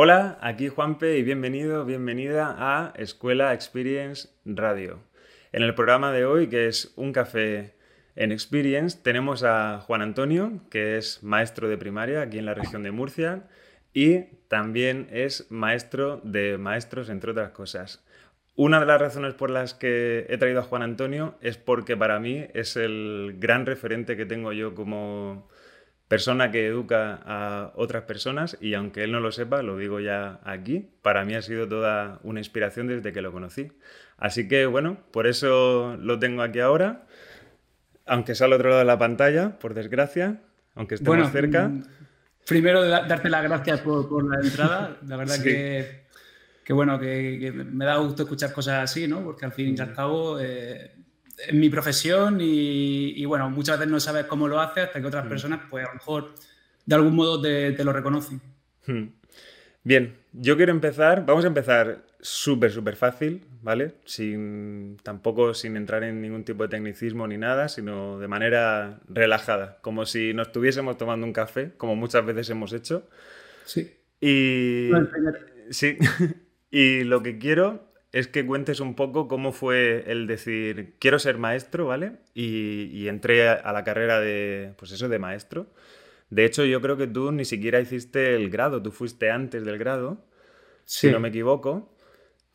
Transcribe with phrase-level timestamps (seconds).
[0.00, 5.00] Hola, aquí Juanpe y bienvenido, bienvenida a Escuela Experience Radio.
[5.50, 7.74] En el programa de hoy, que es Un café
[8.14, 12.84] en Experience, tenemos a Juan Antonio, que es maestro de primaria aquí en la región
[12.84, 13.48] de Murcia
[13.92, 18.04] y también es maestro de maestros, entre otras cosas.
[18.54, 22.20] Una de las razones por las que he traído a Juan Antonio es porque para
[22.20, 25.48] mí es el gran referente que tengo yo como
[26.08, 30.40] persona que educa a otras personas y aunque él no lo sepa, lo digo ya
[30.42, 33.70] aquí, para mí ha sido toda una inspiración desde que lo conocí.
[34.16, 37.06] Así que bueno, por eso lo tengo aquí ahora,
[38.06, 40.40] aunque sea al otro lado de la pantalla, por desgracia,
[40.74, 41.68] aunque estemos cerca.
[41.68, 41.84] Mm,
[42.46, 46.06] primero darte las gracias por, la entrada, la verdad que,
[46.64, 49.22] que, bueno, que, me da gusto escuchar cosas así, ¿no?
[49.22, 50.40] Porque al fin y al cabo...
[50.40, 50.97] Eh,
[51.52, 55.28] mi profesión y, bueno, muchas veces no sabes cómo lo haces hasta que otras mm.
[55.28, 56.34] personas, pues a lo mejor
[56.84, 58.40] de algún modo te, lo reconocen.
[58.86, 59.08] Hmm.
[59.84, 63.94] Bien, yo quiero empezar, vamos a empezar súper, súper fácil, ¿vale?
[64.04, 69.78] Sin, tampoco sin entrar en ningún tipo de tecnicismo ni nada, sino de manera relajada,
[69.82, 73.08] como si nos estuviésemos tomando un café, como muchas veces hemos hecho.
[73.64, 73.94] Sí.
[74.20, 74.90] Y,
[75.70, 75.98] sí.
[76.70, 81.38] y lo que quiero es que cuentes un poco cómo fue el decir, quiero ser
[81.38, 82.12] maestro, ¿vale?
[82.34, 85.66] Y, entré a la carrera de, pues eso, de maestro.
[86.30, 89.78] De hecho, yo creo que tú ni siquiera hiciste el grado, tú fuiste antes del
[89.78, 90.24] grado,
[90.84, 91.94] si no me equivoco,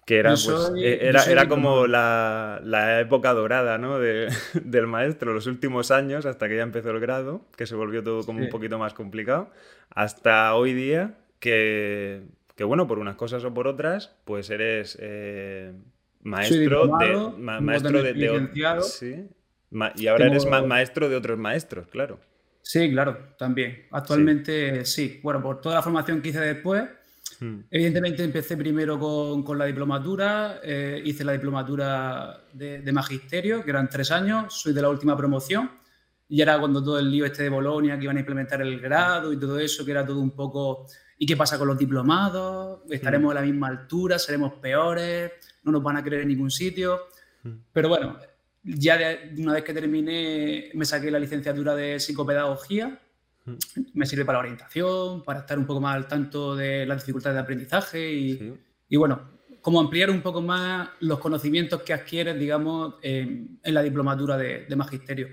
[0.06, 2.59] que era, pues, e, era, era como la,
[3.00, 4.00] época dorada ¿no?
[4.54, 8.24] del maestro, los últimos años, hasta que ya empezó el grado, que se volvió todo
[8.24, 9.52] como un poquito más complicado,
[9.90, 12.24] hasta hoy día que
[12.56, 15.73] que bueno, por unas cosas o por otras, pues eres eh,
[16.22, 19.28] maestro de, maestro de, sí,
[19.96, 22.20] y ahora eres maestro de otros maestros, claro.
[22.62, 23.88] Sí, claro, también.
[23.92, 25.20] Actualmente sí.
[25.22, 26.84] Bueno, por toda la formación que hice después,
[27.40, 27.59] hmm.
[27.70, 33.90] evidentemente empecé primero con, la diplomatura, eh, hice la diplomatura de, de, magisterio, que eran
[33.90, 35.72] tres años, soy de la última promoción,
[36.30, 39.34] y era cuando todo el lío este de Bolonia, que iban a implementar el grado
[39.34, 40.88] y todo eso, que era todo un poco
[41.23, 42.81] ¿Y qué pasa con los diplomados?
[42.89, 44.19] ¿Estaremos a la misma altura?
[44.19, 45.31] ¿Seremos peores?
[45.63, 47.00] ¿No nos van a creer en ningún sitio?
[47.72, 48.19] Pero bueno,
[48.61, 49.00] ya
[49.38, 53.00] una vez que terminé, me saqué la licenciatura de psicopedagogía.
[53.94, 57.35] Me sirve para la orientación, para estar un poco más al tanto de las dificultades
[57.38, 58.12] de aprendizaje
[58.89, 59.22] y, bueno,
[59.62, 65.29] como ampliar un poco más los conocimientos que adquieres, digamos, en, la diplomatura de, magisterio.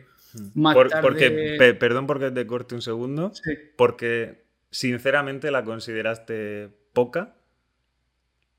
[1.02, 3.32] porque, perdón porque te corte un segundo,
[3.76, 7.36] porque sinceramente la consideraste poca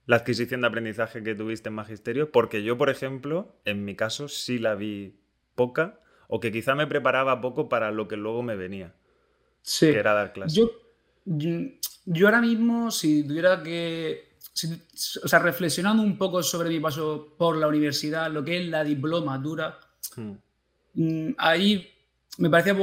[0.05, 2.31] la adquisición de aprendizaje que tuviste en magisterio?
[2.31, 5.19] Porque yo, por ejemplo, en mi caso sí la vi
[5.55, 8.93] poca o que quizá me preparaba poco para lo que luego me venía.
[9.61, 9.87] Sí.
[9.87, 10.57] Que era dar clases.
[10.57, 10.71] Yo,
[12.05, 14.37] yo, ahora mismo, si tuviera que...
[15.23, 18.83] o sea, reflexionando un poco sobre mi paso por la universidad, lo que es la
[18.83, 19.79] diplomatura,
[20.15, 20.31] hmm.
[20.95, 21.90] mm, ahí
[22.41, 22.75] me parecía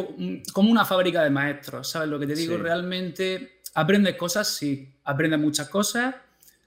[0.53, 2.09] como una fábrica de maestros, ¿sabes?
[2.09, 6.15] Lo que te digo, realmente aprendes cosas, sí, aprendes muchas cosas.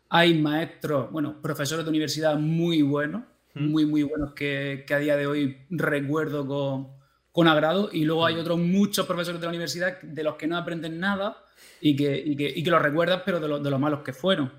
[0.09, 3.23] Hay maestros, bueno, profesores de universidad muy buenos,
[3.55, 6.89] muy, muy buenos que, que, a día de hoy recuerdo con,
[7.31, 7.89] con agrado.
[7.93, 11.37] Y luego hay otros muchos profesores de la universidad de los que no aprenden nada
[11.79, 14.11] y que, y que, y que los recuerdas, pero de, lo, de los malos que
[14.11, 14.51] fueron.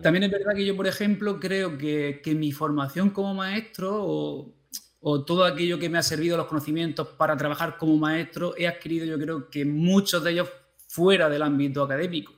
[0.00, 4.61] También es verdad que yo, por ejemplo, creo que, que mi formación como maestro o
[5.04, 9.04] o todo aquello que me ha servido los conocimientos para trabajar como maestro, he adquirido
[9.04, 10.48] yo creo que muchos de ellos
[10.86, 12.32] fuera del ámbito académico.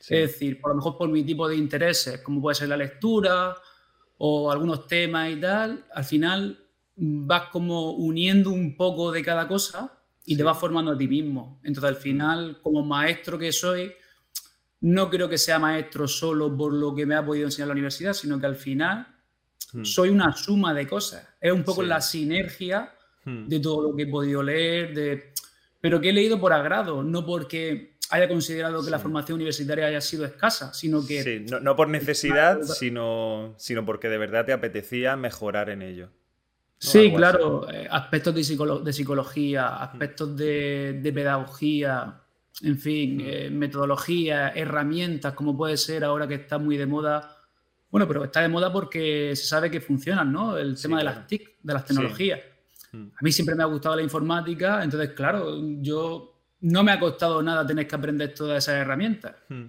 [0.00, 3.54] Es decir, por lo mejor por mi tipo de intereses, como puede ser la lectura
[4.16, 6.64] o algunos temas y tal, al final
[6.96, 11.60] vas como uniendo un poco de cada cosa y te vas formando a ti mismo.
[11.62, 13.92] Entonces, al final, como maestro que soy,
[14.80, 18.14] no creo que sea maestro solo por lo que me ha podido enseñar la universidad,
[18.14, 19.17] sino que al final
[19.72, 19.84] Hmm.
[19.84, 21.26] soy una suma de cosas.
[21.40, 22.92] Es un poco la sinergia
[23.24, 23.48] hmm.
[23.48, 25.32] de todo lo que he podido leer, de...
[25.80, 30.00] pero que he leído por agrado, no porque haya considerado que la formación universitaria haya
[30.00, 31.22] sido escasa, sino que...
[31.22, 36.08] Sí, no, por necesidad, sino, sino porque de verdad te apetecía mejorar en ello.
[36.78, 39.82] Sí, claro, eh, aspectos de, psicología, hmm.
[39.82, 42.22] aspectos de, pedagogía,
[42.62, 47.37] en fin, eh, metodología, herramientas, como puede ser ahora que está muy de moda
[47.90, 50.56] bueno, pero está de moda porque se sabe que funcionan, ¿no?
[50.56, 52.40] El tema de las TIC, de las tecnologías.
[52.92, 53.06] Mm.
[53.16, 57.42] A mí siempre me ha gustado la informática, entonces, claro, yo no me ha costado
[57.42, 59.36] nada tener que aprender todas esas herramientas.
[59.48, 59.64] Mm.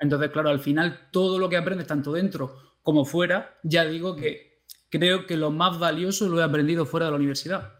[0.00, 4.62] Entonces, claro, al final todo lo que aprendes, tanto dentro como fuera, ya digo que
[4.88, 7.74] creo que lo más valioso lo he aprendido fuera de la universidad.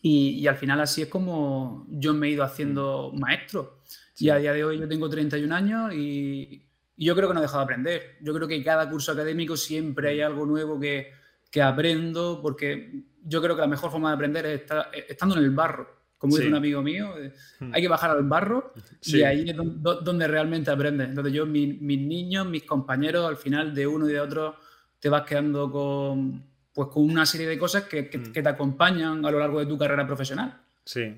[0.00, 3.82] Y, al final así es como yo me he ido haciendo maestro.
[4.18, 6.66] Y a día de hoy yo tengo 31 años y,
[6.96, 8.16] yo creo que no he dejado de aprender.
[8.20, 11.12] Yo creo que cada curso académico siempre hay algo nuevo que,
[11.50, 15.44] que aprendo, porque yo creo que la mejor forma de aprender es estar, estando en
[15.44, 16.02] el barro.
[16.18, 17.12] Como dice un amigo mío,
[17.58, 17.74] hmm.
[17.74, 18.72] hay que bajar al barro
[19.02, 21.08] y ahí es donde, realmente aprendes.
[21.08, 24.54] Entonces yo, mis niños, mis compañeros, al final de uno y de otro,
[25.00, 28.32] te vas quedando con, pues, con una serie de cosas que, que, hmm.
[28.32, 30.60] te acompañan a lo largo de tu carrera profesional.
[30.84, 31.12] Sí.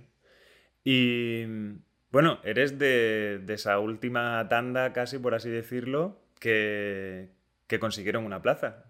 [0.83, 1.43] Y
[2.15, 7.31] bueno, eres de, esa última tanda, casi por así decirlo, que,
[7.67, 8.85] que consiguieron una plaza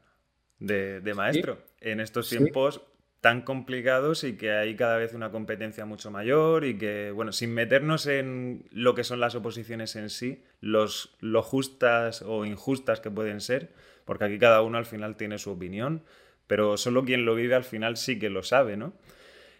[0.58, 1.56] de, maestro.
[1.80, 2.82] En estos tiempos
[3.22, 7.54] tan complicados y que hay cada vez una competencia mucho mayor y que, bueno, sin
[7.54, 13.10] meternos en lo que son las oposiciones en sí, los, lo justas o injustas que
[13.10, 13.72] pueden ser,
[14.04, 16.02] porque aquí cada uno al final tiene su opinión,
[16.46, 18.88] pero solo quien lo vive al final sí que lo sabe, ¿no?
[18.88, 18.92] Mm.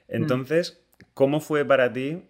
[0.09, 0.85] Entonces,
[1.15, 2.25] ¿cómo fue para ti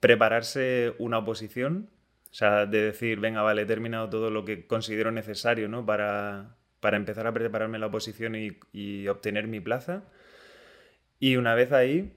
[0.00, 1.90] prepararse una oposición?
[2.30, 5.86] O sea, de decir, venga, vale, he terminado todo lo que considero necesario, ¿no?
[5.86, 8.36] Para, para empezar a prepararme la oposición
[8.72, 10.04] y obtener mi plaza
[11.20, 12.12] y una vez ahí,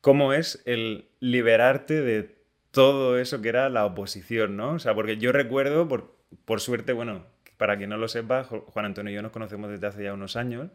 [0.00, 2.36] ¿cómo es el liberarte de
[2.70, 4.74] todo eso que era la oposición, ¿no?
[4.74, 8.86] O sea, porque yo recuerdo, por, por suerte, bueno, para quien no lo sepa, Juan
[8.86, 10.70] Antonio y yo nos conocemos desde hace ya unos años,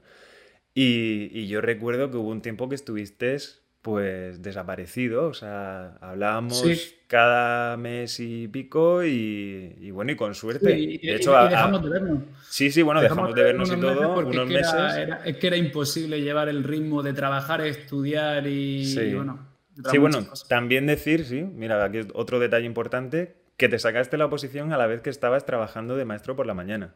[0.74, 3.38] y, y yo recuerdo que hubo un tiempo que estuviste
[3.82, 6.64] pues desaparecido, o sea, hablábamos
[7.08, 10.68] cada mes y pico y, bueno, y con suerte.
[10.70, 12.24] de hecho, dejamos de vernos.
[12.48, 15.10] Sí, sí, bueno, dejamos, de vernos, y todo, unos es meses.
[15.26, 19.14] es que era imposible llevar el ritmo de trabajar, estudiar y, sí.
[19.16, 19.50] bueno.
[19.90, 24.26] Sí, bueno, también decir, sí, mira, aquí es otro detalle importante, que te sacaste la
[24.26, 26.94] oposición a la vez que estabas trabajando de maestro por la mañana.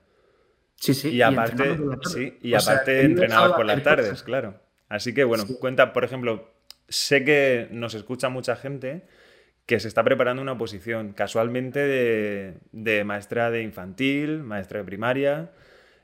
[0.75, 1.09] Sí, sí.
[1.09, 4.59] Y aparte, sí, y aparte entrenabas por las tardes, claro.
[4.87, 6.54] Así que bueno, cuenta, por ejemplo,
[6.89, 9.05] sé que nos escucha mucha gente
[9.65, 11.79] que se está preparando una oposición casualmente
[12.71, 15.51] de, maestra de infantil, maestra de primaria.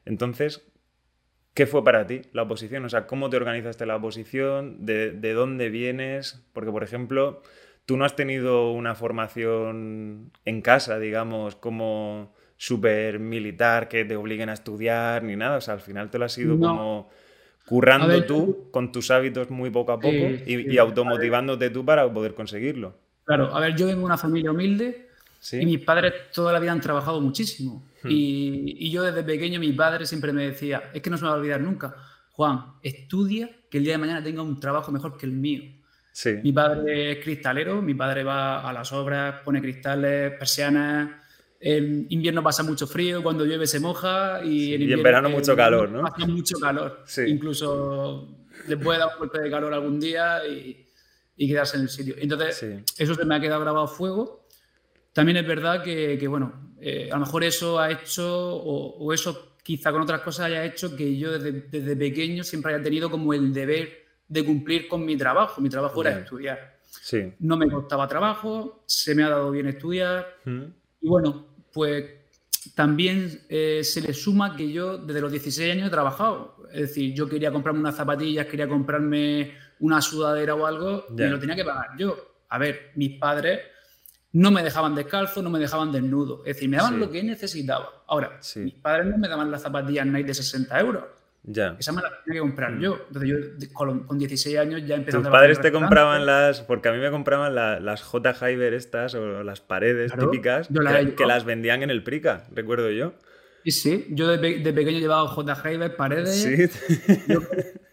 [0.05, 0.67] Entonces,
[1.53, 2.85] ¿qué fue para ti la oposición?
[2.85, 4.85] O sea, ¿cómo te organizaste la oposición?
[4.85, 6.43] ¿De, de dónde vienes?
[6.53, 7.43] Porque, por ejemplo,
[7.85, 14.49] tú no has tenido una formación en casa, digamos, como súper militar, que te obliguen
[14.49, 15.57] a estudiar ni nada.
[15.57, 17.09] O sea, al final te lo has sido como
[17.65, 20.15] currando tú con tus hábitos muy poco a poco
[20.45, 22.95] y, automotivándote tú para poder conseguirlo.
[23.23, 25.09] Claro, a ver, yo vengo de una familia humilde
[25.53, 27.83] y mis padres toda la vida han trabajado muchísimo.
[28.03, 28.09] Hmm.
[28.11, 31.35] Y, yo desde pequeño, mi padre siempre me decía, es que no se me va
[31.35, 31.95] a olvidar nunca,
[32.31, 35.63] Juan, estudia que el día de mañana tenga un trabajo mejor que el mío.
[36.11, 36.39] Sí.
[36.43, 41.20] Mi padre es cristalero, mi padre va a las obras, pone cristales, persianas,
[41.63, 46.05] en invierno pasa mucho frío, cuando llueve se moja y en, verano mucho calor, ¿no?
[46.05, 47.05] Hace mucho calor.
[47.27, 48.27] Incluso
[48.67, 50.87] le puede dar un golpe de calor algún día y,
[51.37, 52.15] quedarse en el sitio.
[52.17, 52.65] Entonces,
[52.97, 54.47] eso se me ha quedado grabado a fuego.
[55.13, 59.91] También es verdad que, bueno, eh, a lo mejor eso ha hecho, o, eso quizá
[59.91, 64.05] con otras cosas haya hecho que yo desde, pequeño siempre haya tenido como el deber
[64.27, 65.61] de cumplir con mi trabajo.
[65.61, 66.79] Mi trabajo era estudiar.
[67.39, 70.37] No me costaba trabajo, se me ha dado bien estudiar.
[71.01, 72.05] Y bueno, pues
[72.75, 76.57] también eh, se le suma que yo desde los 16 años he trabajado.
[76.71, 81.39] Es decir, yo quería comprarme unas zapatillas, quería comprarme una sudadera o algo, y lo
[81.39, 82.15] tenía que pagar yo.
[82.49, 83.61] A ver, mis padres
[84.33, 86.39] no me dejaban descalzo, no me dejaban desnudo.
[86.45, 88.03] Es decir, me daban lo que necesitaba.
[88.07, 91.03] Ahora, mis padres no me daban las zapatillas Nike de 60 euros.
[91.43, 91.75] Ya.
[91.79, 92.95] Esa me la tenía que comprar yo.
[92.95, 92.99] Mm.
[93.07, 96.99] Entonces yo con, 16 años ya a ¿Tus padres te compraban las, porque a mí
[96.99, 98.33] me compraban las J.
[98.33, 100.69] Hyber estas o las paredes típicas
[101.15, 103.13] que, las vendían en el Prica, recuerdo yo.
[103.63, 104.07] Sí, sí.
[104.09, 105.55] Yo de, pequeño llevaba J.
[105.55, 106.41] Hyber, paredes.
[106.41, 106.67] Sí.
[107.27, 107.41] Yo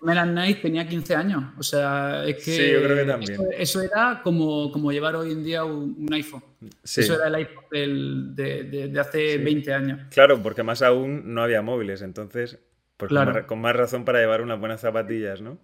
[0.00, 1.44] Melan Knight tenía 15 años.
[1.58, 2.52] O sea, es que.
[2.52, 3.40] Sí, yo creo que también.
[3.56, 6.42] Eso, era como, como llevar hoy en día un, iPhone.
[6.82, 10.00] Eso era el iPhone de, de, hace 20 años.
[10.10, 12.00] Claro, porque más aún no había móviles.
[12.00, 12.58] Entonces
[12.98, 13.12] pues
[13.46, 15.58] con, más, razón para llevar unas buenas zapatillas, ¿no?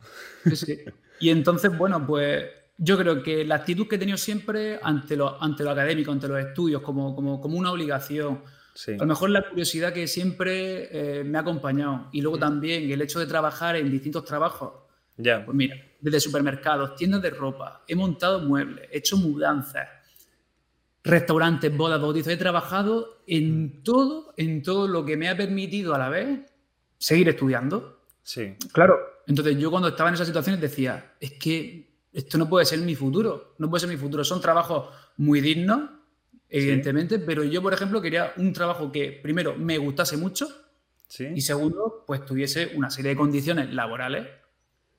[0.45, 0.79] Sí, sí.
[1.21, 2.45] Y entonces, bueno, pues
[2.79, 6.29] yo creo que la actitud que he tenido siempre ante lo, ante lo académico, ante
[6.29, 8.43] los estudios, como, como, como una obligación,
[8.87, 12.09] a lo mejor la curiosidad que siempre eh, me ha acompañado.
[12.13, 12.41] Y luego mm.
[12.41, 14.73] también el hecho de trabajar en distintos trabajos.
[15.17, 15.45] Ya.
[15.45, 19.89] Pues mira, desde supermercados, tiendas de ropa, he montado muebles, he hecho mudanzas,
[21.05, 22.33] restaurantes, bodas, bautizos.
[22.33, 23.83] He trabajado en mm.
[23.83, 26.41] todo, en todo lo que me ha permitido a la vez
[27.05, 28.01] seguir estudiando.
[28.23, 28.57] Sí.
[28.73, 28.97] Claro.
[29.27, 32.95] Entonces yo cuando estaba en esas situaciones decía, es que esto no puede ser mi
[32.95, 34.25] futuro, no puede ser mi futuro.
[34.25, 35.91] Son trabajos muy dignos,
[36.49, 40.49] evidentemente, pero yo, por ejemplo, quería un trabajo que, primero, me gustase mucho
[41.19, 44.27] y segundo, pues tuviese una serie de condiciones laborales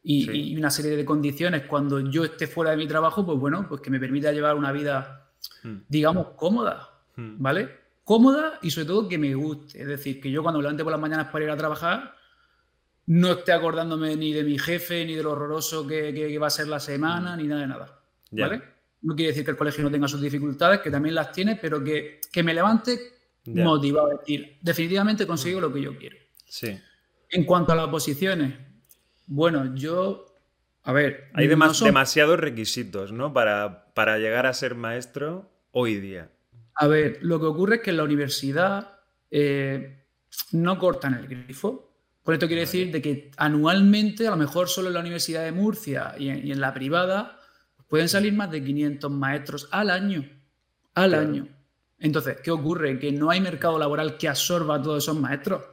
[0.03, 3.81] y, una serie de condiciones cuando yo esté fuera de mi trabajo, pues bueno, pues
[3.81, 5.31] que me permita llevar una vida,
[5.63, 5.77] hmm.
[5.89, 7.35] digamos, cómoda, hmm.
[7.39, 7.84] ¿vale?
[8.05, 9.81] Cómoda y sobre todo que me guste.
[9.81, 12.15] Es decir, que yo cuando me levante por las mañanas para ir a trabajar,
[13.07, 16.67] no esté acordándome ni de mi jefe, ni de lo horroroso que, va a ser
[16.67, 17.39] la semana, hmm.
[17.39, 17.99] ni nada de nada.
[18.29, 18.61] ¿Vale?
[19.01, 21.83] No quiere decir que el colegio no tenga sus dificultades, que también las tiene, pero
[21.83, 22.99] que, me levante
[23.45, 24.11] motivado.
[24.11, 26.17] Es decir, definitivamente consigo lo que yo quiero.
[26.45, 26.79] Sí.
[27.29, 28.53] En cuanto a las oposiciones,
[29.25, 30.25] bueno, yo,
[30.83, 31.31] a ver.
[31.33, 33.33] Hay demasiados requisitos, ¿no?
[33.33, 36.29] Para, para llegar a ser maestro hoy día.
[36.75, 38.99] A ver, lo que ocurre es que en la universidad
[39.31, 40.05] eh,
[40.51, 41.91] no cortan el grifo.
[42.23, 45.51] Por esto quiere decir de que anualmente, a lo mejor solo en la Universidad de
[45.51, 47.39] Murcia y en, la privada,
[47.87, 50.27] pueden salir más de 500 maestros al año.
[50.95, 51.47] Al año.
[51.99, 52.99] Entonces, ¿qué ocurre?
[52.99, 55.63] Que no hay mercado laboral que absorba a todos esos maestros.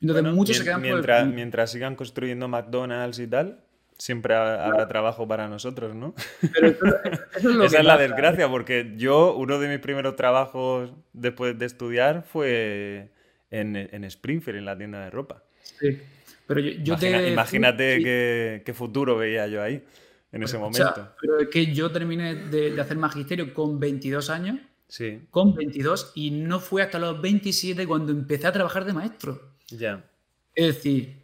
[0.00, 3.64] Entonces muchos se quedan mientras, mientras sigan construyendo McDonald's y tal,
[3.98, 6.14] siempre habrá trabajo para nosotros, ¿no?
[7.64, 13.10] Esa es la desgracia, porque yo, uno de mis primeros trabajos después de estudiar fue
[13.50, 15.42] en, en Springfield, en la tienda de ropa.
[15.60, 15.98] Sí,
[16.46, 16.96] pero yo,
[17.28, 19.84] Imagínate qué, futuro veía yo ahí,
[20.32, 21.12] en ese momento.
[21.20, 24.58] pero es que yo terminé de, de hacer magisterio con 22 años.
[24.86, 25.26] Sí.
[25.30, 29.52] Con 22 y no fue hasta los 27 cuando empecé a trabajar de maestro.
[29.68, 30.08] Ya.
[30.54, 31.17] Es decir,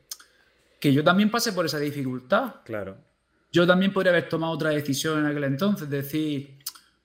[0.85, 2.57] que yo también pasé por esa dificultad.
[2.63, 2.99] Claro.
[3.51, 6.59] Yo también podría haber tomado otra decisión en aquel entonces, decir,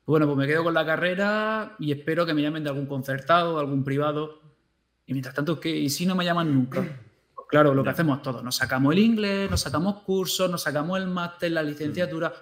[0.06, 3.54] bueno, pues me quedo con la carrera y espero que me llamen de algún concertado,
[3.56, 4.42] de algún privado.
[5.08, 5.70] Y mientras tanto, ¿qué?
[5.70, 6.82] ¿y si no me llaman nunca?
[7.34, 11.00] Pues claro, lo que hacemos todos, nos sacamos el inglés, nos sacamos cursos, nos sacamos
[11.00, 12.34] el máster, la licenciatura,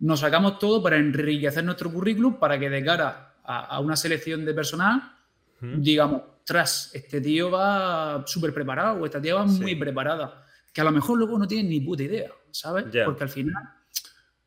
[0.00, 4.54] nos sacamos todo para enriquecer nuestro currículum para que de cara a, una selección de
[4.54, 5.02] personal,
[5.60, 10.84] digamos, tras, este tío va súper preparado o esta tía va muy preparada, que a
[10.84, 12.86] lo mejor luego no tiene ni puta idea, ¿sabes?
[13.04, 13.62] Porque al final,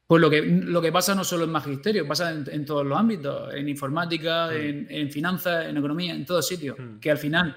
[0.06, 3.54] pues lo que, lo que pasa no solo en magisterio, pasa en, todos los ámbitos,
[3.54, 4.86] en informática, hmm.
[4.90, 7.00] en, finanzas, en economía, en todos sitios, hmm.
[7.00, 7.56] que al final,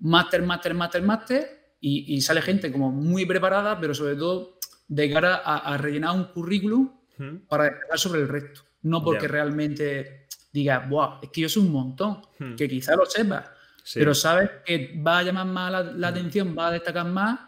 [0.00, 5.36] máster, máster, máster, máster, y, sale gente como muy preparada, pero sobre todo de cara
[5.36, 7.36] a, rellenar un currículum hmm.
[7.48, 11.72] para destacar sobre el resto, no porque realmente diga, Buah, es que yo soy un
[11.72, 12.22] montón,
[12.56, 13.46] que quizá lo sepas,
[13.94, 16.04] pero sabes que va a llamar más la, mm.
[16.04, 17.38] atención, va a destacar más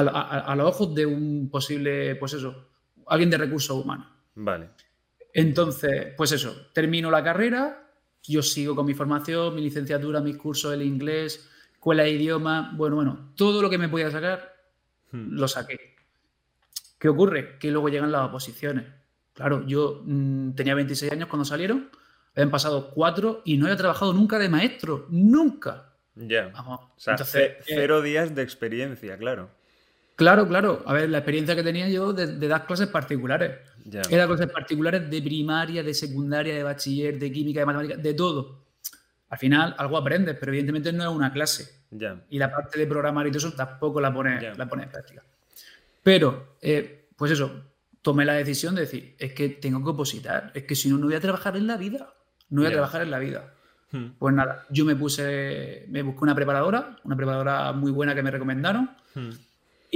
[0.00, 2.68] a, los ojos de un posible, pues eso,
[3.06, 4.08] alguien de recursos humanos.
[4.34, 4.70] Vale.
[5.32, 7.90] Entonces, pues eso, termino la carrera,
[8.22, 12.96] yo sigo con mi formación, mi licenciatura, mis cursos, el inglés, escuela de idioma, bueno,
[12.96, 14.54] bueno, todo lo que me podía sacar,
[15.12, 15.34] hmm.
[15.34, 15.96] lo saqué.
[16.98, 17.58] ¿Qué ocurre?
[17.58, 18.84] Que luego llegan las oposiciones.
[19.34, 21.90] Claro, yo mm, tenía 26 años cuando salieron
[22.36, 25.94] habían pasado cuatro y no había trabajado nunca de maestro, nunca.
[26.14, 26.52] Ya.
[26.54, 29.50] O sea, eh, cero días de experiencia, claro.
[30.16, 30.82] Claro, claro.
[30.86, 33.58] A ver, la experiencia que tenía yo de, dar clases particulares.
[34.10, 38.64] Era clases particulares de primaria, de secundaria, de bachiller, de química, de matemáticas, de todo.
[39.28, 41.84] Al final algo aprendes, pero evidentemente no es una clase.
[41.90, 42.24] Ya.
[42.30, 45.22] Y la parte de programar y todo eso tampoco la pones la en práctica.
[46.02, 47.64] Pero, eh, pues eso,
[48.02, 51.06] tomé la decisión de decir, es que tengo que opositar, es que si no, no
[51.06, 52.12] voy a trabajar en la vida
[52.50, 53.52] no voy a trabajar en la vida.
[53.90, 54.10] Hmm.
[54.18, 58.30] Pues nada, yo me puse, me busqué una preparadora, una preparadora muy buena que me
[58.30, 58.90] recomendaron.
[59.14, 59.30] Hmm.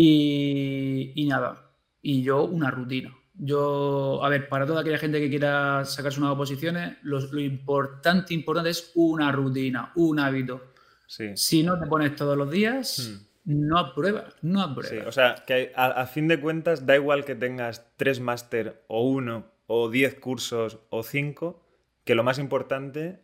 [0.03, 3.15] Y, nada, y yo una rutina.
[3.35, 8.71] Yo, a ver, para toda aquella gente que quiera sacarse unas oposiciones, lo, importante, importante
[8.71, 10.73] es una rutina, un hábito.
[11.07, 13.11] Si no te pones todos los días,
[13.45, 13.69] hmm.
[13.69, 15.07] no apruebas, no apruebas.
[15.07, 19.07] o sea, que a, a, fin de cuentas da igual que tengas tres máster o
[19.07, 21.63] uno o diez cursos o cinco,
[22.05, 23.21] que lo más importante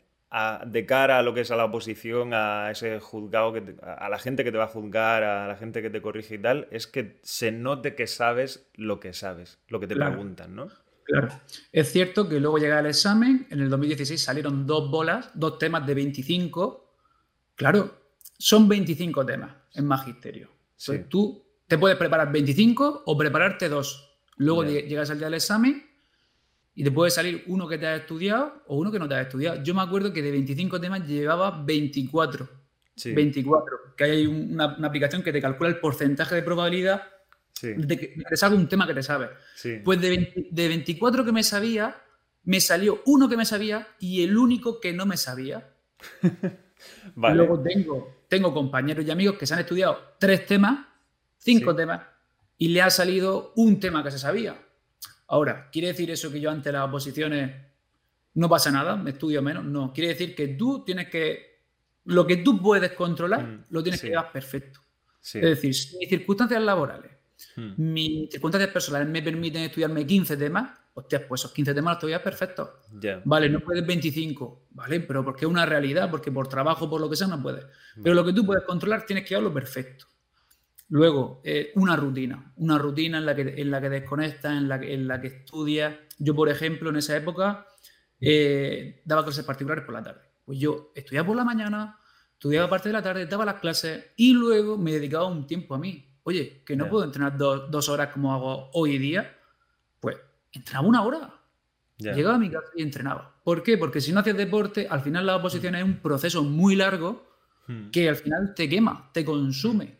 [0.66, 4.18] de cara a lo que es a la oposición, a ese juzgado, que a la
[4.18, 6.86] gente que te va a juzgar, a la gente que te corrige y tal, es
[6.86, 10.68] que se note que sabes lo que sabes, lo que te preguntan, ¿no?
[11.04, 11.28] Claro.
[11.70, 15.86] Es cierto que luego llega el examen, en el 2016 salieron dos bolas, dos temas
[15.86, 16.94] de 25.
[17.54, 17.94] Claro,
[18.36, 20.50] son 25 temas en magisterio.
[21.08, 24.18] tú te puedes preparar 25 o prepararte dos.
[24.36, 25.85] Luego llegas al día del examen
[26.78, 29.22] y te puede salir uno que te ha estudiado o uno que no te ha
[29.22, 29.62] estudiado.
[29.62, 32.46] Yo me acuerdo que de 25 temas llevaba 24.
[33.14, 33.76] 24.
[33.96, 37.02] Que hay una, aplicación que te calcula el porcentaje de probabilidad
[37.62, 39.30] de que te salga un tema que te sabe.
[39.82, 41.96] Pues de, 24 que me sabía,
[42.44, 45.72] me salió uno que me sabía y el único que no me sabía.
[47.16, 50.86] Luego tengo, tengo compañeros y amigos que se han estudiado tres temas,
[51.38, 52.02] cinco temas,
[52.58, 54.65] y le ha salido un tema que se sabía.
[55.28, 57.50] Ahora, ¿quiere decir eso que yo ante las oposiciones
[58.34, 59.64] no pasa nada, me estudio menos?
[59.64, 61.62] No, quiere decir que tú tienes que,
[62.04, 64.80] lo que tú puedes controlar, mm, lo tienes que llevar perfecto.
[65.20, 67.10] Es decir, si mis circunstancias laborales
[67.56, 67.72] hmm.
[67.76, 72.22] mis circunstancias personales me permiten estudiarme 15 temas, hostia, pues esos 15 temas los estudias
[72.22, 72.80] perfecto.
[73.24, 75.00] Vale, no puedes 25, ¿vale?
[75.00, 77.66] Pero porque es una realidad, porque por trabajo, por lo que sea, no puedes.
[78.02, 80.06] Pero lo que tú puedes controlar, tienes que hacerlo perfecto.
[80.88, 84.76] Luego, eh, una rutina, una rutina en la que, en la que desconectas, en la,
[84.76, 85.94] en la que estudias.
[86.18, 87.66] Yo, por ejemplo, en esa época
[88.20, 90.20] eh, daba clases particulares por la tarde.
[90.44, 91.98] Pues yo estudiaba por la mañana,
[92.32, 95.78] estudiaba parte de la tarde, daba las clases y luego me dedicaba un tiempo a
[95.78, 96.08] mí.
[96.22, 99.36] Oye, que no puedo entrenar dos horas como hago hoy día,
[100.00, 100.16] pues
[100.52, 101.40] entrenaba una hora.
[101.98, 103.40] Llegaba a mi casa y entrenaba.
[103.42, 103.78] ¿Por qué?
[103.78, 107.26] Porque si no haces deporte, al final la oposición es un proceso muy largo
[107.68, 107.90] hmm.
[107.90, 109.96] que al final te quema, te consume.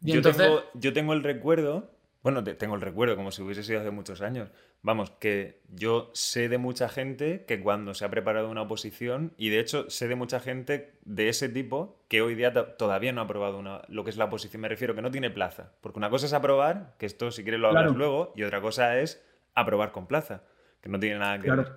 [0.00, 3.92] Yo, tengo, yo tengo el recuerdo bueno, tengo el recuerdo como si hubiese sido hace
[3.92, 4.50] muchos años.
[4.82, 9.50] Vamos, que yo sé de mucha gente que cuando se ha preparado una oposición, y
[9.50, 13.24] de hecho sé de mucha gente de ese tipo que hoy día todavía no ha
[13.26, 15.74] aprobado una, lo que es la oposición, me refiero, que no tiene plaza.
[15.80, 18.98] Porque una cosa es aprobar, que esto si quieres lo hablas luego, y otra cosa
[18.98, 19.24] es
[19.54, 20.42] aprobar con plaza,
[20.80, 21.76] que no tiene nada que ver.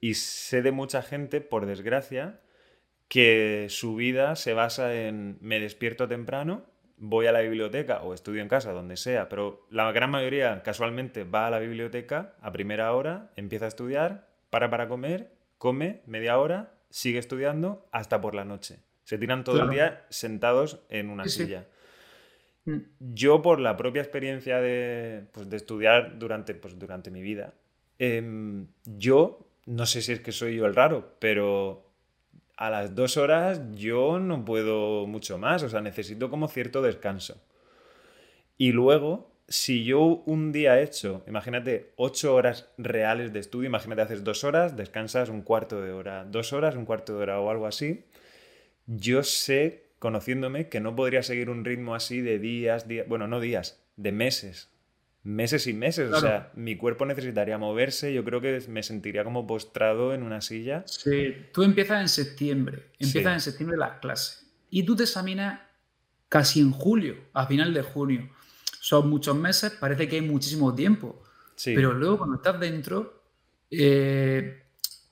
[0.00, 2.40] Y sé de mucha gente, por desgracia,
[3.06, 6.66] que su vida se basa en me despierto temprano
[7.00, 11.24] voy a la biblioteca o estudio en casa, donde sea, pero la gran mayoría casualmente
[11.24, 16.38] va a la biblioteca a primera hora, empieza a estudiar, para para comer, come media
[16.38, 18.80] hora, sigue estudiando hasta por la noche.
[19.04, 21.66] Se tiran todo el día sentados en una silla.
[22.64, 22.78] Mm.
[22.98, 27.54] Yo, por la propia experiencia de, pues, de estudiar durante, pues, durante mi vida,
[27.98, 31.89] em, yo, no sé si es que soy yo el raro, pero
[32.60, 37.42] a las dos horas yo no puedo mucho más, o sea, necesito como cierto descanso.
[38.58, 44.02] Y luego, si yo un día he hecho, imagínate, ocho horas reales de estudio, imagínate
[44.02, 47.48] haces dos horas, descansas un cuarto de hora, dos horas, un cuarto de hora o
[47.50, 48.04] algo así,
[48.86, 53.40] yo sé, conociéndome, que no podría seguir un ritmo así de días, días, bueno, no
[53.40, 54.70] días, de meses
[55.22, 56.12] meses y meses.
[56.12, 58.12] O sea, mi cuerpo necesitaría moverse.
[58.12, 60.84] Yo creo que me sentiría como postrado en una silla.
[60.86, 62.90] Sí, tú empiezas en septiembre.
[62.98, 64.46] Empiezas en septiembre las clases.
[64.70, 65.60] Y tú te examinas
[66.28, 68.30] casi en julio, a final de junio.
[68.80, 71.22] Son muchos meses, parece que hay muchísimo tiempo.
[71.62, 73.22] Pero luego cuando estás dentro,
[73.70, 74.62] eh,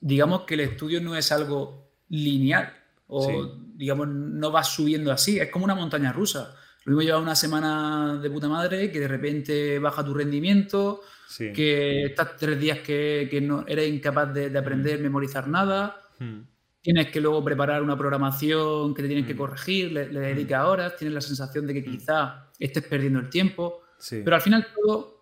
[0.00, 2.72] digamos que el estudio no es algo lineal.
[3.08, 5.38] O digamos, no va subiendo así.
[5.38, 6.54] Es como una montaña rusa
[6.88, 11.02] lo mismo lleva una semana de puta madre que de repente baja tu rendimiento,
[11.36, 15.02] que estás tres días que, no eres incapaz de, aprender, mm.
[15.02, 16.00] memorizar nada.
[16.18, 16.40] Mm.
[16.80, 19.36] Tienes que luego preparar una programación que te tienen que mm.
[19.36, 23.82] corregir, le, le dedicas horas, tienes la sensación de que quizá estés perdiendo el tiempo.
[24.08, 25.20] Pero al final todo,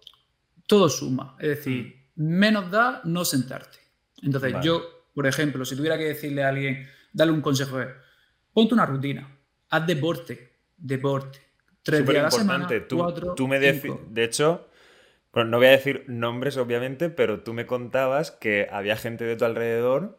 [0.69, 1.35] todo suma.
[1.41, 3.79] Es decir, menos da no sentarte.
[4.23, 7.89] Entonces, yo, por ejemplo, si tuviera que decirle a alguien, darle un consejo, es,
[8.53, 9.37] ponte una rutina,
[9.69, 11.46] haz deporte, deporte,
[11.87, 12.81] Tres días importante.
[12.81, 14.67] tú, me De hecho,
[15.33, 19.45] no voy a decir nombres, obviamente, pero tú me contabas que había gente de tu
[19.45, 20.19] alrededor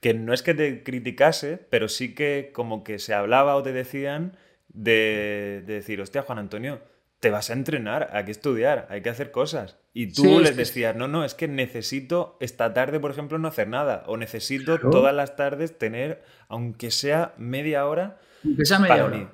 [0.00, 3.72] que no es que te criticase, pero sí que como que se hablaba o te
[3.72, 4.36] decían
[4.68, 6.82] de, decir, hostia, Juan Antonio,
[7.20, 9.78] te vas a entrenar, hay que estudiar, hay que hacer cosas.
[9.94, 13.68] Y tú les decías, no, no, es que necesito esta tarde, por ejemplo, no hacer
[13.68, 14.04] nada.
[14.06, 19.32] O necesito todas las tardes tener, aunque sea media hora, aunque sea media hora.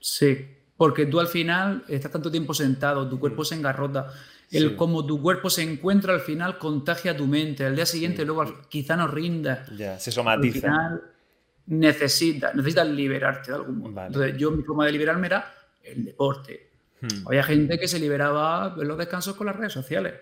[0.00, 4.12] Sí, porque tú al final estás tanto tiempo sentado, tu cuerpo se engarrota.
[4.50, 7.64] El como tu cuerpo se encuentra al final contagia tu mente.
[7.64, 9.64] Al día siguiente luego quizá no rinda.
[9.76, 10.56] Ya, se somatiza.
[10.56, 11.02] Al final
[11.66, 14.06] necesitas, necesitas liberarte de algún modo.
[14.06, 16.70] Entonces yo mi forma de liberarme era el deporte.
[17.00, 17.26] Hmm.
[17.26, 20.14] Había gente que se liberaba en los descansos con las redes sociales.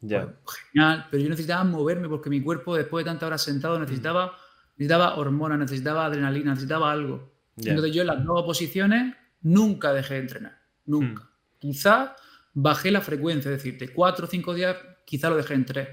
[0.00, 0.26] Ya.
[0.44, 4.36] Pues, genial, pero yo necesitaba moverme porque mi cuerpo después de tantas horas sentado necesitaba,
[4.76, 7.32] necesitaba hormonas, necesitaba adrenalina, necesitaba algo.
[7.56, 11.22] Entonces yo en las nuevas posiciones nunca dejé de entrenar, nunca.
[11.22, 11.58] Hmm.
[11.58, 12.16] Quizá
[12.54, 15.88] bajé la frecuencia, es decir, de cuatro o cinco días quizá lo dejé en tres,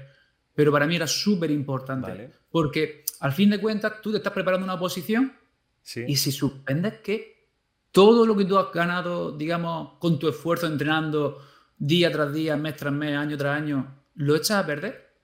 [0.54, 4.64] pero para mí era súper importante, porque al fin de cuentas tú te estás preparando
[4.64, 5.32] una posición
[6.06, 7.36] y si suspendes que
[7.92, 11.40] todo lo que tú has ganado, digamos, con tu esfuerzo entrenando
[11.78, 15.14] día tras día, mes tras mes, año tras año, lo echas a perder.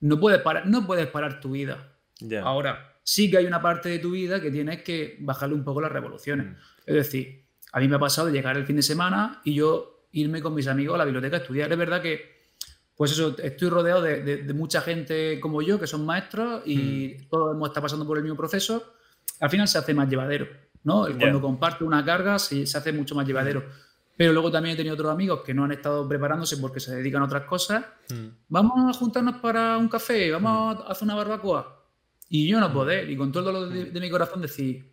[0.00, 1.94] No puedes parar, no puedes parar tu vida.
[2.42, 5.80] Ahora, sí que hay una parte de tu vida que tienes que bajarle un poco
[5.80, 6.46] las revoluciones.
[6.46, 6.56] Hmm.
[6.86, 7.39] Es decir,
[7.72, 10.54] a mí me ha pasado de llegar el fin de semana y yo irme con
[10.54, 11.70] mis amigos a la biblioteca a estudiar.
[11.70, 12.50] Es verdad que,
[12.96, 17.28] pues eso, estoy rodeado de, mucha gente como yo, que son maestros y hmm.
[17.28, 18.94] todos hemos estado pasando por el mismo proceso.
[19.40, 20.48] Al final se hace más llevadero,
[20.84, 21.06] ¿no?
[21.18, 23.64] Cuando comparte una carga se, se hace mucho más llevadero.
[24.16, 27.22] Pero luego también he tenido otros amigos que no han estado preparándose porque se dedican
[27.22, 27.84] a otras cosas.
[28.10, 28.28] Hmm.
[28.48, 31.86] Vamos a juntarnos para un café, vamos a hacer una barbacoa.
[32.28, 34.89] Y yo no poder, y con todo el dolor de, de mi corazón decir,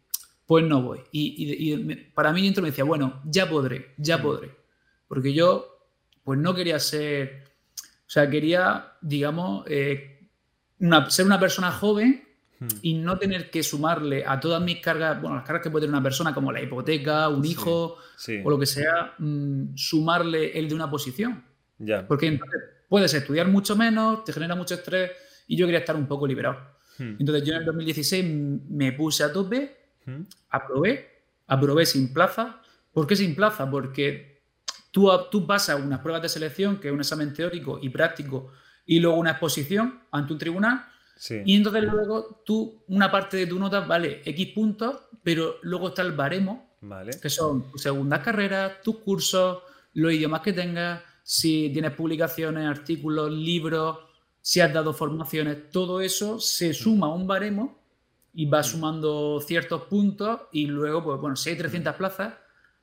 [0.47, 1.01] pues no voy.
[1.11, 4.21] Y, para mí dentro me decía, bueno, ya podré, ya mm.
[4.21, 4.51] podré.
[5.07, 5.73] porque yo
[6.23, 7.43] pues no quería ser,
[7.75, 10.27] o sea, quería, digamos, eh,
[11.07, 12.21] ser una persona joven
[12.59, 12.67] hmm.
[12.81, 15.95] y no tener que sumarle a todas mis cargas, bueno, las cargas que puede tener
[15.95, 17.95] una persona como la hipoteca, un hijo
[18.43, 21.45] o lo que sea, mm, sumarle el de una posición.
[21.77, 22.05] Ya.
[22.05, 25.11] Porque entonces puedes estudiar mucho menos, te genera mucho estrés
[25.47, 26.57] y yo quería estar un poco liberado.
[26.97, 27.15] Hmm.
[27.19, 28.25] Entonces yo en el 2016
[28.69, 29.86] me puse a tope.
[30.49, 32.61] Aprobé, aprobé sin plaza.
[32.91, 33.69] ¿Por qué sin plaza?
[33.69, 34.41] Porque
[34.91, 38.51] tú, tú pasas unas pruebas de selección, que es un examen teórico y práctico,
[38.85, 40.85] y luego una exposición ante un tribunal.
[41.45, 46.03] Y entonces luego tú, una parte de tu nota vale X puntos, pero luego está
[46.03, 46.77] el baremo,
[47.21, 53.31] que son tus segundas carreras, tus cursos, los idiomas que tengas, si tienes publicaciones, artículos,
[53.31, 53.97] libros,
[54.41, 57.77] si has dado formaciones, todo eso se suma a un baremo
[58.37, 62.35] y va sumando ciertos puntos y luego, pues bueno, si hay 300 plazas,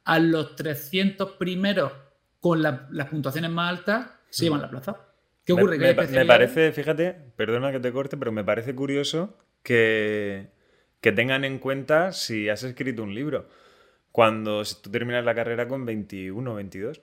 [0.03, 1.93] a los 300 primeros
[2.41, 4.97] con las puntuaciones más altas se llevan la plaza.
[5.45, 5.79] ¿Qué ocurre?
[5.79, 10.49] Me, me, parece, fíjate, perdona que te corte, pero me parece curioso que,
[11.01, 13.49] que tengan en cuenta si has escrito un libro.
[14.11, 17.01] Cuando tú terminas la carrera con 21 o 22.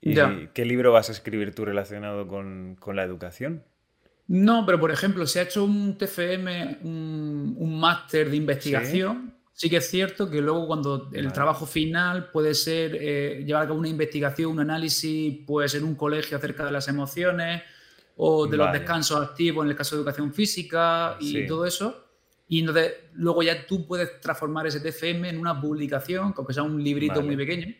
[0.00, 0.16] ¿Y
[0.54, 3.62] qué libro vas a escribir tú relacionado con, la educación?
[4.28, 9.70] No, pero por ejemplo, si ha hecho un TFM, un, máster de investigación, ¿Sí?
[9.70, 13.78] que es cierto que luego cuando el trabajo final puede ser eh, llevar a cabo
[13.78, 17.62] una investigación, un análisis, puede ser un colegio acerca de las emociones
[18.16, 22.04] o de los descansos activos en el caso de educación física y todo eso.
[22.48, 26.82] Y entonces luego ya tú puedes transformar ese TFM en una publicación, aunque sea un
[26.82, 27.74] librito muy pequeño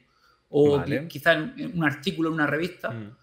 [0.50, 1.37] o quizás
[1.74, 2.90] un artículo en una revista.
[2.90, 3.16] Mm.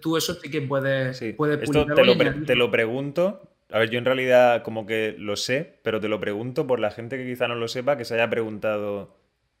[0.00, 3.56] Tú eso sí que puedes, puedes Esto te lo, te lo, pregunto.
[3.70, 6.90] A ver, yo en realidad como que lo sé, pero te lo pregunto por la
[6.90, 9.16] gente que quizá no lo sepa, que se haya preguntado,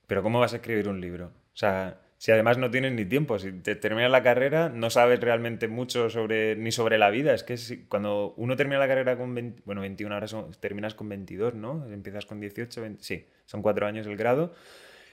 [0.06, 1.26] pero ¿cómo vas a escribir un libro?
[1.26, 5.18] O sea, si además no tienes ni tiempo, si te terminas la carrera, no sabes
[5.18, 7.34] realmente mucho sobre ni sobre la vida.
[7.34, 7.56] Es que
[7.88, 10.28] cuando uno termina la carrera con 20, bueno, 21, ahora
[10.60, 11.84] terminas con 22, ¿no?
[11.90, 14.54] Empiezas con 18, sí, son cuatro años el grado.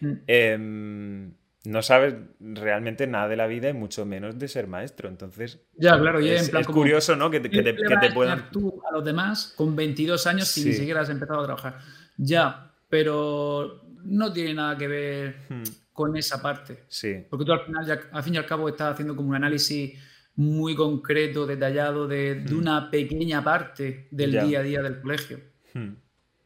[0.01, 0.13] Mm.
[0.27, 1.33] Em,
[1.65, 5.10] no sabes realmente nada de la vida y mucho menos de ser maestro.
[5.10, 7.30] Entonces, ya, claro, y es, curioso, ¿no?
[7.30, 8.50] Que, te, que te, puedan.
[8.52, 11.80] tú a los demás con 22 años si ni siquiera has empezado a trabajar.
[12.17, 15.63] Ya, pero no tiene nada que ver hmm.
[15.91, 16.86] con esa parte.
[16.88, 17.26] Sí.
[17.30, 20.00] Porque tú al final, ya, al fin y al cabo, estás haciendo como un análisis
[20.36, 22.58] muy concreto, detallado de, hmm.
[22.58, 25.41] una pequeña parte del día a día del colegio.
[25.74, 25.95] Hmm.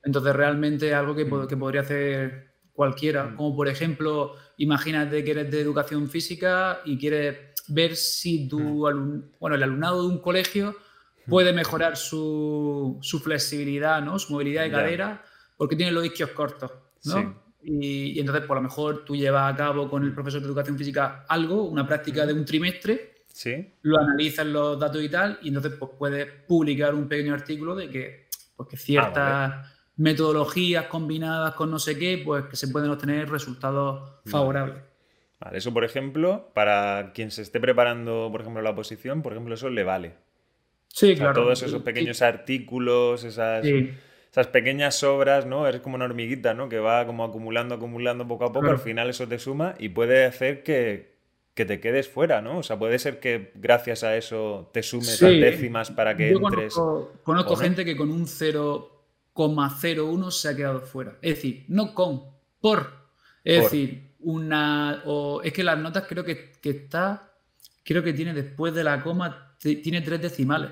[0.03, 3.35] Entonces, realmente algo que, que podría hacer cualquiera.
[3.35, 9.31] Como por ejemplo imagínate que eres de educación física y quieres ver si tu mm.
[9.39, 10.75] bueno, el alumnado de un colegio
[11.25, 11.29] mm.
[11.29, 14.19] puede mejorar su, flexibilidad, ¿no?
[14.19, 15.23] su movilidad de cadera,
[15.57, 16.71] porque tiene los isquios cortos.
[17.05, 17.43] ¿no?
[17.63, 21.25] Y, entonces, por lo mejor tú llevas a cabo con el profesor de educación física
[21.27, 23.73] algo, una práctica de un trimestre, ¿Sí?
[23.81, 27.89] lo analizas los datos y tal, y entonces pues, puedes publicar un pequeño artículo de
[27.89, 32.89] que, pues, que ciertas ah, metodologías combinadas con no sé qué, pues que se pueden
[32.89, 34.77] obtener resultados favorables.
[35.39, 39.53] Vale, eso por ejemplo, para quien se esté preparando, por ejemplo, la oposición, por ejemplo,
[39.53, 40.13] eso le vale.
[40.87, 41.33] Sí, claro.
[41.33, 45.67] Todos esos pequeños artículos, esas, esas pequeñas obras, ¿no?
[45.67, 46.69] Eres como una hormiguita, ¿no?
[46.69, 50.25] Que va como acumulando, acumulando poco a poco, al final eso te suma y puede
[50.25, 51.13] hacer que,
[51.55, 52.59] te quedes fuera, ¿no?
[52.59, 56.73] O sea, puede ser que gracias a eso te sumes a décimas para que entres.
[56.73, 58.92] Conozco, conozco gente que con un cero
[59.33, 61.17] 0,01 se ha quedado fuera.
[61.21, 62.23] Es decir, no con,
[62.61, 63.03] por.
[63.43, 65.01] Es decir, una.
[65.05, 67.33] O, es que las notas creo que, está.
[67.83, 70.71] Creo que tiene después de la coma, tiene tres decimales.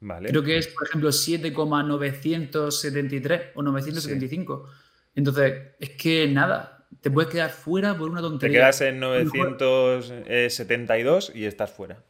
[0.00, 0.28] Vale.
[0.28, 4.68] Creo que es, por ejemplo, 7,973 o 975.
[5.14, 8.52] Entonces, es que nada, te puedes quedar fuera por una tontería.
[8.52, 12.02] Te quedas en 972 y estás fuera.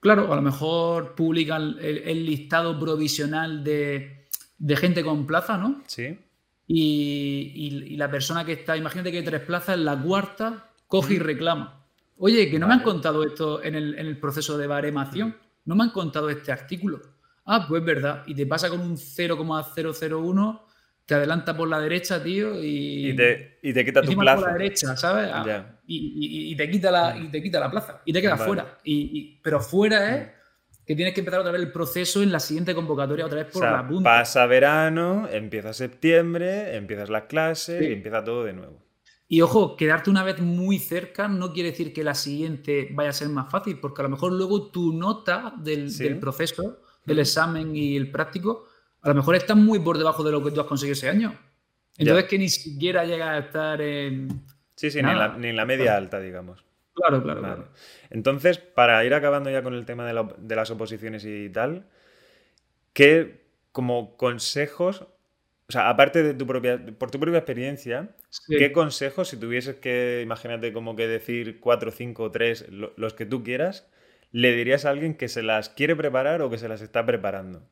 [0.00, 4.19] Claro, a lo mejor publican el listado provisional de,
[4.60, 5.82] de gente con plaza, ¿no?
[5.86, 6.16] Sí.
[6.68, 11.18] Y, la persona que está, imagínate que hay tres plazas, en la cuarta coge y
[11.18, 11.84] reclama.
[12.18, 15.90] Oye, que no me han contado esto en el, proceso de baremación, no me han
[15.90, 17.00] contado este artículo.
[17.46, 18.22] Ah, pues verdad.
[18.26, 20.66] Y te pasa con un 0,001,
[21.06, 24.40] te adelanta por la derecha, tío, y, y, te, y te quita tu plaza.
[24.40, 25.30] por la derecha, ¿sabes?
[25.32, 28.02] Ah, y, te quita la, y te quita la plaza.
[28.04, 28.78] Y te quedas fuera.
[29.42, 30.28] pero fuera es
[30.90, 33.62] que tienes que empezar otra vez el proceso en la siguiente convocatoria otra vez por
[33.62, 34.10] la punta.
[34.10, 38.82] Pasa verano, empieza septiembre, empiezas las clases y empieza todo de nuevo.
[39.28, 43.12] Y ojo, quedarte una vez muy cerca no quiere decir que la siguiente vaya a
[43.12, 47.96] ser más fácil, porque a lo mejor luego tu nota del, proceso, del examen y
[47.96, 48.66] el práctico,
[49.02, 51.38] a lo mejor está muy por debajo de lo que tú has conseguido ese año.
[51.98, 54.42] Entonces que ni siquiera llega a estar en...
[54.74, 56.64] Sí, sí, ni en, la, media alta, digamos.
[57.00, 57.68] Claro, claro, claro.
[58.10, 61.86] Entonces, para ir acabando ya con el tema de, las oposiciones y tal,
[62.92, 63.40] ¿qué
[63.72, 65.06] como consejos,
[65.68, 68.10] o sea, aparte de tu propia, por tu propia experiencia,
[68.48, 73.42] ¿qué consejos, si tuvieses que, imagínate como que decir cuatro, cinco, tres, los que tú
[73.42, 73.88] quieras,
[74.32, 77.62] le dirías a alguien que se las quiere preparar o que se las está preparando?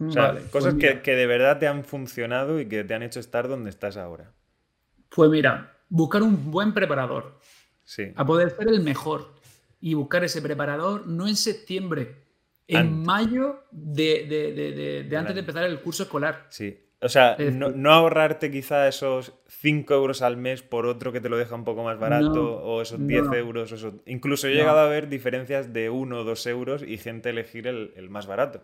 [0.00, 3.02] O sea, pues cosas que, que, de verdad te han funcionado y que te han
[3.02, 4.32] hecho estar donde estás ahora.
[5.14, 7.38] Pues mira, buscar un buen preparador.
[7.84, 8.12] Sí.
[8.16, 9.32] A poder ser el mejor.
[9.80, 12.22] Y buscar ese preparador no en septiembre,
[12.68, 16.46] en mayo de, antes de empezar el curso escolar.
[16.50, 16.78] Sí.
[17.00, 21.36] O sea, no, ahorrarte quizá esos 5 euros al mes por otro que te lo
[21.36, 23.72] deja un poco más barato, o esos 10 euros.
[23.72, 24.02] Eso.
[24.06, 28.08] Incluso he llegado a ver diferencias de 1 o 2 euros y gente elegir el,
[28.08, 28.62] más barato.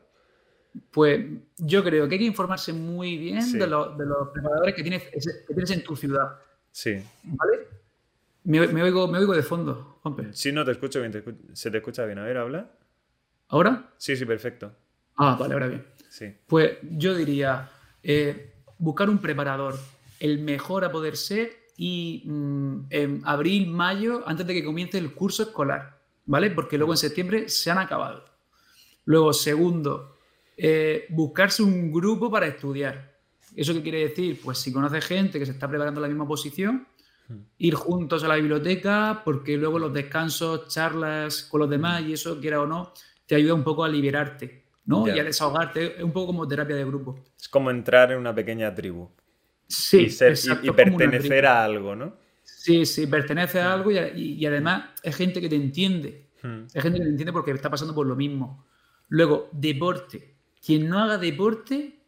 [0.92, 1.20] Pues
[1.56, 3.88] yo creo que hay que informarse muy bien de, los
[4.32, 6.36] preparadores que tienes, que tienes en tu ciudad.
[6.70, 7.02] Sí.
[7.24, 7.77] ¿Vale?
[8.48, 10.32] Me, oigo, me oigo de fondo, Juanpe.
[10.32, 11.12] Sí, no, te escucho bien,
[11.52, 12.18] se te escucha bien.
[12.18, 12.70] A ver, habla.
[13.48, 13.92] ¿Ahora?
[13.98, 14.72] Sí, sí, perfecto.
[15.16, 15.84] Ah, vale, ahora bien.
[16.08, 16.34] Sí.
[16.46, 17.70] Pues yo diría,
[18.02, 19.78] eh, buscar un preparador,
[20.18, 25.12] el mejor a poder ser, y mm, en abril, mayo, antes de que comience el
[25.12, 26.50] curso escolar, ¿vale?
[26.50, 28.24] Porque luego en septiembre se han acabado.
[29.04, 30.16] Luego, segundo,
[30.56, 33.14] eh, buscarse un grupo para estudiar.
[33.54, 34.40] ¿Eso qué quiere decir?
[34.42, 36.86] Pues si conoces gente que se está preparando la misma posición.
[37.58, 42.40] Ir juntos a la biblioteca, porque luego los descansos, charlas con los demás y eso,
[42.40, 42.92] quiera o no,
[43.26, 45.06] te ayuda un poco a liberarte, ¿no?
[45.06, 45.98] Y a desahogarte.
[45.98, 47.18] Es un poco como terapia de grupo.
[47.38, 49.10] Es como entrar en una pequeña tribu.
[49.66, 50.08] Sí,
[50.62, 52.16] y, pertenecer a algo, ¿no?
[52.42, 56.28] Sí, sí, pertenece a algo y, además es gente que te entiende.
[56.42, 56.64] Hmm.
[56.72, 58.64] Es gente que te entiende porque está pasando por lo mismo.
[59.08, 60.34] Luego, deporte.
[60.64, 61.98] Quien no haga deporte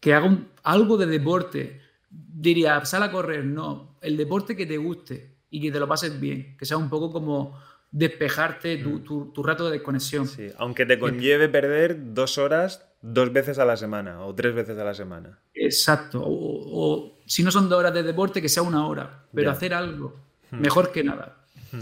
[0.00, 1.80] que haga algo de deporte.
[2.10, 3.91] Diría, sal a correr, no.
[4.02, 7.12] El deporte que te guste y que te lo pases bien, que sea un poco
[7.12, 7.58] como
[7.90, 9.44] despejarte tu, mm.
[9.44, 10.26] rato de desconexión.
[10.26, 14.78] Sí, aunque te conlleve perder dos horas dos veces a la semana o tres veces
[14.78, 15.38] a la semana.
[15.54, 16.22] Exacto.
[16.24, 20.16] O, si no son dos horas de deporte, que sea una hora, pero hacer algo,
[20.50, 20.60] hmm.
[20.60, 21.44] mejor que nada.
[21.70, 21.80] Hmm.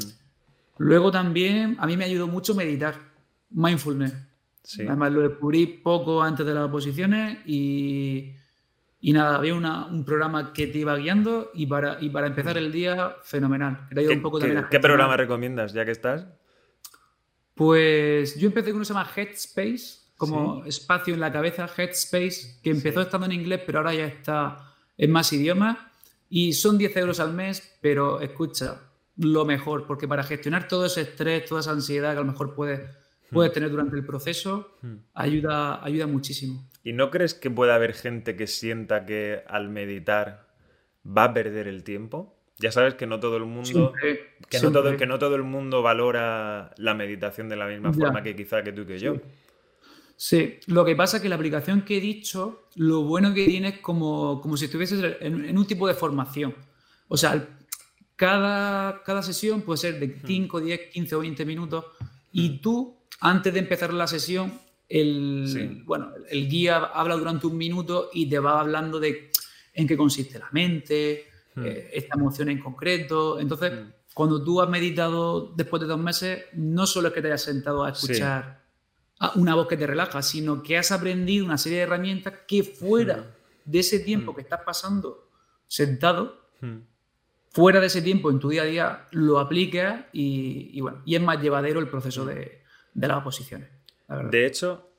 [0.78, 2.96] Luego también a mí me ayudó mucho meditar,
[3.50, 4.14] mindfulness.
[4.78, 8.34] Además lo descubrí poco antes de las oposiciones y,
[9.02, 12.70] y nada, había un programa que te iba guiando y para, y para empezar el
[12.70, 13.88] día, fenomenal.
[13.94, 16.26] ¿Qué, un poco ¿qué, programa recomiendas ya que estás?
[17.54, 22.60] Pues yo empecé con uno que se llama Headspace, como espacio en la cabeza, Headspace,
[22.62, 25.78] que empezó estando en inglés, pero ahora ya está en más idiomas.
[26.28, 28.82] Y son 10 euros al mes, pero escucha,
[29.16, 32.54] lo mejor, porque para gestionar todo ese estrés, toda esa ansiedad que a lo mejor
[32.54, 32.80] puedes
[33.30, 34.76] puedes tener durante el proceso,
[35.14, 36.68] ayuda, ayuda muchísimo.
[36.82, 40.48] ¿Y no crees que pueda haber gente que sienta que al meditar
[41.06, 42.36] va a perder el tiempo?
[42.58, 43.92] Ya sabes que no todo el mundo.
[44.48, 48.22] que, No todo, que no todo el mundo valora la meditación de la misma forma
[48.22, 49.16] que quizá que tú y que yo.
[50.14, 53.68] Sí, lo que pasa es que la aplicación que he dicho, lo bueno que tiene
[53.68, 56.54] es como, como si estuvieses en, un tipo de formación.
[57.08, 57.48] O sea,
[58.16, 61.86] cada, cada sesión puede ser de 5, 10, 15 o 20 minutos
[62.32, 64.52] y tú antes de empezar la sesión,
[64.88, 69.30] el, bueno, el guía habla durante un minuto y te va hablando de
[69.72, 71.64] en qué consiste la mente, hmm.
[71.64, 73.38] eh, esta emoción en concreto.
[73.38, 73.92] Entonces, hmm.
[74.14, 77.84] cuando tú has meditado después de dos meses, no solo es que te hayas sentado
[77.84, 78.60] a escuchar
[79.34, 83.16] una voz que te relaja, sino que has aprendido una serie de herramientas que fuera
[83.18, 83.70] hmm.
[83.70, 85.28] de ese tiempo que estás pasando
[85.68, 86.40] sentado,
[87.52, 91.22] fuera de ese tiempo en tu día a día, lo aplicas y, bueno, y es
[91.22, 92.59] más llevadero el proceso de,
[92.94, 93.68] de las oposiciones.
[94.30, 94.90] de hecho,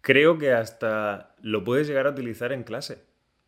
[0.00, 3.04] creo que hasta lo puedes llegar a utilizar en clase.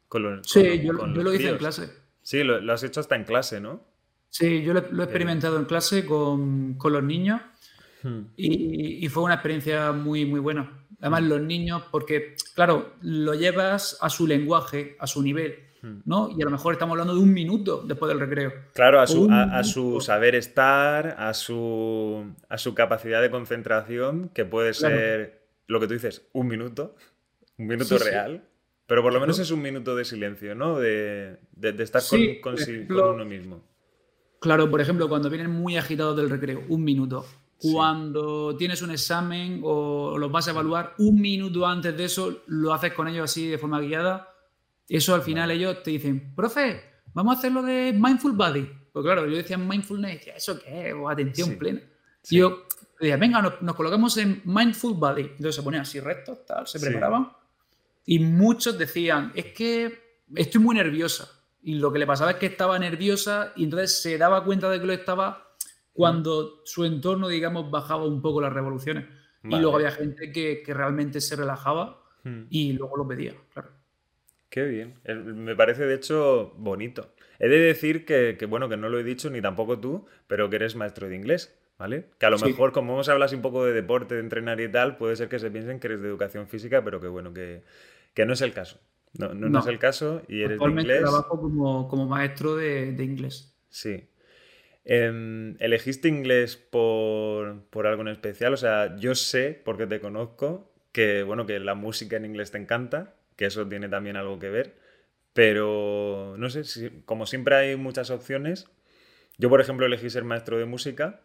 [0.08, 1.90] Con sí, yo, lo hice en clase.
[2.22, 3.84] Sí, lo, has hecho hasta en clase, ¿no?
[4.30, 7.40] Sí, yo lo, he experimentado en clase con, los niños
[8.02, 8.20] hmm.
[8.36, 10.86] y, fue una experiencia muy, muy buena.
[11.00, 15.67] Además, los niños, porque, claro, lo llevas a su lenguaje, a su nivel.
[15.82, 16.30] ¿No?
[16.36, 18.52] Y a lo mejor estamos hablando de un minuto después del recreo.
[18.74, 24.44] Claro, a su, a, su saber estar, a su, a su capacidad de concentración, que
[24.44, 26.96] puede ser lo que tú dices, un minuto,
[27.58, 28.44] un minuto real.
[28.86, 30.78] Pero por lo menos es un minuto de silencio, ¿no?
[30.78, 31.38] De,
[31.78, 32.02] estar
[32.40, 32.56] con,
[32.88, 33.62] uno mismo.
[34.40, 37.26] Claro, por ejemplo, cuando vienen muy agitados del recreo, un minuto.
[37.60, 42.72] Cuando tienes un examen o los vas a evaluar, un minuto antes de eso lo
[42.72, 44.37] haces con ellos así de forma guiada
[44.96, 48.68] eso al final ellos te dicen, profe, vamos a hacer lo de Mindful Body.
[48.92, 50.94] Pues claro, yo decía mindfulness, ¿eso qué es?
[50.94, 51.80] O atención plena.
[52.30, 52.64] Y yo
[52.98, 55.22] decía, venga, nos, colocamos en Mindful Body.
[55.22, 57.30] Entonces se ponían así rectos, tal, se preparaban.
[58.04, 61.30] Y muchos decían, es que estoy muy nerviosa.
[61.62, 64.80] Y lo que le pasaba es que estaba nerviosa y entonces se daba cuenta de
[64.80, 65.54] que lo estaba
[65.92, 69.06] cuando su entorno, digamos, bajaba un poco las revoluciones.
[69.44, 72.46] Y luego había gente que, realmente se relajaba hmm.
[72.50, 73.77] y luego lo pedía, claro.
[74.50, 74.94] Qué bien.
[75.04, 77.12] Me parece, de hecho, bonito.
[77.38, 80.56] He de decir que, bueno, que no lo he dicho ni tampoco tú, pero que
[80.56, 82.06] eres maestro de inglés, ¿vale?
[82.18, 84.96] Que a lo mejor, como hemos hablado un poco de deporte, de entrenar y tal,
[84.96, 87.62] puede ser que se piensen que eres de educación física, pero que bueno, que,
[88.24, 88.80] no es el caso.
[89.14, 91.00] No, no, es el caso y eres de inglés.
[91.00, 93.54] trabajo como, como maestro de, inglés.
[93.68, 94.08] Sí.
[94.84, 98.54] Em, ¿Elegiste inglés por, por, algo en especial?
[98.54, 102.58] O sea, yo sé, porque te conozco, que bueno, que la música en inglés te
[102.58, 104.74] encanta, que eso tiene también algo que ver.
[105.32, 108.68] Pero no sé, si, como siempre hay muchas opciones.
[109.38, 111.20] Yo, por ejemplo, elegí ser maestro de música.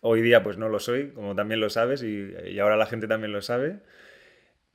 [0.00, 3.32] Hoy día, pues no lo soy, como también lo sabes, y, ahora la gente también
[3.32, 3.80] lo sabe.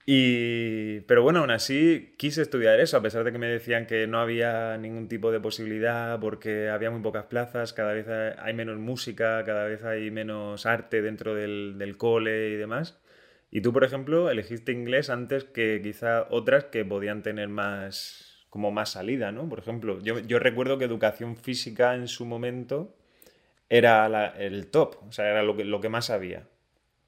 [0.06, 4.08] Y, pero bueno, aún así quise estudiar eso, a pesar de que me decían que
[4.08, 8.78] no había ningún tipo de posibilidad porque había muy pocas plazas, cada vez hay menos
[8.78, 13.00] música, cada vez hay menos arte dentro del cole y demás.
[13.50, 18.72] Y tú, por ejemplo, elegiste inglés antes que quizá otras que podían tener más, como
[18.72, 19.48] más salida, ¿no?
[19.48, 22.96] Por ejemplo, yo, recuerdo que educación física en su momento
[23.70, 26.48] era el top, o sea, era lo que, lo que más había.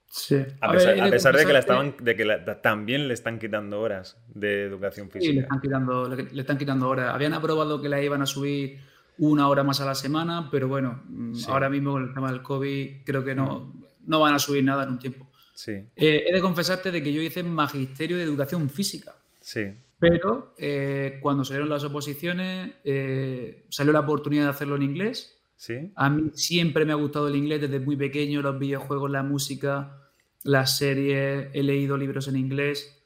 [0.08, 0.44] Sí.
[0.60, 0.96] A, pesar,
[1.36, 2.26] de que, la estaban, de que
[2.64, 5.30] también le están quitando horas de educación física.
[5.30, 7.14] Sí, le están quitando, le, están quitando horas.
[7.14, 8.80] Habían aprobado que la iban a subir
[9.20, 12.42] una hora más a la semana, pero bueno, mm, ahora mismo con el tema del
[12.42, 13.84] COVID creo que no, mm.
[14.08, 15.29] no van a subir nada en un tiempo.
[15.60, 15.74] Sí.
[15.74, 19.14] Eh, he de confesarte de que yo hice magisterio de educación física.
[19.42, 19.74] Sí.
[20.00, 25.38] Pero eh, cuando salieron las oposiciones, eh, salió la oportunidad de hacerlo en inglés.
[25.58, 25.92] ¿Sí?
[25.98, 30.10] A mí siempre me ha gustado el inglés desde muy pequeño, los videojuegos, la música,
[30.44, 33.04] las series, he leído libros en inglés.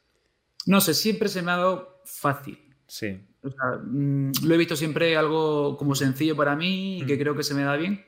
[0.68, 2.60] No sé, siempre se me ha dado fácil.
[2.86, 3.20] Sí.
[3.42, 7.20] Mm, lo he visto siempre algo como sencillo para mí y que mm.
[7.20, 8.06] creo que se me da bien.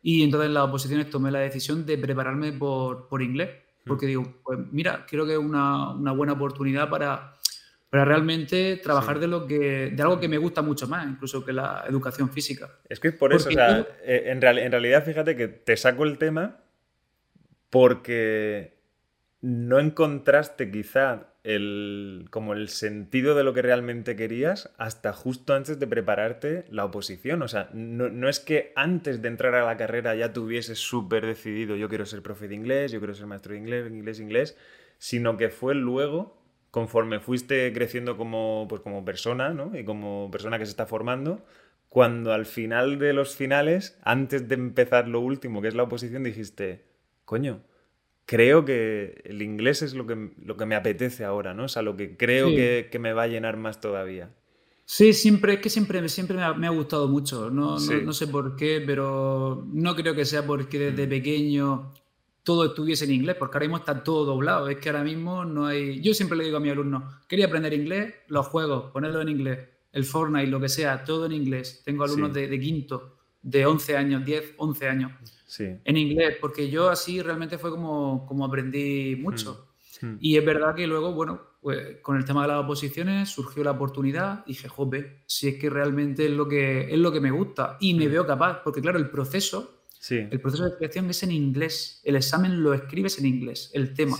[0.00, 3.63] Y entonces en las oposiciones tomé la decisión de prepararme por, por inglés.
[3.86, 7.34] Porque digo, pues mira, creo que es una, una buena oportunidad para
[7.94, 11.52] para realmente trabajar de lo que de algo que me gusta mucho más, incluso que
[11.52, 12.68] la educación física.
[12.88, 16.02] Es que es por eso, o sea, eh, en, en, realidad fíjate que te saco
[16.02, 16.56] el tema
[17.70, 18.80] porque
[19.42, 25.78] no encontraste quizá el, como el sentido de lo que realmente querías hasta justo antes
[25.78, 27.42] de prepararte la oposición.
[27.42, 31.26] O sea, no, no es que antes de entrar a la carrera ya tuvieses súper
[31.26, 34.56] decidido yo quiero ser profe de inglés, yo quiero ser maestro de inglés, inglés, inglés,
[34.98, 39.78] sino que fue luego conforme fuiste creciendo como, pues como persona, ¿no?
[39.78, 41.44] Y como persona que se está formando,
[41.88, 46.24] cuando al final de los finales, antes de empezar lo último, que es la oposición,
[46.24, 46.84] dijiste,
[47.24, 47.60] coño,
[48.26, 51.64] creo que el inglés es lo que, lo que me apetece ahora, ¿no?
[51.64, 54.30] O sea, lo que creo que, me va a llenar más todavía.
[54.86, 57.50] Sí, siempre, es que siempre, siempre me, ha, gustado mucho.
[57.50, 61.10] No, no, sé por qué, pero no creo que sea porque desde mm.
[61.10, 61.92] pequeño
[62.44, 64.68] todo estuviese en inglés, porque ahora mismo está todo doblado.
[64.68, 66.00] Es que ahora mismo no hay.
[66.02, 69.58] Yo siempre le digo a mis alumnos, quería aprender inglés, los juegos, ponerlo en inglés,
[69.92, 71.82] el Fortnite, lo que sea, todo en inglés.
[71.84, 75.12] Tengo alumnos de, quinto, de 11 años, 10, 11 años,
[75.56, 75.76] sí.
[75.84, 79.68] en inglés, porque yo así realmente fue como, como aprendí mucho.
[80.00, 80.06] Hmm.
[80.06, 80.18] Hmm.
[80.20, 83.70] Y es verdad que luego, bueno, pues con el tema de las oposiciones surgió la
[83.70, 87.76] oportunidad dije, jope, si es que realmente es lo que, es lo que me gusta
[87.80, 88.10] y me hmm.
[88.10, 89.74] veo capaz, porque claro, el proceso
[90.10, 92.00] el proceso de creación es en inglés.
[92.04, 94.16] El examen lo escribes en inglés, el tema.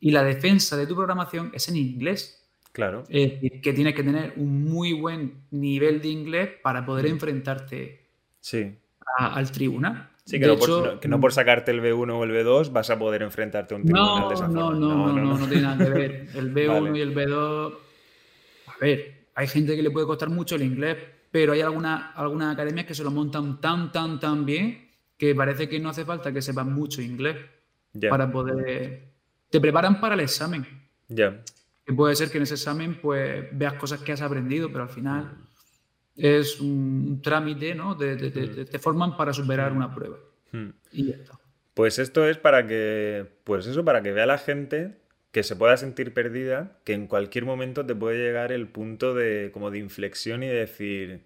[0.00, 2.46] Y la defensa de tu programación es en inglés.
[2.72, 3.04] Claro.
[3.08, 7.12] Que tienes que tener un muy buen nivel de inglés para poder mm.
[7.12, 8.06] enfrentarte
[8.40, 8.76] sí.
[9.16, 10.10] al tribunal.
[10.26, 12.98] Sí, que no, por, que no, por, sacarte el B1 o el B2 vas a
[12.98, 14.78] poder enfrentarte a un tribunal de esa no, forma.
[14.80, 16.28] No, no, no, no, tiene nada que ver.
[16.34, 17.74] El B1 y el B2.
[18.68, 20.96] A ver, hay gente que le puede costar mucho el inglés,
[21.30, 25.68] pero hay algunas alguna academias que se lo montan tan, tan, tan bien que parece
[25.68, 27.36] que no hace falta que sepas mucho inglés
[28.08, 29.02] para poder...
[29.50, 30.66] Te preparan para el examen.
[31.08, 31.40] Ya.
[31.84, 34.88] Que puede ser que en ese examen pues veas cosas que has aprendido, pero al
[34.88, 35.36] final
[36.16, 37.96] es un trámite, ¿no?
[37.96, 40.18] Te, te, te, forman para superar una prueba.
[40.52, 40.70] Hmm.
[40.92, 41.38] Y ya está.
[41.74, 44.98] Pues esto es para que, pues eso, para que vea la gente
[45.32, 49.50] que se pueda sentir perdida, que en cualquier momento te puede llegar el punto de
[49.52, 51.24] como de inflexión y decir,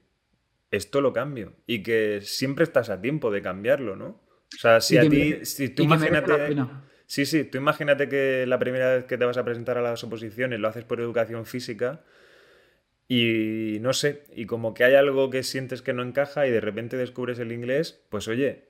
[0.71, 1.53] esto lo cambio.
[1.67, 4.07] Y que siempre estás a tiempo de cambiarlo, ¿no?
[4.07, 6.57] O sea, si a ti, si tú imagínate...
[7.07, 10.05] Sí, sí, tú imagínate que la primera vez que te vas a presentar a las
[10.05, 12.03] oposiciones lo haces por educación física
[13.09, 16.61] y no sé, y como que hay algo que sientes que no encaja y de
[16.61, 18.67] repente descubres el inglés, pues oye,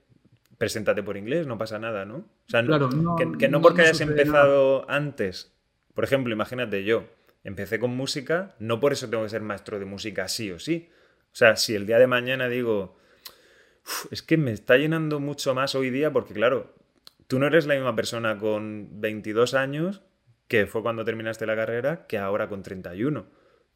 [0.59, 2.19] preséntate por inglés, no pasa nada, ¿no?
[2.19, 5.53] O sea, que, no, porque hayas empezado antes,
[5.93, 7.09] por ejemplo, imagínate yo,
[7.43, 10.89] empecé con música, no por eso tengo que ser maestro de música sí o sí,
[11.33, 12.97] o sea, si el día de mañana digo,
[14.13, 16.75] es que me está llenando mucho más hoy día porque, claro,
[17.27, 20.03] tú no eres la misma persona con 22 años
[20.47, 23.27] que fue cuando terminaste la carrera que ahora con 31.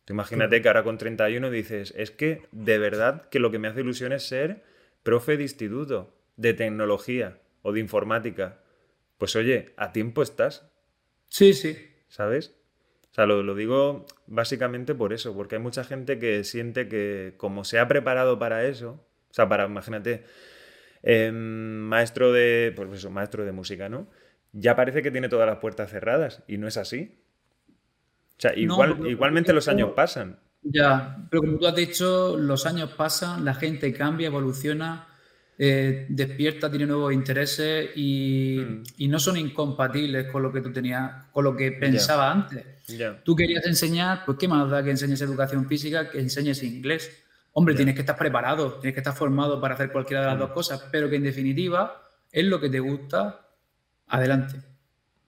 [0.05, 3.69] Tú imagínate que ahora con 31 dices, es que de verdad que lo que me
[3.69, 4.63] hace ilusión es ser
[5.03, 8.61] profe de instituto, de tecnología o de informática.
[9.19, 10.69] Pues oye, a tiempo estás.
[11.29, 11.77] Sí, sí.
[12.09, 12.55] ¿Sabes?
[13.13, 17.65] O sea, lo, digo básicamente por eso, porque hay mucha gente que siente que como
[17.65, 20.25] se ha preparado para eso, o sea, para, imagínate,
[21.03, 24.09] em, maestro de, pues eso, maestro de música, ¿no?
[24.53, 27.22] Ya parece que tiene todas las puertas cerradas y no es así.
[28.43, 30.37] Sea, igual, igualmente los años pasan.
[30.63, 35.07] Ya, pero como tú has dicho, los años pasan, la gente cambia, evoluciona,
[35.57, 38.83] eh, despierta, tiene nuevos intereses mm.
[38.99, 42.65] y, no son incompatibles con lo que tú tenías, con lo que pensaba antes.
[43.23, 47.23] Tú querías enseñar, pues qué más da que enseñes educación física, que enseñes inglés.
[47.53, 50.41] Hombre, tienes que estar preparado, tienes que estar formado para hacer cualquiera de las mm.
[50.41, 53.47] dos cosas, pero que en definitiva es lo que te gusta,
[54.09, 54.61] adelante.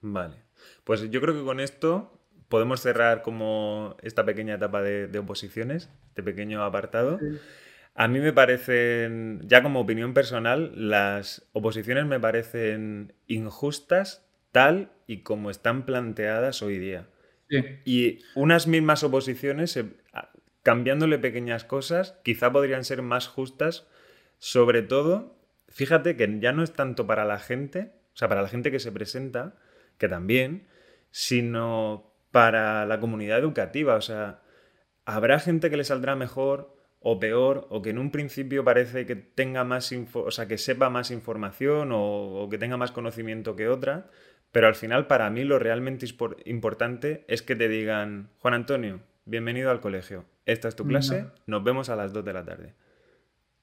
[0.01, 0.35] Vale.
[0.83, 2.14] Pues yo creo que con esto
[2.49, 7.19] podemos cerrar como esta pequeña etapa de, oposiciones, este pequeño apartado.
[7.93, 15.19] A mí me parecen, ya como opinión personal, las oposiciones me parecen injustas tal y
[15.19, 17.07] como están planteadas hoy día.
[17.85, 19.85] Y unas mismas oposiciones, eh,
[20.63, 23.87] cambiándole pequeñas cosas, quizá podrían ser más justas,
[24.39, 25.37] sobre todo,
[25.69, 28.79] fíjate que ya no es tanto para la gente, o sea, para la gente que
[28.79, 29.55] se presenta,
[29.97, 30.67] que también,
[31.11, 33.95] sino para la comunidad educativa.
[33.95, 34.41] O sea,
[35.05, 39.15] habrá gente que le saldrá mejor o peor, o que en un principio parece que
[39.15, 44.09] tenga más o sea, que sepa más información o, que tenga más conocimiento que otra,
[44.51, 46.05] pero al final para mí lo realmente
[46.43, 51.63] importante es que te digan, Juan Antonio, bienvenido al colegio, esta es tu clase, nos
[51.63, 52.73] vemos a las 2 de la tarde.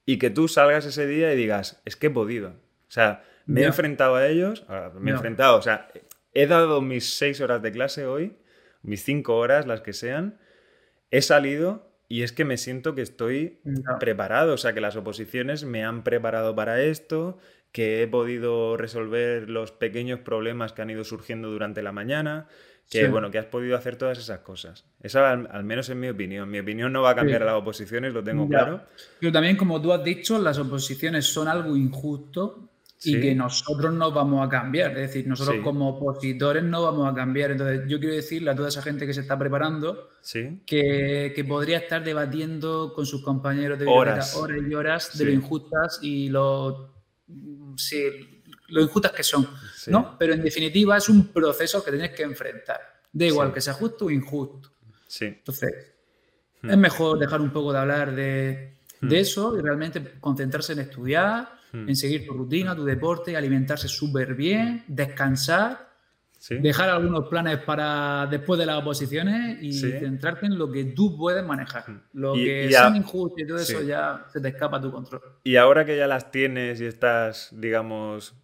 [0.03, 2.49] Y que tú salgas ese día y digas, es que he podido.
[2.87, 4.65] O sea, me he enfrentado a ellos,
[4.99, 5.89] me he enfrentado, o sea,
[6.33, 8.35] he dado mis 6 horas de clase hoy,
[8.83, 10.37] mis 5 horas, las que sean,
[11.09, 13.59] he salido y es que me siento que estoy
[13.99, 17.39] preparado, o sea, que las oposiciones me han preparado para esto,
[17.71, 22.47] que he podido resolver los pequeños problemas que han ido surgiendo durante la mañana,
[22.89, 24.85] que bueno, que has podido hacer todas esas cosas.
[25.01, 26.51] Esa al, menos en mi opinión.
[26.51, 28.83] Mi opinión no va a cambiar a las oposiciones, lo tengo claro.
[29.19, 32.69] Pero también, como tú has dicho, las oposiciones son algo injusto
[33.05, 34.91] y que nosotros no vamos a cambiar.
[34.91, 37.51] Es decir, nosotros como opositores no vamos a cambiar.
[37.51, 40.09] Entonces, yo quiero decirle a toda esa gente que se está preparando
[40.65, 45.99] que, podría estar debatiendo con sus compañeros de horas, horas y horas de lo injustas
[46.01, 46.93] y lo,
[48.69, 49.47] lo injustas que son.
[49.87, 50.17] ¿no?
[50.17, 52.79] Pero en definitiva es un proceso que tienes que enfrentar.
[53.11, 54.71] Da igual que sea justo o injusto.
[55.19, 55.93] Entonces,
[56.61, 56.69] hmm.
[56.69, 59.21] es mejor dejar un poco de hablar de, de hmm.
[59.21, 61.89] eso y realmente concentrarse en estudiar Hmm.
[61.89, 65.89] en seguir tu rutina, tu deporte, alimentarse súper bien, descansar,
[66.61, 71.43] dejar algunos planes para después de las oposiciones y centrarte en lo que tú puedes
[71.43, 71.89] manejar.
[71.89, 72.01] Hmm.
[72.13, 75.21] Lo que es injusto y todo eso ya se te escapa a tu control.
[75.43, 78.35] Y ahora que ya las tienes y estás, digamos,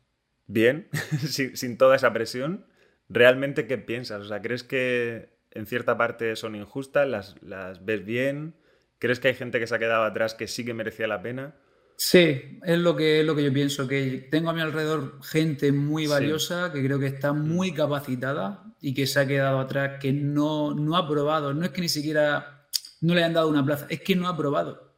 [0.47, 0.87] bien,
[1.27, 2.65] sin, toda esa presión,
[3.09, 4.23] ¿realmente qué piensas?
[4.23, 7.07] O sea, ¿crees que en cierta parte son injustas?
[7.07, 8.55] ¿Las, las ves bien?
[8.97, 11.53] ¿Crees que hay gente que se ha quedado atrás que sí que merecía la pena?
[12.01, 15.73] Sí, es lo que, es lo que yo pienso, que tengo a mi alrededor gente
[15.73, 20.13] muy valiosa, que creo que está muy capacitada y que se ha quedado atrás, que
[20.13, 22.69] no, no ha probado, no es que ni siquiera
[23.01, 24.95] no le han dado una plaza, es que no ha probado.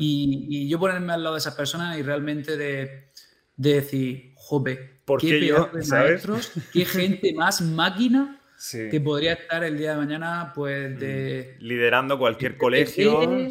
[0.00, 3.12] Y, yo ponerme al lado de esas personas y realmente de,
[3.54, 9.92] decir, jope, ¿Por qué, yo, maestros, qué gente más máquina que podría estar el día
[9.92, 11.56] de mañana, pues, de...
[11.58, 13.48] Mm, liderando cualquier colegio.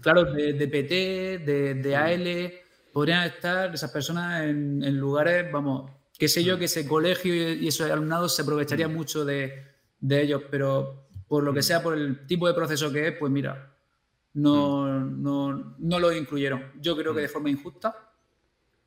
[0.00, 2.52] Claro, de, PT, de, de, AL,
[2.92, 6.58] podrían estar esas personas en, lugares, vamos, qué sé yo, mm.
[6.60, 8.94] que ese colegio y, esos alumnados se aprovecharía mm.
[8.94, 9.64] mucho de,
[10.08, 13.74] ellos, pero por lo que sea, por el tipo de proceso que es, pues mira,
[14.34, 16.72] no, no, no lo incluyeron.
[16.80, 17.96] Yo creo que de forma injusta,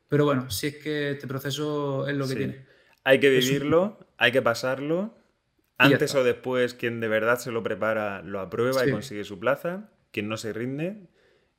[0.08, 2.66] pero bueno, si es que este proceso es lo que tiene.
[3.04, 5.25] Hay que vivirlo, hay que pasarlo
[5.78, 9.90] antes o después, quien de verdad se lo prepara lo aprueba y consigue su plaza,
[10.10, 11.08] quien no se rinde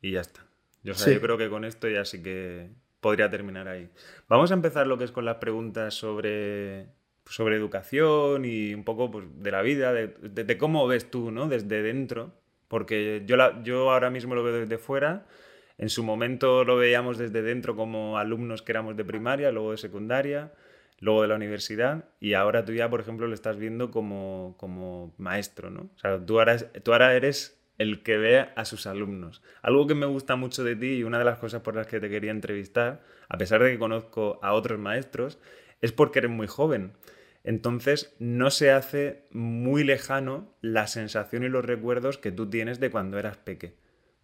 [0.02, 0.46] y ya está.
[0.84, 3.90] Yo, yo creo que con esto ya sí que podría terminar ahí.
[4.28, 6.88] Vamos a empezar lo que es con las preguntas sobre,
[7.26, 11.48] sobre educación y un poco pues, de la vida, de, cómo ves tú, ¿no?
[11.48, 12.34] Desde dentro,
[12.68, 15.28] porque yo, la, yo ahora mismo lo veo desde fuera.
[15.78, 19.78] En su momento lo veíamos desde dentro como alumnos que éramos de primaria, luego de
[19.78, 20.52] secundaria
[21.00, 25.14] luego de la universidad y ahora tú ya, por ejemplo, lo estás viendo como, como
[25.18, 25.90] maestro, ¿no?
[25.96, 29.44] O sea, tú ahora, tú ahora eres el que ve a sus alumnos.
[29.62, 32.00] Algo que me gusta mucho de ti y una de las cosas por las que
[32.00, 35.40] te quería entrevistar, a pesar de que conozco a otros maestros,
[35.82, 36.94] es porque eres muy joven.
[37.44, 42.90] Entonces no se hace muy lejano la sensación y los recuerdos que tú tienes de
[42.90, 43.78] cuando eras peque.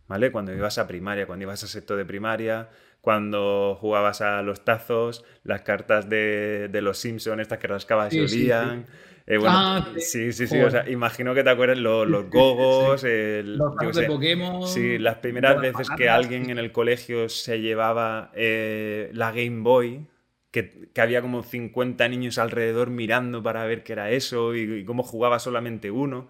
[0.07, 0.31] ¿Vale?
[0.31, 2.69] Cuando ibas a primaria, cuando ibas a sexto de primaria,
[3.01, 8.85] cuando jugabas a los tazos, las cartas de, los Simpsons, estas que rascabas y olían.
[9.25, 10.61] Eh, ah, sí, sí, sí.
[10.61, 14.67] O sea, imagino que te acuerdas los, los gogos, los de Pokémon.
[14.67, 20.07] Sí, las primeras veces que alguien en el colegio se llevaba eh, la Game Boy,
[20.51, 25.39] que, había como 50 niños alrededor mirando para ver qué era eso y, cómo jugaba
[25.39, 26.27] solamente uno.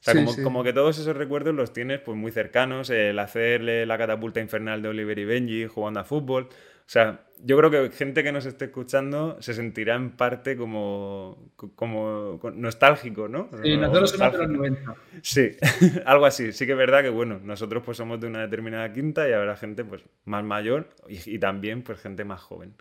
[0.00, 3.98] O sea, como, que todos esos recuerdos los tienes pues muy cercanos, el hacerle la
[3.98, 6.44] catapulta infernal de Oliver y Benji jugando a fútbol.
[6.44, 11.52] O sea, yo creo que gente que nos esté escuchando se sentirá en parte como,
[11.74, 13.50] como nostálgico, ¿no?
[13.62, 14.94] Sí, nosotros somos de los 90.
[15.22, 15.50] Sí,
[16.06, 16.52] algo así.
[16.52, 19.54] Sí que es verdad que, bueno, nosotros pues somos de una determinada quinta y habrá
[19.56, 22.74] gente pues más mayor y, y también pues gente más joven.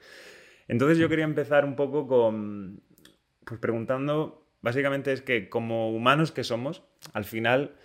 [0.70, 2.82] Entonces yo quería empezar un poco con,
[3.46, 6.84] pues preguntando, básicamente es que como humanos que somos,
[7.14, 7.76] al final,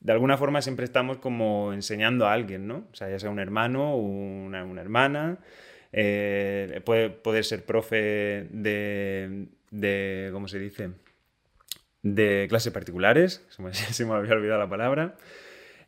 [0.00, 2.86] de alguna forma siempre estamos como enseñando a alguien, ¿no?
[2.92, 5.38] O sea, ya sea un hermano o una, hermana,
[5.92, 10.90] eh, puede ser profe de, de, ¿cómo se dice?
[12.02, 15.16] De clases particulares, se me, había olvidado la palabra.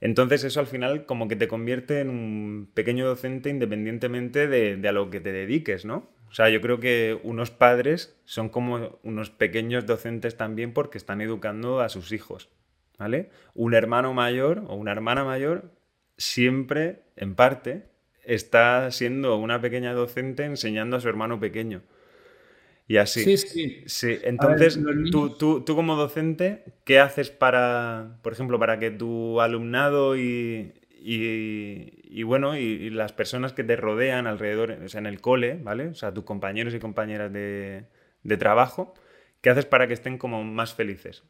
[0.00, 4.88] Entonces eso al final como que te convierte en un pequeño docente independientemente de, de,
[4.88, 6.10] a lo que te dediques, ¿no?
[6.30, 11.20] O sea, yo creo que unos padres son como unos pequeños docentes también porque están
[11.20, 12.50] educando a sus hijos,
[12.98, 13.30] ¿vale?
[13.54, 15.70] Un hermano mayor o una hermana mayor
[16.18, 17.84] siempre, en parte,
[18.24, 21.82] está siendo una pequeña docente enseñando a su hermano pequeño.
[22.88, 23.22] Y así.
[23.22, 23.82] Sí, sí.
[23.86, 24.18] sí.
[24.22, 24.78] Entonces,
[25.10, 30.72] tú, tú, tú, como docente, ¿qué haces para, por ejemplo, para que tu alumnado y,
[31.00, 35.88] y, bueno, y, las personas que te rodean alrededor, o sea, en el cole, ¿vale?
[35.88, 37.84] O sea, tus compañeros y compañeras de,
[38.38, 38.94] trabajo,
[39.40, 41.24] ¿qué haces para que estén como más felices?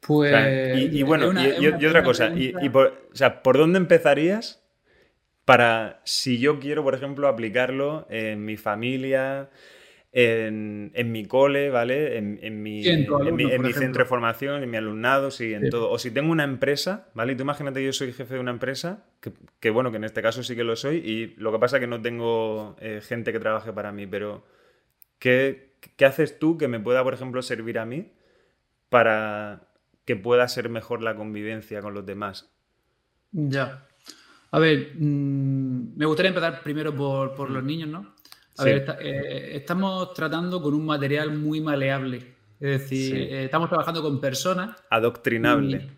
[0.00, 0.92] Pues.
[0.92, 4.62] y, bueno, y, otra cosa, y, por, o sea, ¿por dónde empezarías
[5.44, 9.48] para, si yo quiero, por ejemplo, aplicarlo en mi familia,
[10.18, 12.16] en, mi cole, ¿vale?
[12.16, 15.90] En, mi, centro de formación, en mi alumnado, sí, en todo.
[15.90, 17.34] O si tengo una empresa, ¿vale?
[17.34, 19.04] Y tú imagínate, yo soy jefe de una empresa,
[19.60, 21.80] que, bueno, que en este caso sí que lo soy, y lo que pasa es
[21.80, 24.46] que no tengo eh, gente que trabaje para mí, pero
[25.18, 28.10] ¿qué, ¿qué haces tú que me pueda, por ejemplo, servir a mí
[28.88, 29.68] para
[30.06, 32.50] que pueda ser mejor la convivencia con los demás?
[33.32, 33.86] Ya.
[34.50, 38.15] A ver, mm, me gustaría empezar primero por, por los niños, ¿no?
[38.58, 42.36] A ver, eh, estamos tratando con un material muy maleable.
[42.58, 44.76] Es decir, eh, estamos trabajando con personas.
[44.90, 45.90] Adoctrinable.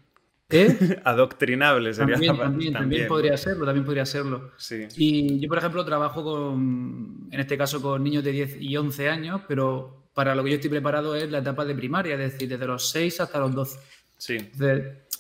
[0.51, 1.01] ¿Eh?
[1.05, 4.53] Adoctrinable sería también, también, también, podría serlo, también podría serlo.
[4.57, 4.87] Sí.
[4.97, 9.09] Y yo, por ejemplo, trabajo con, en este caso, con niños de 10 y 11
[9.09, 12.49] años, pero para lo que yo estoy preparado es la etapa de primaria, es decir,
[12.49, 13.79] desde los 6 hasta los 12.
[14.17, 14.37] Sí.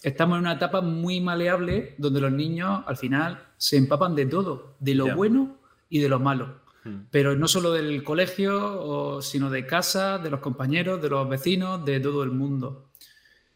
[0.02, 4.74] estamos en una etapa muy maleable donde los niños al final se empapan de todo,
[4.80, 5.56] de lo bueno
[5.88, 6.62] y de lo malo.
[6.88, 7.08] Mm.
[7.10, 12.00] Pero no solo del colegio, sino de casa, de los compañeros, de los vecinos, de
[12.00, 12.90] todo el mundo.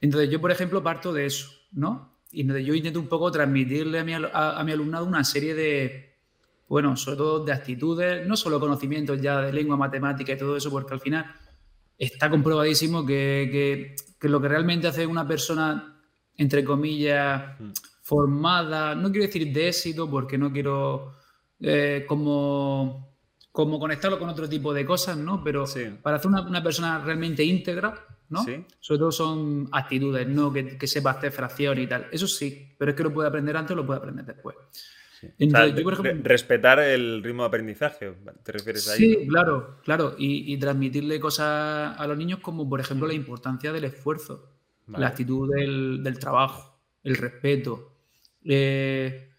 [0.00, 2.18] Entonces yo, por ejemplo, parto de eso, ¿no?
[2.30, 6.16] Y yo intento un poco transmitirle a mi, a, mi alumnado una serie de,
[6.66, 10.70] bueno, sobre todo de actitudes, no solo conocimientos ya de lengua, matemática y todo eso,
[10.70, 11.26] porque al final
[11.98, 16.00] está comprobadísimo que, que, lo que realmente hace una persona,
[16.36, 17.70] entre comillas, mm.
[18.02, 21.12] formada, no quiero decir de éxito, porque no quiero
[21.60, 23.11] eh, como
[23.52, 25.44] como conectarlo con otro tipo de cosas, ¿no?
[25.44, 25.66] Pero
[26.00, 28.42] para hacer una, persona realmente íntegra, ¿no?
[28.80, 32.08] Sobre todo son actitudes, no que, que, sepa hacer fracción y tal.
[32.10, 34.56] Eso sí, pero es que lo puede aprender antes o lo puede aprender después.
[36.24, 40.14] respetar el ritmo de aprendizaje, ¿te refieres a Sí, claro, claro.
[40.18, 44.48] Y, transmitirle cosas a los niños como, por ejemplo, la importancia del esfuerzo,
[44.88, 47.92] la actitud del, del trabajo, el respeto.
[48.44, 49.31] Eh,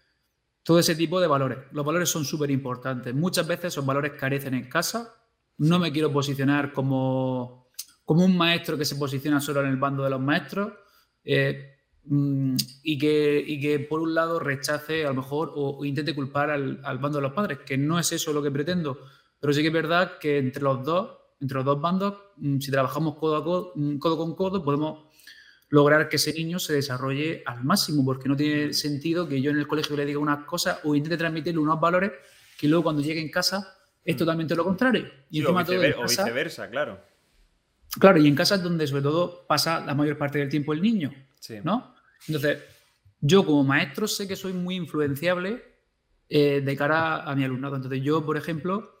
[0.64, 1.58] todo ese tipo de valores.
[1.72, 3.14] Los valores son súper importantes.
[3.14, 5.14] Muchas veces esos valores carecen en casa.
[5.58, 7.68] No me quiero posicionar como,
[8.04, 10.72] como un maestro que se posiciona solo en el bando de los maestros
[11.22, 16.50] eh, mm, y, que, que, por un lado, rechace a lo mejor o, intente culpar
[16.50, 18.98] al, bando de los padres, que no es eso lo que pretendo.
[19.38, 21.10] Pero sí que es verdad que entre los dos,
[21.40, 25.03] entre los dos bandos, mm, si trabajamos codo, a codo, mm, codo con codo, podemos
[25.74, 29.58] lograr que ese niño se desarrolle al máximo, porque no tiene sentido que yo en
[29.58, 32.12] el colegio le diga unas cosas o intente transmitirle unos valores
[32.56, 34.18] que luego cuando llegue en casa es mm.
[34.18, 35.10] totalmente lo contrario.
[35.30, 37.00] Y o, viceversa, claro.
[37.98, 40.80] Claro, y en casa es donde sobre todo pasa la mayor parte del tiempo el
[40.80, 41.12] niño,
[41.64, 41.96] ¿no?
[42.28, 42.58] Entonces,
[43.20, 45.60] yo como maestro sé que soy muy influenciable
[46.28, 47.74] eh, de cara a mi alumnado.
[47.74, 49.00] Entonces, yo, por ejemplo,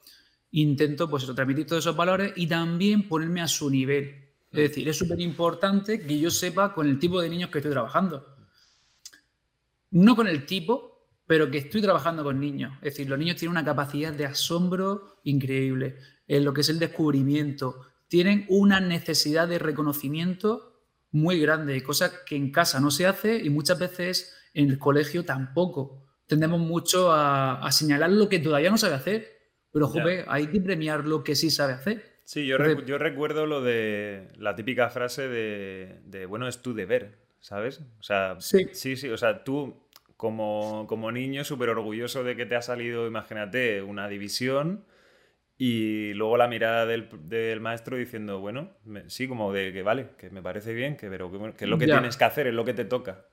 [0.50, 4.23] intento pues transmitir todos esos valores y también ponerme a su nivel.
[4.54, 7.72] Es decir, es súper importante que yo sepa con el tipo de niños que estoy
[7.72, 8.24] trabajando.
[9.90, 12.72] No con el tipo, pero que estoy trabajando con niños.
[12.76, 15.98] Es decir, los niños tienen una capacidad de asombro increíble
[16.28, 17.80] en lo que es el descubrimiento.
[18.06, 23.50] Tienen una necesidad de reconocimiento muy grande, cosas que en casa no se hace y
[23.50, 26.04] muchas veces en el colegio tampoco.
[26.26, 29.28] Tendemos mucho a, señalar lo que todavía no sabe hacer,
[29.72, 32.13] pero joder, hay que premiar lo que sí sabe hacer.
[32.24, 32.56] Sí, yo,
[32.86, 37.82] yo recuerdo lo de la típica frase de, bueno, es tu deber, ¿sabes?
[38.00, 42.46] O sea, sí, sí, sí o sea, tú como, como niño súper orgulloso de que
[42.46, 44.86] te ha salido, imagínate, una división
[45.58, 48.72] y luego la mirada del, del maestro diciendo, bueno,
[49.08, 51.84] sí, como de que vale, que me parece bien, que, pero que, es lo que
[51.84, 53.26] tienes que hacer, es lo que te toca.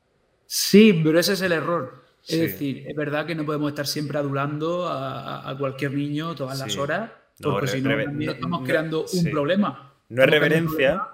[0.45, 2.03] Sí, pero ese es el error.
[2.27, 6.59] Es decir, es verdad que no podemos estar siempre adulando a, a cualquier niño todas
[6.59, 7.09] las horas
[7.41, 7.91] porque si no,
[8.31, 9.93] estamos creando un problema.
[10.09, 11.07] No es reverencia,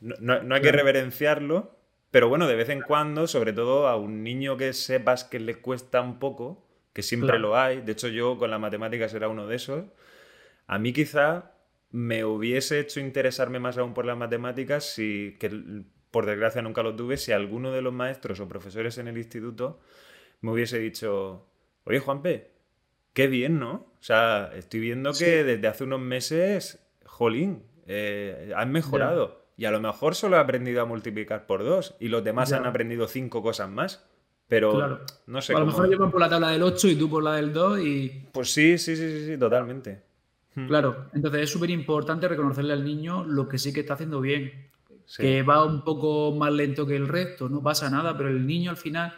[0.00, 1.76] no, hay que reverenciarlo,
[2.10, 5.56] pero bueno, de vez en cuando, sobre todo a un niño que sepas que le
[5.56, 9.46] cuesta un poco, que siempre lo hay, de hecho yo con las matemáticas era uno
[9.46, 9.84] de esos,
[10.66, 11.52] a mí quizá
[11.90, 16.96] me hubiese hecho interesarme más aún por las matemáticas si, que por desgracia nunca lo
[16.96, 19.80] tuve, si alguno de los maestros o profesores en el instituto
[20.40, 21.46] me hubiese dicho,
[21.84, 22.50] oye Juanpe,
[23.12, 23.72] qué bien, ¿no?
[23.72, 29.40] O sea, estoy viendo que desde hace unos meses, jolín, eh, han mejorado.
[29.56, 32.64] Y a lo mejor solo he aprendido a multiplicar por dos y los demás han
[32.64, 34.06] aprendido cinco cosas más.
[34.48, 35.54] Pero no sé.
[35.54, 37.80] a lo mejor yo por la tabla del 8 y tú por la del 2
[37.80, 38.26] y.
[38.32, 40.02] Pues sí, sí, sí, sí, totalmente.
[40.56, 40.66] Hmm.
[40.66, 44.68] Claro, entonces es súper importante reconocerle al niño lo que sí que está haciendo bien.
[45.16, 48.70] Que va un poco más lento que el resto, no pasa nada, pero el niño
[48.70, 49.12] al final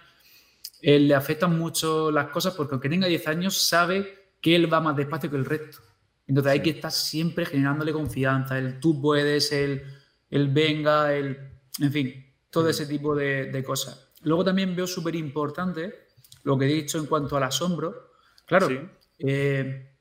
[0.82, 4.80] él le afectan mucho las cosas porque aunque tenga 10 años sabe que él va
[4.80, 5.78] más despacio que el resto.
[6.26, 9.82] Entonces hay que estar siempre generándole confianza, el tú puedes, el,
[10.28, 11.38] el venga, el...
[11.78, 14.12] En fin, todo ese tipo de, cosas.
[14.22, 16.08] Luego también veo súper importante
[16.42, 18.10] lo que he dicho en cuanto al asombro.
[18.44, 18.68] Claro,
[19.18, 19.94] eh,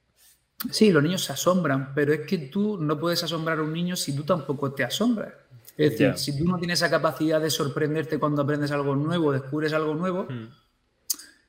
[0.70, 0.92] sí.
[0.92, 4.16] los niños se asombran, pero es que tú no puedes asombrar a un niño si
[4.16, 5.34] tú tampoco te asombras.
[5.78, 9.74] Es decir, si tú no tienes esa capacidad de sorprenderte cuando aprendes algo nuevo, descubres
[9.74, 10.61] algo nuevo, hmm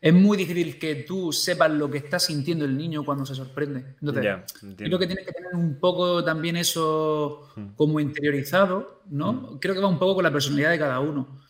[0.02, 3.94] es muy difícil que tú sepas lo que está sintiendo el niño cuando se sorprende.
[4.00, 7.66] Entonces, creo que tienes que tener un poco también eso hmm.
[7.76, 9.32] como interiorizado, ¿no?
[9.32, 9.58] Hmm.
[9.60, 11.40] Creo que va un poco con la personalidad de cada uno.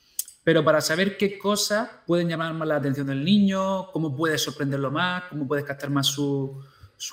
[0.44, 4.90] Pero para saber qué cosas pueden llamar más la atención del niño, cómo puedes sorprenderlo
[4.90, 6.62] más, cómo puedes captar más su,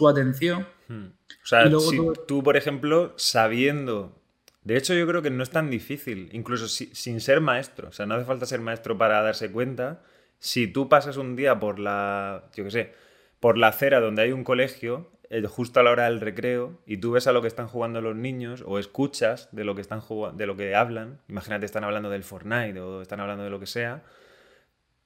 [0.10, 0.68] atención.
[0.90, 1.06] Hmm.
[1.42, 4.20] O sea, si tú, por ejemplo, sabiendo
[4.66, 7.88] de hecho, yo creo que no es tan difícil, incluso sin ser maestro.
[7.88, 10.04] O sea, no hace falta ser maestro para darse cuenta
[10.40, 12.94] si tú pasas un día por la, yo qué sé,
[13.40, 16.98] por la acera donde hay un colegio, eh, justo a la hora del recreo, y
[16.98, 20.02] tú ves a lo que están jugando los niños, o escuchas de lo que están
[20.36, 23.68] de lo que hablan, imagínate están hablando del Fortnite o están hablando de lo que
[23.68, 24.04] sea,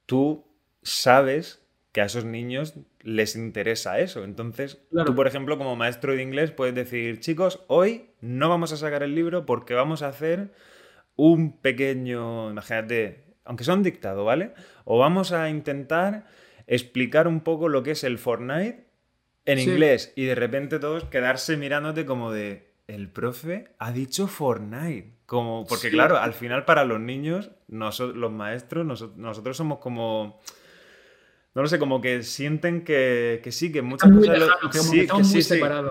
[0.05, 0.45] tú
[0.81, 4.23] sabes que a esos niños les interesa eso.
[4.23, 8.77] Entonces, tú, por ejemplo, como maestro de inglés, puedes decir, chicos, hoy no vamos a
[8.77, 10.51] sacar el libro porque vamos a hacer
[11.15, 14.53] un pequeño, imagínate, aunque sea un dictado, ¿vale?
[14.85, 16.25] O vamos a intentar
[16.67, 18.85] explicar un poco lo que es el Fortnite
[19.45, 25.13] en inglés y de repente todos quedarse mirándote como de el profe ha dicho Fortnite.
[25.25, 28.85] Como, porque claro, al final para los niños, los maestros,
[29.17, 30.39] nosotros somos como...
[31.55, 34.49] No lo sé, como que sienten que, sí, que muchas cosas...
[34.71, 35.41] sí, que, sí,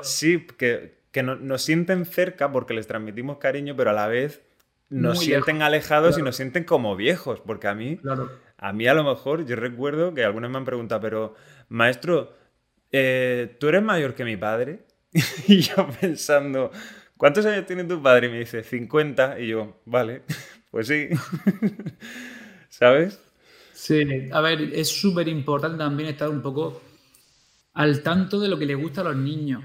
[0.02, 4.42] sí, que, que nos sienten cerca porque les transmitimos cariño, pero a la vez
[4.92, 7.98] nos sienten alejados y nos sienten como viejos, porque a mí,
[8.58, 11.34] a mí a lo mejor, yo recuerdo que algunos me han preguntado, pero
[11.68, 12.32] maestro,
[12.90, 14.86] eh, ¿tú eres mayor que mi padre?
[15.48, 16.70] y yo pensando,
[17.16, 18.28] ¿cuántos años tiene tu padre?
[18.28, 20.22] Y me dice, 50, y yo, vale,
[20.70, 21.08] pues sí,
[22.68, 23.18] ¿sabes?
[23.72, 26.82] Sí, a ver, es súper importante también estar un poco
[27.72, 29.64] al tanto de lo que le gusta a los niños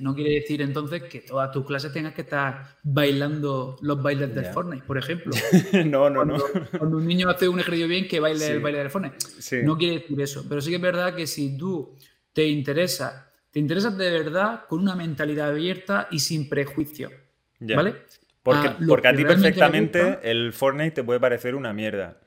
[0.00, 4.46] no quiere decir entonces que todas tus clases tengas que estar bailando los bailes del
[4.46, 5.32] Fortnite, por ejemplo.
[5.86, 6.38] no, no, no.
[6.78, 9.18] Cuando un niño hace un ejercicio bien, que baile el baile del Fortnite.
[9.62, 10.46] No quiere decir eso.
[10.48, 11.96] Pero sí que es verdad que si tú
[12.32, 17.10] te interesa, te interesas de verdad con una mentalidad abierta y sin prejuicio.
[17.60, 17.96] ¿Vale?
[18.42, 22.18] Porque, a, porque a ti perfectamente el Fortnite te puede parecer una mierda.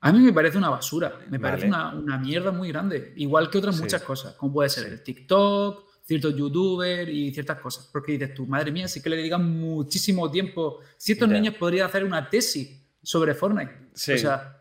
[0.00, 3.80] A mí me parece una basura, me parece una, mierda muy grande, igual que otras
[3.80, 7.88] muchas cosas, como puede ser el TikTok, ciertos youtubers y ciertas cosas.
[7.92, 10.78] Porque dices tú, madre mía, sí que le dedican muchísimo tiempo.
[10.96, 13.72] Si estos niños podrían hacer una tesis sobre Fortnite.
[13.92, 14.56] O sea,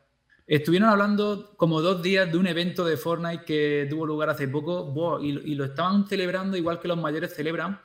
[0.47, 5.19] Estuvieron hablando como dos días de un evento de Fortnite que tuvo lugar hace poco
[5.19, 7.79] y, lo estaban celebrando igual que los mayores celebran,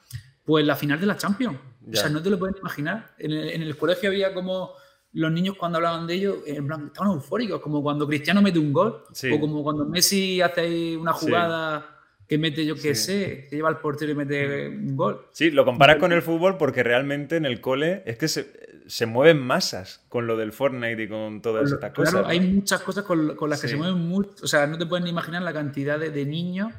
[0.45, 1.59] pues la final de la Champions.
[1.91, 3.15] O sea, no te lo puedes imaginar.
[3.19, 4.73] En el, colegio había como
[5.13, 8.75] los niños cuando hablaban de ello, en plan, estaban eufóricos, como cuando Cristiano mete un
[8.75, 12.00] gol o como cuando Messi hace una jugada
[12.31, 15.27] que mete, yo qué sé, que lleva al portero y mete un gol.
[15.33, 19.43] Sí, lo comparas con el fútbol porque realmente en el cole es que se, mueven
[19.43, 22.15] masas con lo del Fortnite y con todas estas cosas.
[22.15, 24.45] Claro, hay muchas cosas con, las que se mueven mucho.
[24.45, 26.73] O sea, no te puedes ni imaginar la cantidad de, niños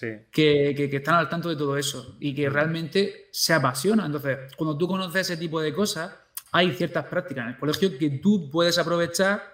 [0.00, 4.06] que, que, están al tanto de todo eso y que realmente se apasionan.
[4.06, 6.16] Entonces, cuando tú conoces ese tipo de cosas,
[6.50, 9.53] hay ciertas prácticas en el colegio que tú puedes aprovechar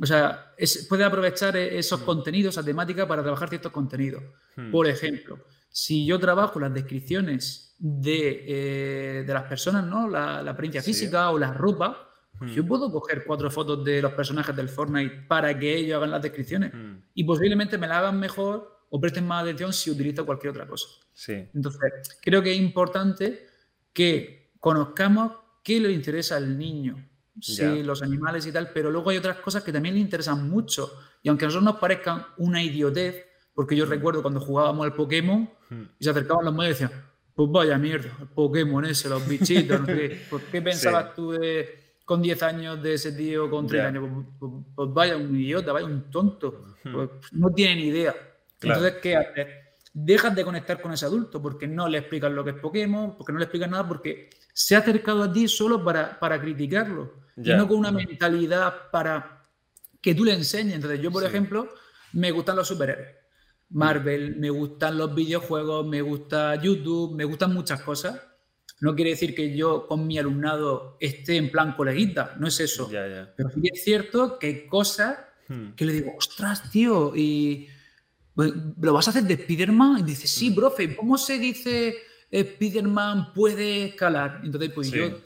[0.00, 0.54] o sea,
[0.88, 4.22] puede aprovechar e, esos contenidos, esa temática, para trabajar ciertos contenidos.
[4.56, 4.70] Hmm.
[4.70, 5.38] Por ejemplo,
[5.70, 10.08] si yo trabajo las descripciones de, eh, las personas, ¿no?
[10.08, 12.68] La, apariencia física o la ropa, pues yo hmm.
[12.68, 16.72] puedo coger cuatro fotos de los personajes del Fortnite para que ellos hagan las descripciones.
[16.74, 17.02] Hmm.
[17.14, 20.86] Y posiblemente me la hagan mejor o presten más atención si utilizo cualquier otra cosa.
[21.14, 21.48] Sí.
[21.54, 21.80] Entonces,
[22.20, 23.46] creo que es importante
[23.92, 25.32] que conozcamos
[25.64, 27.02] qué le interesa al niño
[27.40, 30.98] sí, los animales y tal, pero luego hay otras cosas que también le interesan mucho.
[31.22, 33.90] Y aunque a nosotros nos parezcan una idiotez, porque yo mm.
[33.90, 35.82] recuerdo cuando jugábamos al Pokémon mm.
[35.98, 39.80] y se acercaban los mayores y decían, pues vaya mierda, el Pokémon ese, los bichitos,
[39.80, 40.20] no sé qué.
[40.52, 41.34] qué pensabas tú
[42.04, 44.04] con 10 años de ese tío con 30 años?
[44.08, 46.64] Pues, pues, pues, vaya un idiota, vaya un tonto.
[46.84, 46.92] Mm.
[46.92, 48.14] Pues no tiene ni idea.
[48.60, 49.46] Entonces, ¿qué haces?
[49.92, 53.32] Dejas de conectar con ese adulto porque no le explicas lo que es Pokémon, porque
[53.32, 57.50] no le explicas nada, porque se ha acercado a ti solo para, para criticarlo y
[57.50, 59.42] no con una mentalidad para
[60.00, 60.76] que tú le enseñes.
[60.76, 61.68] Entonces, yo, por ejemplo,
[62.12, 63.14] me gustan los superhéroes.
[63.70, 68.20] Marvel, me gustan los videojuegos, me gusta YouTube, me gustan muchas cosas.
[68.80, 72.88] No quiere decir que yo con mi alumnado esté en plan coleguita, no es eso.
[72.90, 75.18] Pero sí es cierto que hay cosas
[75.48, 75.70] hmm.
[75.70, 77.68] que le digo, ostras, tío, y
[78.34, 80.00] pues, ¿lo vas a hacer de Spider-Man?
[80.00, 80.54] Y dice, sí, hmm.
[80.54, 81.96] profe, ¿cómo se dice
[82.30, 84.42] Spider-Man puede escalar?
[84.44, 85.20] Entonces, pues yo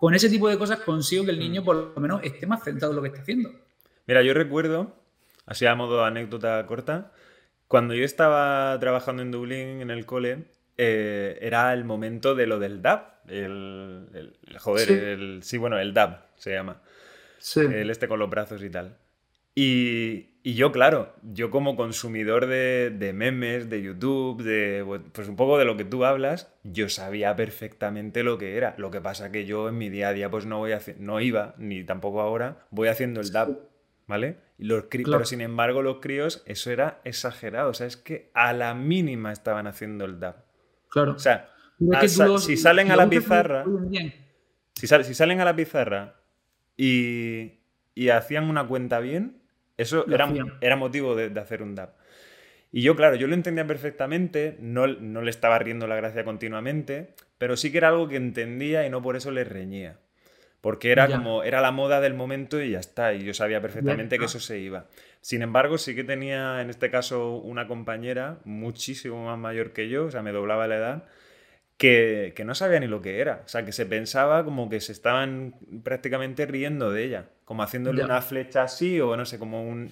[0.00, 1.64] con ese tipo de cosas consigo que el niño mm.
[1.64, 3.50] por lo menos esté más centrado en lo que está haciendo.
[4.06, 4.96] Mira, yo recuerdo,
[5.44, 7.12] así a modo de anécdota corta,
[7.68, 10.46] cuando yo estaba trabajando en Dublín en el cole,
[10.78, 13.02] eh, era el momento de lo del DAB.
[13.28, 14.94] El, joder, sí.
[14.94, 16.80] el, sí, bueno, el DAB se llama.
[17.38, 17.60] Sí.
[17.60, 18.96] El este con los brazos y tal.
[19.54, 25.64] Y, yo, claro, yo como consumidor de, memes, de YouTube, de pues un poco de
[25.64, 28.74] lo que tú hablas, yo sabía perfectamente lo que era.
[28.78, 31.54] Lo que pasa que yo en mi día a día pues no voy no iba,
[31.58, 33.58] ni tampoco ahora, voy haciendo el DAB,
[34.06, 34.38] ¿vale?
[34.60, 37.70] los Pero sin embargo los críos, eso era exagerado.
[37.70, 40.36] O sea, es que a la mínima estaban haciendo el DAB.
[40.88, 41.12] Claro.
[41.12, 41.50] O sea,
[42.38, 43.64] si salen a la pizarra...
[44.74, 46.22] Si, si, salen a la pizarra
[46.74, 47.60] y,
[47.94, 49.39] y hacían una cuenta bien,
[49.80, 51.94] eso era, era, motivo de, hacer un DAP.
[52.72, 57.14] Y yo, claro, yo lo entendía perfectamente, no, no, le estaba riendo la gracia continuamente,
[57.38, 59.98] pero sí que era algo que entendía y no por eso le reñía.
[60.60, 64.18] Porque era como, era la moda del momento y ya está, y yo sabía perfectamente
[64.18, 64.86] que eso se iba.
[65.22, 70.04] Sin embargo, sí que tenía en este caso una compañera muchísimo más mayor que yo,
[70.04, 71.04] o sea, me doblaba la edad,
[71.80, 73.40] que, que, no sabía ni lo que era.
[73.46, 78.04] O sea, que se pensaba como que se estaban prácticamente riendo de ella, como haciéndole
[78.04, 79.90] una flecha así o no sé, como un...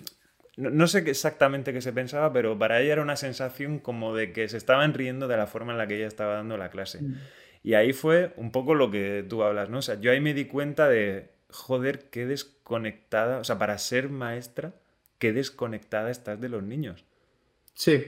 [0.58, 4.50] No, sé exactamente qué se pensaba, pero para ella era una sensación como de que
[4.50, 7.00] se estaban riendo de la forma en la que ella estaba dando la clase.
[7.00, 7.14] Mm.
[7.62, 9.78] Y ahí fue un poco lo que tú hablas, ¿no?
[9.78, 14.10] O sea, yo ahí me di cuenta de, joder, qué desconectada, o sea, para ser
[14.10, 14.74] maestra,
[15.18, 17.06] qué desconectada estás de los niños.
[17.72, 18.04] Sí,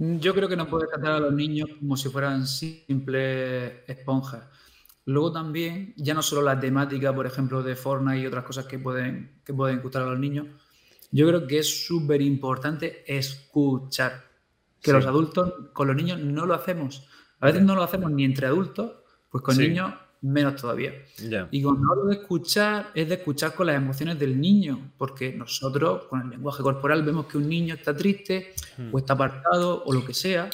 [0.00, 4.46] yo creo que no puedes tratar a los niños como si fueran simples esponjas.
[5.04, 8.78] Luego también, ya no solo la temática, por ejemplo, de Fortnite y otras cosas que
[8.78, 10.46] pueden, que pueden gustar a los niños,
[11.10, 14.24] yo creo que es súper importante escuchar.
[14.80, 17.06] Que los adultos con los niños no lo hacemos.
[17.40, 18.92] A veces no lo hacemos ni entre adultos,
[19.28, 19.92] pues con niños
[20.22, 20.92] menos todavía.
[21.50, 26.04] Y cuando hablo de escuchar, es de escuchar con las emociones del niño, porque nosotros
[26.04, 28.94] con el lenguaje corporal vemos que un niño está triste hmm.
[28.94, 30.50] o está apartado o lo que sea,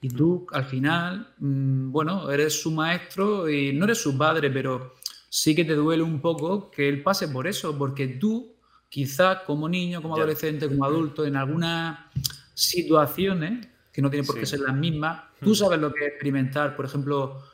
[0.00, 4.94] y tú al final, mm, bueno, eres su maestro y no eres su padre, pero
[5.28, 8.52] sí que te duele un poco que él pase por eso, porque tú,
[8.88, 11.98] quizás como niño, como adolescente, como adulto, en algunas
[12.52, 15.54] situaciones, que no tienen por qué ser las mismas, tú hmm.
[15.54, 17.51] sabes lo que es experimentar, por ejemplo,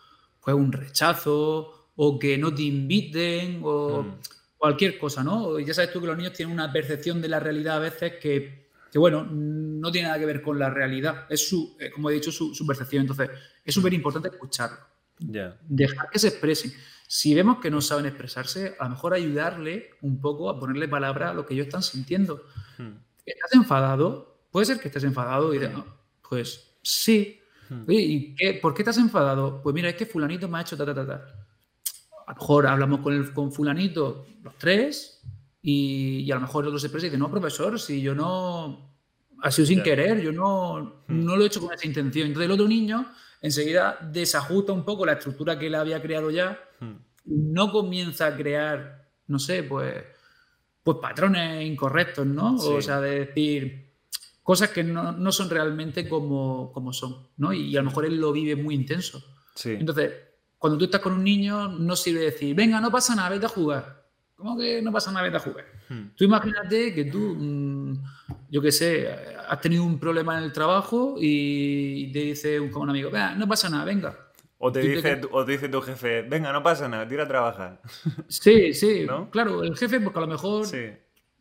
[0.49, 4.19] pues un rechazo o que no te inviten o mm.
[4.57, 5.59] cualquier cosa, ¿no?
[5.61, 8.71] Ya sabes tú que los niños tienen una percepción de la realidad a veces que,
[8.95, 11.27] bueno, no tiene nada que ver con la realidad.
[11.29, 13.03] Es su, eh, como he dicho, su, percepción.
[13.03, 13.29] Entonces,
[13.63, 14.79] es súper importante escucharlo.
[15.69, 16.73] Dejar que se expresen.
[17.07, 21.29] Si vemos que no saben expresarse, a lo mejor ayudarle un poco a ponerle palabra
[21.29, 22.47] a lo que ellos están sintiendo.
[22.79, 22.93] Hmm.
[23.27, 24.45] ¿Estás enfadado?
[24.51, 25.75] Puede ser que estés enfadado y digas,
[26.27, 27.38] pues sí.
[27.69, 27.85] Hmm.
[27.89, 29.61] ¿y por qué estás enfadado?
[29.62, 31.14] Pues mira, es que fulanito me ha hecho ta, ta, ta, ta.
[32.27, 35.23] A lo mejor hablamos con, el, con fulanito los tres
[35.62, 38.87] y, a lo mejor el otro se expresa y dice, no, profesor, si yo no...
[39.41, 41.25] Ha sido sin querer, yo no, hmm.
[41.25, 42.27] no lo he hecho con esa intención.
[42.27, 43.07] Entonces el otro niño
[43.41, 46.95] enseguida desajusta un poco la estructura que él había creado ya, hmm.
[47.27, 49.95] no comienza a crear, no sé, pues,
[50.83, 52.57] pues patrones incorrectos, ¿no?
[52.57, 53.88] O sea, de decir
[54.49, 57.53] cosas que no, son realmente como, como son, ¿no?
[57.53, 59.23] Y, a lo mejor él lo vive muy intenso.
[59.63, 60.11] Entonces,
[60.57, 63.51] cuando tú estás con un niño, no sirve decir, venga, no pasa nada, vete a
[63.51, 64.07] jugar.
[64.37, 65.67] ¿Cómo que no pasa nada, vete a jugar?
[65.91, 66.15] Hmm.
[66.17, 68.03] Tú imagínate que tú, mm,
[68.49, 69.15] yo qué sé,
[69.47, 73.47] has tenido un problema en el trabajo y te dice un, un amigo, venga, no
[73.47, 74.19] pasa nada, venga.
[74.57, 77.83] O te, dice, o te dice tu jefe, venga, no pasa nada, tira a trabajar.
[78.29, 79.29] Sí, sí, ¿No?
[79.29, 80.67] claro, el jefe, porque a lo mejor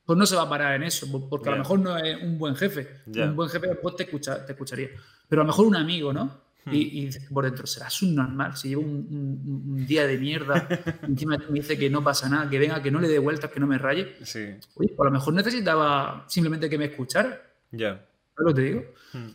[0.08, 2.39] pues no se va a parar en eso, porque a lo mejor no es un
[2.39, 3.01] buen jefe.
[3.08, 4.88] Un buen jefe después te, escucha, te escucharía.
[5.28, 6.47] Pero a lo mejor un amigo, ¿no?
[6.64, 6.72] Hmm.
[6.74, 8.55] Y, por dentro, serás un normal.
[8.55, 10.66] Si llevo un, día de mierda,
[11.03, 13.60] encima me dice que no pasa nada, que venga, que no le dé vueltas, que
[13.60, 14.16] no me raye.
[14.24, 14.55] Sí.
[14.74, 17.41] Pues a lo mejor necesitaba simplemente que me escuchara.
[17.72, 18.01] Ya.
[18.38, 18.86] lo te digo?
[19.12, 19.28] Hmm.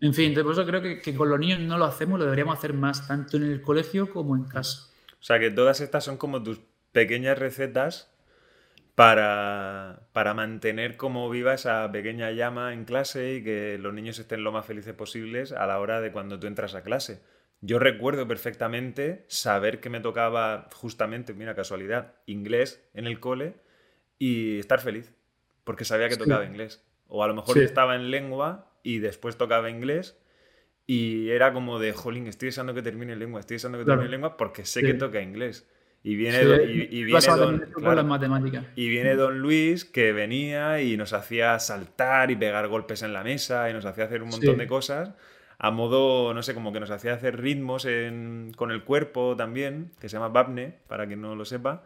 [0.00, 2.72] En fin, por eso creo que, con los niños no lo hacemos, lo deberíamos hacer
[2.72, 4.88] más, tanto en el colegio como en casa.
[5.12, 6.58] O sea, que todas estas son como tus
[6.90, 8.10] pequeñas recetas
[8.96, 14.42] para, para, mantener como viva esa pequeña llama en clase y que los niños estén
[14.42, 17.20] lo más felices posibles a la hora de cuando tú entras a clase.
[17.60, 23.56] Yo recuerdo perfectamente saber que me tocaba justamente, mira casualidad, inglés en el cole
[24.18, 25.12] y estar feliz,
[25.64, 26.82] porque sabía que tocaba inglés.
[27.06, 30.18] O a lo mejor estaba en lengua y después tocaba inglés
[30.86, 34.38] y era como de, jolín, estoy deseando que termine lengua, estoy deseando que termine lengua
[34.38, 35.68] porque sé que toca inglés.
[36.08, 37.64] Y viene, y, viene don,
[38.76, 43.24] y viene Don Luis que venía y nos hacía saltar y pegar golpes en la
[43.24, 45.10] mesa y nos hacía hacer un montón de cosas
[45.58, 47.86] a modo, no sé, como que nos hacía hacer ritmos
[48.56, 51.82] con el cuerpo también, que se llama Babne, para quien no lo sepa.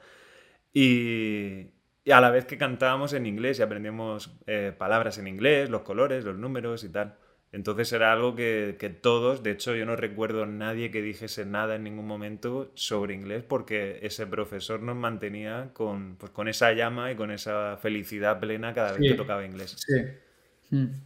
[0.72, 1.68] Y,
[2.10, 6.24] a la vez que cantábamos en inglés y aprendíamos eh, palabras en inglés, los colores,
[6.24, 7.16] los números y tal.
[7.52, 11.74] Entonces era algo que, todos, de hecho yo no recuerdo a nadie que dijese nada
[11.74, 17.10] en ningún momento sobre inglés porque ese profesor nos mantenía con, pues, con esa llama
[17.10, 19.76] y con esa felicidad plena cada vez que tocaba inglés.
[19.84, 20.76] Sí.
[20.76, 21.02] Mm.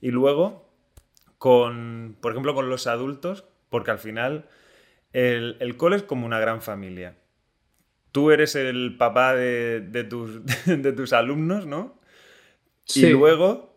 [0.00, 0.68] Y luego,
[1.38, 4.46] con, por ejemplo, con los adultos, porque al final
[5.12, 7.16] el, el cole es como una gran familia.
[8.12, 11.98] Tú eres el papá de, de, tus, de tus alumnos, ¿no?
[12.84, 13.06] Sí.
[13.06, 13.71] Y luego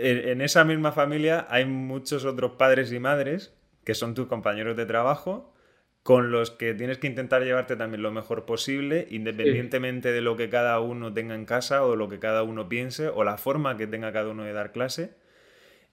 [0.00, 4.86] en, esa misma familia hay muchos otros padres y madres que son tus compañeros de
[4.86, 5.54] trabajo
[6.02, 10.48] con los que tienes que intentar llevarte también lo mejor posible, independientemente de lo que
[10.48, 13.86] cada uno tenga en casa o lo que cada uno piense o la forma que
[13.86, 15.14] tenga cada uno de dar clase.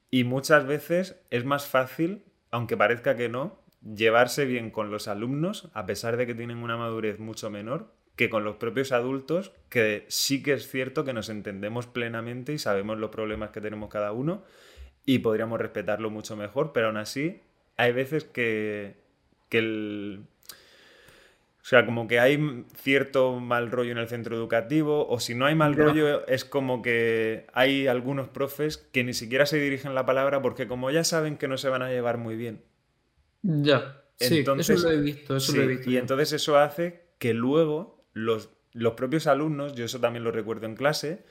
[0.09, 5.69] Y muchas veces es más fácil, aunque parezca que no, llevarse bien con los alumnos,
[5.73, 10.05] a pesar de que tienen una madurez mucho menor, que con los propios adultos, que
[10.09, 14.11] sí que es cierto que nos entendemos plenamente y sabemos los problemas que tenemos cada
[14.11, 14.43] uno
[15.05, 17.41] y podríamos respetarlo mucho mejor, pero aún así
[17.77, 18.95] hay veces que,
[19.49, 20.25] que el...
[21.61, 25.45] O sea, como que hay cierto mal rollo en el centro educativo, o si no
[25.45, 30.05] hay mal rollo, es como que hay algunos profes que ni siquiera se dirigen la
[30.05, 32.63] palabra porque como ya saben que no se van a llevar muy bien.
[33.43, 34.01] Ya.
[34.15, 35.91] Sí, eso lo he visto, eso lo he visto.
[35.91, 38.49] Y entonces eso hace que luego los,
[38.95, 41.23] propios alumnos, yo eso también lo recuerdo en clase,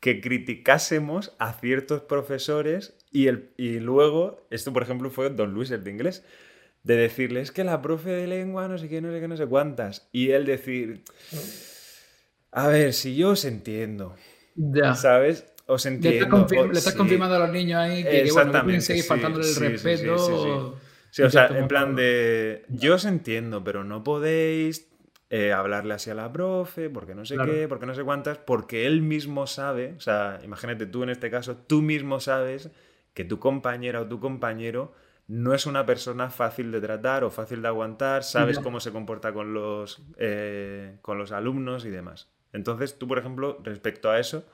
[0.00, 5.70] que criticásemos a ciertos profesores y, el, y luego, esto por ejemplo fue Don Luis,
[5.70, 6.24] el de inglés,
[6.82, 9.36] de decirle, es que la profe de lengua no sé qué, no sé qué, no
[9.36, 10.08] sé cuántas.
[10.12, 11.02] Y él decir,
[12.52, 14.14] a ver, si yo os entiendo,
[14.54, 14.94] ya.
[14.94, 15.46] ¿sabes?
[15.66, 16.46] Os entiendo.
[16.50, 20.78] Le estás, confirmando a los niños ahí que, que bueno, pueden seguir faltándole el respeto.
[21.10, 24.88] Sí, o sea, en plan de, yo os entiendo, pero no podéis
[25.30, 28.86] eh, hablarle así a la profe, porque no sé qué, porque no sé cuántas, porque
[28.86, 32.70] él mismo sabe, o sea, imagínate tú en este caso, tú mismo sabes
[33.12, 34.94] que tu compañera o tu compañero
[35.26, 39.34] no es una persona fácil de tratar o fácil de aguantar, sabes cómo se comporta
[39.34, 42.28] con los, eh, con los alumnos y demás.
[42.54, 44.46] Entonces, tú, por ejemplo, respecto a eso,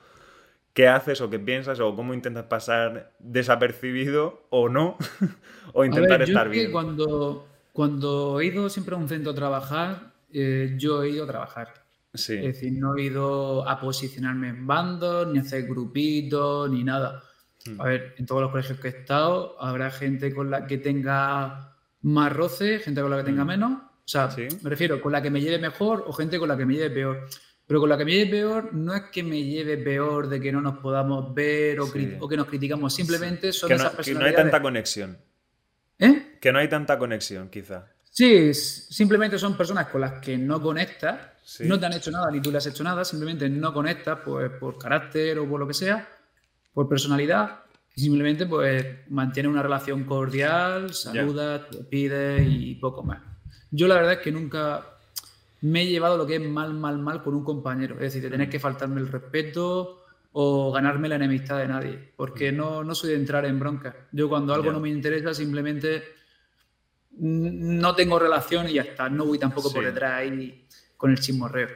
[0.73, 4.97] ¿qué haces o qué piensas o cómo intentas pasar desapercibido o no?
[5.73, 6.73] o intentar estar bien.
[6.73, 11.27] Cuando, cuando he ido siempre a un centro a trabajar, eh, yo he ido a
[11.27, 11.73] trabajar.
[12.13, 17.23] Es decir, no he ido a posicionarme en bandos, ni a hacer grupitos, ni nada.
[17.65, 17.81] Hmm.
[17.81, 21.75] A ver, en todos los colegios que he estado, habrá gente con la que tenga
[22.01, 23.47] más roce, gente con la que tenga hmm.
[23.47, 26.57] menos, O sea, me refiero con la que me lleve mejor o gente con la
[26.57, 27.27] que me lleve peor.
[27.67, 30.51] Pero con la que me lleve peor no es que me lleve peor de que
[30.51, 34.19] no nos podamos ver o, que nos criticamos, simplemente son que esas personas.
[34.19, 35.17] Que no hay tanta conexión.
[35.97, 36.37] ¿Eh?
[36.39, 37.94] Que no hay tanta conexión, quizá.
[38.17, 41.19] Sí, simplemente son personas con las que no conectas,
[41.59, 44.49] no te han hecho nada ni tú le has hecho nada, simplemente no conectas pues,
[44.51, 46.07] por carácter o por lo que sea,
[46.73, 47.59] por personalidad,
[47.93, 53.19] y simplemente pues mantiene una relación cordial, saluda, te pide y poco más.
[53.69, 54.85] Yo la verdad es que nunca
[55.59, 57.95] me he llevado lo que es mal, mal, mal con un compañero.
[57.95, 62.11] Es decir, de tener que faltarme el respeto o ganarme la enemistad de nadie.
[62.15, 63.93] Porque no, no soy de entrar en bronca.
[64.13, 66.15] Yo cuando algo no me interesa simplemente
[67.17, 69.09] no tengo relación y ya está.
[69.09, 70.65] No voy tampoco por detrás ahí
[70.97, 71.69] con el chismorreo.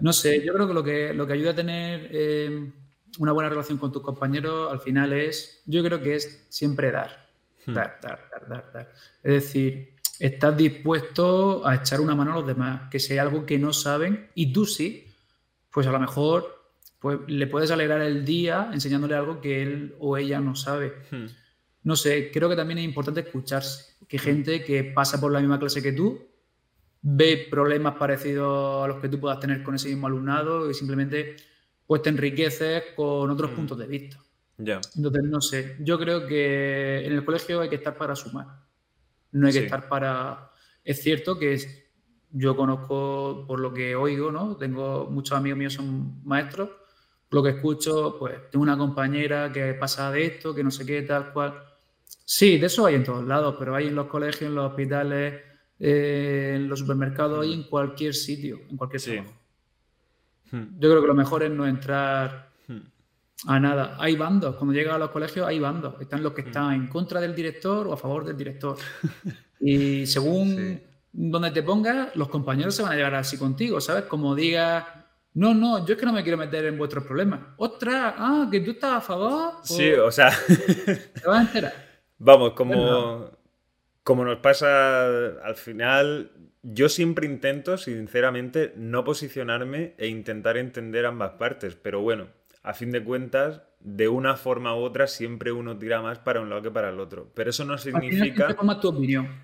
[0.00, 2.70] No sé, yo creo que lo que, lo que ayuda a tener eh,
[3.18, 7.28] una buena relación con tus compañeros al final es, yo creo que es siempre dar.
[7.66, 7.74] Hmm.
[7.74, 8.92] Dar, dar, dar, dar, dar.
[9.22, 13.58] Es decir, estás dispuesto a echar una mano a los demás, que sea algo que
[13.58, 15.06] no saben y tú sí,
[15.70, 16.62] pues a lo mejor
[17.00, 20.92] pues, le puedes alegrar el día enseñándole algo que él o ella no sabe.
[21.10, 21.26] Hmm.
[21.84, 25.58] No sé, creo que también es importante escucharse, que gente que pasa por la misma
[25.58, 26.20] clase que tú
[27.02, 31.36] ve problemas parecidos a los que tú puedas tener con ese mismo alumnado y simplemente
[31.86, 33.54] pues te enriqueces con otros hmm.
[33.54, 34.18] puntos de vista.
[34.58, 34.80] Ya.
[34.96, 38.62] Entonces, no sé, yo creo que en el colegio hay que estar para sumar
[39.32, 40.50] no hay que estar para...
[40.84, 41.58] Es cierto que
[42.30, 44.56] yo conozco por lo que oigo, ¿no?
[44.56, 46.70] Tengo muchos amigos míos son maestros,
[47.30, 51.02] lo que escucho, pues tengo una compañera que pasa de esto, que no sé qué,
[51.02, 51.64] tal cual.
[52.24, 55.40] Sí, de eso hay en todos lados, pero hay en los colegios, en los hospitales,
[55.78, 59.24] eh, en los supermercados, hay en cualquier sitio, en cualquier sitio.
[60.50, 60.78] Hmm.
[60.78, 62.52] Yo creo que lo mejor es no entrar
[63.46, 63.96] a nada.
[63.98, 64.56] Hay bandos.
[64.56, 66.00] Cuando llegas a los colegios hay bandos.
[66.00, 66.46] Están los que mm.
[66.46, 68.76] están en contra del director o a favor del director.
[69.64, 70.80] Y según
[71.12, 74.06] donde te pongas, los compañeros se van a llevar así contigo, ¿sabes?
[74.06, 74.84] Como digas,
[75.34, 77.38] no, no, yo es que no me quiero meter en vuestros problemas.
[77.58, 79.52] Ostras, ah, que tú estás a favor.
[79.62, 80.32] Sí, o sea.
[80.48, 81.91] Te vas a enterar.
[82.24, 83.30] Vamos, como,
[84.04, 85.06] como nos pasa
[85.42, 86.30] al final,
[86.62, 91.74] yo siempre intento, sinceramente, no posicionarme e intentar entender ambas partes.
[91.74, 92.28] Pero bueno,
[92.62, 96.48] a fin de cuentas, de una forma u otra, siempre uno tira más para un
[96.48, 97.32] lado que para el otro.
[97.34, 98.46] Pero eso no significa.
[98.46, 99.40] Al final tu opinión.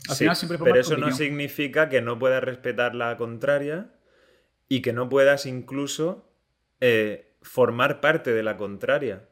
[0.62, 3.91] pero eso no significa que no puedas respetar la contraria
[4.68, 6.31] y que no puedas incluso
[6.81, 9.28] eh, formar parte de la contraria.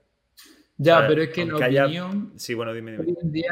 [0.79, 2.33] Ya, pero es que la opinión.
[2.37, 3.05] Sí, bueno, dime, dime.
[3.05, 3.51] Hoy en, día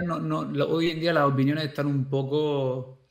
[0.66, 3.08] hoy en día las opiniones están un poco.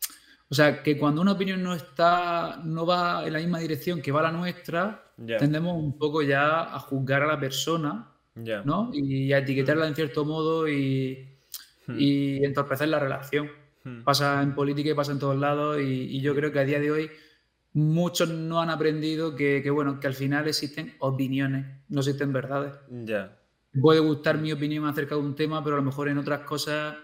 [0.49, 4.11] O sea, que cuando una opinión no está, no va en la misma dirección que
[4.11, 5.03] va la nuestra,
[5.39, 8.91] tendemos un poco ya a juzgar a la persona, ¿no?
[8.93, 11.28] Y a etiquetarla en cierto modo y,
[11.88, 11.95] hmm.
[11.97, 13.49] y entorpecer la relación.
[13.84, 14.03] Hmm.
[14.03, 16.91] Pasa en política y pasa en todos lados y, yo creo que a día de
[16.91, 17.09] hoy
[17.74, 22.76] muchos no han aprendido que, bueno, que al final existen opiniones, no existen verdades.
[22.89, 23.39] Ya.
[23.82, 26.96] Puede gustar mi opinión acerca de un tema, pero a lo mejor en otras cosas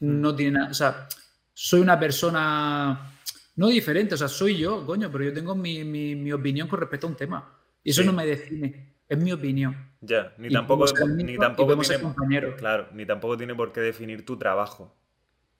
[0.00, 0.70] no tiene nada.
[0.70, 1.08] O sea,
[1.52, 3.12] soy una persona
[3.56, 7.06] no diferente, o sea, soy yo, coño, pero yo tengo mi, mi, opinión con respecto
[7.06, 7.58] a un tema.
[7.84, 9.76] Y eso no me define, es mi opinión.
[10.00, 14.96] Ya, ni tampoco, ni tampoco tiene, claro, ni tampoco tiene por qué definir tu trabajo.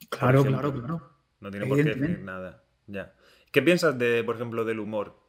[0.08, 1.10] Claro, claro, claro.
[1.40, 2.64] No tiene por qué definir nada.
[2.86, 3.14] Ya.
[3.50, 5.21] ¿Qué piensas de, por ejemplo, del humor?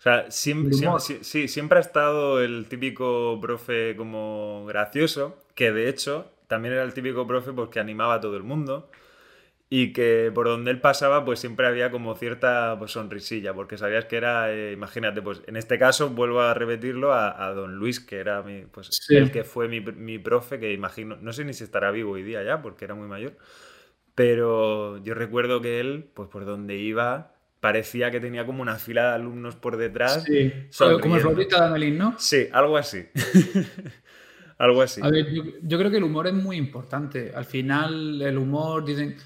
[0.00, 0.72] O sea, siempre,
[1.20, 6.94] sí, siempre ha estado el típico profe como gracioso, que de hecho también era el
[6.94, 8.90] típico profe porque que animaba a todo el mundo
[9.68, 14.06] y que por donde él pasaba pues siempre había como cierta pues, sonrisilla, porque sabías
[14.06, 18.20] que era, eh, imagínate, pues en este caso vuelvo a repetirlo a, don Luis, que
[18.20, 21.62] era mi, pues, el que fue mi, mi, profe, que imagino, no sé ni si
[21.62, 23.36] estará vivo hoy día ya, porque era muy mayor,
[24.14, 29.08] pero yo recuerdo que él, pues por donde iba, parecía que tenía como una fila
[29.08, 30.24] de alumnos por detrás.
[30.24, 30.52] Sí,
[31.00, 32.14] como el Florita de Amelín, ¿no?
[32.18, 33.06] Sí, algo así.
[34.58, 35.00] algo así.
[35.02, 37.32] A ver, yo, yo creo que el humor es muy importante.
[37.34, 39.16] Al final, el humor, dicen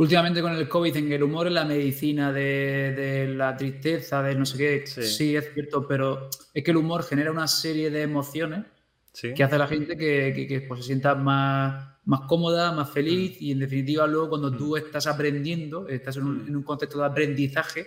[0.00, 4.46] últimamente con el COVID en el humor es la medicina de, la tristeza, de no
[4.46, 4.86] sé qué.
[4.86, 5.36] Sí.
[5.36, 8.64] es cierto, pero es que el humor genera una serie de emociones
[9.12, 13.44] que hace a la gente que, pues, se sienta más, más cómoda, más feliz mm.
[13.44, 14.78] y en definitiva luego cuando tú mm.
[14.78, 16.48] estás aprendiendo, estás en un, mm.
[16.48, 17.86] en un, contexto de aprendizaje,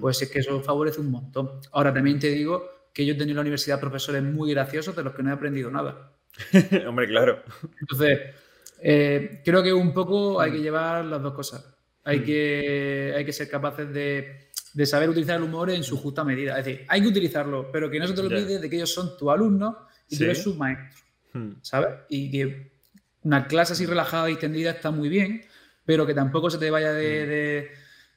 [0.00, 1.60] pues es que eso favorece un montón.
[1.70, 5.04] Ahora también te digo que yo he tenido en la universidad profesores muy graciosos de
[5.04, 6.12] los que no he aprendido nada.
[6.88, 7.42] Hombre, claro.
[7.80, 8.18] Entonces,
[8.80, 11.64] eh, creo que un poco hay que llevar las dos cosas.
[12.02, 16.58] Hay, que, hay que ser capaces de, saber utilizar el humor en su justa medida.
[16.58, 19.16] Es decir, hay que utilizarlo, pero que no se te olvide de que ellos son
[19.16, 19.76] tus alumnos
[20.08, 21.00] y tú eres su maestro.
[21.62, 21.90] ¿Sabes?
[22.08, 22.71] Y que
[23.24, 25.42] una clase así relajada y tendida está muy bien,
[25.84, 27.70] pero que tampoco se te vaya de,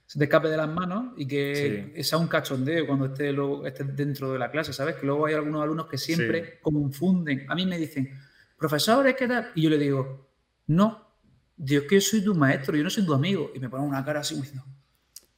[0.06, 3.36] se te escape de las manos y que sea un cachondeo cuando estés
[3.66, 4.95] esté dentro de la clase, ¿sabes?
[4.95, 7.45] Que luego hay algunos alumnos que siempre confunden.
[7.49, 8.10] A mí me dicen,
[8.58, 9.51] profesores, ¿qué tal?
[9.56, 10.30] Y yo le digo,
[10.68, 11.16] no,
[11.56, 13.51] Dios que yo soy tu maestro, yo no soy tu amigo.
[13.56, 14.66] Y me ponen una cara así diciendo,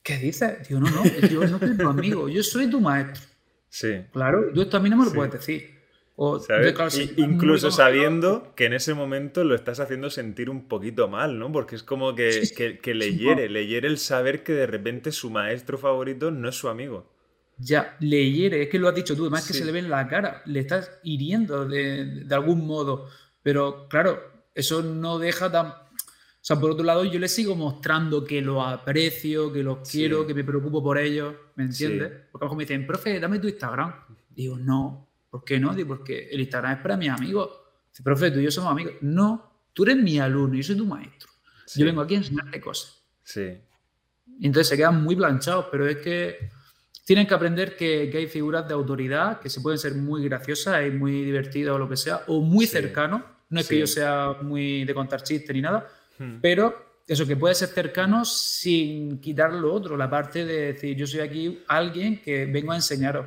[0.01, 0.67] ¿qué dices?
[0.67, 3.23] Digo, no, no, yo no soy tu amigo, yo soy tu maestro.
[3.69, 4.05] Sí.
[4.13, 5.76] Claro, tú esto a mí no me lo puedes decir
[7.17, 11.51] incluso sabiendo que en ese momento lo estás haciendo sentir un poquito mal, ¿no?
[11.51, 15.29] Porque es como que, que, le hiere, le hiere el saber que de repente su
[15.29, 17.07] maestro favorito no es su amigo.
[17.59, 19.89] Ya, le hiere, es que lo has dicho tú, además que se le ve en
[19.89, 23.09] la cara, le estás hiriendo de, algún modo.
[23.43, 24.19] Pero claro,
[24.55, 25.67] eso no deja tan.
[25.67, 30.25] O sea, por otro lado, yo le sigo mostrando que lo aprecio, que los quiero,
[30.25, 32.11] que me preocupo por ellos, ¿me entiendes?
[32.31, 33.93] Porque a lo mejor me dicen, profe, dame tu Instagram.
[34.29, 35.73] Digo, no, ¿Por qué no?
[35.73, 37.49] Digo, porque el Instagram es para mis amigos.
[37.89, 38.93] Dice, profe, tú y yo somos amigos.
[39.01, 41.29] No, tú eres mi alumno, yo soy tu maestro.
[41.75, 43.03] Yo vengo aquí a enseñarte cosas.
[43.23, 43.57] Sí.
[44.41, 46.49] Entonces se quedan muy planchados, pero es que
[47.05, 50.91] tienen que aprender que, hay figuras de autoridad que se pueden ser muy graciosas y
[50.91, 53.21] muy divertidas o lo que sea, o muy cercanos.
[53.49, 55.87] No es que yo sea muy de contar chistes ni nada,
[56.19, 56.39] hmm.
[56.41, 61.07] pero eso que puede ser cercano sin quitar lo otro, la parte de decir, yo
[61.07, 63.25] soy aquí alguien que vengo a enseñaros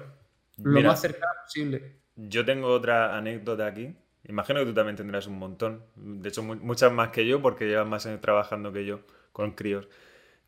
[0.62, 2.00] lo más cercano posible.
[2.16, 3.96] Yo tengo otra anécdota aquí.
[4.28, 5.84] Imagino que tú también tendrás un montón.
[5.96, 9.00] De hecho, muchas más que yo, porque llevas más años trabajando que yo
[9.32, 9.88] con críos.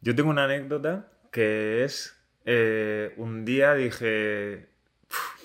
[0.00, 2.16] Yo tengo una anécdota que es.
[2.44, 4.68] Eh, un día dije.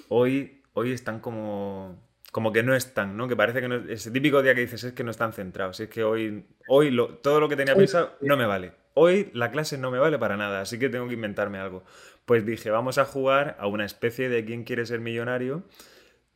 [0.10, 2.06] Hoy, hoy están como.
[2.32, 3.28] Como que no están, ¿no?
[3.28, 3.76] Que parece que no.
[3.76, 5.80] Ese típico día que dices es que no están centrados.
[5.80, 6.46] Es que hoy.
[6.68, 8.74] Hoy lo, todo lo que tenía pensado no me vale.
[8.98, 11.84] Hoy la clase no me vale para nada, así que tengo que inventarme algo.
[12.26, 15.64] Pues dije, vamos a jugar a una especie de quién quiere ser millonario,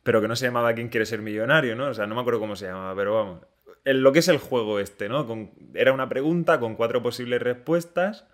[0.04, 1.88] pero que no se llamaba quién quiere ser millonario, ¿no?
[1.88, 3.40] O sea, no me acuerdo cómo se llamaba, pero vamos.
[3.84, 5.26] lo que es el juego este, ¿no?
[5.74, 8.26] era una pregunta con cuatro posibles respuestas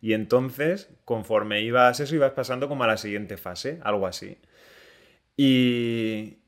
[0.00, 4.38] y entonces, conforme ibas eso, ibas pasando como a la siguiente fase, algo así.
[5.36, 6.38] Y,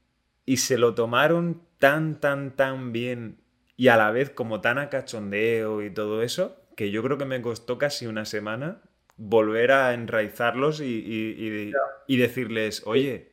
[0.44, 3.38] y se lo tomaron tan, tan, tan bien
[3.76, 7.24] y a la vez como tan a cachondeo y todo eso, que yo creo que
[7.24, 8.80] me costó casi una semana
[9.16, 11.72] volver a enraizarlos y,
[12.06, 13.32] decirles, oye,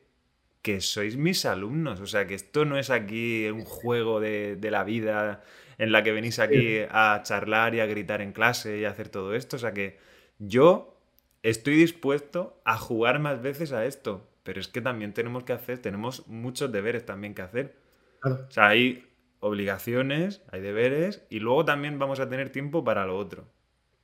[0.62, 4.82] que sois mis alumnos, o sea, que esto no es aquí un juego de, la
[4.82, 5.44] vida
[5.78, 9.10] en la que venís aquí a charlar y a gritar en clase y a hacer
[9.10, 9.96] todo esto, o sea, que
[10.40, 10.98] yo
[11.44, 15.78] estoy dispuesto a jugar más veces a esto, pero es que también tenemos que hacer,
[15.78, 17.76] tenemos muchos deberes también que hacer.
[18.24, 19.06] O sea, hay
[19.46, 23.48] obligaciones, hay deberes y luego también vamos a tener tiempo para lo otro.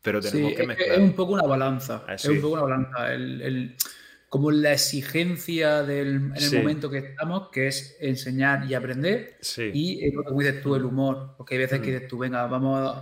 [0.02, 0.92] Pero tenemos que mezclar.
[0.92, 2.04] Es un poco una balanza.
[2.08, 3.12] Ah, es un poco una balanza.
[3.12, 3.76] El,
[4.28, 9.38] como la exigencia del, en el momento que estamos, que es enseñar y aprender.
[9.74, 11.34] Y lo que dices tú, el humor.
[11.36, 11.92] Porque hay veces que mm.
[11.92, 12.96] dices tú, venga, vamos,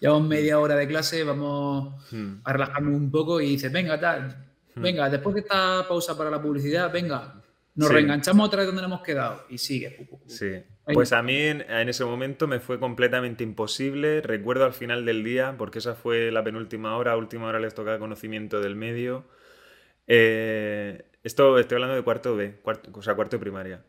[0.00, 2.34] llevamos media hora de clase, vamos mm.
[2.44, 4.80] a relajarnos un poco y dices, venga, tal, mm.
[4.80, 7.34] venga, después de esta pausa para la publicidad, venga,
[7.74, 10.08] nos reenganchamos otra vez donde nos hemos quedado y sigue.
[10.26, 10.52] Sí.
[10.92, 14.20] Pues a mí en, ese momento me fue completamente imposible.
[14.20, 17.98] Recuerdo al final del día, porque esa fue la penúltima hora, última hora les tocaba
[17.98, 19.24] conocimiento del medio.
[20.06, 22.60] Eh, esto estoy hablando de cuarto B,
[22.92, 23.84] o sea, cuarto de primaria.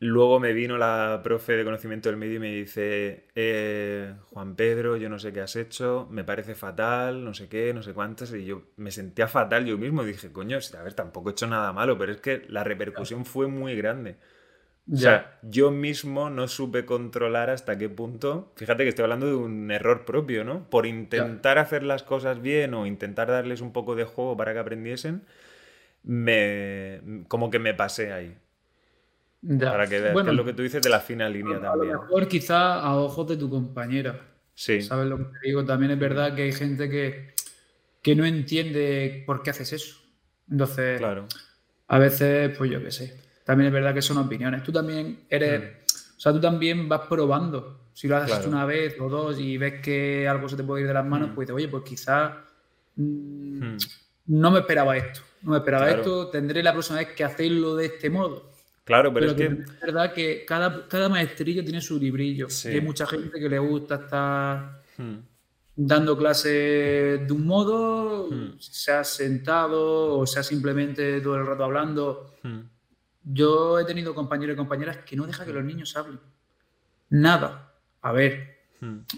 [0.00, 4.96] Luego me vino la profe de conocimiento del medio y me dice, eh, Juan Pedro,
[4.96, 8.32] yo no sé qué has hecho, me parece fatal, no sé qué, no sé cuántas,
[8.34, 11.72] y yo me sentía fatal yo mismo, dije, coño, a ver, tampoco he hecho nada
[11.72, 14.16] malo, pero es que la repercusión fue muy grande.
[14.92, 19.34] O sea, yo mismo no supe controlar hasta qué punto, fíjate que estoy hablando de
[19.34, 20.68] un error propio, ¿no?
[20.68, 24.58] Por intentar hacer las cosas bien o intentar darles un poco de juego para que
[24.58, 25.22] aprendiesen,
[26.02, 28.36] me como que me pasé ahí.
[29.58, 31.92] Para que veas, es lo que tú dices de la fina línea también.
[31.92, 34.20] A lo mejor quizá a ojos de tu compañera.
[34.54, 34.82] Sí.
[34.82, 35.64] ¿Sabes lo que te digo?
[35.64, 37.34] También es verdad que hay gente que,
[38.02, 40.00] que no entiende por qué haces eso.
[40.50, 41.26] Entonces, claro.
[41.88, 43.23] a veces, pues yo qué sé.
[43.44, 44.62] También es verdad que son opiniones.
[44.62, 45.60] Tú también eres.
[45.60, 46.16] Mm.
[46.16, 47.80] O sea, tú también vas probando.
[47.92, 50.88] Si lo haces una vez o dos y ves que algo se te puede ir
[50.88, 51.34] de las manos, mm.
[51.34, 52.32] pues dices, oye, pues quizás
[52.96, 53.76] mm,
[54.26, 55.20] no me esperaba esto.
[55.42, 56.28] No me esperaba esto.
[56.28, 58.54] Tendré la próxima vez que hacerlo de este modo.
[58.84, 59.44] Claro, pero, es que...
[59.44, 62.48] Es verdad que cada, cada maestrillo tiene su librillo.
[62.64, 64.82] hay mucha gente que le gusta estar
[65.76, 68.58] dando clases de un modo, hmm.
[68.58, 72.34] sea sentado o sea simplemente todo el rato hablando.
[72.42, 72.60] Hmm.
[73.24, 76.20] Yo he tenido compañeros y compañeras que no dejan que los niños hablen.
[77.08, 77.74] Nada.
[78.02, 78.54] A ver,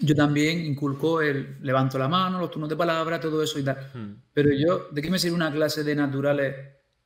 [0.01, 4.21] yo también inculco el levanto la mano, los turnos de palabra, todo eso y tal.
[4.33, 6.55] Pero yo, ¿de qué me sirve una clase de naturales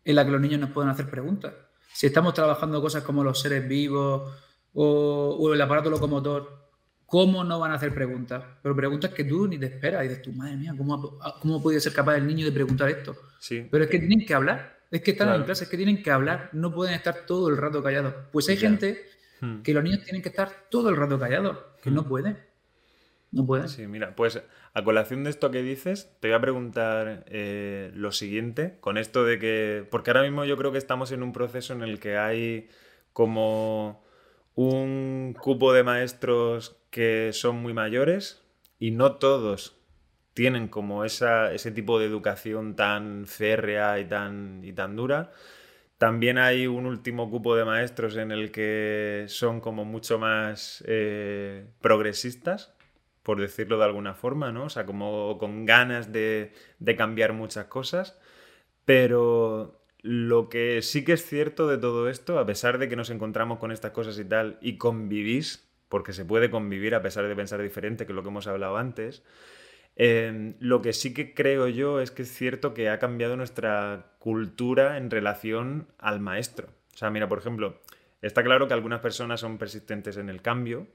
[0.04, 1.54] en la que los niños nos pueden hacer preguntas?
[1.94, 4.32] Si estamos trabajando cosas como los seres vivos
[4.74, 6.70] o, el aparato locomotor,
[7.06, 8.44] ¿cómo no van a hacer preguntas?
[8.62, 10.06] Pero preguntas que tú ni te esperas.
[10.06, 12.90] Y dices tú, madre mía, ¿cómo, cómo ha podido ser capaz el niño de preguntar
[12.90, 13.16] esto?
[13.40, 13.68] Sí.
[13.70, 14.81] Pero es que tienen que hablar.
[14.92, 16.50] Es que están en clase, es que tienen que hablar.
[16.52, 18.14] No pueden estar todo el rato callados.
[18.32, 19.02] Pues hay gente
[19.40, 19.62] hmm.
[19.62, 22.08] que los niños tienen que estar todo el rato callados, que no hmm.
[22.08, 22.38] pueden.
[23.32, 23.70] No pueden.
[23.70, 24.44] Sí, mira, pues
[24.74, 29.24] a colación de esto que dices, te voy a preguntar eh, lo siguiente, con esto
[29.24, 32.18] de que, porque ahora mismo yo creo que estamos en un proceso en el que
[32.18, 32.68] hay
[33.14, 34.04] como
[34.56, 38.44] un cupo de maestros que son muy mayores
[38.80, 39.81] y no todos
[40.34, 45.32] tienen como esa, ese tipo de educación tan férrea y tan, y tan dura.
[45.98, 51.68] También hay un último cupo de maestros en el que son como mucho más eh,
[51.80, 52.74] progresistas,
[53.24, 54.66] por decirlo de alguna forma, ¿no?
[54.66, 58.18] O sea, como con ganas de, de cambiar muchas cosas.
[58.86, 63.12] Pero lo que sí que es cierto de todo esto, a pesar de que nos
[63.12, 67.36] encontramos con estas cosas y tal, y convivís, porque se puede convivir a pesar de
[67.36, 69.24] pensar diferente que lo que hemos hablado antes,
[69.96, 74.16] em, lo que sí que creo yo es que es cierto que ha cambiado nuestra
[74.20, 76.68] cultura en relación al maestro.
[76.94, 77.82] O sea, mira, por ejemplo,
[78.22, 80.88] está claro que algunas personas son persistentes en el cambio,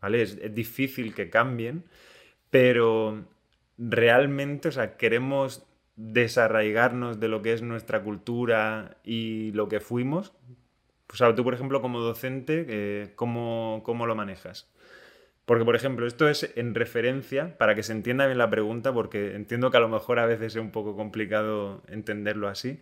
[0.00, 0.22] ¿vale?
[0.22, 1.84] Es, difícil que cambien,
[2.50, 3.26] pero
[3.78, 5.66] realmente, o sea, queremos
[5.96, 10.32] desarraigarnos de lo que es nuestra cultura y lo que fuimos?
[11.06, 14.68] Pues, sea, tú, por ejemplo, como docente, eh, ¿cómo, ¿cómo, lo manejas?
[15.44, 19.34] Porque, por ejemplo, esto es en referencia, para que se entienda bien la pregunta, porque
[19.34, 22.80] entiendo que a lo mejor a veces es un poco complicado entenderlo así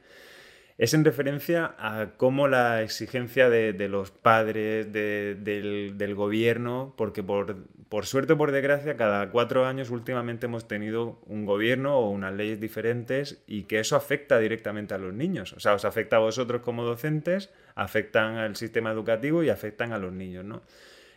[0.79, 8.07] es en referencia a cómo la exigencia de, los padres, del, gobierno, porque por, por,
[8.07, 12.59] suerte o por desgracia, cada cuatro años últimamente hemos tenido un gobierno o unas leyes
[12.61, 15.53] diferentes y que eso afecta directamente a los niños.
[15.53, 19.99] O sea, os afecta a vosotros como docentes, afectan al sistema educativo y afectan a
[19.99, 20.63] los niños, ¿no?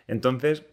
[0.07, 0.63] Entonces,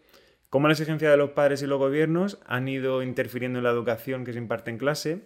[0.53, 4.23] cómo la exigencia de los padres y los gobiernos han ido interfiriendo en la educación
[4.23, 5.23] que se imparte en clase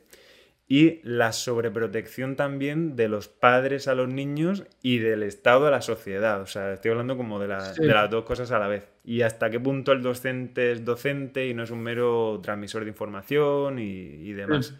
[0.69, 5.81] y la sobreprotección también de los padres a los niños y del Estado a la
[5.81, 6.39] sociedad.
[6.39, 8.87] O sea, estoy hablando como de, las dos cosas a la vez.
[9.03, 12.91] Y hasta qué punto el docente es docente y no es un mero transmisor de
[12.91, 14.75] información y, demás.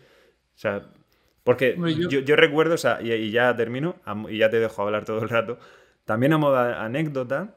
[0.56, 0.82] O sea,
[1.44, 1.76] porque
[2.08, 2.36] yo...
[2.38, 3.98] recuerdo, o sea, y, ya termino,
[4.30, 5.60] y ya te dejo hablar todo el rato,
[6.06, 7.57] también a modo anécdota,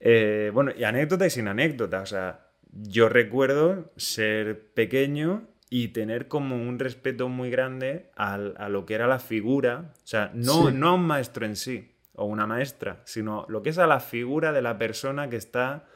[0.00, 6.26] eh, bueno, y anécdota y sin anécdota, o sea, yo recuerdo ser pequeño y tener
[6.26, 10.88] como un respeto muy grande a lo que era la figura, o sea, no, no
[10.88, 14.52] a un maestro en sí o una maestra, sino lo que es a la figura
[14.52, 15.86] de la persona que está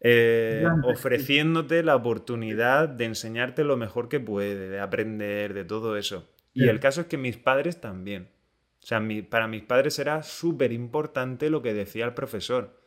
[0.00, 6.28] eh, ofreciéndote la oportunidad de enseñarte lo mejor que puede, de aprender, de todo eso.
[6.52, 8.30] Y el caso es que mis padres también.
[8.82, 12.80] O sea, para mis padres era súper importante lo que decía el profesor.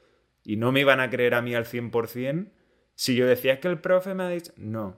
[0.50, 2.50] Y no me iban a creer a mí al 100%
[2.96, 4.98] si yo decía que el profe me ha dicho, no,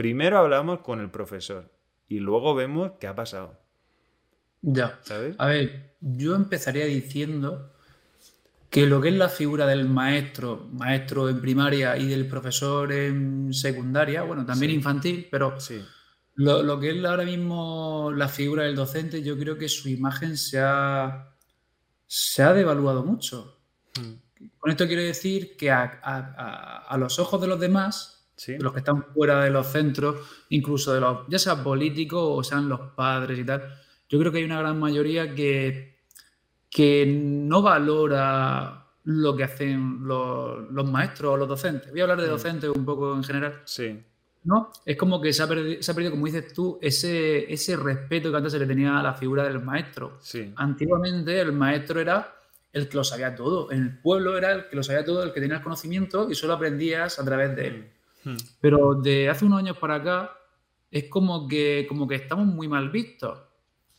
[0.00, 1.70] Primero hablamos con el profesor
[2.08, 3.60] y luego vemos qué ha pasado.
[4.62, 4.98] Ya.
[5.02, 5.36] ¿Sabes?
[5.36, 7.74] A ver, yo empezaría diciendo
[8.70, 13.52] que lo que es la figura del maestro, maestro en primaria y del profesor en
[13.52, 15.84] secundaria, bueno, también infantil, pero sí.
[16.36, 20.60] lo, que es ahora mismo la figura del docente, yo creo que su imagen se
[20.60, 21.34] ha,
[22.06, 23.60] se ha devaluado mucho.
[24.00, 24.29] Hmm.
[24.58, 29.42] Con esto quiero decir que a los ojos de los demás, los que están fuera
[29.42, 30.16] de los centros,
[30.48, 33.62] incluso de los, ya sean políticos o sean los padres y tal.
[34.08, 35.98] Yo creo que hay una gran mayoría que,
[36.68, 41.90] que no valora lo que hacen los, maestros o los docentes.
[41.90, 42.30] Voy a hablar de mm.
[42.30, 43.60] docentes un poco en general.
[43.64, 44.02] Sí.
[44.42, 44.72] ¿No?
[44.86, 48.58] Es como que se ha, perdido, como dices tú, ese, ese respeto que antes se
[48.58, 50.16] le tenía a la figura del maestro.
[50.20, 50.52] Sí.
[50.56, 52.39] Antiguamente el maestro era
[52.72, 53.70] el que lo sabía todo.
[53.72, 56.34] En el pueblo era el que lo sabía todo, el que tenía el conocimiento y
[56.34, 57.92] solo aprendías a través de él.
[58.24, 58.30] Mm.
[58.30, 58.36] Hmm.
[58.60, 60.36] Pero de hace unos años para acá
[60.90, 63.38] es como que, como que estamos muy mal vistos.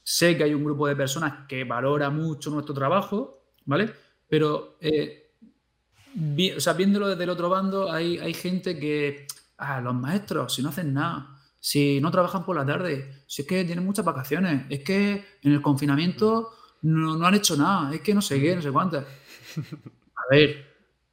[0.03, 3.91] Sé que hay un grupo de personas que valora mucho nuestro trabajo, ¿vale?
[4.27, 5.31] Pero, eh,
[6.55, 9.27] o sea, viéndolo desde el otro bando, hay, hay gente que,
[9.57, 13.47] ah, los maestros, si no hacen nada, si no trabajan por la tarde, si es
[13.47, 16.51] que tienen muchas vacaciones, es que en el confinamiento
[16.81, 19.05] no, no han hecho nada, es que no sé qué, no sé cuántas.
[19.05, 20.65] A ver,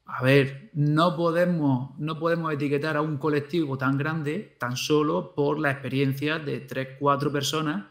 [0.04, 5.58] a ver, no podemos, no podemos etiquetar a un colectivo tan grande tan solo por
[5.58, 7.86] la experiencia de 3, 4 personas.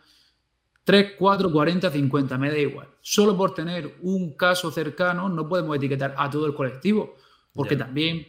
[0.83, 2.87] 3, 4, 40, 50, me da igual.
[3.01, 7.15] Solo por tener un caso cercano no podemos etiquetar a todo el colectivo,
[7.53, 8.25] porque también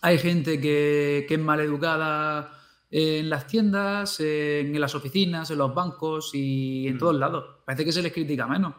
[0.00, 2.61] hay gente que, es mal educada
[2.94, 6.98] en las tiendas, en, las oficinas, en los bancos y en mm.
[6.98, 7.56] todos lados.
[7.64, 8.74] Parece que se les critica menos.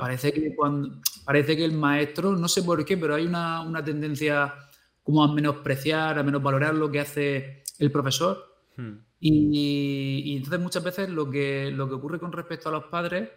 [0.00, 4.54] Parece que cuando parece que el maestro, no sé por qué, pero hay una, tendencia
[5.02, 8.42] como a menospreciar, a menos valorar lo que hace el profesor.
[8.76, 8.94] Hmm.
[9.20, 13.28] Y, entonces muchas veces lo que, lo que ocurre con respecto a los padres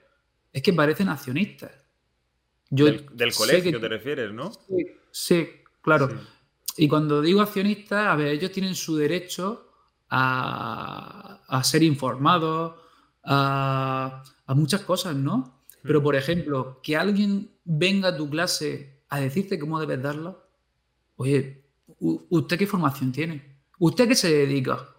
[0.53, 1.71] es que parecen accionistas.
[2.69, 3.05] del,
[3.35, 4.53] colegio te refieres, ¿no?
[5.11, 5.49] Sí,
[5.81, 6.09] claro.
[6.77, 9.66] Y cuando digo accionistas, a ver, ellos tienen su derecho
[10.09, 12.75] a, a ser informados,
[13.23, 15.61] a, a, muchas cosas, ¿no?
[15.83, 20.37] Pero, por ejemplo, que alguien venga a tu clase a decirte cómo debes darla,
[21.15, 21.63] oye,
[21.99, 23.57] ¿usted qué formación tiene?
[23.79, 24.89] ¿Usted qué se dedica?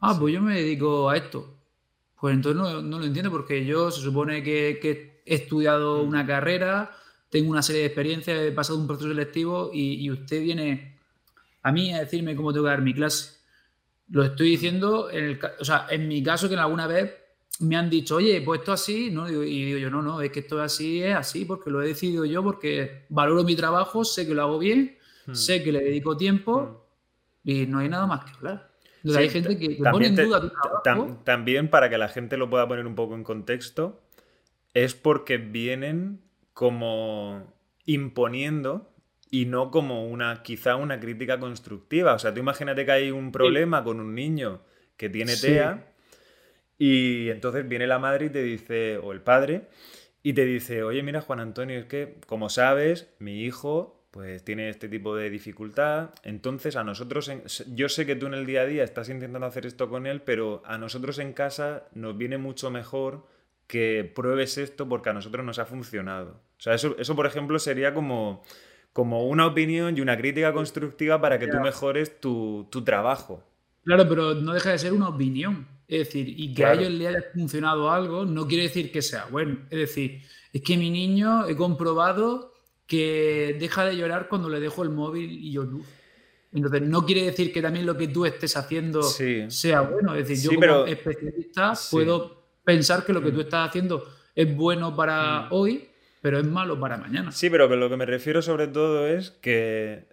[0.00, 1.54] Ah, pues yo me dedico a esto.
[2.24, 6.08] Pues entonces no, lo entiendo porque yo se supone que, he estudiado mm.
[6.08, 6.90] una carrera,
[7.28, 10.98] tengo una serie de experiencias, he pasado un proceso selectivo y, usted viene
[11.62, 13.33] a mí a decirme cómo tengo que dar mi clase.
[14.10, 17.12] Lo estoy diciendo, en el, o sea, en mi caso que en alguna vez
[17.60, 19.30] me han dicho, oye, pues esto así, ¿no?
[19.30, 22.24] Y digo yo, no, no, es que esto así es así porque lo he decidido
[22.24, 25.34] yo, porque valoro mi trabajo, sé que lo hago bien, hmm.
[25.34, 26.86] sé que le dedico tiempo
[27.44, 27.50] hmm.
[27.50, 28.74] y no hay nada más que hablar
[29.12, 30.52] hay gente que, pone en duda
[31.24, 34.00] También para que la gente lo pueda poner un poco en contexto,
[34.72, 36.20] es porque vienen
[36.52, 37.52] como
[37.84, 38.93] imponiendo
[39.34, 42.14] y no como una, quizá una crítica constructiva.
[42.14, 44.60] O sea, tú imagínate que hay un problema con un niño
[44.96, 45.88] que tiene TEA
[46.78, 49.62] y entonces viene la madre y te dice, o el padre,
[50.22, 54.68] y te dice, oye, mira, Juan Antonio, es que, como sabes, mi hijo pues tiene
[54.68, 56.10] este tipo de dificultad.
[56.22, 57.28] Entonces a nosotros,
[57.74, 60.22] yo sé que tú en el día a día estás intentando hacer esto con él,
[60.22, 63.26] pero a nosotros en casa nos viene mucho mejor
[63.66, 66.40] que pruebes esto porque a nosotros nos ha funcionado.
[66.56, 68.44] O sea, eso, eso por ejemplo sería como,
[68.94, 73.42] como una opinión y una crítica constructiva para que tú mejores tu, trabajo.
[73.82, 75.66] Claro, pero no deja de ser una opinión.
[75.88, 79.26] Es decir, y que a ellos les haya funcionado algo no quiere decir que sea
[79.30, 79.58] bueno.
[79.68, 80.22] Es decir,
[80.52, 82.54] es que mi niño he comprobado
[82.86, 85.66] que deja de llorar cuando le dejo el móvil y yo
[86.52, 90.14] Entonces, no quiere decir que también lo que tú estés haciendo sea bueno.
[90.14, 93.40] Es decir, yo como especialista puedo pensar que lo que tú mm.
[93.40, 94.04] estás haciendo
[94.36, 95.46] es bueno para mm.
[95.50, 95.88] hoy,
[96.24, 97.32] pero es malo para mañana.
[97.32, 100.06] Sí, pero lo que me refiero sobre todo es que,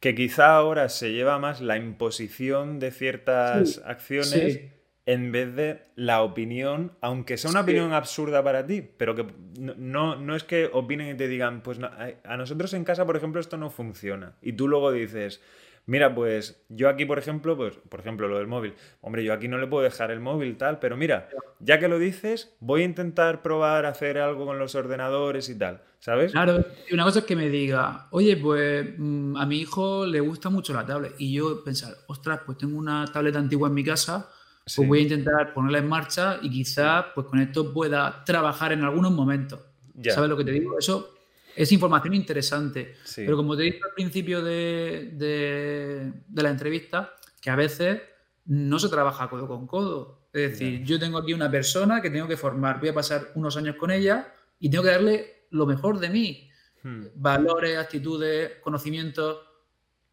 [0.00, 4.62] que quizá ahora se lleva más la imposición de ciertas acciones
[5.06, 9.24] en vez de la opinión, aunque sea una opinión absurda para ti, pero que
[9.56, 13.40] no, no es que opinen y te digan, pues a nosotros en casa, por ejemplo,
[13.40, 14.34] esto no funciona.
[14.42, 15.40] Y tú luego dices,
[15.86, 19.48] mira, pues yo aquí, por ejemplo, pues, por ejemplo, lo del móvil, hombre, yo aquí
[19.48, 21.28] no le puedo dejar el móvil tal, pero mira,
[21.60, 25.58] ya que lo dices, voy a intentar probar a hacer algo con los ordenadores y
[25.58, 26.32] tal, ¿sabes?
[26.32, 30.50] Claro, una cosa es que me diga, oye, pues mm, a mi hijo le gusta
[30.50, 34.30] mucho la tablet, y yo pensar, ostras, pues tengo una tablet antigua en mi casa
[34.74, 38.82] pues voy a intentar ponerla en marcha y quizás pues con esto pueda trabajar en
[38.82, 39.60] algunos momentos.
[40.02, 40.76] ¿Sabes lo que te digo?
[40.76, 41.15] Eso
[41.56, 42.96] es información interesante.
[43.14, 48.00] Pero como te dije al principio de, la entrevista, que a veces
[48.44, 50.28] no se trabaja codo con codo.
[50.32, 53.56] Es decir, yo tengo aquí una persona que tengo que formar, voy a pasar unos
[53.56, 56.50] años con ella y tengo que darle lo mejor de mí.
[56.82, 57.06] Hmm.
[57.14, 59.38] Valores, actitudes, conocimientos.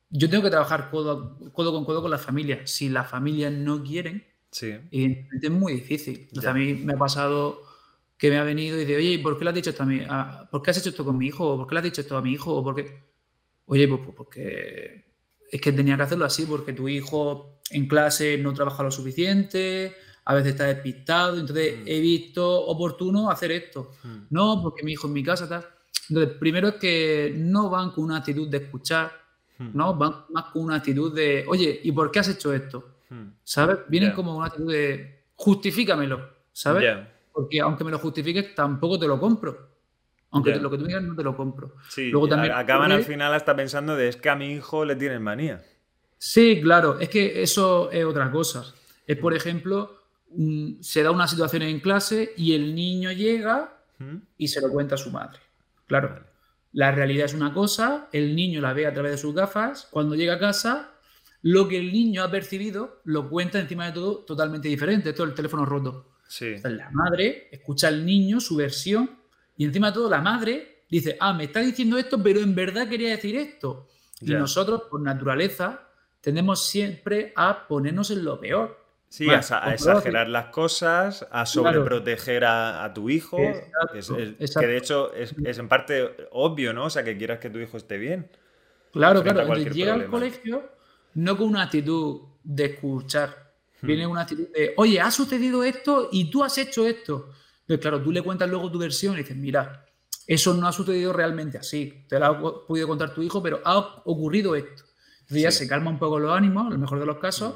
[0.10, 2.72] Yo tengo que trabajar codo, codo con codo con las familias.
[2.72, 4.76] Si las familias no quieren, Sí.
[4.92, 6.30] Es muy difícil.
[6.46, 7.63] a mí me ha pasado
[8.24, 10.02] que me ha venido y dice, oye, ¿por qué le has dicho esto a mí?
[10.08, 11.58] Ah, ¿Por qué has hecho esto con mi hijo?
[11.58, 12.56] ¿Por qué le has dicho esto a mi hijo?
[12.56, 12.76] ¿O
[13.66, 15.04] Oye, pues, pues, porque
[15.52, 19.94] es que tenía que hacerlo así, porque tu hijo en clase no trabaja lo suficiente,
[20.24, 21.84] a veces está despistado, entonces mm.
[21.86, 23.92] he visto oportuno hacer esto.
[24.04, 24.18] Mm.
[24.30, 25.76] No, porque mi hijo en mi casa está.
[26.08, 29.12] Entonces, primero es que no van con una actitud de escuchar,
[29.58, 29.72] mm.
[29.74, 29.96] ¿no?
[29.96, 33.00] Van más con una actitud de, oye, ¿y por qué has hecho esto?
[33.44, 33.80] ¿Sabes?
[33.90, 37.13] Vienen como una actitud de justifícamelo, ¿sabes?
[37.34, 39.74] Porque aunque me lo justifiques, tampoco te lo compro.
[40.32, 41.76] Aunque lo que tú digas no te lo compro.
[41.90, 44.96] Sí, Luego también acaban al final hasta pensando de es que a mi hijo le
[44.96, 45.64] tienen manía.
[46.18, 48.74] Sí, claro, es que eso es otra cosa.
[49.06, 50.00] Es, por ejemplo,
[50.80, 53.78] se da una situación en clase y el niño llega
[54.38, 55.40] y se lo cuenta a su madre.
[55.86, 56.24] Claro,
[56.72, 60.16] la realidad es una cosa, el niño la ve a través de sus gafas, cuando
[60.16, 60.92] llega a casa
[61.44, 65.10] lo que el niño ha percibido lo cuenta encima de todo totalmente diferente.
[65.10, 66.13] Esto es el teléfono roto.
[66.34, 66.56] Sí.
[66.64, 69.20] la madre escucha al niño, su versión,
[69.56, 72.90] y encima de todo la madre dice, ah, me está diciendo esto, pero en verdad
[72.90, 73.88] quería decir esto.
[74.20, 75.90] Y nosotros, por naturaleza,
[76.22, 78.82] tendemos siempre a ponernos en lo peor.
[79.10, 79.42] Sí, a,
[79.74, 86.74] exagerar las cosas, a sobreproteger a, tu hijo, que de hecho es, en parte obvio,
[86.74, 86.86] ¿no?
[86.86, 88.28] O sea, que quieras que tu hijo esté bien.
[88.92, 89.54] Claro, claro.
[89.54, 90.68] llega al colegio
[91.14, 93.43] no con una actitud de escuchar.
[93.84, 97.30] Viene una actitud de, oye, ha sucedido esto y tú has hecho esto.
[97.62, 99.86] Entonces, claro, tú le cuentas luego tu versión y dices, mira,
[100.26, 102.06] eso no ha sucedido realmente así.
[102.08, 104.84] Te lo ha podido contar tu hijo, pero ha ocurrido esto.
[105.22, 107.56] Entonces ya se calma un poco los ánimos, en lo mejor de los casos,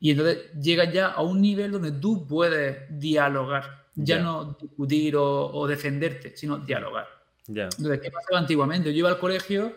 [0.00, 5.66] y entonces llegas ya a un nivel donde tú puedes dialogar, ya no discutir o,
[5.66, 7.06] defenderte, sino dialogar.
[7.48, 8.92] Entonces, ¿qué pasaba antiguamente?
[8.92, 9.72] Yo iba al colegio,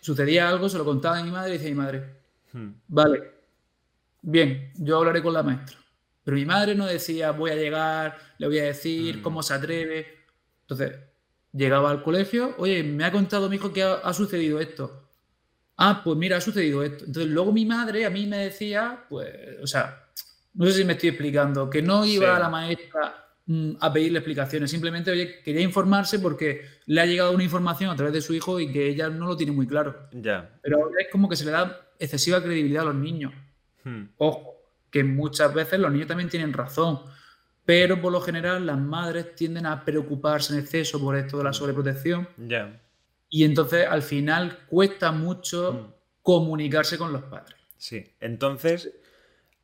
[0.00, 2.14] sucedía algo, se lo contaba a mi madre y decía mi madre,
[2.52, 2.68] hmm.
[2.86, 3.37] vale,
[4.30, 5.76] bien, yo hablaré con la maestra.
[6.24, 9.22] Pero mi madre no decía, voy a llegar, le voy a decir, hmm.
[9.22, 10.06] cómo se atreve.
[10.62, 10.98] Entonces,
[11.52, 15.08] llegaba al colegio, oye, me ha contado mi hijo que ha sucedido esto
[15.78, 17.04] ah, pues mira, ha sucedido esto.
[17.06, 19.30] Entonces luego mi madre a mí me decía, pues,
[19.62, 20.06] o sea,
[20.54, 24.18] no sé si me estoy explicando, que no iba a la maestra mm, a pedirle
[24.18, 28.34] explicaciones, simplemente, oye, quería informarse porque le ha llegado una información a través de su
[28.34, 30.08] hijo y que ella no lo tiene muy claro.
[30.12, 30.58] Ya.
[30.62, 33.32] Pero es como que se le da excesiva credibilidad a los niños.
[33.88, 34.10] Hmm.
[34.18, 34.56] Ojo,
[34.90, 37.00] que muchas veces los niños también tienen razón.
[37.64, 41.50] Pero por lo general las madres tienden a preocuparse en exceso por esto de la
[41.50, 41.54] hmm.
[41.54, 42.28] sobreprotección.
[42.36, 42.80] Ya.
[43.30, 45.94] Y entonces al final cuesta mucho mm.
[46.22, 47.56] comunicarse con los padres.
[47.76, 48.94] Sí, entonces,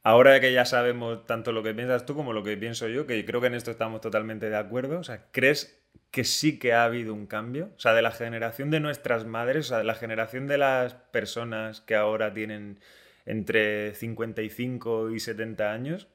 [0.03, 3.25] ahora que ya sabemos tanto lo que piensas tú como lo que pienso yo, que
[3.25, 6.85] creo que en esto estamos totalmente de acuerdo, o sea, ¿crees que sí que ha
[6.85, 7.71] habido un cambio?
[7.77, 10.95] O sea, de la generación de nuestras madres, o sea, de la generación de las
[10.95, 12.79] personas que ahora tienen
[13.27, 16.09] entre 55 y 70 años,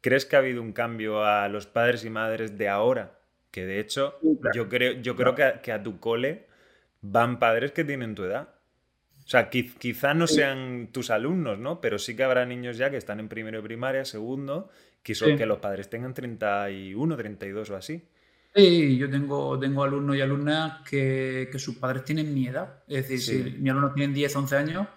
[0.00, 3.18] ¿crees que ha habido un cambio a los padres y madres de ahora?
[3.50, 4.18] Que de hecho,
[4.54, 6.46] yo creo, yo creo que, que a tu cole
[7.02, 8.48] van padres que tienen tu edad.
[9.24, 11.80] O sea, quizá no sean tus alumnos, ¿no?
[11.80, 14.68] Pero sí que habrá niños ya que están en primero de primaria, segundo,
[15.02, 18.02] que, son, que los padres tengan 31, 32 o así.
[18.54, 22.82] Sí, yo tengo, tengo alumnos y alumnas que, sus padres tienen mi edad.
[22.88, 24.88] Es decir, si mi alumno tiene 10, 11 años,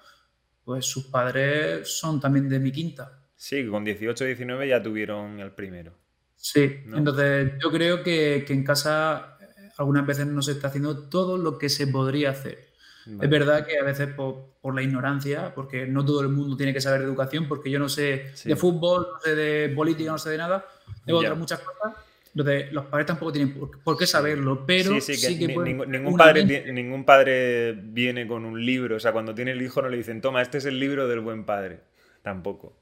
[0.66, 3.22] pues sus padres son también de mi quinta.
[3.36, 5.94] Sí, con 18, 19 ya tuvieron el primero.
[6.36, 9.38] Sí, entonces yo creo que, que en casa
[9.78, 12.76] algunas veces no se está haciendo todo lo que se podría hacer.
[13.22, 16.82] Es verdad que a veces por, la ignorancia, porque no todo el mundo tiene que
[16.82, 20.32] saber de educación, porque yo no sé de fútbol, no sé de política, no sé
[20.32, 20.66] de nada,
[21.06, 21.94] de otras muchas cosas.
[22.36, 27.72] Entonces, los padres tampoco tienen por, qué saberlo, pero sí, que, ningún, padre, ningún padre
[27.72, 28.98] viene con un libro.
[28.98, 31.22] O sea, cuando tiene el hijo no le dicen, toma, este es el libro del
[31.22, 31.80] buen padre.
[32.22, 32.78] Tampoco.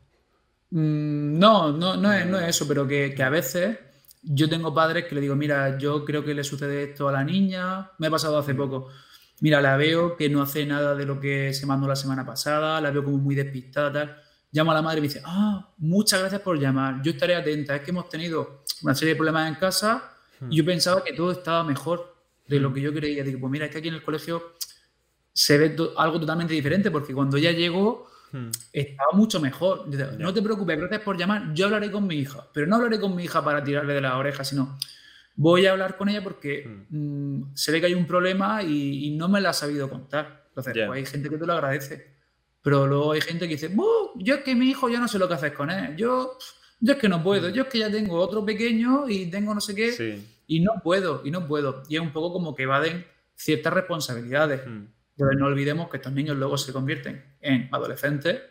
[0.72, 3.78] Mm, no, no, no, es, no es eso, pero que, que a veces
[4.24, 7.24] yo tengo padres que le digo, mira, yo creo que le sucede esto a la
[7.24, 8.90] niña, me ha pasado hace poco.
[9.42, 12.82] Mira, la veo que no hace nada de lo que se mandó la semana pasada,
[12.82, 14.22] la veo como muy despistada, tal.
[14.54, 17.76] Llamo a la madre y me dice, ah, muchas gracias por llamar, yo estaré atenta,
[17.76, 20.16] es que hemos tenido una serie de problemas en casa
[20.50, 22.16] y yo pensaba que todo estaba mejor
[22.48, 23.24] de lo que yo creía.
[23.24, 24.54] Digo, pues mira, es que aquí en el colegio
[25.34, 28.50] se ve algo totalmente diferente, porque cuando ya llegó Hmm.
[28.72, 29.86] estaba mucho mejor.
[30.18, 31.54] no te preocupes, gracias por llamar.
[31.54, 34.18] Yo hablaré con mi hija, pero no hablaré con mi hija para tirarle de la
[34.18, 34.76] oreja, sino
[35.36, 37.42] voy a hablar con ella porque hmm.
[37.42, 40.46] mm, se ve que hay un problema y, no me la ha sabido contar.
[40.48, 42.12] Entonces, pues hay gente que te lo agradece.
[42.64, 43.69] Pero luego hay gente que dice,
[44.15, 45.95] yo es que mi hijo ya no sé lo que haces con él.
[45.98, 46.38] Yo,
[46.80, 47.49] yo es que no puedo.
[47.49, 47.53] Hmm.
[47.53, 50.22] Yo es que ya tengo otro pequeño y tengo no sé qué.
[50.48, 51.84] Y no puedo, y no puedo.
[51.90, 54.61] Y es un poco como que evaden ciertas responsabilidades.
[55.15, 58.41] Pero no olvidemos que estos niños luego se convierten en adolescentes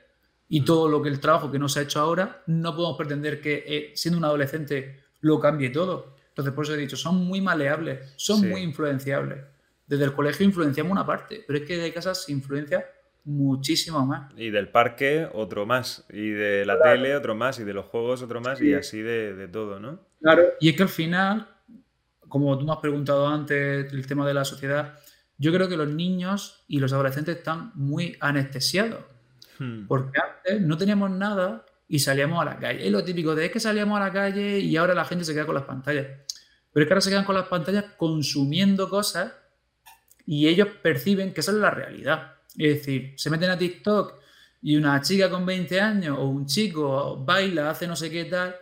[0.48, 0.64] y mm.
[0.64, 3.64] todo lo que el trabajo que no se ha hecho ahora, no podemos pretender que
[3.66, 6.14] eh, siendo un adolescente lo cambie todo.
[6.28, 9.38] Entonces, por eso he dicho, son muy maleables, son muy influenciables.
[9.86, 12.86] Desde el colegio influenciamos una parte, pero es que de casa se influencia
[13.24, 14.32] muchísimo más.
[14.36, 18.22] Y del parque otro más, y de la tele otro más, y de los juegos
[18.22, 20.00] otro más, y así de, de, todo, ¿no?
[20.20, 21.48] Claro, y es que al final,
[22.28, 24.98] como tú me has preguntado antes, el tema de la sociedad,
[25.38, 29.04] yo creo que los niños y los adolescentes están muy anestesiados.
[29.58, 29.86] Hmm.
[29.86, 32.86] Porque antes no teníamos nada y salíamos a la calle.
[32.86, 35.34] Es lo típico de es que salíamos a la calle y ahora la gente se
[35.34, 36.06] queda con las pantallas.
[36.72, 39.32] Pero es que ahora se quedan con las pantallas consumiendo cosas
[40.24, 42.31] y ellos perciben que esa es la realidad.
[42.58, 44.14] Es decir, se meten a TikTok
[44.62, 48.54] y una chica con 20 años o un chico baila, hace no sé qué tal,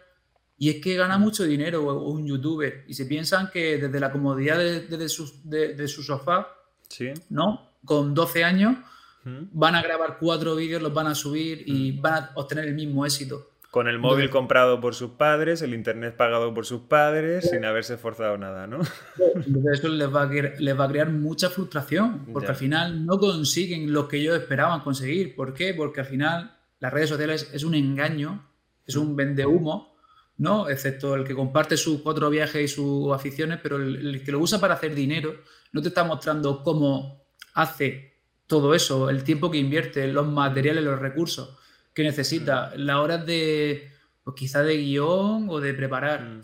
[0.56, 1.22] y es que gana hmm.
[1.22, 6.02] mucho dinero o, un youtuber y se piensan que desde la comodidad de, de su
[6.02, 6.48] sofá
[7.28, 7.70] ¿no?
[7.84, 8.76] Con 12 años
[9.24, 13.04] van a grabar cuatro vídeos, los van a subir y van a obtener el mismo
[13.04, 13.50] éxito.
[13.70, 17.94] Con el móvil comprado por sus padres, el internet pagado por sus padres, sin haberse
[17.94, 18.80] esforzado nada, ¿no?
[19.72, 23.92] eso les va, a, les va a crear mucha frustración, porque al final no consiguen
[23.92, 25.36] lo que ellos esperaban conseguir.
[25.36, 25.72] ¿Por qué?
[25.72, 28.44] Porque al final las redes sociales es un engaño,
[28.84, 29.94] es un vendehumo,
[30.38, 30.68] ¿no?
[30.68, 34.58] Excepto el que comparte sus cuatro viajes y sus aficiones, pero el que lo usa
[34.58, 35.32] para hacer dinero
[35.70, 37.24] no te está mostrando cómo
[37.54, 38.14] hace
[38.48, 41.59] todo eso, el tiempo que invierte, los materiales, los recursos
[41.94, 42.78] que necesita, mm.
[42.80, 43.90] las horas de,
[44.24, 46.22] pues quizá de guion o de preparar.
[46.22, 46.42] Mm.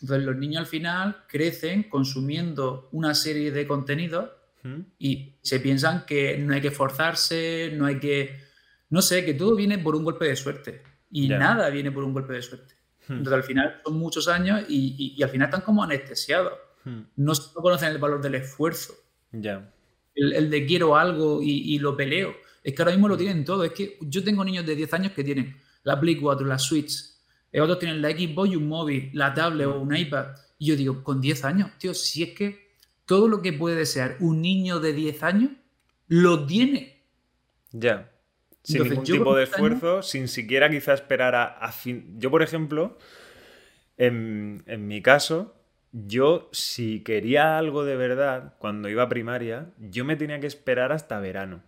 [0.00, 4.30] Entonces los niños al final crecen consumiendo una serie de contenidos
[4.98, 8.38] Y se piensan que no hay que esforzarse, no hay que...
[8.90, 10.82] No sé, que todo viene por un golpe de suerte.
[11.10, 12.74] Y nada viene por un golpe de suerte.
[13.08, 16.52] Entonces al final son muchos años y, al final están como anestesiados.
[17.16, 18.94] No, conocen el valor del esfuerzo.
[19.32, 19.70] Ya.
[20.14, 22.34] El, de quiero algo y, lo peleo.
[22.68, 23.64] Es que ahora mismo lo tienen todo.
[23.64, 26.92] Es que yo tengo niños de 10 años que tienen la Play 4, la Switch,
[27.50, 30.36] eh, otros tienen la Xbox y un móvil, la tablet o un iPad.
[30.58, 32.68] Y yo digo, con 10 años, tío, si es que
[33.06, 35.52] todo lo que puede desear un niño de 10 años,
[36.08, 37.00] lo tiene.
[37.72, 38.10] Ya.
[38.62, 42.16] Sin ningún tipo de esfuerzo, sin siquiera quizá esperar a, fin.
[42.18, 42.98] Yo, por ejemplo,
[43.96, 45.56] en, en, mi caso,
[45.92, 50.92] yo si quería algo de verdad, cuando iba a primaria, yo me tenía que esperar
[50.92, 51.62] hasta verano.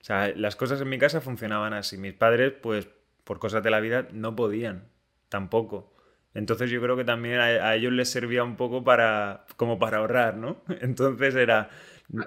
[0.00, 1.98] O sea, las cosas en mi casa funcionaban así.
[1.98, 2.88] Mis padres, pues,
[3.24, 4.88] por cosas de la vida, no podían.
[5.28, 5.92] Tampoco.
[6.34, 10.36] Entonces yo creo que también a, ellos les servía un poco para, como para ahorrar,
[10.36, 10.62] ¿no?
[10.80, 11.70] Entonces era...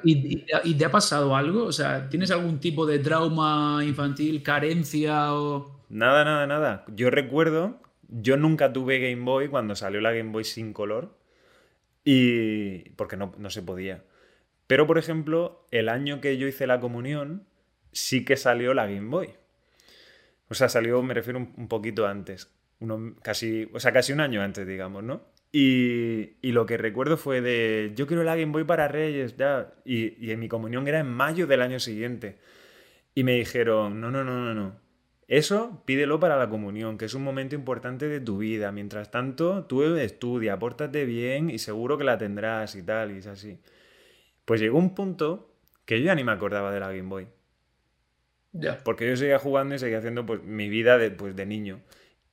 [0.04, 0.46] ¿Y,
[0.76, 1.66] te ha pasado algo?
[1.66, 5.82] O sea, ¿tienes algún tipo de trauma infantil, carencia o...?
[5.90, 6.86] Nada, nada, nada.
[6.88, 11.18] Yo recuerdo, yo nunca tuve Game Boy cuando salió la Game Boy sin color
[12.04, 12.90] y...
[12.92, 14.04] porque no, no se podía.
[14.68, 17.46] Pero, por ejemplo, el año que yo hice la comunión,
[17.94, 19.30] sí que salió la Game Boy.
[20.50, 22.50] O sea, salió, me refiero, un poquito antes
[23.22, 25.22] casi, o sea, casi un año antes, digamos, ¿no?
[25.52, 29.74] Y, lo que recuerdo fue de, yo quiero la Game Boy para Reyes, ya.
[29.86, 32.38] Y, en mi comunión era en mayo del año siguiente.
[33.16, 34.82] Y me dijeron, no, no, no, no, no.
[35.28, 38.72] Eso pídelo para la comunión, que es un momento importante de tu vida.
[38.72, 43.28] Mientras tanto, tú estudia, pórtate bien y seguro que la tendrás y tal, y es
[43.28, 43.60] así.
[44.46, 45.56] Pues llegó un punto
[45.86, 47.28] que yo ya ni me acordaba de la Game Boy.
[48.84, 51.82] Porque yo seguía jugando y seguía haciendo pues, mi vida de, pues, de niño.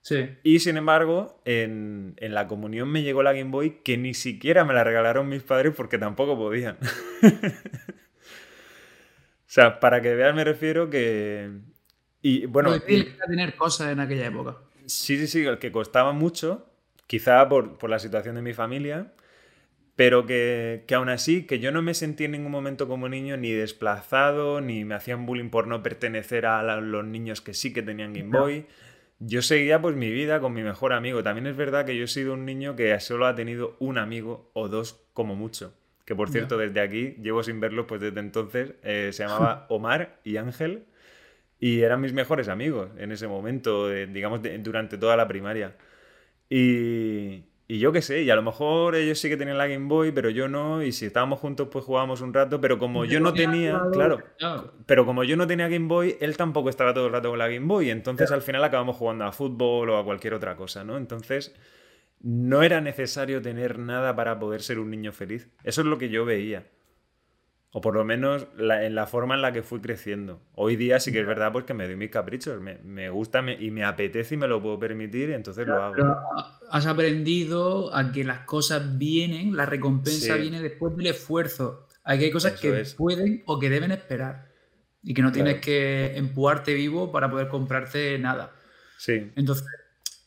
[0.03, 0.31] Sí.
[0.43, 4.75] Y sin embargo, en, la comunión me llegó la Game Boy que ni siquiera me
[4.75, 6.79] la regalaron mis padres porque tampoco podían.
[7.23, 7.29] o
[9.47, 11.51] sea, para que veas me refiero que...
[12.23, 12.79] Y bueno...
[12.81, 14.59] tener cosas en aquella época.
[14.87, 16.67] Sí, sí, sí, que costaba mucho,
[17.07, 19.13] quizá por, por la situación de mi familia,
[20.01, 23.37] pero que, que, aún así, que yo no me sentí en ningún momento como niño
[23.37, 27.83] ni desplazado, ni me hacían bullying por no pertenecer a los niños que sí que
[27.83, 28.67] tenían Game Boy
[29.21, 31.23] yo seguía pues mi vida con mi mejor amigo.
[31.23, 34.51] También es verdad que yo he sido un niño que solo ha tenido un amigo
[34.55, 35.75] o dos como mucho.
[36.07, 38.73] Que por cierto, desde aquí llevo sin verlo pues desde entonces.
[38.83, 40.85] Eh, se llamaba Omar y Ángel.
[41.61, 45.77] Y eran mis mejores amigos en ese momento, digamos, durante toda la primaria.
[46.49, 49.87] Y, y yo qué sé, y a lo mejor ellos sí que tenían la Game
[49.87, 53.21] Boy, pero yo no, y si estábamos juntos pues jugábamos un rato, pero como yo
[53.21, 54.25] no tenía, claro,
[54.87, 57.47] pero como yo no tenía Game Boy, él tampoco estaba todo el rato con la
[57.47, 60.97] Game Boy, entonces al final acabamos jugando a fútbol o a cualquier otra cosa, ¿no?
[60.97, 61.55] Entonces
[62.19, 65.49] no era necesario tener nada para poder ser un niño feliz.
[65.63, 66.67] Eso es lo que yo veía.
[67.73, 70.43] O por lo menos en la forma en la que fui creciendo.
[70.55, 72.61] Hoy día sí que es verdad porque me doy mis caprichos.
[72.61, 76.17] Me, gusta y me apetece y me lo puedo permitir, y entonces lo hago.
[76.69, 81.87] has aprendido a que las cosas vienen, la recompensa viene después del esfuerzo.
[82.03, 84.51] Aquí hay cosas que pueden o que deben esperar.
[85.03, 88.53] Y que no tienes que empujarte vivo para poder comprarte nada.
[88.99, 89.31] Sí.
[89.37, 89.65] Entonces,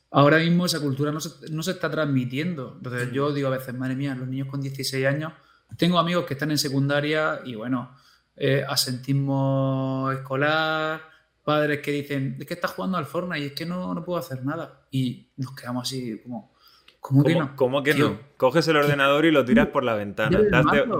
[0.09, 2.75] ahora mismo esa cultura no se, no se está transmitiendo.
[2.77, 5.33] Entonces, yo digo a veces, madre mía, los niños con 16 años
[5.77, 7.95] tengo amigos que están en secundaria y bueno,
[8.35, 11.01] eh, asentismo escolar,
[11.43, 14.19] padres que dicen, es que estás jugando al Fortnite y es que no, no puedo
[14.19, 14.85] hacer nada.
[14.91, 16.53] Y nos quedamos así como...
[16.99, 17.53] ¿Cómo, que no?
[17.57, 18.17] ¿Cómo que no?
[18.37, 20.39] Coges el ordenador y lo tiras por la ventana.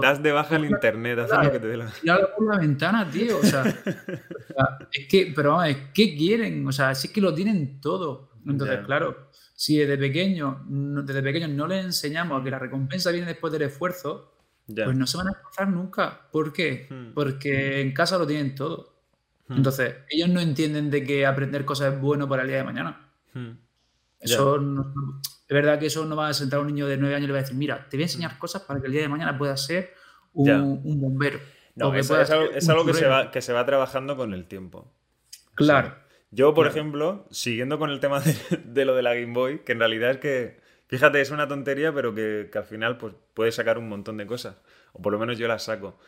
[0.02, 1.90] Das de, baja el internet, haces lo que te dé la
[2.36, 3.38] por la ventana, tío.
[3.38, 3.64] O sea,
[4.92, 6.68] es que, pero vamos, ¿qué quieren?
[6.68, 8.32] O sea, si es que lo tienen todo.
[8.46, 13.50] Entonces, claro, si desde pequeño, desde pequeños no les enseñamos que la recompensa viene después
[13.50, 14.33] del esfuerzo,
[14.66, 16.28] pues no se van a esforzar nunca.
[16.30, 16.86] ¿Por qué?
[16.88, 17.12] Hmm.
[17.14, 18.94] Porque en casa lo tienen todo.
[19.48, 19.56] Hmm.
[19.56, 23.08] Entonces, ellos no entienden de que aprender cosas es bueno para el día de mañana.
[23.32, 23.52] Hmm.
[24.20, 27.24] Eso es verdad que eso no va a sentar a un niño de 9 años
[27.24, 29.02] y le va a decir, mira, te voy a enseñar cosas para que el día
[29.02, 29.92] de mañana puedas ser
[30.32, 31.38] un, bombero.
[31.74, 34.90] No, es, algo, que, se va, que se va trabajando con el tiempo.
[35.54, 35.94] Claro.
[36.30, 38.34] yo, por ejemplo, siguiendo con el tema de,
[38.64, 41.92] de, lo de la Game Boy, que en realidad es que Fíjate, es una tontería,
[41.92, 44.56] pero que, al final pues, puedes sacar un montón de cosas.
[44.92, 45.98] O por lo menos yo las saco.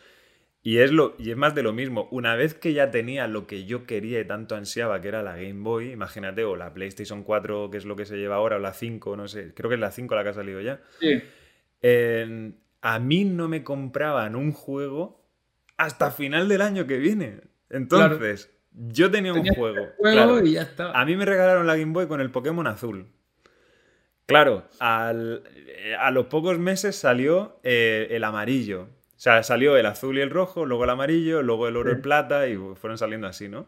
[0.62, 2.08] Y es, lo, y es más de lo mismo.
[2.10, 5.36] Una vez que ya tenía lo que yo quería y tanto ansiaba, que era la
[5.36, 8.58] Game Boy, imagínate, o la PlayStation 4, que es lo que se lleva ahora, o
[8.58, 10.80] la 5, no sé, creo que es la 5 la que ha salido ya.
[10.98, 11.22] Sí.
[12.82, 15.24] a mí no me compraban un juego
[15.76, 17.42] hasta final del año que viene.
[17.70, 19.86] Entonces, yo tenía un juego.
[19.98, 20.90] juego y ya está.
[20.98, 23.06] A mí me regalaron la Game Boy con el Pokémon azul.
[24.26, 28.88] Claro, a los pocos meses salió eh, el amarillo.
[29.16, 31.96] O sea, salió el azul y el rojo, luego el amarillo, luego el oro y
[31.96, 33.66] plata y fueron saliendo así, ¿no?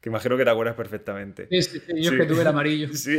[0.00, 1.48] Que imagino que te acuerdas perfectamente.
[1.50, 2.88] Sí, sí, yo es que tuve el amarillo.
[2.94, 3.18] Sí.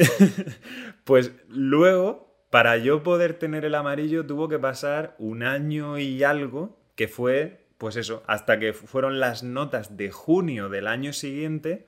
[1.04, 6.80] Pues luego, para yo poder tener el amarillo, tuvo que pasar un año y algo,
[6.96, 11.86] que fue, pues eso, hasta que fueron las notas de junio del año siguiente,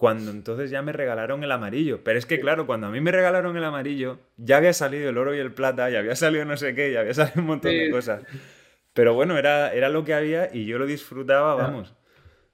[0.00, 2.02] cuando entonces ya me regalaron el amarillo.
[2.02, 5.18] Pero es que, claro, cuando a mí me regalaron el amarillo, ya había salido el
[5.18, 7.70] oro y el plata, ya había salido no sé qué, ya había salido un montón
[7.70, 8.22] de cosas.
[8.94, 11.94] Pero bueno, era, era lo que había y yo lo disfrutaba, vamos,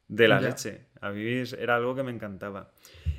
[0.08, 0.86] de la leche.
[1.00, 1.24] A mí
[1.56, 2.72] era algo que me encantaba.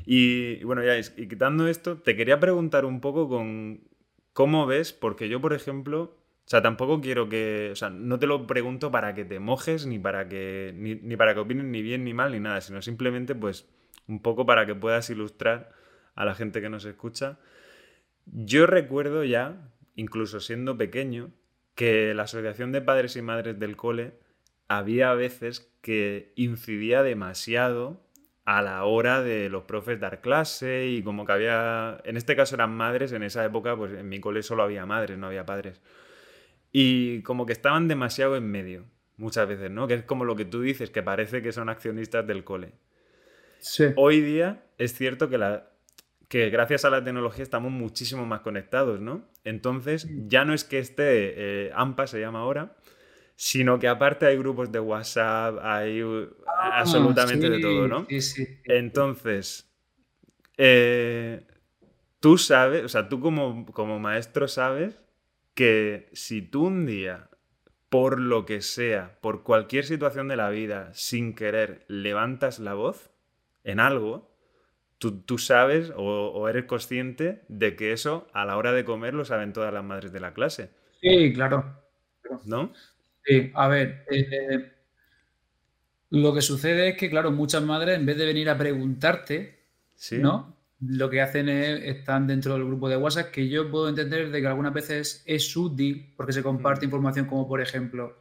[0.06, 3.80] Y, bueno, ya, y quitando esto, te quería preguntar un poco con
[4.34, 8.28] cómo ves, porque yo, por ejemplo, o sea, tampoco quiero que, o sea, no te
[8.28, 11.82] lo pregunto para que te mojes, ni para que, ni, ni para que opinen ni
[11.82, 13.70] bien ni mal, ni nada, sino simplemente, pues,
[14.08, 15.72] un poco para que puedas ilustrar
[16.16, 17.40] a la gente que nos escucha.
[18.26, 21.32] Yo recuerdo ya, incluso siendo pequeño,
[21.76, 24.14] que la Asociación de Padres y Madres del Cole
[24.68, 28.04] había veces que incidía demasiado
[28.46, 32.56] a la hora de los profes dar clase y como que había, en este caso
[32.56, 35.82] eran madres, en esa época pues en mi cole solo había madres, no había padres.
[36.72, 38.86] Y como que estaban demasiado en medio,
[39.18, 39.88] muchas veces, ¿no?
[39.88, 42.74] Que es como lo que tú dices, que parece que son accionistas del cole.
[43.96, 45.70] Hoy día es cierto que, la,
[46.28, 49.26] que gracias a la tecnología estamos muchísimo más conectados, ¿no?
[49.44, 52.76] Entonces, ya no es que esté eh, AMPA, se llama ahora,
[53.36, 56.02] sino que aparte hay grupos de WhatsApp, hay
[56.48, 58.06] ah, absolutamente de todo, ¿no?
[58.10, 59.72] Sí, sí, Entonces,
[60.58, 61.46] eh,
[62.20, 65.00] tú sabes, o sea, tú como, como maestro sabes
[65.54, 67.30] que si tú un día,
[67.90, 73.12] por lo que sea, por cualquier situación de la vida, sin querer, levantas la voz,
[73.68, 74.34] en algo,
[74.98, 79.54] tú, sabes o, eres consciente de que eso a la hora de comer lo saben
[79.54, 80.72] todas las madres de la clase.
[81.02, 81.66] Sí, claro.
[82.46, 82.72] ¿No?
[83.26, 84.72] Sí, a ver, eh,
[86.12, 89.60] lo que sucede es que, claro, muchas madres en vez de venir a preguntarte,
[90.12, 90.56] ¿no?
[90.80, 94.42] Lo que hacen es, están dentro del grupo de WhatsApp, que yo puedo entender de
[94.42, 96.90] que algunas veces es útil porque se comparte mm.
[96.90, 98.16] información como, por ejemplo,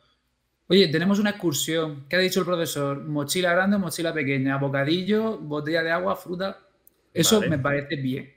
[0.69, 2.07] Oye, tenemos una excursión.
[2.09, 3.05] ¿Qué ha dicho el profesor?
[3.05, 6.59] Mochila grande, mochila pequeña, bocadillo, botella de agua, fruta.
[7.15, 8.33] Eso me parece bien.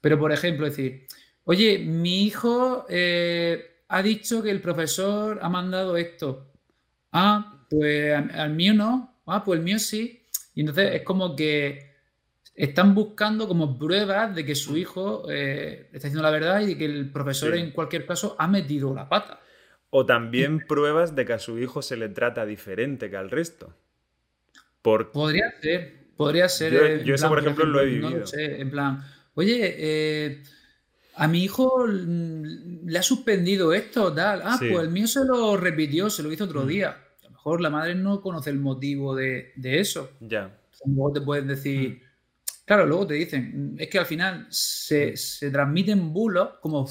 [0.00, 1.06] Pero, por ejemplo, decir,
[1.44, 6.52] oye, mi hijo eh, ha dicho que el profesor ha mandado esto.
[7.10, 9.20] Ah, pues al, mío no.
[9.26, 10.24] Ah, pues el mío sí.
[10.54, 11.94] Y entonces es como que
[12.54, 16.78] están buscando como pruebas de que su hijo eh, está diciendo la verdad y de
[16.78, 19.40] que el profesor en cualquier caso ha metido la pata.
[19.98, 23.72] O también pruebas de que a su hijo se le trata diferente que al resto.
[24.82, 27.02] Podría ser, podría ser.
[27.02, 28.10] Yo, eso, por ejemplo, lo he vivido.
[28.10, 29.02] No sé, en plan,
[29.32, 30.42] oye, eh,
[31.14, 34.42] a mi hijo le ha suspendido esto, tal.
[34.44, 36.68] Ah, pues el mío se lo repitió, se lo hizo otro mm.
[36.68, 36.90] día.
[36.90, 40.10] A lo mejor la madre no conoce el motivo de, eso.
[40.20, 40.60] Ya.
[40.84, 42.05] Luego te pueden decir, mm.
[42.66, 45.14] Claro, luego te dicen, es que al final se,
[45.52, 46.84] transmiten bulos, como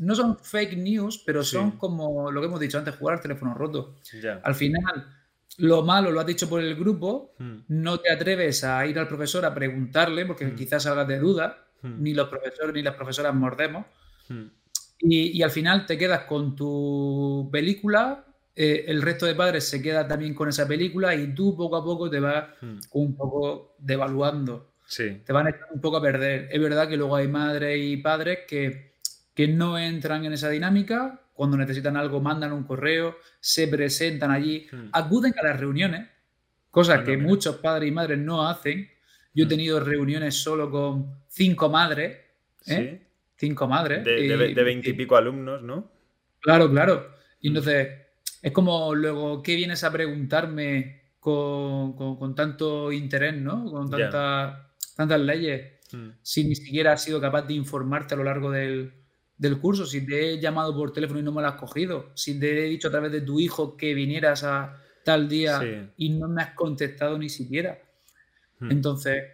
[0.00, 3.54] no son fake news, pero son como lo que hemos dicho antes, jugar al teléfono
[3.54, 3.96] roto.
[4.42, 5.08] Al final,
[5.56, 7.60] lo malo lo has dicho por el grupo, hmm.
[7.68, 10.54] no te atreves a ir al profesor a preguntarle, porque hmm.
[10.54, 12.02] quizás salgas de duda, hmm.
[12.02, 13.86] ni los profesores ni las profesoras mordemos.
[14.98, 20.06] Y, al final te quedas con tu película, eh, el resto de padres se queda
[20.06, 22.44] también con esa película y tú poco a poco te vas
[22.92, 26.48] un poco devaluando te van a un poco a perder.
[26.50, 28.92] Es verdad que luego hay madres y padres que,
[29.34, 34.66] que no entran en esa dinámica, cuando necesitan algo mandan un correo, se presentan allí,
[34.70, 34.88] hmm.
[34.92, 36.08] acuden a las reuniones,
[36.70, 38.88] cosas que muchos padres y madres no hacen.
[39.34, 39.48] Yo he hmm.
[39.48, 42.18] tenido reuniones solo con cinco madres,
[42.66, 43.00] ¿eh?
[43.36, 44.04] Cinco madres.
[44.04, 45.90] De veintipico alumnos, ¿no?
[46.40, 47.14] Claro, claro.
[47.40, 47.56] Y hmm.
[47.56, 47.88] entonces,
[48.42, 53.64] es como luego, ¿qué vienes a preguntarme con, con, tanto interés, ¿no?
[53.70, 56.08] Con tanta tantas leyes, hmm.
[56.22, 58.92] si ni siquiera has sido capaz de informarte a lo largo del,
[59.60, 62.66] curso, si te he llamado por teléfono y no me lo has cogido, si te
[62.66, 66.42] he dicho a través de tu hijo que vinieras a tal día y no me
[66.42, 67.78] has contestado ni siquiera.
[68.60, 68.70] Hmm.
[68.70, 69.24] Entonces,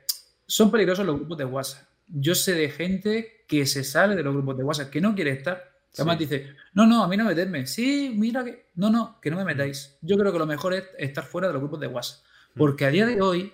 [0.47, 1.87] son peligrosos los grupos de WhatsApp.
[2.07, 5.33] Yo sé de gente que se sale de los grupos de WhatsApp, que no quiere
[5.33, 5.63] estar.
[5.95, 7.67] Que además dice, no, no, a mí no meterme.
[7.67, 8.71] Sí, mira que.
[8.77, 9.99] No, no, que no me metáis.
[10.01, 12.25] Yo creo que lo mejor es estar fuera de los grupos de WhatsApp.
[12.55, 12.59] Hmm.
[12.59, 13.53] Porque a día de hoy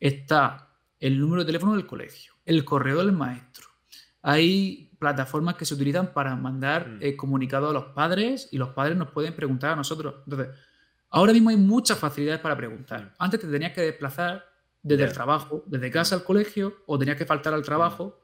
[0.00, 0.65] está
[1.00, 3.66] el número de teléfono del colegio, el correo del maestro.
[4.22, 6.98] Hay plataformas que se utilizan para mandar mm.
[7.00, 10.16] eh, comunicados a los padres y los padres nos pueden preguntar a nosotros.
[10.24, 10.48] Entonces,
[11.10, 13.04] ahora mismo hay muchas facilidades para preguntar.
[13.04, 13.14] Mm.
[13.18, 14.44] Antes te tenías que desplazar
[14.82, 18.20] desde el trabajo, desde casa al colegio, o tenías que faltar al trabajo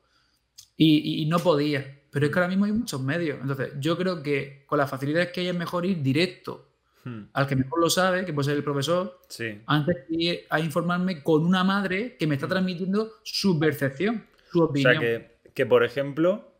[0.76, 1.84] y, no podías.
[2.10, 3.38] Pero es que ahora mismo hay muchos medios.
[3.40, 6.71] Entonces, yo creo que con las facilidades que hay es mejor ir directo
[7.04, 7.22] hmm.
[7.32, 9.20] al que mejor lo sabe, que puede ser el profesor,
[9.66, 12.50] antes de a informarme con una madre que me está hmm.
[12.50, 14.96] transmitiendo su percepción, su opinión.
[14.96, 16.52] O sea, que, que por ejemplo,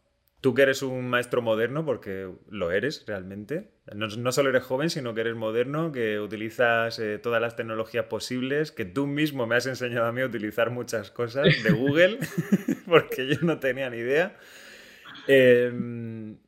[0.42, 5.14] Tú que eres un maestro moderno, porque lo eres realmente, no, solo eres joven, sino
[5.14, 9.66] que eres moderno, que utilizas eh, todas las tecnologías posibles, que tú mismo me has
[9.66, 12.18] enseñado a mí a utilizar muchas cosas de Google,
[12.88, 14.36] porque yo no tenía ni idea.
[15.28, 16.38] Em,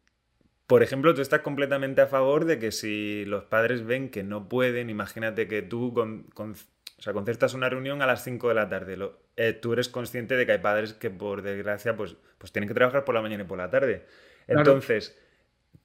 [0.66, 4.48] por ejemplo, tú estás completamente a favor de que si los padres ven que no
[4.48, 8.68] pueden, imagínate que tú con, o sea, concertas una reunión a las 5 de la
[8.68, 8.98] tarde.
[9.36, 12.74] Eh, tú eres consciente de que hay padres que, por desgracia, pues, pues tienen que
[12.74, 14.06] trabajar por la mañana y por la tarde.
[14.46, 15.18] Entonces,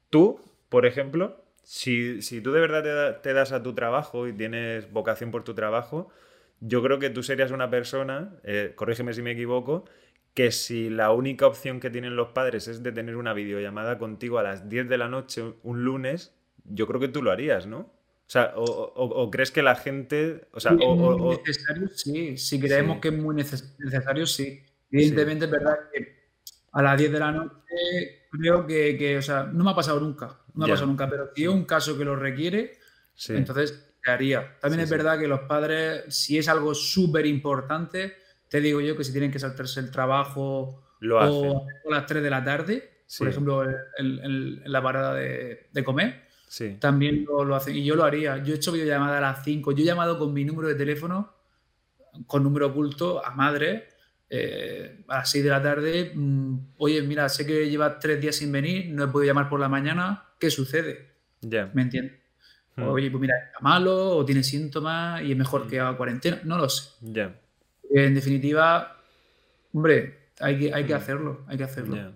[0.10, 0.40] tú,
[0.70, 5.44] por ejemplo, si, tú de verdad te, das a tu trabajo y tienes vocación por
[5.44, 6.10] tu trabajo,
[6.62, 9.86] yo creo que tú serías una persona, eh, corrígeme si me equivoco,
[10.34, 14.40] que si la única opción que tienen los padres es de tener una videollamada contigo
[14.40, 16.34] a las 10 de la noche un lunes,
[16.66, 17.80] yo creo que tú lo harías, ¿no?
[18.30, 20.48] O sea, o, crees que la gente.
[20.52, 22.38] O sea, muy necesario, sí.
[22.38, 24.64] Si creemos que es muy necesario, sí.
[24.92, 26.30] Evidentemente es verdad que
[26.72, 30.42] a las 10 de la noche creo que, o sea, no me ha pasado nunca.
[30.54, 32.78] No me ha pasado nunca, pero si es un caso que lo requiere,
[33.30, 34.60] entonces te haría.
[34.60, 38.16] También es verdad que los padres, si es algo súper importante,
[38.50, 42.22] te digo yo que si tienen que saltarse el trabajo lo o a las 3
[42.24, 43.64] de la tarde, por ejemplo,
[43.98, 46.30] en, la parada de, de comer
[46.80, 47.76] también lo, hacen.
[47.76, 48.44] Y yo lo haría.
[48.44, 49.72] Yo he hecho videollamada a las 5.
[49.72, 51.34] Yo he llamado con mi número de teléfono,
[52.26, 53.90] con número oculto, a madre
[54.30, 56.12] eh, a las 6 de la tarde.
[56.16, 59.60] Mm, Oye, mira, sé que lleva tres días sin venir, no he podido llamar por
[59.60, 60.26] la mañana.
[60.40, 61.10] ¿Qué sucede?
[61.42, 61.70] Ya.
[61.74, 62.20] ¿Me entiendes?
[62.76, 62.84] Hmm.
[62.84, 65.70] Oye, pues mira, está malo o tiene síntomas y es mejor hmm.
[65.70, 66.42] que haga cuarentena.
[66.44, 66.90] No lo sé.
[67.02, 67.40] Ya.
[67.90, 68.98] En definitiva,
[69.74, 70.98] hombre, hay que, hay que hmm.
[70.98, 71.46] hacerlo.
[71.48, 72.14] Hay que hacerlo.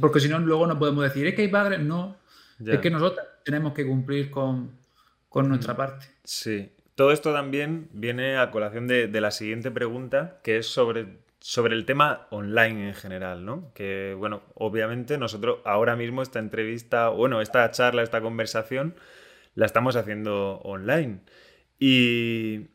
[0.00, 1.80] Porque si no, luego no podemos decir, es que hay padres.
[1.80, 2.16] No.
[2.64, 4.72] Es que nosotros tenemos que cumplir con,
[5.34, 5.76] nuestra mm.
[5.76, 6.06] parte.
[6.24, 6.70] Sí.
[6.94, 11.84] Todo esto también viene a colación de, la siguiente pregunta, que es sobre, sobre el
[11.84, 13.70] tema online en general, ¿no?
[13.74, 18.94] Que, bueno, obviamente nosotros ahora mismo esta entrevista, bueno, esta charla, esta conversación,
[19.54, 21.20] la estamos haciendo online.
[21.78, 22.68] Y,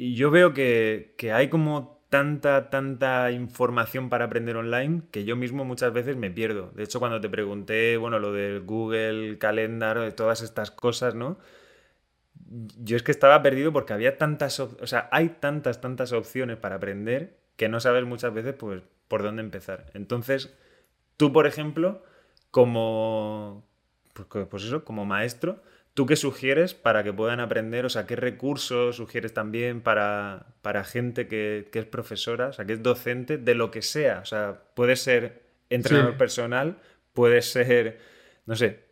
[0.00, 5.36] y yo veo que, que hay como tanta, tanta información para aprender online que yo
[5.36, 6.70] mismo muchas veces me pierdo.
[6.74, 11.38] De hecho, cuando te pregunté, bueno, lo del Google Calendar, todas estas cosas, ¿no?
[12.78, 16.76] Yo es que estaba perdido porque había tantas, o sea, hay tantas, tantas opciones para
[16.76, 19.84] aprender que no sabes muchas veces, pues, por dónde empezar.
[19.92, 20.56] Entonces,
[21.18, 22.02] tú, por ejemplo,
[22.50, 23.66] como,
[24.14, 25.62] pues, pues eso, como maestro,
[25.94, 27.84] ¿Tú qué sugieres para que puedan aprender?
[27.84, 30.54] O sea, ¿qué recursos sugieres también para,
[30.84, 34.20] gente que, es profesora, o sea, que es docente de lo que sea?
[34.20, 36.78] O sea, puede ser entrenador personal,
[37.12, 37.98] puede ser,
[38.46, 38.84] no sé,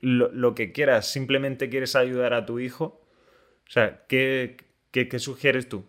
[0.00, 3.02] lo, que quieras, simplemente quieres ayudar a tu hijo.
[3.66, 4.56] O sea, ¿qué,
[5.18, 5.84] sugieres tú,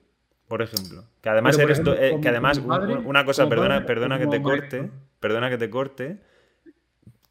[0.49, 1.05] por ejemplo?
[1.21, 4.89] Que además eres, eh, que además, una cosa, perdona, perdona que te corte,
[5.21, 6.17] perdona que te corte,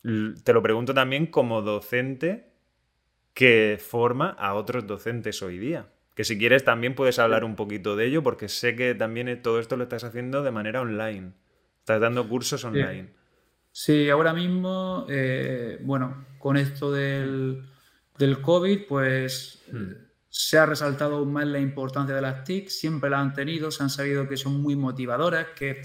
[0.02, 2.48] te lo pregunto también como docente
[3.38, 5.86] que forma a otros docentes hoy día.
[6.16, 9.60] Que si quieres también puedes hablar un poquito de ello, porque sé que también todo
[9.60, 11.34] esto lo estás haciendo de manera online.
[11.78, 13.10] Estás dando cursos online.
[13.70, 17.62] Sí, ahora mismo, eh, bueno, con esto del,
[18.18, 19.92] del COVID, pues hmm.
[20.28, 22.68] se ha resaltado más la importancia de las TIC.
[22.68, 25.80] Siempre la han tenido, se han sabido que son muy motivadoras, que,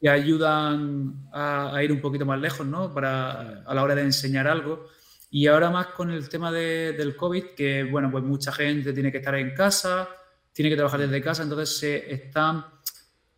[0.00, 2.92] que ayudan a, ir un poquito más lejos, ¿no?
[2.92, 4.88] Para, a la hora de enseñar algo.
[5.34, 9.18] Y ahora más con el tema del COVID, que bueno, pues mucha gente tiene que
[9.18, 10.08] estar en casa,
[10.52, 12.64] tiene que trabajar desde casa, entonces se están,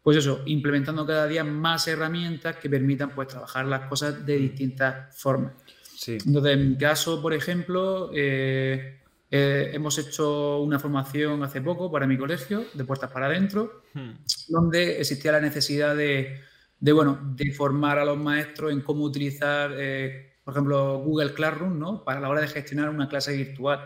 [0.03, 5.17] pues eso, implementando cada día más herramientas que permitan pues trabajar las cosas de distintas
[5.19, 5.55] formas.
[5.97, 6.19] Sí.
[6.27, 9.01] Entonces, en mi caso, por ejemplo, eh,
[9.31, 14.11] eh, hemos hecho una formación hace poco para mi colegio, de puertas para adentro, hmm.
[14.49, 16.43] donde existía la necesidad de,
[16.79, 21.77] de, bueno, de formar a los maestros en cómo utilizar eh, por ejemplo, Google Classroom,
[21.77, 22.05] ¿no?
[22.05, 23.81] Para la hora de gestionar una clase virtual.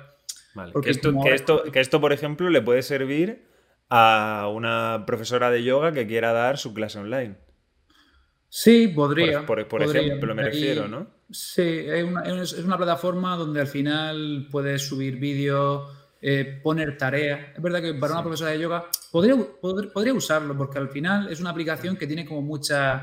[0.53, 0.75] Vale.
[0.83, 3.47] Que esto, que, esto, que esto, por ejemplo, le puede servir
[3.89, 7.39] a una profesora de yoga que quiera dar su clase online.
[8.51, 9.47] Sí, podría.
[9.47, 11.07] Por, ejemplo, me refiero, ¿no?
[11.31, 17.57] Sí, es una, plataforma donde al final puedes subir vídeos, eh, poner tareas.
[17.57, 21.41] Es verdad que para una profesora de yoga podría, podría, usarlo, porque al final es
[21.41, 23.03] una aplicación que tiene como muchas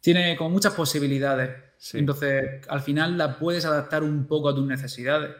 [0.00, 1.50] tiene como muchas posibilidades.
[1.92, 5.30] Entonces, al final la puedes adaptar un poco a tus necesidades.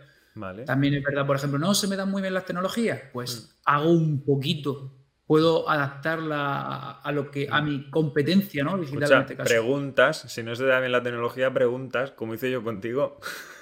[0.67, 3.61] También es verdad, por ejemplo, no se me dan muy bien las tecnologías, pues mm.
[3.67, 8.77] hago un poquito puedo adaptarla a, lo que a mi competencia, ¿no?
[8.79, 9.49] Digital en este caso.
[9.49, 13.19] Preguntas, si no se da bien la tecnología, preguntas, como hice yo contigo.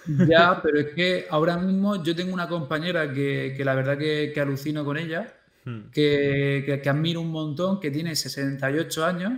[0.07, 4.85] Ya, pero es que ahora mismo yo tengo una compañera que, la verdad que, alucino
[4.85, 5.33] con ella,
[5.65, 5.91] hmm.
[5.93, 9.33] que, que, admiro un montón, que tiene 68 años,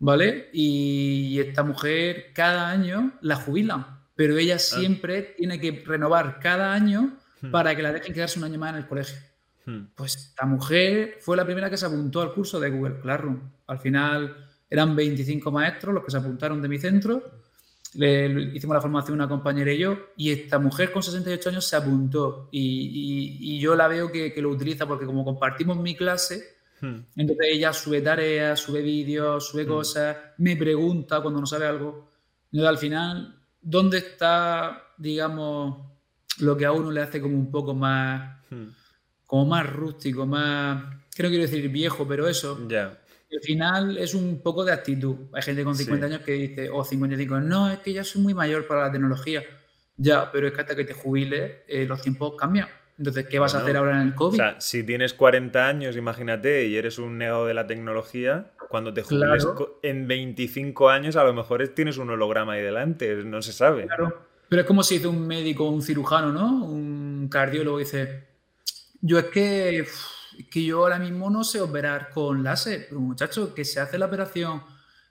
[0.00, 0.50] ¿vale?
[0.52, 3.86] Y, esta mujer cada año la jubilan,
[4.16, 4.58] pero ella ah.
[4.58, 7.50] siempre tiene que renovar cada año hmm.
[7.52, 9.18] para que la dejen quedarse un año más en el colegio.
[9.64, 9.86] Hmm.
[9.94, 13.40] Pues esta mujer fue la primera que se apuntó al curso de Google Classroom.
[13.68, 14.36] Al final
[14.68, 17.22] eran 25 maestros los que se apuntaron de mi centro.
[17.94, 21.76] Le, hicimos la formación una compañera y yo, y esta mujer con 68 años se
[21.76, 22.48] apuntó.
[22.52, 26.59] Y, yo la veo que, lo utiliza porque como compartimos mi clase.
[26.80, 29.68] Entonces ella sube tareas, sube vídeos, sube hmm.
[29.68, 32.10] cosas, me pregunta cuando no sabe algo.
[32.52, 35.86] Entonces al final, ¿dónde está, digamos,
[36.38, 38.40] lo que a uno le hace como un poco más
[39.30, 40.82] como más rústico, más,
[41.14, 42.66] que no quiero decir viejo, pero eso.
[42.66, 42.98] Ya.
[43.32, 45.28] Al final es un poco de actitud.
[45.32, 48.34] Hay gente con 50 años que dice, o 55, no, es que ya soy muy
[48.34, 49.44] mayor para la tecnología.
[49.96, 52.66] Ya, pero es que hasta que te jubiles, eh, los tiempos cambian.
[53.00, 54.34] Entonces, ¿qué vas a hacer ahora en el COVID?
[54.34, 58.92] O sea, si tienes 40 años, imagínate, y eres un negado de la tecnología, cuando
[58.92, 59.48] te jubiles
[59.82, 63.86] en 25 años, a lo mejor tienes un holograma ahí delante, no se sabe.
[63.86, 64.26] Claro.
[64.50, 66.66] Pero es como si dice un médico, un cirujano, ¿no?
[66.66, 68.28] Un cardiólogo dice,
[69.00, 69.86] yo es que,
[70.50, 74.06] que yo ahora mismo no sé operar con láser, pero muchachos, que se hace la
[74.06, 74.62] operación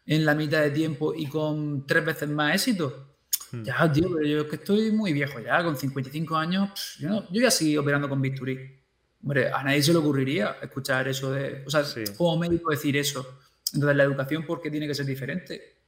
[0.06, 3.09] en la mitad de tiempo y con tres veces más éxito.
[3.52, 3.64] Hmm.
[3.64, 7.42] Ya, tío, pero yo es que estoy muy viejo ya, con 55 años, yo, yo
[7.42, 8.78] ya sigo operando con bisturí.
[9.22, 11.84] Hombre, a nadie se le ocurriría escuchar eso de, o sea,
[12.18, 13.40] como médico decir eso.
[13.74, 15.80] Entonces, la educación, ¿por qué tiene que ser diferente?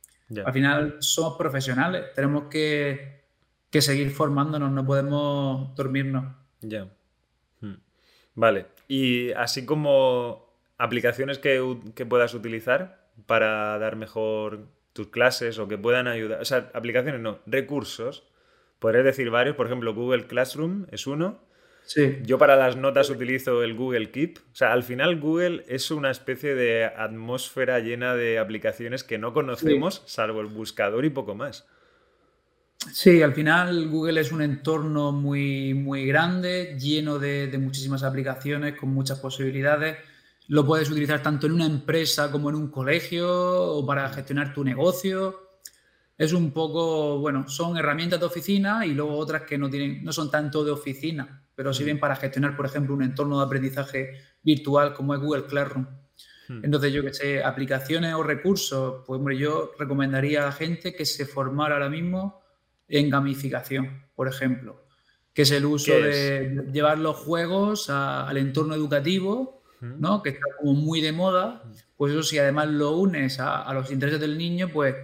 [0.46, 3.24] Al final somos profesionales, tenemos que,
[3.70, 6.36] que seguir formándonos, no podemos dormirnos.
[6.62, 6.88] Ya.
[8.36, 8.68] Vale.
[8.88, 16.08] Y así como aplicaciones que, puedas utilizar para dar mejor tus clases o que puedan
[16.08, 16.42] ayudar.
[16.42, 18.24] O sea, aplicaciones no, recursos.
[18.80, 21.40] Podrías decir varios, por ejemplo, Google Classroom es uno.
[21.84, 22.20] Sí.
[22.24, 24.38] Yo para las notas utilizo el Google Keep.
[24.38, 29.34] O sea, al final Google es una especie de atmósfera llena de aplicaciones que no
[29.34, 31.66] conocemos, salvo el buscador y poco más.
[32.92, 38.90] Sí, al final Google es un entorno muy, muy grande, lleno de, muchísimas aplicaciones, con
[38.90, 39.98] muchas posibilidades.
[40.52, 44.66] Lo puedes utilizar tanto en una empresa como en un colegio o para gestionar tu
[44.66, 45.60] negocio.
[46.18, 50.12] Es un poco, bueno, son herramientas de oficina y luego otras que no, tienen, no
[50.12, 54.12] son tanto de oficina, pero sirven para gestionar, por ejemplo, un entorno de aprendizaje
[54.44, 55.88] virtual como es Google Classroom.
[56.50, 56.66] Hmm.
[56.66, 61.06] Entonces, yo que sé, aplicaciones o recursos, pues hombre, yo recomendaría a la gente que
[61.06, 62.42] se formara ahora mismo
[62.90, 64.86] en gamificación, por ejemplo,
[65.34, 70.22] que es el uso de llevar los juegos al entorno educativo, ¿no?
[70.22, 71.64] que está como muy de moda,
[71.98, 74.96] pues eso si además lo unes a, los intereses del niño, pues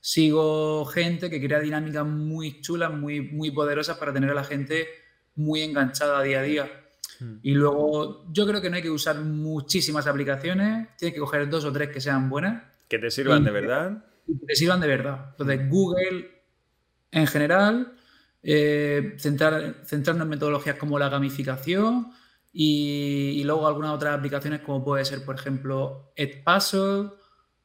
[0.00, 4.86] sigo gente que crea dinámicas muy chulas, muy, muy poderosas para tener a la gente
[5.36, 6.80] muy enganchada día a día.
[7.42, 11.64] Y luego yo creo que no hay que usar muchísimas aplicaciones, tienes que coger dos
[11.64, 12.62] o tres que sean buenas.
[12.88, 14.04] Que te sirvan de verdad.
[14.26, 15.26] Que te sirvan de verdad.
[15.30, 16.34] Entonces Google
[17.12, 17.92] en general,
[18.42, 22.12] eh, centrar, centrarnos en metodologías como la gamificación
[22.56, 27.10] y, luego algunas otras aplicaciones como puede ser, por ejemplo, Edpuzzle,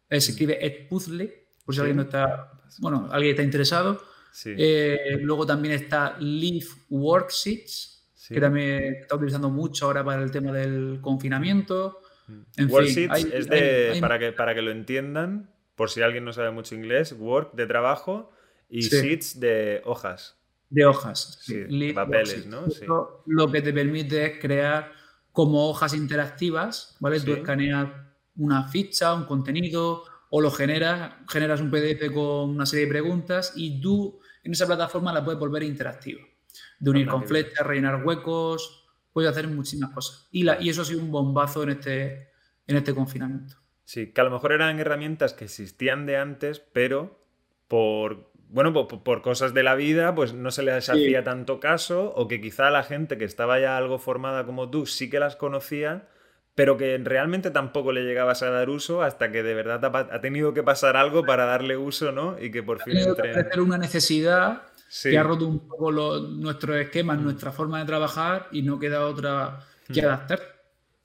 [0.10, 4.02] eh, se escribe Edpuzzle, por si alguien no está, bueno, alguien está interesado.
[4.45, 10.52] Eh, luego también está Leaf Worksheets, que también está utilizando mucho ahora para el tema
[10.52, 11.99] del confinamiento.
[12.28, 12.41] Mm.
[12.57, 16.49] En Worksheets es de, para, que, para que lo entiendan, por si alguien no sabe
[16.49, 18.32] mucho inglés, work de trabajo
[18.68, 20.39] y sheets de hojas.
[20.69, 21.93] De hojas, sí.
[21.93, 22.65] papeles, ¿no?
[23.25, 24.91] Lo que te permite es crear
[25.31, 27.19] como hojas interactivas, ¿vale?
[27.19, 27.89] Tú escaneas
[28.37, 33.53] una ficha, un contenido, o lo generas, generas un PDF con una serie de preguntas
[33.55, 36.21] y tú en esa plataforma la puedes volver interactiva.
[36.79, 40.27] De unir con flechas, rellenar huecos, puedes hacer muchísimas cosas.
[40.31, 42.29] Y, la, y eso ha sido un bombazo en este,
[42.67, 43.55] en este confinamiento.
[43.83, 47.25] Sí, que a lo mejor eran herramientas que existían de antes, pero
[47.67, 52.27] por bueno, por, cosas de la vida, pues no se les hacía tanto caso, o
[52.27, 56.07] que quizá la gente que estaba ya algo formada como tú sí que las conocía,
[56.55, 60.53] pero que realmente tampoco le llegabas a dar uso hasta que de verdad ha, tenido
[60.53, 62.38] que pasar algo para darle uso, ¿no?
[62.39, 63.61] Y que por fin entre...
[63.61, 64.63] una necesidad
[65.03, 67.23] que ha roto un poco nuestros esquemas, mm.
[67.23, 70.05] nuestra forma de trabajar y no queda otra que mm.
[70.05, 70.39] adaptar.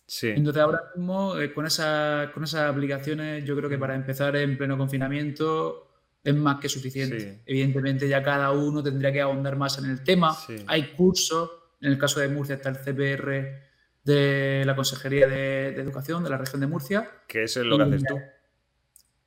[0.07, 0.31] Sí.
[0.31, 4.57] Entonces ahora mismo eh, con, esa, con esas aplicaciones yo creo que para empezar en
[4.57, 5.84] pleno confinamiento
[6.25, 7.43] es más que suficiente.
[7.45, 10.37] Evidentemente ya cada uno tendría que ahondar más en el tema.
[10.67, 11.51] Hay cursos,
[11.83, 13.63] en el caso de Murcia está el CPR
[14.03, 17.11] de la Consejería de, Educación de la región de Murcia.
[17.29, 18.21] ¿Qué es lo que haces tú?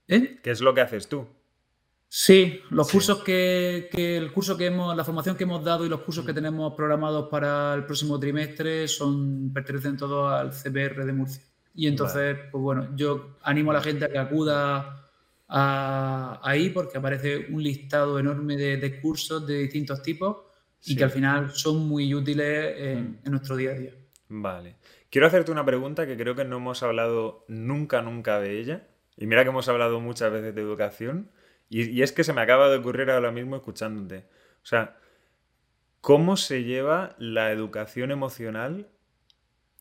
[0.07, 0.40] ¿Eh?
[0.41, 1.28] ¿Qué es lo que haces tú?
[2.10, 6.02] Sí, los cursos que, el curso que hemos, la formación que hemos dado y los
[6.02, 11.44] cursos que tenemos programados para el próximo trimestre son pertenecen todos al CPR de Murcia.
[11.76, 15.07] Y entonces, pues bueno, yo animo a la gente a que acuda
[15.48, 20.38] ahí porque aparece un listado enorme de, cursos de distintos tipos
[20.86, 23.94] y que al final son muy útiles en, en nuestro día a día.
[24.30, 24.76] Vale.
[25.10, 28.88] Quiero hacerte una pregunta que creo que no hemos hablado nunca, nunca de ella.
[29.15, 31.32] Y mira que hemos hablado muchas veces de educación
[31.69, 34.26] y, es que se me acaba de ocurrir ahora mismo escuchándote.
[34.64, 34.98] O sea,
[36.02, 38.88] ¿cómo se lleva la educación emocional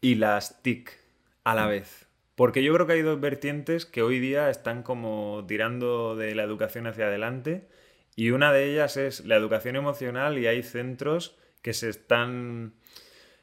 [0.00, 0.98] y las TIC
[1.44, 2.05] a la vez?
[2.36, 6.44] Porque yo creo que hay dos vertientes que hoy día están como tirando de la
[6.44, 7.66] educación hacia adelante
[8.14, 12.74] y una de ellas es la educación emocional y hay centros que se están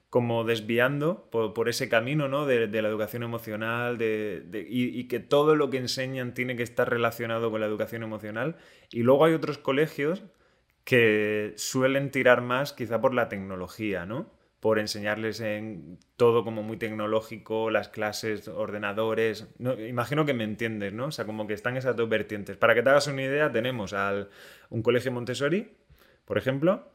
[0.09, 2.45] como desviando por, ese camino ¿no?
[2.45, 7.49] de, la educación emocional de, y, que todo lo que enseñan tiene que estar relacionado
[7.49, 8.57] con la educación emocional.
[8.91, 10.21] Y luego hay otros colegios
[10.83, 14.29] que suelen tirar más quizá por la tecnología, ¿no?
[14.63, 19.45] Por enseñarles en todo como muy tecnológico, las clases, ordenadores.
[19.57, 21.07] No, imagino que me entiendes, ¿no?
[21.07, 22.55] O sea, como que están esas dos vertientes.
[22.55, 24.29] Para que te hagas una idea, tenemos al,
[24.69, 25.73] un colegio Montessori,
[26.23, 26.89] por ejemplo,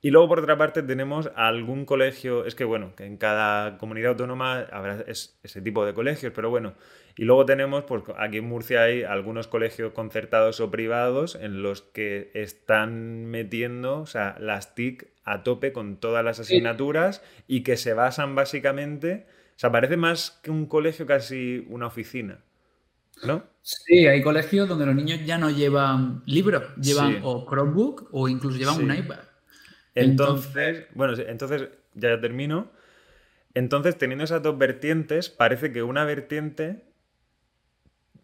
[0.00, 4.10] y luego, por otra parte, tenemos algún colegio, es que bueno, que en cada comunidad
[4.10, 6.74] autónoma habrá ese tipo de colegios, pero bueno.
[7.16, 11.82] Y luego tenemos, pues aquí en Murcia hay algunos colegios concertados o privados en los
[11.82, 17.76] que están metiendo, o sea, las TIC a tope con todas las asignaturas y que
[17.76, 19.26] se basan básicamente,
[19.56, 22.38] o sea, parece más que un colegio casi una oficina.
[23.24, 23.42] ¿No?
[23.62, 28.56] Sí, hay colegios donde los niños ya no llevan libros, llevan o Chromebook o incluso
[28.56, 29.27] llevan un iPad.
[30.00, 32.70] Entonces, bueno, entonces ya termino.
[33.54, 36.84] Entonces, teniendo esas dos vertientes, parece que una vertiente,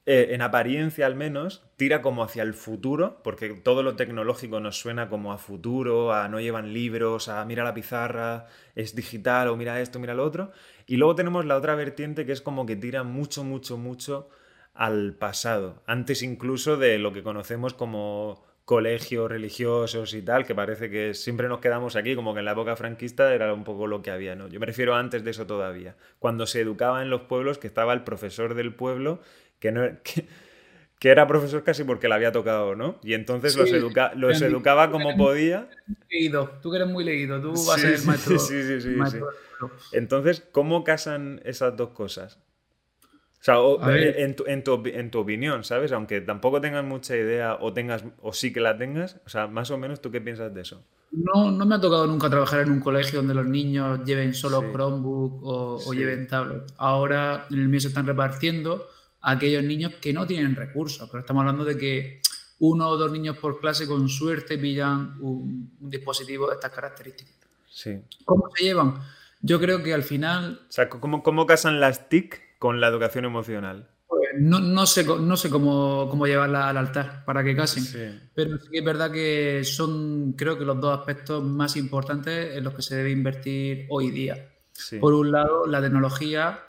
[0.06, 4.78] eh, en apariencia al menos, tira como hacia el futuro, porque todo lo tecnológico nos
[4.78, 9.56] suena como a futuro, a no llevan libros, a mira la pizarra, es digital, o
[9.56, 10.52] mira esto, mira lo otro.
[10.86, 14.28] Y luego tenemos la otra vertiente que es como que tira mucho, mucho, mucho
[14.74, 20.90] al pasado, antes incluso de lo que conocemos como colegios religiosos y tal, que parece
[20.90, 24.00] que siempre nos quedamos aquí, como que en la época franquista era un poco lo
[24.00, 24.48] que había, ¿no?
[24.48, 27.92] Yo me refiero antes de eso todavía, cuando se educaba en los pueblos, que estaba
[27.92, 29.20] el profesor del pueblo,
[29.58, 32.98] que no que, era profesor casi porque le había tocado, ¿no?
[33.02, 33.70] Y entonces los,
[34.16, 35.68] los educaba como podía.
[36.08, 36.50] Leído.
[36.62, 38.38] Tú que eres muy leído, tú vas a ser maestro.
[38.38, 39.18] Sí, sí, sí, sí.
[39.92, 42.38] Entonces, ¿cómo casan esas dos cosas?
[43.46, 45.92] O sea, eh, en, tu, en, tu, en, tu, opinión, ¿sabes?
[45.92, 49.70] Aunque tampoco tengas mucha idea o tengas o sí que la tengas, o sea, más
[49.70, 50.82] o menos tú qué piensas de eso.
[51.12, 54.72] No, no me ha tocado nunca trabajar en un colegio donde los niños lleven solo
[54.72, 56.72] Chromebook o, lleven tablet.
[56.78, 58.86] Ahora en el mío se están repartiendo
[59.20, 62.22] a aquellos niños que no tienen recursos, pero estamos hablando de que
[62.60, 67.34] uno o dos niños por clase con suerte pillan un, dispositivo de estas características.
[67.68, 68.00] Sí.
[68.24, 68.94] ¿Cómo se llevan?
[69.42, 70.62] Yo creo que al final...
[70.66, 73.90] O sea, ¿cómo, cómo casan las TIC con la educación emocional?
[74.06, 78.56] Pues no, no, sé, no sé cómo, cómo llevarla al altar para que casen, pero
[78.56, 82.80] sí es verdad que son, creo que los dos aspectos más importantes en los que
[82.80, 84.50] se debe invertir hoy día.
[84.98, 86.60] Por un lado, la tecnología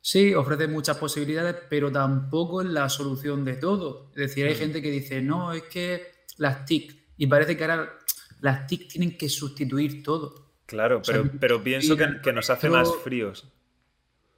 [0.00, 4.08] sí ofrece muchas posibilidades, pero tampoco es la solución de todo.
[4.12, 4.58] Es decir, hay mm.
[4.58, 7.92] gente que dice, no, es que las TIC, y parece que ahora
[8.40, 10.46] las TIC tienen que sustituir todo.
[10.64, 13.52] Claro, pero, pero pienso que, que, nos hace más fríos.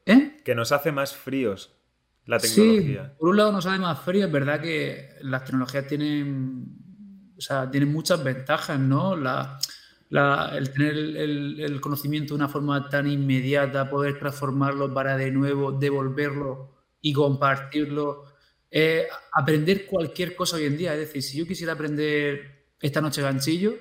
[0.09, 0.41] ¿Eh?
[0.43, 1.79] Que nos hace más fríos
[2.25, 3.05] la tecnología.
[3.05, 6.67] Sí, por un lado nos hace más fríos, es verdad que las tecnologías tienen,
[7.37, 9.17] o sea, tienen muchas ventajas, ¿no?
[9.17, 9.59] La,
[10.57, 16.75] el tener el, conocimiento de una forma tan inmediata, poder transformarlo para de nuevo devolverlo
[17.03, 18.25] y compartirlo.
[18.71, 20.95] Eh, aprender cualquier cosa hoy en día.
[20.95, 23.75] Es decir, si yo quisiera aprender esta noche ganchillo,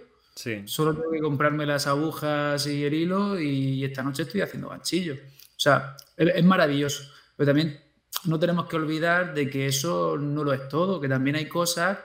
[0.65, 5.15] solo tengo que comprarme las agujas y el hilo y esta noche estoy haciendo ganchillo.
[5.57, 7.03] O sea, es maravilloso.
[7.35, 7.81] Pero también
[8.25, 11.97] no tenemos que olvidar de que eso no lo es todo, que también hay cosas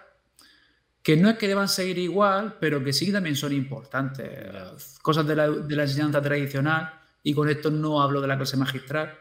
[1.03, 4.99] que no es que deban seguir igual, pero que sí también son importantes.
[5.03, 5.47] Cosas de la,
[5.83, 9.19] enseñanza tradicional, y con esto no hablo de la clase magistral.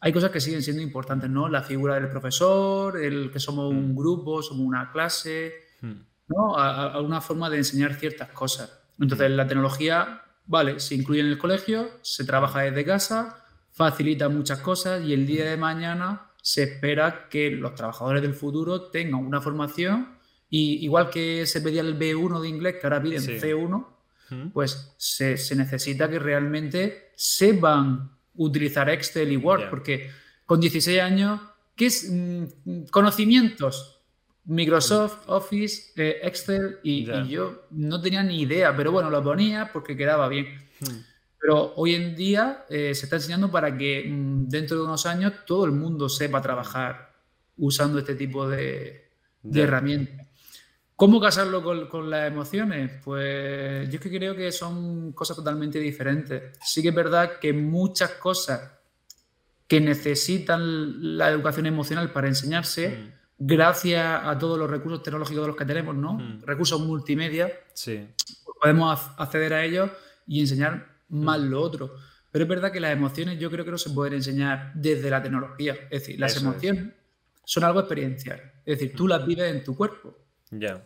[0.00, 1.48] Hay cosas que siguen siendo importantes, ¿no?
[1.48, 3.96] La figura del profesor, el que somos un hmm.
[3.96, 5.92] grupo, somos una clase, hmm.
[6.28, 6.56] ¿no?
[6.56, 8.76] Alguna forma de enseñar ciertas cosas.
[8.98, 9.34] Entonces, hmm.
[9.34, 13.43] la tecnología, vale, se incluye en el colegio, se trabaja desde casa,
[13.74, 18.82] facilita muchas cosas y el día de mañana se espera que los trabajadores del futuro
[18.82, 20.16] tengan una formación
[20.48, 23.86] y igual que se pedía el B1 de inglés, que ahora piden C1,
[24.52, 30.10] pues se, necesita que realmente sepan utilizar Excel y Word, porque
[30.46, 31.40] con 16 años,
[31.74, 34.02] ¿qué es mm, conocimientos?
[34.44, 39.96] Microsoft, Office, eh, Excel y, yo no tenía ni idea, pero bueno, lo ponía porque
[39.96, 40.46] quedaba bien.
[40.80, 41.13] Hmm.
[41.44, 45.30] Pero hoy en día eh, se está enseñando para que mm, dentro de unos años
[45.46, 47.12] todo el mundo sepa trabajar
[47.58, 49.10] usando este tipo de,
[49.52, 50.26] herramientas.
[50.96, 52.92] ¿Cómo casarlo con, las emociones?
[53.04, 56.58] Pues yo es que creo que son cosas totalmente diferentes.
[56.64, 58.62] Sí que es verdad que muchas cosas
[59.68, 63.12] que necesitan la educación emocional para enseñarse, hmm.
[63.38, 66.14] gracias a todos los recursos tecnológicos de los que tenemos, ¿no?
[66.14, 66.40] Hmm.
[66.46, 68.08] Recursos multimedia, sí.
[68.62, 69.90] podemos acceder a ellos
[70.26, 71.94] y enseñar más lo otro.
[72.30, 75.22] Pero es verdad que las emociones yo creo que no se pueden enseñar desde la
[75.22, 75.74] tecnología.
[75.90, 76.92] Es decir, las emociones
[77.44, 78.40] son algo experiencial.
[78.64, 80.18] Es decir, tú las vives en tu cuerpo.
[80.50, 80.84] Ya.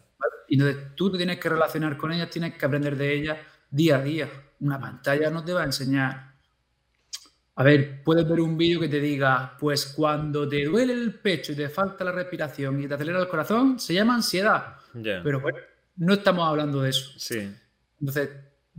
[0.49, 3.39] Y entonces tú te tienes que relacionar con ellas, tienes que aprender de ellas
[3.71, 4.29] día a día.
[4.61, 6.35] Una pantalla no te va a enseñar.
[7.55, 11.53] A ver, puedes ver un vídeo que te diga, pues cuando te duele el pecho
[11.53, 14.77] y te falta la respiración y te acelera el corazón, se llama ansiedad.
[14.93, 15.59] Pero bueno,
[15.97, 17.11] no estamos hablando de eso.
[17.19, 17.53] Sí.
[18.01, 18.31] Entonces,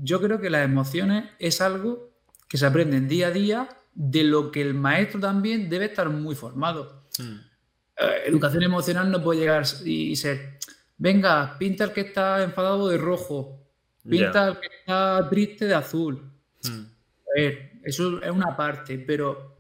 [0.02, 2.10] yo creo que las emociones es algo
[2.48, 6.36] que se aprenden día a día, de lo que el maestro también debe estar muy
[6.36, 7.04] formado.
[7.18, 7.40] Hmm.
[7.98, 10.58] Eh, educación emocional no puede llegar y ser,
[10.98, 13.62] venga, pinta el que está enfadado de rojo,
[14.08, 16.32] pinta el que está triste de azul.
[16.64, 16.86] Hmm.
[16.86, 19.58] A ver, eso es una parte, pero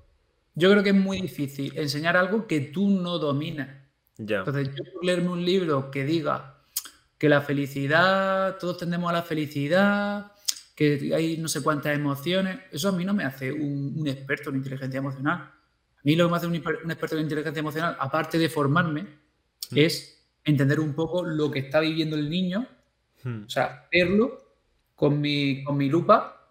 [0.56, 3.70] yo creo que es muy difícil enseñar algo que tú no dominas.
[4.18, 6.59] Entonces, yo leerme un libro que diga
[7.20, 10.32] que la felicidad, todos tendemos a la felicidad,
[10.74, 12.62] que hay no sé cuántas emociones.
[12.72, 15.38] Eso a mí no me hace un, experto en inteligencia emocional.
[15.38, 19.76] A mí lo que me hace un, experto en inteligencia emocional, aparte de formarme, hmm.
[19.78, 22.66] es entender un poco lo que está viviendo el niño,
[23.26, 23.44] hmm.
[23.46, 24.56] o sea, verlo
[24.96, 26.48] con mi, con mi lupa,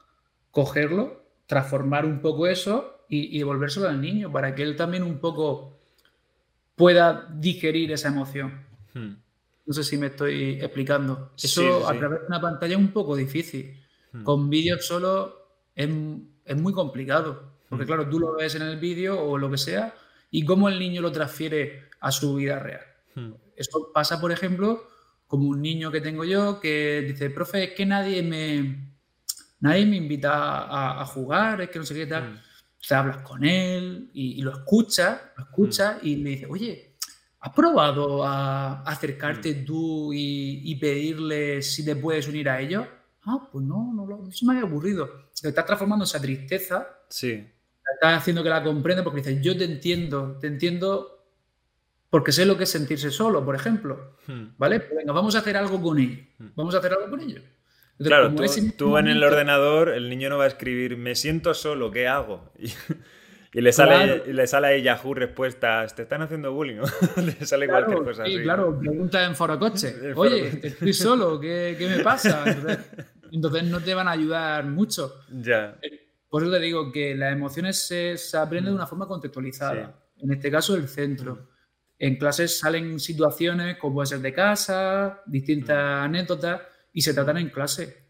[0.50, 5.18] cogerlo, transformar un poco eso y, y devolvérselo al niño para que él también un
[5.18, 5.78] poco
[6.76, 8.66] pueda digerir esa emoción.
[8.92, 9.14] Hmm.
[9.68, 11.32] No sé si me estoy explicando.
[11.36, 13.78] Eso a través de una pantalla es un poco difícil.
[14.12, 14.24] Hmm.
[14.24, 15.90] Con vídeos solo es,
[16.56, 17.52] muy complicado.
[17.68, 17.86] Porque hmm.
[17.86, 19.94] claro, tú lo ves en el vídeo o lo que sea
[20.30, 22.80] y cómo el niño lo transfiere a su vida real.
[23.14, 23.32] Hmm.
[23.54, 24.88] Eso pasa, por ejemplo,
[25.26, 28.94] como un niño que tengo yo que dice, profe, es que nadie me,
[29.60, 32.40] nadie me invita a, jugar, es que no sé qué tal.
[32.90, 36.87] O hablas con él y, lo escucha, lo escucha y le dice, oye,
[37.40, 39.64] ¿Has probado a acercarte mm.
[39.64, 42.86] tú y, pedirle si te puedes unir a ellos?
[43.24, 45.28] Ah, pues no, no, se me había ocurrido.
[45.40, 46.88] Te estás transformando esa tristeza.
[47.08, 47.46] Sí.
[47.94, 51.18] Estás haciendo que la comprenda porque dices, yo te entiendo, te entiendo
[52.10, 54.16] porque sé lo que es sentirse solo, por ejemplo.
[54.26, 54.54] Hmm.
[54.56, 54.80] ¿Vale?
[54.80, 56.26] Pues venga, vamos a hacer algo con ellos.
[56.38, 56.48] Hmm.
[56.56, 57.42] Vamos a hacer algo con ellos.
[57.98, 58.34] claro,
[58.76, 62.52] tú, en el ordenador, el niño no va a escribir, me siento solo, ¿qué hago?
[63.52, 66.80] Y le sale, y le sale ahí Yahoo respuestas, te están haciendo bullying,
[67.16, 71.88] le sale cualquier cosa sí, claro, pregunta en foro coche, oye, estoy solo, ¿qué, ¿qué,
[71.88, 72.44] me pasa?
[73.32, 75.22] Entonces, no te van a ayudar mucho.
[75.30, 75.76] Ya.
[75.82, 79.94] Eh, por eso te digo que las emociones se, se aprenden de una forma contextualizada.
[80.18, 81.48] En este caso, el centro.
[81.98, 86.62] En clases salen situaciones como puede ser de casa, distintas anécdotas,
[86.92, 88.07] y se tratan en clase.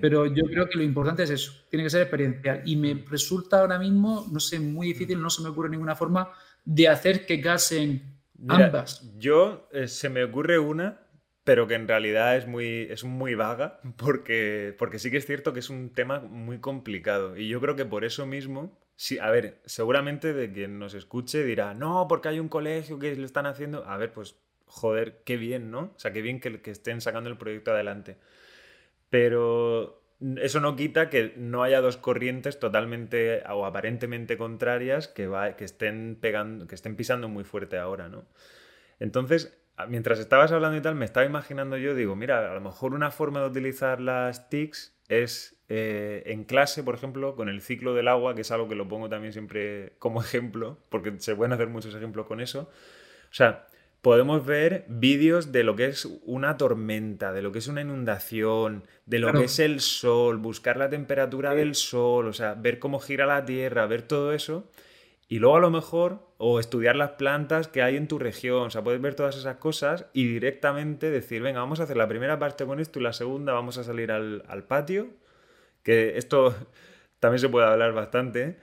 [0.00, 2.62] Pero yo creo que lo importante es eso, tiene que ser experiencial.
[2.64, 6.30] Y me resulta ahora mismo, no sé, muy difícil, no se me ocurre ninguna forma
[6.64, 9.12] de hacer que casen ambas.
[9.18, 11.00] Yo eh, se me ocurre una,
[11.44, 15.52] pero que en realidad es muy, es muy vaga, porque, porque sí que es cierto
[15.52, 17.36] que es un tema muy complicado.
[17.36, 21.44] Y yo creo que por eso mismo, sí, a ver, seguramente de quien nos escuche
[21.44, 23.84] dirá, no, porque hay un colegio que lo están haciendo.
[23.86, 25.92] A ver, pues joder, qué bien, ¿no?
[25.96, 28.16] O sea, qué bien que, que estén sacando el proyecto adelante
[29.16, 30.02] pero
[30.36, 35.26] eso no quita que no haya dos corrientes totalmente o aparentemente contrarias que,
[35.60, 38.26] estén, pegando, que estén pisando muy fuerte ahora, ¿no?
[39.00, 42.92] Entonces, mientras estabas hablando y tal, me estaba imaginando yo, digo, mira, a lo mejor
[42.92, 47.94] una forma de utilizar las TICs es eh, en clase, por ejemplo, con el ciclo
[47.94, 51.54] del agua, que es algo que lo pongo también siempre como ejemplo, porque se pueden
[51.54, 52.68] hacer muchos ejemplos con eso.
[53.30, 53.66] O sea,
[54.02, 58.84] podemos ver vídeos de lo que es una tormenta, de lo que es una inundación,
[59.04, 63.00] de lo que es el sol, buscar la temperatura del sol, o sea, ver cómo
[63.00, 64.70] gira la Tierra, ver todo eso.
[65.28, 68.70] Y luego a lo mejor, o estudiar las plantas que hay en tu región, o
[68.70, 72.38] sea, puedes ver todas esas cosas y directamente decir, venga, vamos a hacer la primera
[72.38, 75.08] parte con esto y la segunda vamos a salir al, patio,
[75.82, 76.54] que esto
[77.20, 78.56] también se puede hablar bastante.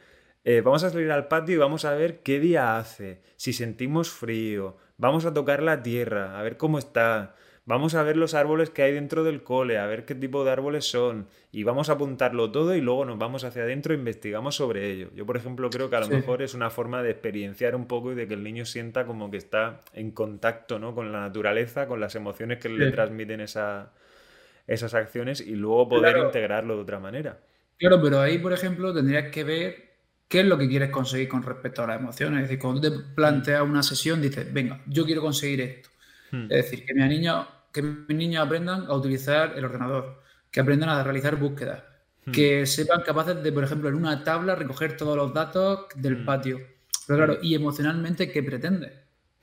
[0.45, 4.09] Eh, vamos a salir al patio y vamos a ver qué día hace, si sentimos
[4.09, 7.33] frío, vamos a tocar la tierra, a ver cómo está,
[7.65, 10.51] vamos a ver los árboles que hay dentro del cole, a ver qué tipo de
[10.51, 14.55] árboles son, y vamos a apuntarlo todo y luego nos vamos hacia adentro e investigamos
[14.55, 15.11] sobre ello.
[15.15, 18.11] Yo, por ejemplo, creo que a lo mejor es una forma de experienciar un poco
[18.11, 20.93] y de que el niño sienta como que está en contacto ¿no?
[20.93, 23.93] con la naturaleza, con las emociones que le transmiten esa,
[24.67, 27.39] esas acciones y luego poder integrarlo de otra manera.
[27.77, 29.92] Claro, pero ahí, por ejemplo, tendrías que ver
[30.33, 32.41] qué es lo que quieres conseguir con respecto a las emociones.
[32.41, 35.89] Es decir, cuando te planteas una sesión, dices, venga, yo quiero conseguir esto.
[36.31, 36.45] Hmm.
[36.45, 40.89] Es decir, que mis niños, que mis niños aprendan a utilizar el ordenador, que aprendan
[40.89, 41.83] a realizar búsquedas,
[42.25, 42.31] hmm.
[42.31, 46.25] que sepan capaces de, por ejemplo, en una tabla recoger todos los datos del hmm.
[46.25, 46.61] patio.
[47.05, 48.91] Pero claro, y emocionalmente, ¿qué pretendes?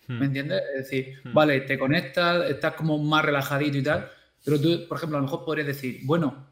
[0.08, 0.60] ¿Me entiendes?
[0.74, 4.10] Es decir, vale, te conectas, estás como más relajadito y tal,
[4.44, 6.49] pero tú, por ejemplo, a lo mejor podrías decir, bueno,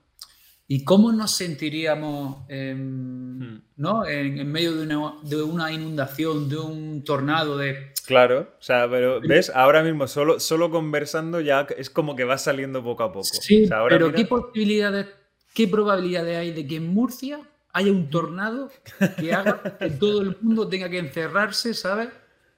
[0.69, 4.07] ¿y cómo nos sentiríamos ¿no?
[4.07, 9.20] en, medio de una, de una, inundación, de un tornado, de Claro, o sea, pero
[9.20, 13.24] ves, ahora mismo solo, solo conversando ya es como que va saliendo poco a poco.
[13.24, 15.09] Sí, pero ¿qué posibilidades,
[15.53, 17.40] qué probabilidades hay de que en Murcia
[17.70, 18.70] haya un tornado
[19.19, 22.09] que haga que todo el mundo tenga que encerrarse, ¿sabes?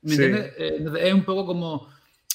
[0.02, 0.52] ¿Me entiendes?
[0.56, 1.88] Eh, es un poco como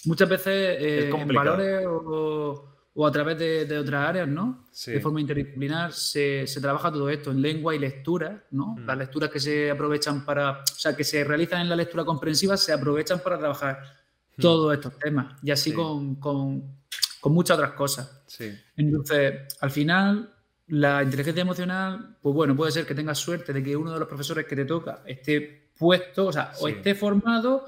[0.04, 4.66] muchas veces eh, en valores o o a través de, otras áreas, ¿no?
[4.86, 8.68] De forma interdisciplinar se, trabaja todo esto en lengua y lectura, ¿no?
[8.68, 8.86] Mm.
[8.86, 12.56] Las lecturas que se aprovechan para, o sea, que se realizan en la lectura comprensiva
[12.56, 13.80] se aprovechan para trabajar
[14.38, 14.42] mm.
[14.42, 16.18] todos estos temas y así con,
[17.26, 18.24] muchas otras cosas.
[18.78, 20.34] Entonces, al final,
[20.68, 24.08] la inteligencia emocional, pues bueno, puede ser que tengas suerte de que uno de los
[24.08, 27.66] profesores que te toca esté puesto, o sea, o esté formado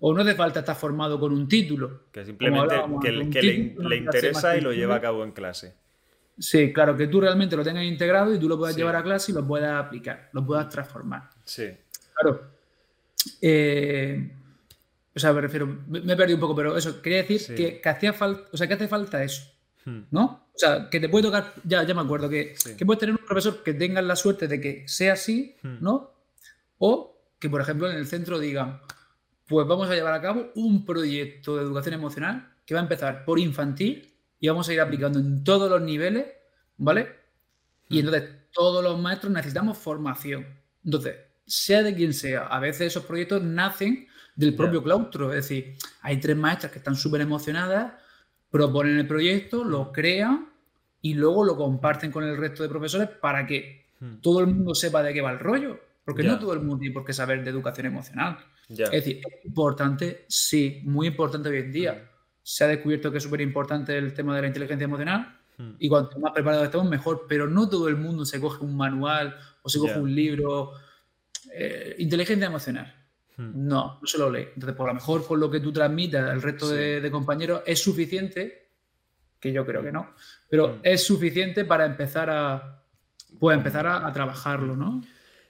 [0.00, 2.04] o no hace falta estar formado con un título.
[2.12, 5.74] Que simplemente que, le, interesa y lo lleva a cabo en clase.
[6.38, 9.32] Sí, claro, que tú realmente lo tengas integrado y tú lo puedas llevar a clase
[9.32, 11.30] y lo puedas aplicar, lo puedas transformar.
[11.44, 11.70] Sí.
[12.14, 12.42] Claro.
[13.40, 14.32] Eh,
[15.14, 18.12] o sea, me refiero, me, he perdido un poco, pero eso, quería decir que, hacía
[18.12, 19.50] falta, o sea, que hace falta eso,
[19.86, 20.00] hmm.
[20.10, 20.48] ¿no?
[20.54, 23.24] O sea, que te puede tocar, ya, ya me acuerdo, que, que puedes tener un
[23.24, 25.76] profesor que tenga la suerte de que sea así, hmm.
[25.80, 26.12] ¿no?
[26.78, 28.80] O que, por ejemplo, en el centro digan,
[29.46, 33.24] pues vamos a llevar a cabo un proyecto de educación emocional que va a empezar
[33.24, 36.26] por infantil y vamos a ir aplicando en todos los niveles,
[36.76, 37.14] ¿vale?
[37.88, 37.98] Y mm.
[37.98, 40.46] entonces todos los maestros necesitamos formación.
[40.84, 41.16] Entonces,
[41.46, 46.18] sea de quien sea, a veces esos proyectos nacen del propio claustro, es decir, hay
[46.18, 47.94] tres maestras que están súper emocionadas,
[48.50, 49.92] proponen el proyecto, lo mm.
[49.92, 50.48] crean
[51.00, 54.16] y luego lo comparten con el resto de profesores para que mm.
[54.16, 56.92] todo el mundo sepa de qué va el rollo, porque no todo el mundo tiene
[56.92, 58.38] por qué saber de educación emocional.
[58.68, 61.92] Es decir, es importante, sí, muy importante hoy en día.
[61.92, 62.16] Mm.
[62.42, 65.70] Se ha descubierto que es súper importante el tema de la inteligencia emocional mm.
[65.78, 69.36] y cuanto más preparados estemos, mejor, pero no todo el mundo se coge un manual
[69.62, 70.72] o se coge un libro.
[71.52, 72.92] Eh, inteligencia emocional.
[73.36, 73.68] Mm.
[73.68, 74.48] No, no se lo lee.
[74.54, 78.70] Entonces, por lo mejor con lo que tú transmitas al resto de, compañeros es suficiente,
[79.38, 80.12] que yo creo que no,
[80.48, 82.82] pero es suficiente para empezar a,
[83.38, 85.02] pues, empezar a, trabajarlo, ¿no?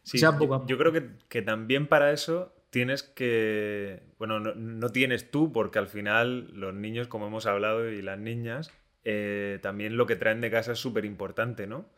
[0.02, 5.52] Sí, yo, yo, creo que, que, también para eso tienes que, bueno, no, tienes tú,
[5.52, 8.70] porque al final los niños, como hemos hablado, y las niñas,
[9.04, 11.88] eh, también lo que traen de casa es súper importante, ¿no?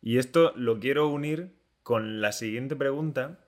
[0.00, 1.50] Y esto lo quiero unir
[1.82, 3.38] con la siguiente pregunta,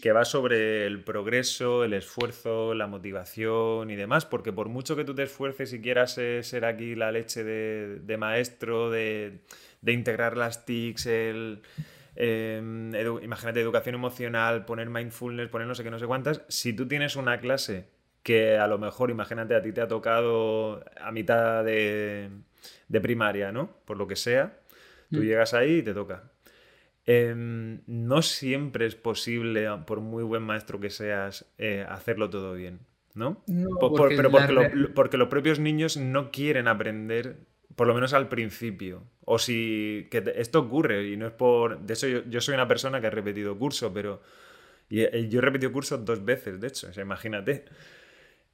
[0.00, 5.04] que va sobre el progreso, el esfuerzo, la motivación y demás, porque por mucho que
[5.04, 9.40] tú te esfuerces y quieras ser aquí la leche de, maestro, de,
[9.80, 11.62] de, integrar las TICs, el,
[12.14, 16.86] Em, imagínate educación emocional, poner mindfulness, poner no sé qué, no sé cuántas, si tú
[16.86, 17.88] tienes una clase
[18.22, 22.30] que a lo mejor, imagínate, a ti te ha tocado a mitad de,
[23.02, 23.78] primaria, ¿no?
[23.84, 24.60] Por lo que sea,
[25.10, 25.22] tú mm.
[25.22, 26.30] llegas ahí y te toca.
[27.04, 32.80] Em, no siempre es posible, por muy buen maestro que seas, eh, hacerlo todo bien,
[33.14, 33.42] ¿no?
[33.46, 34.30] pero
[34.94, 37.38] porque los propios niños no quieren aprender
[37.76, 39.04] por lo menos al principio.
[39.24, 40.08] O si.
[40.10, 41.80] que esto ocurre y no es por.
[41.80, 44.22] De hecho, yo, soy una persona que ha repetido curso, pero.
[44.88, 47.64] Y, yo he repetido cursos dos veces, de hecho, o sea, imagínate.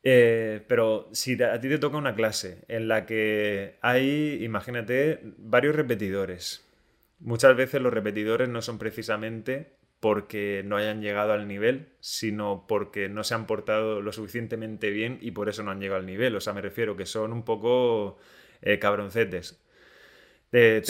[0.02, 5.74] Eh, pero si a ti te toca una clase en la que hay, imagínate, varios
[5.74, 6.64] repetidores.
[7.20, 13.08] Muchas veces los repetidores no son precisamente porque no hayan llegado al nivel, sino porque
[13.08, 16.36] no se han portado lo suficientemente bien y por eso no han llegado al nivel.
[16.36, 18.18] O sea, me refiero que son un poco
[18.62, 19.60] eh, cabroncetes.
[20.50, 20.80] Te,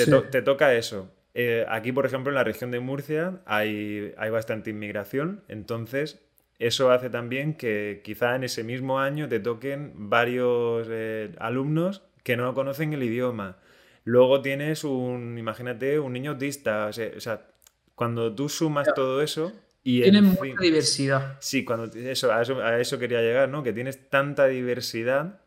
[0.42, 1.12] toca eso.
[1.34, 6.20] Eh, aquí, por ejemplo, en la región de Murcia hay, hay bastante inmigración, entonces
[6.58, 12.36] eso hace también que quizá en ese mismo año te toquen varios eh, alumnos que
[12.36, 13.58] no conocen el idioma.
[14.04, 16.86] Luego tienes un, imagínate, un niño autista.
[16.86, 17.46] O sea,
[17.94, 19.52] cuando tú sumas todo eso...
[19.84, 21.36] Y Tienen mucha diversidad.
[21.40, 23.62] Sí, cuando eso a, eso, a eso quería llegar, ¿no?
[23.62, 25.40] Que tienes tanta diversidad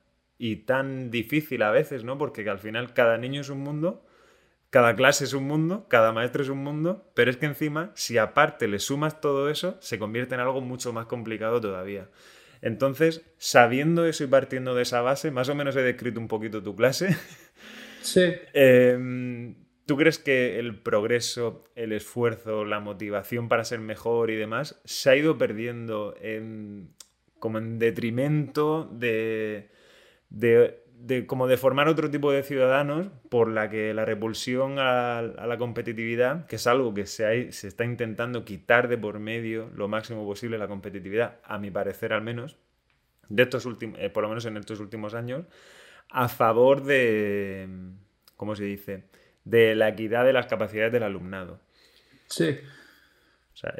[0.44, 2.18] y tan difícil a veces, ¿no?
[2.18, 4.04] Porque al final cada niño es un mundo,
[4.72, 8.18] cada clase es un mundo, cada maestro es un mundo, pero es que encima, si
[8.18, 12.10] aparte le sumas todo eso, se convierte en algo mucho más complicado todavía.
[12.64, 16.64] Entonces, sabiendo eso y partiendo de esa base, más o menos he descrito un poquito
[16.64, 17.16] tu clase.
[18.02, 18.34] Sí.
[18.54, 19.54] Em,
[19.86, 25.12] ¿Tú crees que el progreso, el esfuerzo, la motivación para ser mejor y demás se
[25.12, 26.96] ha ido perdiendo en,
[27.38, 29.70] como en detrimento de,
[30.32, 30.82] de,
[31.28, 36.48] como de formar otro tipo de ciudadanos por la que la repulsión a, la competitividad,
[36.48, 40.58] que es algo que se, se está intentando quitar de por medio lo máximo posible
[40.58, 42.58] la competitividad, a mi parecer al menos,
[43.30, 45.45] de estos últimos, eh, por lo menos en estos últimos años,
[46.10, 47.68] a favor de,
[48.36, 49.03] ¿cómo se dice?,
[49.44, 51.60] de la equidad de las capacidades del alumnado.
[52.28, 52.58] Sí.
[53.53, 53.74] O sea,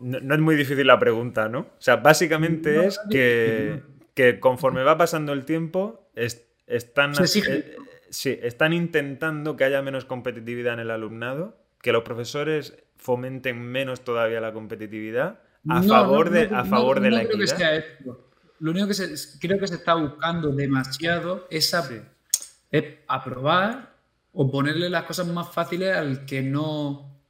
[0.00, 1.60] no, es muy difícil la pregunta, ¿no?
[1.60, 3.82] O sea, básicamente es que,
[4.16, 7.76] que, conforme va pasando el tiempo, están, eh,
[8.42, 14.40] están intentando que haya menos competitividad en el alumnado, que los profesores fomenten menos todavía
[14.40, 17.84] la competitividad a favor de, a favor de la equidad.
[18.58, 18.94] Lo único que
[19.38, 21.76] creo que se está buscando demasiado es,
[22.70, 23.92] es aprobar
[24.32, 27.20] o ponerle las cosas más fáciles al que no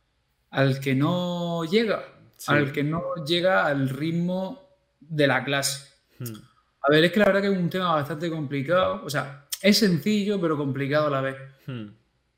[0.50, 2.04] al que no llega,
[2.46, 4.68] al que no llega al ritmo
[5.00, 5.92] de la clase.
[6.20, 6.55] Hmm.
[6.82, 9.78] A ver, es que la verdad que es un tema bastante complicado, o sea, es
[9.78, 11.36] sencillo pero complicado a la vez.
[11.66, 11.88] Hmm.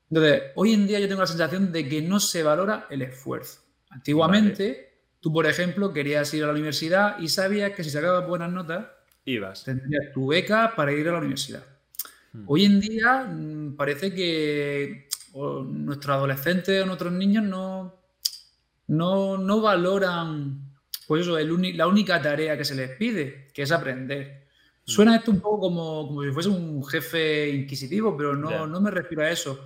[0.09, 3.61] Entonces, hoy en día yo tengo la sensación de que no se valora el esfuerzo.
[3.91, 8.51] Antiguamente, tú, por ejemplo, querías ir a la universidad y sabías que si sacabas buenas
[8.51, 8.87] notas,
[9.25, 9.63] ibas.
[9.63, 11.63] Tendrías tu beca para ir a la universidad.
[12.33, 12.43] Hmm.
[12.47, 17.99] Hoy en día mm, parece que nuestros adolescentes o nuestros niños no,
[18.87, 20.68] no, valoran
[21.09, 24.45] pues eso, la única tarea que se les pide, que es aprender.
[24.85, 24.91] Hmm.
[24.91, 28.91] Suena esto un poco como, como si fuese un jefe inquisitivo, pero no, no me
[28.91, 29.59] refiero a eso.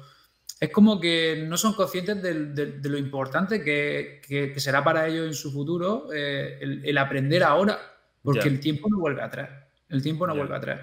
[0.57, 5.51] Es como que no son conscientes de, lo importante que, será para ellos en su
[5.51, 7.77] futuro eh, el, aprender ahora,
[8.21, 9.49] porque el tiempo no vuelve atrás.
[9.89, 10.79] El tiempo no vuelve atrás.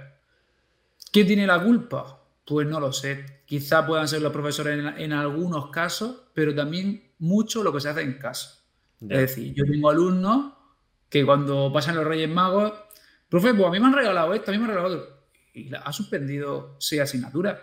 [1.10, 2.22] ¿Quién tiene la culpa?
[2.44, 3.40] Pues no lo sé.
[3.46, 8.02] Quizá puedan ser los profesores en, algunos casos, pero también mucho lo que se hace
[8.02, 8.59] en casa.
[9.00, 10.52] Es decir, yo tengo alumnos
[11.08, 12.72] que cuando pasan los Reyes Magos,
[13.28, 15.24] profe, pues a mí me han regalado esto, a mí me han regalado
[15.54, 17.58] Y ha suspendido seis asignaturas.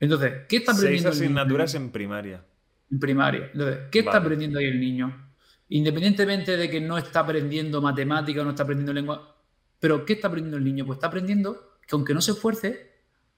[0.00, 1.12] Entonces, ¿qué está aprendiendo?
[1.12, 2.44] Seis asignaturas en primaria.
[2.90, 3.50] En primaria.
[3.52, 5.30] Entonces, ¿qué está aprendiendo ahí el niño?
[5.68, 9.36] Independientemente de que no está aprendiendo matemática o no está aprendiendo lengua,
[9.78, 10.84] pero ¿qué está aprendiendo el niño?
[10.84, 12.92] Pues está aprendiendo que aunque no se esfuerce,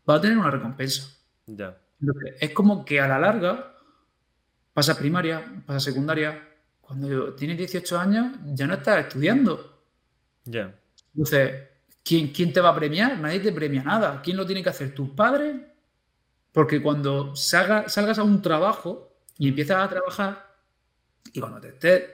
[0.09, 1.17] va a tener una recompensa.
[1.47, 1.79] Ya.
[2.41, 3.77] Es como que a la larga
[4.73, 6.49] pasa primaria, pasa secundaria.
[6.87, 9.83] Cuando tienes 18 años, ya no estás estudiando.
[10.45, 10.75] Ya.
[11.15, 11.69] Entonces,
[12.03, 13.19] ¿quién, ¿quién te va a premiar?
[13.19, 14.21] Nadie te premia nada.
[14.23, 14.95] ¿Quién lo tiene que hacer?
[14.95, 15.57] ¿Tus padres?
[16.53, 20.55] Porque cuando salgas a un trabajo y empiezas a trabajar,
[21.33, 22.05] y cuando te estés,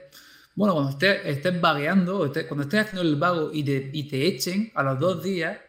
[0.55, 4.71] bueno, cuando estés, estés vagueando, cuando estés haciendo el vago y te, y te echen
[4.73, 5.59] a los dos días,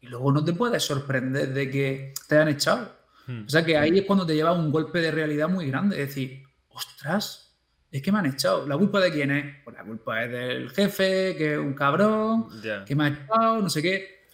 [0.00, 2.96] y luego no te puedes sorprender de que te hayan echado.
[3.26, 3.44] Hmm.
[3.46, 6.00] O sea que ahí es cuando te lleva un golpe de realidad muy grande.
[6.00, 7.47] Es decir, ostras,
[7.90, 8.66] es que me han echado.
[8.66, 9.64] ¿La culpa de quién es?
[9.64, 12.48] Pues la culpa es del jefe, que es un cabrón,
[12.86, 14.26] que me ha echado, no sé qué.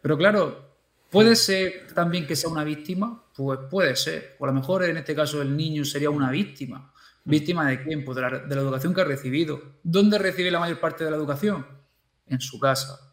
[0.00, 0.76] Pero claro,
[1.10, 3.24] ¿puede ser también que sea una víctima?
[3.36, 4.36] Pues puede ser.
[4.38, 6.92] O a lo mejor en este caso el niño sería una víctima.
[7.24, 8.04] ¿Víctima de quién?
[8.04, 9.60] Pues de la, de la educación que ha recibido.
[9.82, 11.66] ¿Dónde recibe la mayor parte de la educación?
[12.26, 13.10] En su casa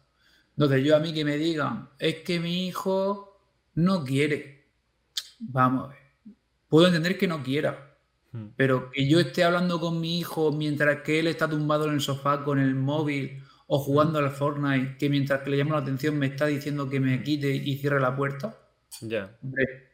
[0.58, 3.40] entonces yo a mí que me digan, es que mi hijo
[3.76, 4.72] no quiere.
[5.38, 5.98] Vamos a ver.
[6.66, 7.87] Puedo entender que no quiera.
[8.56, 12.00] Pero que yo esté hablando con mi hijo mientras que él está tumbado en el
[12.00, 16.18] sofá con el móvil o jugando al Fortnite, que mientras que le llamo la atención
[16.18, 18.56] me está diciendo que me quite y cierre la puerta.
[19.02, 19.36] Ya.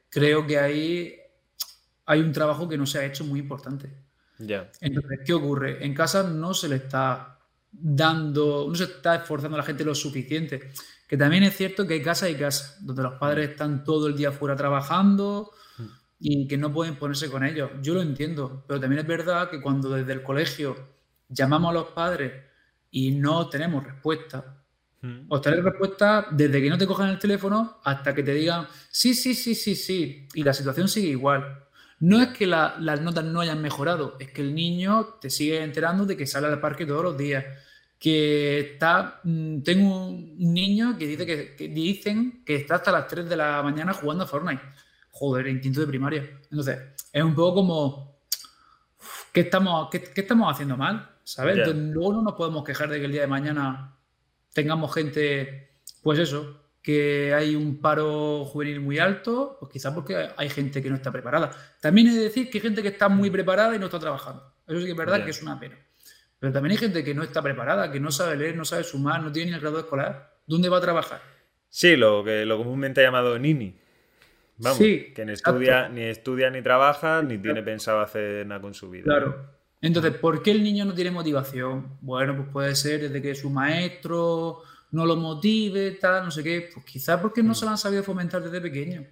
[0.09, 1.15] Creo que ahí
[2.07, 3.91] hay un trabajo que no se ha hecho muy importante.
[4.39, 4.71] Ya.
[4.81, 5.85] Entonces, ¿qué ocurre?
[5.85, 7.39] En casa no se le está
[7.73, 10.71] dando, no se está esforzando a la gente lo suficiente.
[11.09, 14.17] Que también es cierto que hay casa y casa, donde los padres están todo el
[14.17, 15.51] día fuera trabajando
[16.27, 17.71] y que no pueden ponerse con ellos.
[17.83, 20.75] Yo lo entiendo, pero también es verdad que cuando desde el colegio
[21.29, 22.33] llamamos a los padres
[22.91, 24.63] y no tenemos respuesta,
[25.29, 29.13] o tener respuesta desde que no te cojan el teléfono hasta que te digan sí,
[29.13, 31.63] sí, sí, sí, sí, y la situación sigue igual.
[32.01, 36.07] No es que las notas no hayan mejorado, es que el niño te sigue enterando
[36.07, 37.45] de que sale al parque todos los días.
[37.99, 39.21] Que está.
[39.25, 43.63] Mm, tengo un niño que dice que, dicen que está hasta las 3 de la
[43.63, 44.63] mañana jugando a Fortnite.
[45.17, 46.29] Joder, en quinto de primaria.
[46.51, 46.77] Entonces,
[47.13, 48.19] es un poco como.
[49.33, 51.09] ¿Qué estamos, qué, estamos haciendo mal?
[51.23, 51.69] ¿Sabes?
[51.75, 53.97] luego no nos podemos quejar de que el día de mañana
[54.53, 60.51] tengamos gente, pues eso, que hay un paro juvenil muy alto, pues quizás porque hay
[60.51, 61.51] gente que no está preparada.
[61.81, 64.53] También de decir que hay gente que está muy preparada y no está trabajando.
[64.67, 65.79] Eso sí que es verdad que es una pena.
[66.41, 69.23] Pero también hay gente que no está preparada, que no sabe leer, no sabe sumar,
[69.23, 70.35] no tiene ni el grado escolar.
[70.45, 71.23] ¿Dónde va a trabajar?
[71.71, 73.84] Sí, lo que lo comúnmente llamado nini.
[74.57, 78.89] Vamos, que ni estudia, ni estudia ni trabaja, ni tiene pensado hacer nada con su
[78.89, 79.05] vida.
[79.05, 79.55] Claro.
[79.81, 81.99] Entonces, ¿por qué el niño no tiene motivación?
[82.01, 84.63] Bueno, pues puede ser desde que su maestro
[84.93, 86.71] no lo motive, tal, no sé qué.
[86.73, 87.55] Pues quizás porque no mm.
[87.55, 89.05] se lo han sabido fomentar desde pequeño.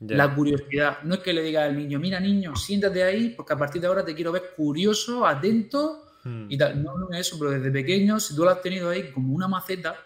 [0.00, 0.98] La curiosidad.
[1.02, 3.88] No es que le diga al niño, mira niño, siéntate ahí porque a partir de
[3.88, 6.46] ahora te quiero ver curioso, atento mm.
[6.48, 6.82] y tal.
[6.82, 9.48] No, no es eso, pero desde pequeño, si tú lo has tenido ahí como una
[9.48, 9.96] maceta,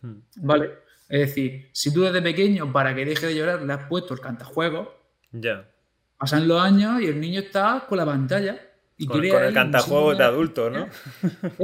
[0.00, 0.14] mm.
[0.36, 0.83] ¿vale?
[1.14, 4.20] Es decir, si tú desde pequeño, para que deje de llorar, le has puesto el
[4.20, 4.92] cantajuego,
[5.30, 5.70] ya.
[6.18, 8.60] pasan los años y el niño está con la pantalla
[9.06, 10.88] con, el cantajuegos de adultos, ¿no?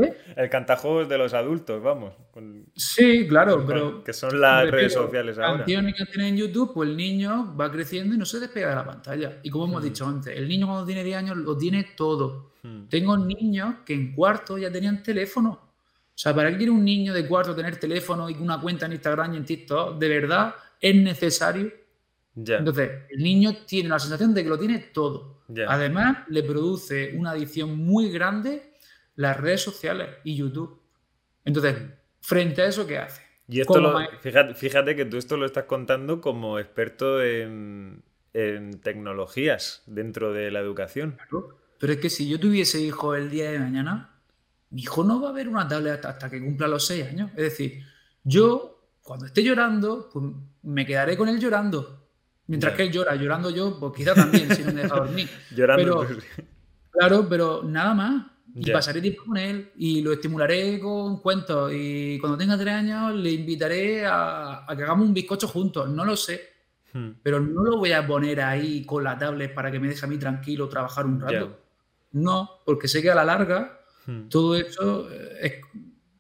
[0.03, 0.17] ¿Eh?
[0.37, 2.13] El cantajuegos de los adultos, vamos.
[2.75, 4.03] sí, claro, pero.
[4.03, 5.59] Que son las redes sociales ahora.
[5.59, 8.75] Canciones que tiene en YouTube, pues el niño va creciendo y no se despega de
[8.75, 9.39] la pantalla.
[9.43, 9.85] Y como hemos hmm.
[9.85, 12.53] dicho antes, el niño cuando tiene 10 años lo tiene todo.
[12.63, 12.89] Hmm.
[12.89, 15.70] Tengo niños que en cuarto ya tenían teléfono.
[16.21, 18.93] O sea, ¿para qué quiere un niño de cuarto tener teléfono y una cuenta en
[18.93, 19.99] Instagram y en TikTok?
[19.99, 21.73] De verdad es necesario.
[22.37, 25.45] Entonces, el niño tiene la sensación de que lo tiene todo.
[25.67, 28.75] Además, le produce una adicción muy grande
[29.17, 30.79] las redes sociales y YouTube.
[31.43, 31.75] Entonces,
[32.21, 33.23] frente a eso, ¿qué hace?
[33.49, 33.99] Y esto lo,
[34.55, 38.03] fíjate, que tú esto lo estás contando como experto en,
[38.83, 41.17] tecnologías dentro de la educación.
[41.79, 44.10] Pero es que si yo tuviese hijo el día de mañana,
[44.71, 47.31] mi hijo no va a ver una tablet hasta, que cumpla los seis años.
[47.37, 47.85] Es decir,
[48.23, 50.25] yo, cuando esté llorando, pues
[50.63, 52.09] me quedaré con él llorando.
[52.47, 55.29] Mientras que él llora, llorando yo, pues quizá también, si no me deja dormir.
[55.55, 56.01] Llorando.
[56.01, 56.21] Pero,
[56.91, 58.27] claro, pero nada más.
[58.53, 61.71] Y pasaré tiempo con él y lo estimularé con cuentos.
[61.73, 65.89] Y cuando tenga tres años le invitaré a, que hagamos un bizcocho juntos.
[65.89, 66.41] No lo sé.
[66.93, 67.11] Hmm.
[67.23, 70.09] Pero no lo voy a poner ahí con la tablet para que me deje a
[70.09, 71.57] mí tranquilo trabajar un rato.
[72.11, 74.29] No, porque sé que a la larga hmm.
[74.29, 75.61] todo eso eh,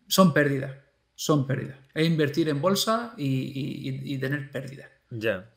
[0.07, 0.77] son pérdidas.
[1.15, 1.79] Son pérdidas.
[1.95, 4.89] Es invertir en bolsa y, y tener pérdidas.
[5.11, 5.51] Ya.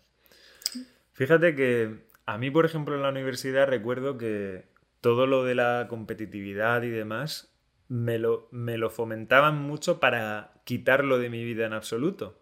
[1.14, 4.66] Fíjate que a mí, por ejemplo, en la universidad recuerdo que
[5.02, 7.54] todo lo de la competitividad y demás
[7.88, 12.40] me lo, me lo fomentaban mucho para quitarlo de mi vida en absoluto.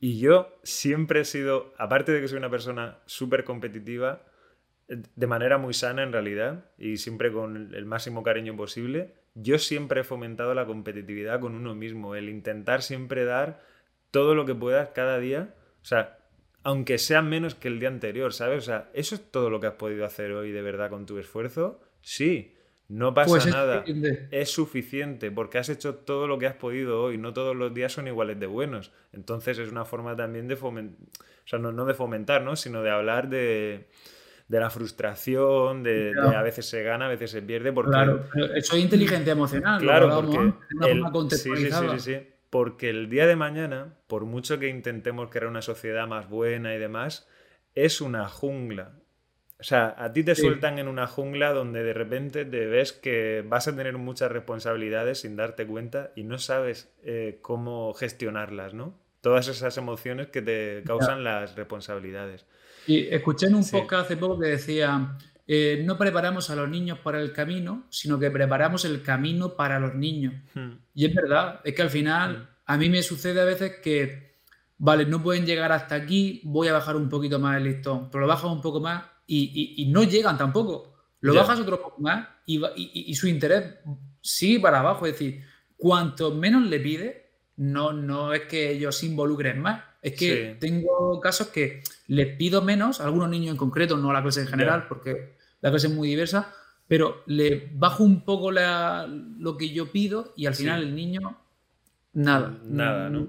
[0.00, 4.22] Y yo siempre he sido, aparte de que soy una persona súper competitiva,
[4.88, 10.00] de manera muy sana en realidad, y siempre con el máximo cariño posible, yo siempre
[10.00, 13.60] he fomentado la competitividad con uno mismo, el intentar siempre dar
[14.10, 15.54] todo lo que puedas cada día.
[15.82, 16.18] O sea,
[16.62, 18.58] aunque sea menos que el día anterior, ¿sabes?
[18.58, 21.18] O sea, ¿eso es todo lo que has podido hacer hoy de verdad con tu
[21.18, 21.80] esfuerzo?
[22.00, 22.54] Sí,
[22.88, 23.84] no pasa pues nada.
[24.30, 27.18] Es suficiente porque has hecho todo lo que has podido hoy.
[27.18, 28.92] No todos los días son iguales de buenos.
[29.12, 30.98] Entonces es una forma también de fomentar,
[31.44, 32.56] o sea, no, de fomentar, ¿no?
[32.56, 33.88] Sino de hablar de,
[34.48, 37.72] la frustración, de, a veces se gana, a veces se pierde.
[37.72, 39.80] Porque, claro, eso es inteligencia emocional.
[39.80, 40.52] Claro,
[41.12, 42.18] porque sí, sí, sí
[42.54, 46.78] porque el día de mañana, por mucho que intentemos crear una sociedad más buena y
[46.78, 47.26] demás,
[47.74, 48.92] es una jungla.
[49.58, 53.42] O sea, a ti te sueltan en una jungla donde de repente te ves que
[53.44, 58.96] vas a tener muchas responsabilidades sin darte cuenta y no sabes eh, cómo gestionarlas, ¿no?
[59.20, 62.46] Todas esas emociones que te causan las responsabilidades.
[62.86, 65.16] Y escuché en un podcast hace poco que decía,
[65.46, 69.78] eh, no preparamos a los niños para el camino, sino que preparamos el camino para
[69.78, 70.34] los niños.
[70.54, 70.72] Hmm.
[70.94, 72.46] Y es verdad, es que al final hmm.
[72.66, 74.38] a mí me sucede a veces que,
[74.78, 78.22] vale, no pueden llegar hasta aquí, voy a bajar un poquito más el listón, pero
[78.22, 80.94] lo bajas un poco más y, no llegan tampoco.
[81.20, 83.76] Lo bajas otro poco más y, su interés
[84.20, 85.06] sigue para abajo.
[85.06, 85.42] Es decir,
[85.76, 89.82] cuanto menos le pide, no, no es que ellos se involucren más.
[90.02, 94.14] Es que tengo casos que les pido menos, a algunos niños en concreto, no a
[94.14, 96.52] la clase en general, porque la clase es muy diversa,
[96.86, 101.38] pero le bajo un poco lo que yo pido y al final el niño,
[102.12, 102.58] nada.
[102.62, 103.28] Nada, ¿no?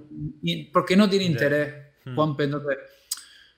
[0.74, 1.74] Porque no tiene interés,
[2.04, 2.16] hmm.
[2.16, 2.78] Juan Entonces,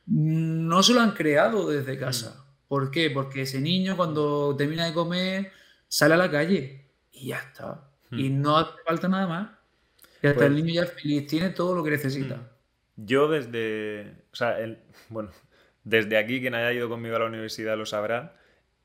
[0.06, 2.35] no se lo han creado desde casa.
[2.38, 2.68] Hmm.
[2.68, 3.10] ¿Por qué?
[3.10, 5.52] Porque ese niño cuando termina de comer
[5.88, 7.89] sale a la calle y ya está.
[8.11, 8.41] Y hmm.
[8.41, 9.49] no hace falta nada más.
[10.22, 12.56] Y hasta el pues niño ya es feliz, tiene todo lo que necesita.
[12.98, 14.80] Yo desde, o sea, el,
[15.10, 15.32] bueno,
[15.84, 18.36] desde aquí quien haya ido conmigo a la universidad lo sabrá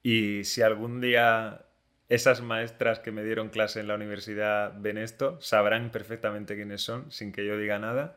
[0.03, 1.67] y si algún día
[2.09, 7.11] esas maestras que me dieron clase en la universidad ven esto, sabrán perfectamente quiénes son
[7.11, 8.17] sin que yo diga nada.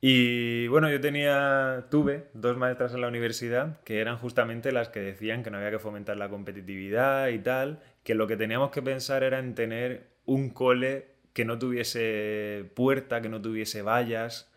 [0.00, 5.00] Y bueno, yo tenía, tuve dos maestras en la universidad que eran justamente las que
[5.00, 8.80] decían que no había que fomentar la competitividad y tal, que lo que teníamos que
[8.80, 14.47] pensar era en tener un cole que no tuviese puerta, que no tuviese vallas,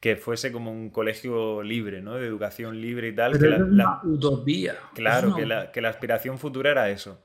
[0.00, 2.14] que fuese como un colegio libre, ¿no?
[2.14, 3.32] De educación libre y tal.
[3.32, 4.76] Pero que es una utopía.
[4.94, 7.22] Claro, que la, que la aspiración futura era eso.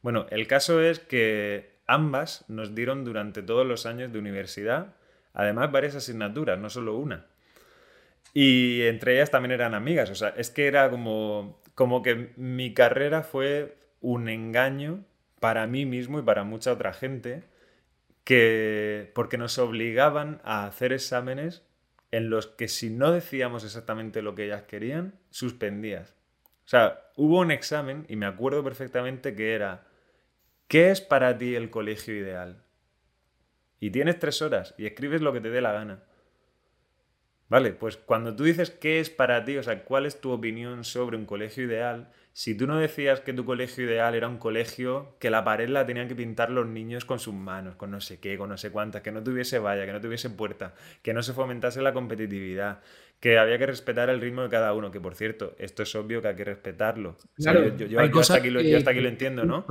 [0.00, 4.94] Bueno, el caso es que ambas nos dieron durante todos los años de universidad,
[5.34, 7.26] además varias asignaturas, no solo una.
[8.32, 12.74] Y entre ellas también eran amigas, o sea, es que era como, como que mi
[12.74, 15.04] carrera fue un engaño
[15.40, 17.44] para mí mismo y para mucha otra gente,
[18.24, 21.62] que porque nos obligaban a hacer exámenes
[22.16, 26.14] en los que si no decíamos exactamente lo que ellas querían, suspendías.
[26.64, 29.88] O sea, hubo un examen y me acuerdo perfectamente que era,
[30.68, 32.62] ¿qué es para ti el colegio ideal?
[33.80, 36.04] Y tienes tres horas y escribes lo que te dé la gana.
[37.48, 40.84] Vale, pues cuando tú dices qué es para ti, o sea, cuál es tu opinión
[40.84, 45.14] sobre un colegio ideal, si tú no decías que tu colegio ideal era un colegio
[45.20, 48.18] que la pared la tenían que pintar los niños con sus manos, con no sé
[48.18, 51.22] qué, con no sé cuántas, que no tuviese valla, que no tuviese puerta, que no
[51.22, 52.80] se fomentase la competitividad,
[53.20, 56.20] que había que respetar el ritmo de cada uno, que por cierto, esto es obvio
[56.20, 57.16] que hay que respetarlo.
[57.38, 58.60] yo, hasta aquí lo,
[59.08, 59.64] entiendo, ¿no?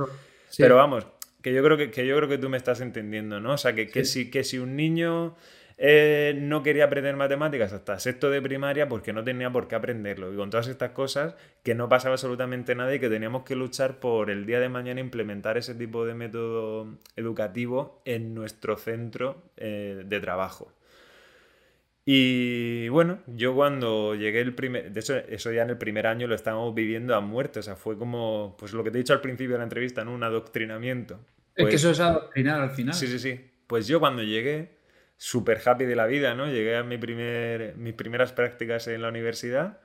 [0.56, 1.06] Pero vamos,
[1.42, 3.52] que yo creo que, yo creo que tú me estás entendiendo, ¿no?
[3.52, 5.36] O sea, que, que, si, que si un niño
[5.76, 10.32] eh, no quería aprender matemáticas hasta sexto de primaria porque no tenía por qué aprenderlo.
[10.32, 13.98] Y con todas estas cosas, que no pasaba absolutamente nada y que teníamos que luchar
[13.98, 20.02] por el día de mañana implementar ese tipo de método educativo en nuestro centro eh,
[20.06, 20.72] de trabajo.
[22.06, 26.26] Y bueno, yo cuando llegué el primer, de hecho eso ya en el primer año
[26.26, 29.14] lo estábamos viviendo a muerte, o sea, fue como, pues lo que te he dicho
[29.14, 30.12] al principio de la entrevista, ¿no?
[30.12, 31.14] Un adoctrinamiento.
[31.14, 32.94] es que pues eso es adoctrinar al final.
[32.94, 33.40] Sí, sí, sí.
[33.66, 34.76] Pues yo cuando llegué,
[35.16, 36.46] súper happy de la vida, ¿no?
[36.46, 39.80] Llegué a mi primer, mis primeras prácticas en la universidad.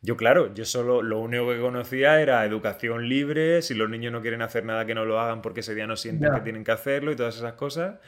[0.00, 4.20] Yo, claro, yo solo lo único que conocía era educación libre, si los niños no
[4.20, 6.72] quieren hacer nada que no lo hagan porque ese día no sienten que tienen que
[6.72, 8.00] hacerlo y todas esas cosas.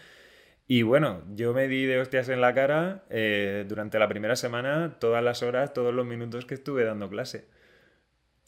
[0.67, 4.97] Y bueno, yo me di de hostias en la cara eh, durante la primera semana,
[4.99, 7.47] todas las horas, todos los minutos que estuve dando clase.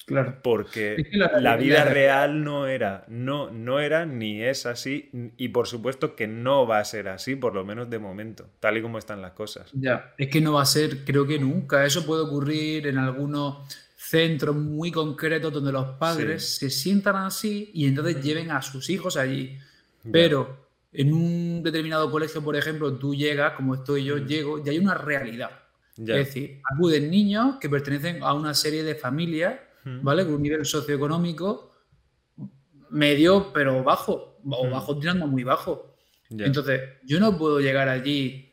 [0.07, 0.39] Claro.
[0.41, 6.15] Porque la, vida real no era, no, no era ni es así, y por supuesto
[6.15, 9.21] que no va a ser así, por lo menos de momento, tal y como están
[9.21, 9.69] las cosas.
[9.73, 11.85] Ya, es que no va a ser, creo que nunca.
[11.85, 13.67] Eso puede ocurrir en algunos
[13.97, 19.17] centros muy concretos donde los padres se sientan así y entonces lleven a sus hijos
[19.17, 19.59] allí.
[20.13, 24.79] Pero en un determinado colegio, por ejemplo, tú llegas, como estoy yo, llego, y hay
[24.79, 25.51] una realidad.
[25.99, 29.66] Es decir, acuden niños que pertenecen a una serie de familias
[30.03, 30.25] ¿vale?
[30.25, 31.73] Con un nivel socioeconómico
[32.91, 35.97] medio, pero bajo, o bajo tirando muy bajo.
[36.31, 38.53] Entonces, yo no puedo llegar allí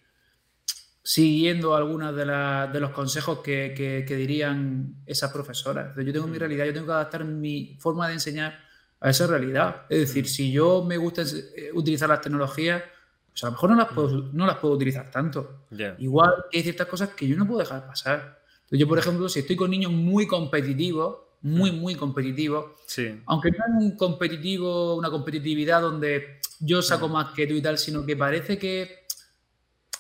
[1.04, 5.94] siguiendo algunos de, de los consejos que, dirían esas profesoras.
[5.98, 8.58] yo tengo mi realidad, yo tengo que adaptar mi forma de enseñar
[9.02, 9.86] a esa realidad.
[9.90, 12.84] Es decir, si yo me gusta eh, utilizar las tecnologías,
[13.30, 15.66] pues a lo mejor no las puedo, no las puedo utilizar tanto.
[15.98, 18.43] Igual que hay ciertas cosas que yo no puedo dejar pasar.
[18.72, 22.76] Yo, por ejemplo, si estoy con niños muy competitivos, muy, muy competitivo.
[22.88, 23.22] Sí.
[23.26, 27.78] Aunque no es un competitivo, una competitividad donde yo saco más que tú y tal,
[27.78, 29.04] sino que parece que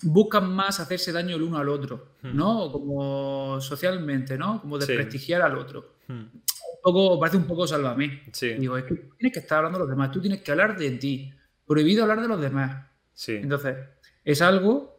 [0.03, 2.71] buscan más hacerse daño el uno al otro, ¿no?
[2.71, 4.61] Como socialmente, ¿no?
[4.61, 5.95] Como desprestigiar al otro.
[6.07, 6.41] Un
[6.81, 8.23] poco, parece un poco sálvame.
[8.31, 8.53] Sí.
[8.53, 10.91] Digo, es que tienes que estar hablando de los demás, tú tienes que hablar de
[10.91, 11.33] ti.
[11.65, 12.85] Prohibido hablar de los demás.
[13.13, 13.35] Sí.
[13.35, 13.77] Entonces,
[14.23, 14.92] es algo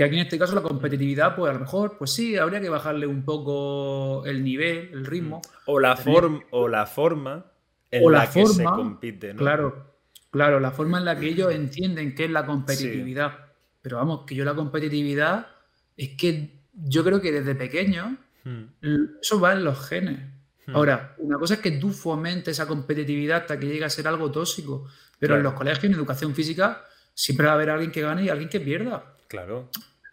[0.00, 2.70] que aquí en este caso la competitividad, pues a lo mejor, pues sí, habría que
[2.70, 5.42] bajarle un poco el nivel, el ritmo.
[5.66, 7.44] O la, forma o la forma
[7.90, 9.40] en la, que se compite, ¿no?
[9.40, 9.98] Claro,
[10.30, 13.40] claro, la forma en la que ellos entienden qué es la competitividad.
[13.82, 15.48] Pero vamos, que yo la competitividad
[15.98, 18.62] es que yo creo que desde pequeño hmm.
[19.20, 20.18] eso va en los genes.
[20.64, 20.76] Hmm.
[20.76, 24.32] Ahora, una cosa es que tú fomentes esa competitividad hasta que llegue a ser algo
[24.32, 24.86] tóxico,
[25.18, 28.30] pero en los colegios, en educación física, siempre va a haber alguien que gane y
[28.30, 29.04] alguien que pierda.
[29.28, 29.68] Claro.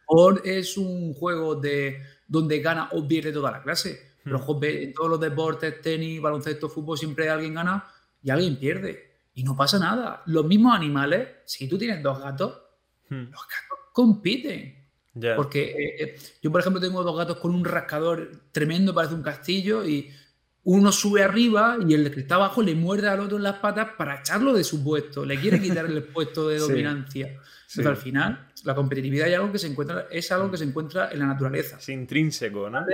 [0.08, 4.08] O es un juego de donde gana o pierde toda la clase.
[4.24, 4.36] Hmm.
[4.64, 7.86] en todos los deportes, tenis, baloncesto, fútbol, siempre alguien gana
[8.22, 9.20] y alguien pierde.
[9.34, 10.24] Y no pasa nada.
[10.26, 12.60] Los mismos animales, si tú tienes dos gatos,
[13.10, 13.16] hmm.
[13.16, 14.76] los gatos compiten.
[15.36, 19.24] Porque eh, eh, yo, por ejemplo, tengo dos gatos con un rascador tremendo, parece un
[19.24, 20.12] castillo, y
[20.64, 23.90] uno sube arriba y el que está abajo le muerde al otro en las patas
[23.98, 25.26] para echarlo de su puesto.
[25.26, 27.40] Le quiere quitar el puesto de dominancia.
[27.70, 31.12] Entonces, al final, la competitividad es algo que se encuentra, es algo que se encuentra
[31.12, 31.78] en la naturaleza.
[31.78, 32.86] Es intrínseco, ¿no?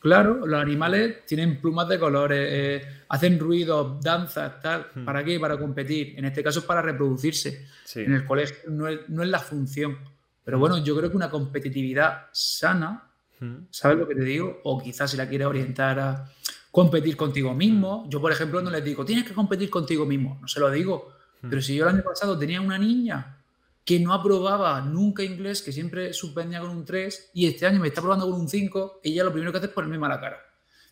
[0.00, 4.88] Claro, los animales tienen plumas de colores, eh, hacen ruidos, danzas, tal.
[4.92, 5.04] Hmm.
[5.04, 5.38] ¿Para qué?
[5.38, 6.14] Para competir.
[6.18, 7.64] En este caso es para reproducirse.
[7.94, 9.98] En el colegio no es, la función.
[10.44, 10.60] Pero hmm.
[10.60, 13.08] bueno, yo creo que una competitividad sana,
[13.38, 13.66] hmm.
[13.70, 14.60] ¿sabes lo que te digo?
[14.64, 16.24] O quizás si la quiere orientar a
[16.72, 18.04] competir contigo mismo.
[18.10, 20.38] Yo, por ejemplo, no les digo, tienes que competir contigo mismo.
[20.40, 21.14] No se lo digo.
[21.40, 23.41] Pero si yo el año pasado tenía una niña
[23.84, 27.88] que no aprobaba nunca inglés, que siempre suspendía con un 3, y este año me
[27.88, 30.38] está aprobando con un 5, y ella lo primero que hace es ponerme mala cara.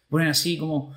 [0.08, 0.94] Ponen así como...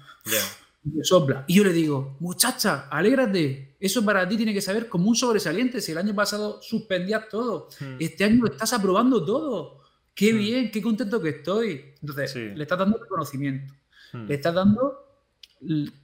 [0.83, 1.45] Me sopla.
[1.47, 3.77] Y yo le digo, muchacha, alégrate.
[3.79, 5.79] Eso para ti tiene que saber como un sobresaliente.
[5.79, 7.95] Si el año pasado suspendías todo, hmm.
[7.99, 9.81] este año lo estás aprobando todo.
[10.13, 10.37] Qué hmm.
[10.37, 11.93] bien, qué contento que estoy.
[12.01, 13.73] Entonces, le estás dando reconocimiento.
[14.11, 14.27] Hmm.
[14.27, 14.99] Le estás dando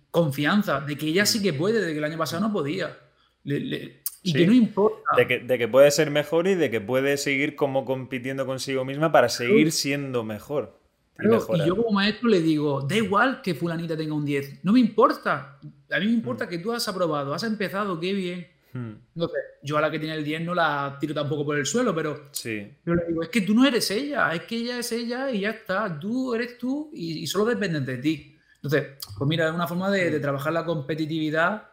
[0.09, 2.97] confianza de que ella sí que puede, de que el año pasado no podía.
[3.43, 4.88] y que no importa.
[5.17, 8.85] De que, de que, puede ser mejor y de que puede seguir como compitiendo consigo
[8.85, 10.79] misma para seguir siendo mejor.
[11.21, 14.79] Y, yo como maestro le digo, da igual que fulanita tenga un 10, no me
[14.79, 15.59] importa.
[15.91, 16.49] A mí me importa hmm.
[16.49, 18.47] que tú has aprobado, has empezado, qué bien.
[18.71, 18.93] Hmm.
[19.15, 21.93] Entonces, yo a la que tiene el 10 no la tiro tampoco por el suelo,
[21.93, 22.71] pero sí.
[22.85, 25.41] yo le digo, es que tú no eres ella, es que ella es ella y
[25.41, 28.35] ya está, tú eres tú y, solo dependes de ti.
[28.55, 30.21] Entonces, pues mira, es una forma de, hmm.
[30.21, 31.67] trabajar la competitividad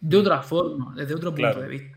[0.00, 1.93] de otra forma, desde otro punto de vista.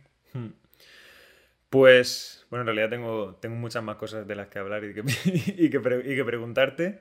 [1.69, 5.03] Pues bueno, en realidad tengo, tengo muchas más cosas de las que hablar y que,
[5.57, 6.99] y que, preguntarte.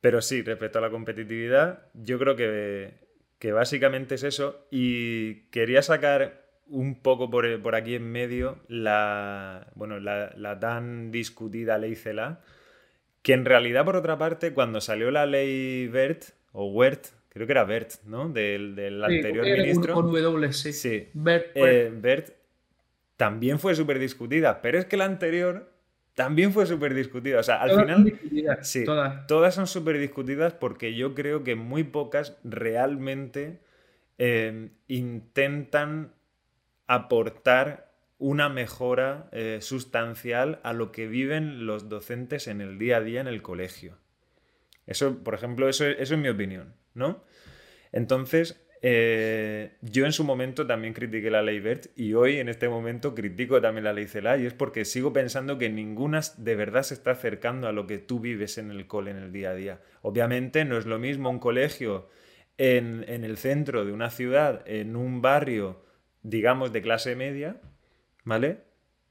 [0.00, 2.92] Pero sí, respecto a la competitividad, yo creo que,
[3.38, 4.66] que básicamente es eso.
[4.70, 11.78] Y quería sacar un poco por, por aquí en medio la, bueno, la, tan discutida
[11.78, 12.42] ley CELA,
[13.22, 17.52] que en realidad, por otra parte, cuando salió la ley BERT, o WERT, creo que
[17.52, 18.28] era BERT, ¿no?
[18.28, 19.94] Del, del anterior ministro.
[19.94, 20.74] Con W, sí.
[20.74, 21.08] Sí.
[21.14, 22.43] BERT, eh, BERT
[23.16, 25.72] también fue súper discutida, pero es que la anterior
[26.14, 27.40] también fue súper discutida.
[27.40, 28.20] O sea, al final.
[28.62, 29.54] Sí, todas.
[29.54, 33.60] son súper discutidas porque yo creo que muy pocas realmente
[34.18, 36.12] eh, intentan
[36.86, 43.00] aportar una mejora eh, sustancial a lo que viven los docentes en el día a
[43.00, 43.98] día en el colegio.
[44.86, 47.24] Eso, por ejemplo, eso, eso es mi opinión, ¿no?
[47.90, 52.68] Entonces, eh, yo en su momento también critiqué la ley BERT y hoy en este
[52.68, 56.82] momento critico también la ley CELA y es porque sigo pensando que ninguna de verdad
[56.82, 59.54] se está acercando a lo que tú vives en el cole en el día a
[59.54, 59.80] día.
[60.02, 62.10] Obviamente no es lo mismo un colegio
[62.58, 65.82] en, el centro de una ciudad, en un barrio,
[66.22, 67.62] digamos, de clase media,
[68.22, 68.64] ¿vale?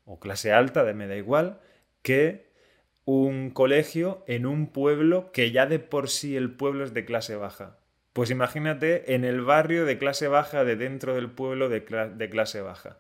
[0.06, 1.62] O clase alta, me da igual,
[2.04, 2.46] que
[3.06, 7.36] un colegio en un pueblo que ya de por sí el pueblo es de clase
[7.36, 7.80] baja.
[8.14, 13.00] Pues imagínate en el barrio de clase baja de dentro del pueblo de, clase baja.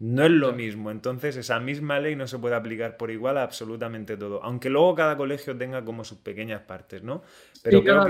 [0.00, 3.42] No es lo mismo, entonces esa misma ley no se puede aplicar por igual a
[3.42, 7.22] absolutamente todo, aunque luego cada colegio tenga como sus pequeñas partes, ¿no?
[7.62, 8.06] Pero cada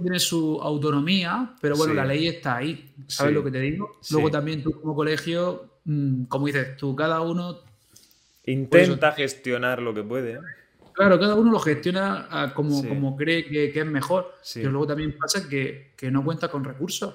[0.00, 4.00] tiene su autonomía, pero bueno, la ley está ahí, ¿sabes lo que te digo?
[4.10, 7.58] Luego también tú como colegio, mm, como dices tú, cada uno...
[8.46, 10.32] Intenta gestionar lo que puede.
[10.32, 10.40] ¿eh?
[10.96, 14.34] Claro, cada uno lo gestiona ah, como, como cree que, es mejor.
[14.54, 17.14] Pero luego también pasa que, no cuenta con recursos.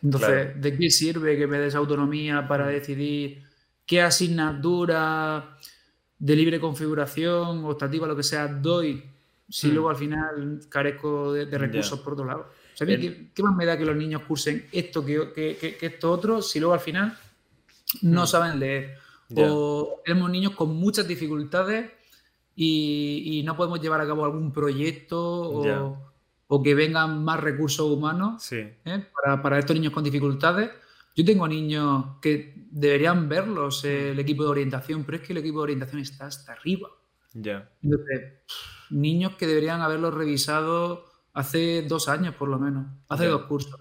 [0.00, 2.68] Entonces, ¿de qué sirve que me des autonomía para mm.
[2.68, 3.42] decidir
[3.84, 5.56] qué asignatura
[6.20, 9.02] de libre configuración, optativa, lo que sea, doy
[9.48, 9.72] si mm.
[9.72, 12.46] luego al final carezco de, recursos por otro lado?
[12.78, 16.80] ¿qué, más me da que los niños cursen esto que, esto otro si luego al
[16.80, 17.18] final
[18.02, 18.26] no mm.
[18.28, 18.94] saben leer?
[19.34, 21.90] O tenemos niños con muchas dificultades
[22.62, 25.98] y, no podemos llevar a cabo algún proyecto
[26.46, 28.76] o, que vengan más recursos humanos ¿eh?
[29.42, 30.70] para, estos niños con dificultades.
[31.16, 35.38] Yo tengo niños que deberían verlos, eh, el equipo de orientación, pero es que el
[35.38, 36.88] equipo de orientación está hasta arriba.
[38.90, 43.80] niños que deberían haberlos revisado hace dos años por lo menos, hace dos cursos.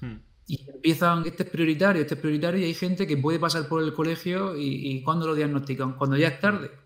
[0.00, 0.16] Hmm.
[0.46, 3.82] Y empiezan, este es prioritario, este es prioritario, y hay gente que puede pasar por
[3.82, 6.83] el colegio y, y cuando lo diagnostican, cuando ya es tarde.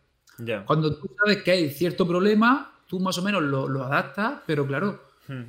[0.67, 5.03] Cuando tú sabes que hay cierto problema, tú más o menos lo, adaptas, pero claro,
[5.27, 5.43] hmm.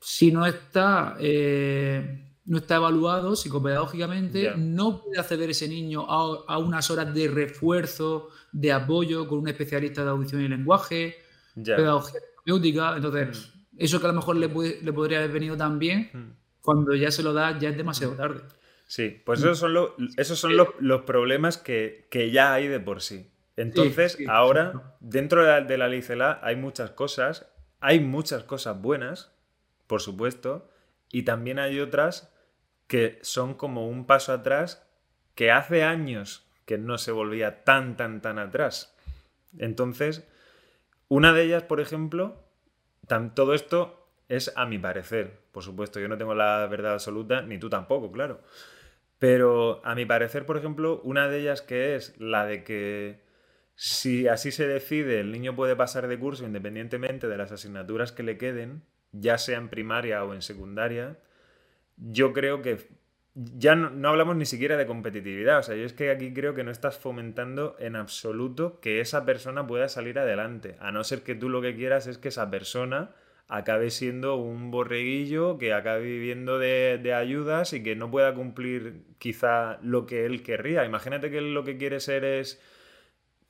[0.00, 6.90] si no está, eh, no está evaluado psicopedagógicamente, no puede acceder ese niño a, unas
[6.90, 11.16] horas de refuerzo, de apoyo con un especialista de audición y lenguaje,
[11.54, 12.96] pedagogía terapéutica.
[12.96, 13.76] Entonces, hmm.
[13.78, 14.48] eso que a lo mejor le,
[14.82, 16.62] le podría haber venido también, hmm.
[16.62, 18.40] cuando ya se lo da, ya es demasiado tarde.
[18.86, 19.74] Sí, pues esos son,
[20.16, 23.30] esos son los, los problemas que, que ya hay de por sí.
[23.56, 27.46] Entonces, ahora, dentro de la, de la ley CELA hay muchas cosas,
[27.80, 29.32] hay muchas cosas buenas,
[29.86, 30.68] por supuesto,
[31.10, 32.32] y también hay otras
[32.86, 34.86] que son como un paso atrás
[35.34, 38.96] que hace años que no se volvía tan, tan, tan atrás.
[39.58, 40.26] Entonces,
[41.08, 42.42] una de ellas, por ejemplo,
[43.34, 47.58] todo esto es a mi parecer, por supuesto, yo no tengo la verdad absoluta, ni
[47.58, 48.40] tú tampoco, claro.
[49.18, 53.23] Pero a mi parecer, por ejemplo, una de ellas que es la de que
[53.74, 58.22] si así se decide, el niño puede pasar de curso independientemente de las asignaturas que
[58.22, 61.18] le queden, ya sea en primaria o en secundaria.
[61.96, 62.88] Yo creo que
[63.34, 65.58] ya no, hablamos ni siquiera de competitividad.
[65.58, 69.24] O sea, yo es que aquí creo que no estás fomentando en absoluto que esa
[69.24, 70.76] persona pueda salir adelante.
[70.80, 73.10] A no ser que tú lo que quieras es que esa persona
[73.48, 79.78] acabe siendo un borreguillo que acabe viviendo de, ayudas y que no pueda cumplir quizá
[79.82, 80.84] lo que él querría.
[80.84, 82.62] Imagínate que él lo que quiere ser es...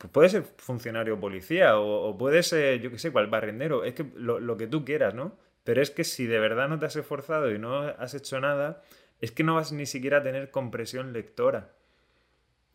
[0.04, 3.84] Pues puede ser funcionario policía o, puede ser, yo qué sé, cual barrendero.
[3.84, 5.38] Es que lo, lo que tú quieras, ¿no?
[5.64, 8.82] Pero es que si de verdad no te has esforzado y no has hecho nada,
[9.22, 11.72] es que no vas ni siquiera a tener compresión lectora.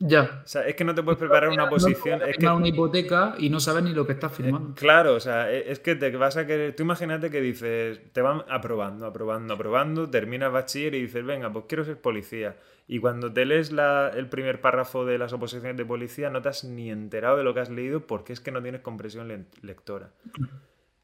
[0.02, 0.42] Ya.
[0.46, 2.22] O sea, es que no te puedes preparar una posición.
[2.22, 4.74] es que una hipoteca y no sabes ni lo que estás firmando.
[4.76, 6.74] claro, o sea, e, es que te vas a querer.
[6.74, 11.66] Tú imagínate que dices, te van aprobando, aprobando, aprobando, terminas bachiller y dices, venga, pues
[11.68, 12.56] quiero ser policía.
[12.88, 13.72] Y cuando te lees
[14.16, 17.54] el primer párrafo de las oposiciones de policía, no te has ni enterado de lo
[17.54, 20.12] que has leído porque es que no tienes compresión lectora.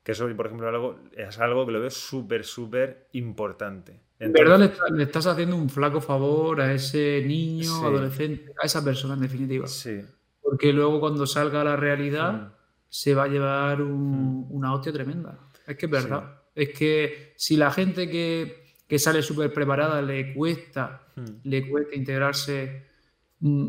[0.03, 4.05] Que eso, por ejemplo, algo, es algo que lo veo súper, súper importante.
[4.19, 9.16] En verdad le, estás haciendo un flaco favor a ese niño, adolescente, a esa persona
[9.16, 9.68] en definitiva.
[9.68, 10.02] Sí.
[10.42, 12.52] Porque luego cuando salga a la realidad mm.
[12.88, 14.52] se va a llevar mm.
[14.52, 15.40] una hostia tremenda.
[15.68, 16.42] Es que es verdad.
[16.53, 21.24] Es que si la gente que, que sale súper preparada le cuesta, mm.
[21.44, 22.85] le cuesta integrarse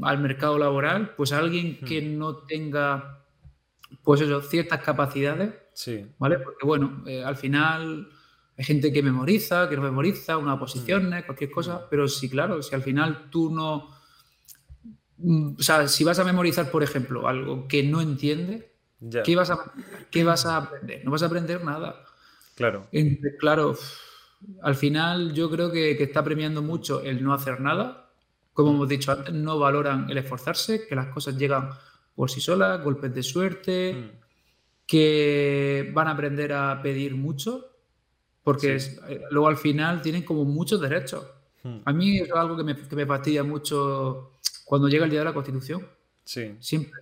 [0.02, 3.24] al mercado laboral, pues alguien que no tenga
[4.02, 6.06] pues eso, ciertas capacidades Sí.
[6.18, 6.38] ¿Vale?
[6.38, 8.08] Porque bueno, eh, al final
[8.58, 11.24] hay gente que memoriza, que no memoriza, una oposición, mm.
[11.26, 11.80] cualquier cosa, mm.
[11.90, 13.94] pero sí, claro, si al final tú no...
[15.18, 18.72] Mm, o sea, si vas a memorizar, por ejemplo, algo que no entiende,
[19.24, 19.72] ¿qué, vas a,
[20.10, 21.04] ¿qué vas a aprender?
[21.04, 22.02] No vas a aprender nada.
[22.54, 22.88] Claro.
[23.38, 23.76] claro,
[24.62, 28.10] al final yo creo que, que, está premiando mucho el no hacer nada.
[28.54, 31.70] Como hemos dicho antes, no valoran el esforzarse, que las cosas llegan
[32.14, 34.12] por sí solas, golpes de suerte
[34.86, 37.75] que van a aprender a pedir mucho,
[38.46, 41.26] porque eh, luego al final tienen como muchos derechos.
[41.64, 41.78] Hmm.
[41.84, 44.34] A mí es algo que me, que me, fastidia mucho
[44.64, 45.84] cuando llega el día de la Constitución.
[46.22, 46.54] Sí.
[46.60, 46.92] Siempre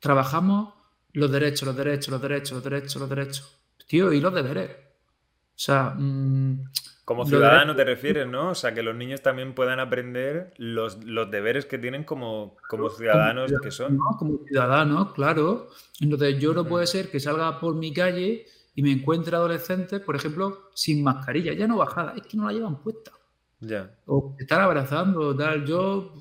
[0.00, 0.74] trabajamos
[1.12, 3.56] los derechos, los derechos, los derechos, los derechos, los derechos.
[3.86, 4.70] Tío, y los deberes.
[4.70, 6.64] O sea, mmm,
[7.04, 8.50] como ciudadano te refieres, ¿no?
[8.50, 12.90] O sea, que los niños también puedan aprender los, los deberes que tienen como, como
[12.90, 13.96] ciudadanos que son.
[14.18, 15.68] Como ciudadanos, claro.
[16.00, 20.16] Entonces, yo no puede ser que salga por mi calle y me encuentre adolescentes, por
[20.16, 23.12] ejemplo, sin mascarilla, ya no bajada, es que no la llevan puesta.
[23.60, 23.94] Ya.
[24.06, 25.66] O estar abrazando, tal.
[25.66, 26.14] Yo,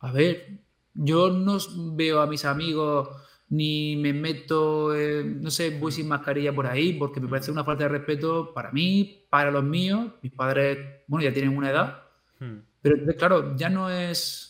[0.00, 0.60] a ver,
[0.94, 1.58] yo no
[1.94, 3.08] veo a mis amigos
[3.50, 7.84] ni me meto, no sé, voy sin mascarilla por ahí, porque me parece una falta
[7.84, 10.12] de respeto para mí, para los míos.
[10.22, 12.04] Mis padres, bueno, ya tienen una edad,
[12.38, 12.58] hmm.
[12.80, 14.46] pero claro, ya no es.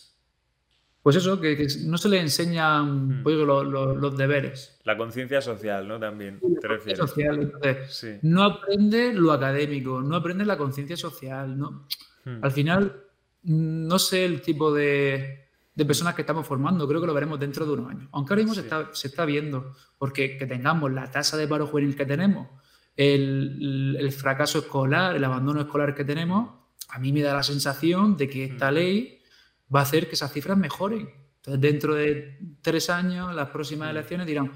[1.01, 3.23] Pues eso, que, no se le enseñan hmm.
[3.23, 4.79] pues, los, deberes.
[4.83, 5.99] La conciencia social, ¿no?
[5.99, 6.99] También, te refieres.
[6.99, 7.51] Social,
[8.21, 11.87] No aprende lo académico, no aprende la conciencia social, ¿no?
[12.23, 12.43] Hmm.
[12.43, 13.03] Al final,
[13.43, 16.87] no sé el tipo de, de personas que estamos formando.
[16.87, 18.07] Creo que lo veremos dentro de unos años.
[18.11, 21.65] Aunque ahora mismo se, está, se, está, viendo, porque que tengamos la tasa de paro
[21.65, 22.47] juvenil que tenemos,
[22.95, 26.51] el, el, fracaso escolar, el abandono escolar que tenemos,
[26.89, 29.20] a mí me da la sensación de que esta ley
[29.73, 31.09] va a hacer que esas cifras mejoren.
[31.37, 34.51] Entonces, dentro de tres años, las próximas elecciones dirán,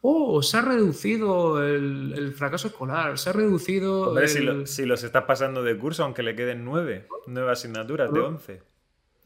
[0.00, 4.14] oh, se ha reducido el, el fracaso escolar, se ha reducido...
[4.26, 8.62] si, si, los estás pasando de curso, aunque le queden nueve, nueve asignaturas de once.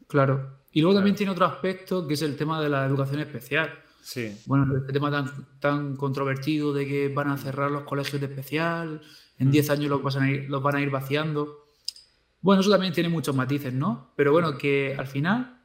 [0.07, 0.59] Claro.
[0.71, 3.79] Y luego también tiene otro aspecto que es el tema de la educación especial.
[4.01, 4.35] Sí.
[4.47, 9.01] Bueno, este tema tan, tan controvertido de que van a cerrar los colegios de especial,
[9.37, 9.71] en 10 mm.
[9.71, 11.62] años los van, a ir, los van a ir vaciando.
[12.43, 14.11] Bueno, eso también tiene muchos matices, ¿no?
[14.15, 15.61] Pero bueno, que al final,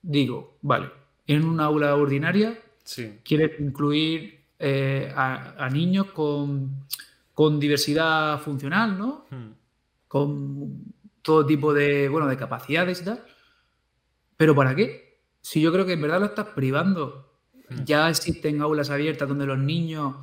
[0.00, 0.88] digo, vale,
[1.26, 3.18] en una aula ordinaria sí.
[3.24, 6.86] quieres incluir eh, a, niños con,
[7.34, 9.26] con, diversidad funcional, ¿no?
[9.30, 9.50] Mm.
[10.06, 10.84] Con
[11.22, 13.24] todo tipo de, bueno, de capacidades y tal.
[14.36, 15.18] ¿Pero para qué?
[15.40, 17.32] Si yo creo que en verdad lo estás privando.
[17.68, 17.84] Hmm.
[17.84, 20.14] Ya existen aulas abiertas donde los niños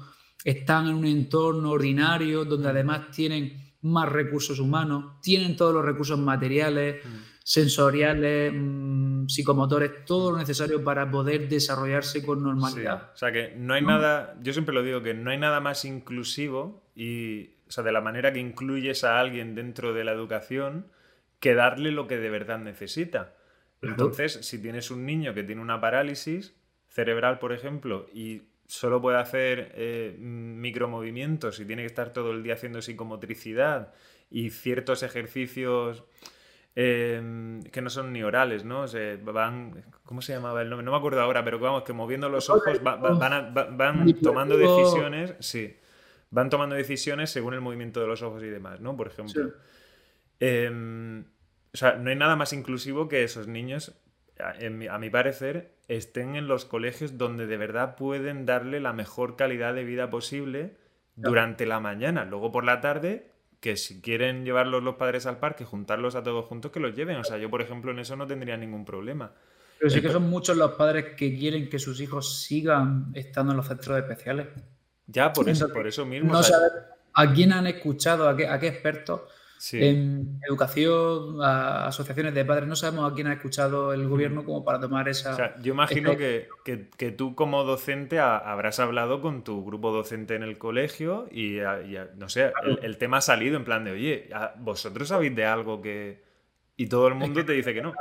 [0.45, 2.72] están en un entorno ordinario, donde hmm.
[2.72, 7.18] además tienen más recursos humanos, tienen todos los recursos materiales, hmm.
[7.44, 13.12] sensoriales, mm, psicomotores, todo lo necesario para poder desarrollarse con normalidad.
[13.14, 15.86] O sea que no hay nada, yo siempre lo digo, que no hay nada más
[15.86, 20.88] inclusivo y, o sea, de la manera que incluyes a alguien dentro de la educación
[21.40, 23.36] que darle lo que de verdad necesita.
[23.82, 26.56] Entonces, si tienes un niño que tiene una parálisis
[26.88, 32.43] cerebral, por ejemplo, y solo puede hacer eh, micromovimientos y tiene que estar todo el
[32.43, 33.93] día haciendo psicomotricidad
[34.30, 36.03] y ciertos ejercicios
[36.75, 38.88] em, que no son ni orales, ¿no?
[38.88, 40.85] Se van, ¿cómo se llamaba el nombre?
[40.85, 45.77] No me acuerdo ahora, pero vamos, que moviendo los ojos van, tomando decisiones, sí,
[46.32, 48.98] van tomando decisiones según el movimiento de los ojos y demás, ¿no?
[48.98, 49.53] Por ejemplo.
[50.40, 51.25] Em,
[51.74, 53.95] o sea, no hay nada más inclusivo que esos niños,
[54.40, 59.74] a, mi parecer, estén en los colegios donde de verdad pueden darle la mejor calidad
[59.74, 60.78] de vida posible
[61.16, 62.26] durante la mañana.
[62.26, 66.45] Luego por la tarde, que si quieren llevarlos los padres al parque, juntarlos a todos
[66.45, 67.18] juntos, que los lleven.
[67.18, 69.32] O sea, yo, por ejemplo, en eso no tendría ningún problema.
[69.80, 73.58] Pero sí que son muchos los padres que quieren que sus hijos sigan estando en
[73.58, 74.48] los centros especiales.
[75.08, 76.34] Ya, por eso, por eso mismo.
[76.34, 76.42] No
[77.16, 79.22] a quién han escuchado, a qué, a qué expertos
[79.72, 82.67] en educación, a asociaciones de padres.
[82.67, 85.33] No sabemos a quién ha escuchado el gobierno como para tomar esa.
[85.33, 90.43] O sea, yo imagino que, tú, como docente, habrás hablado con tu grupo docente en
[90.43, 91.59] el colegio y,
[92.16, 92.51] no sé,
[92.82, 96.24] el, tema ha salido en plan de, oye, ¿vosotros sabéis de algo que.?
[96.75, 97.93] Y todo el mundo te dice que no.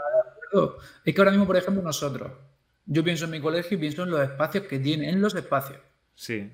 [1.05, 2.32] Es que ahora mismo, por ejemplo, nosotros,
[2.86, 5.78] yo pienso en mi colegio y pienso en los espacios que tiene, en los espacios.
[6.15, 6.50] Sí.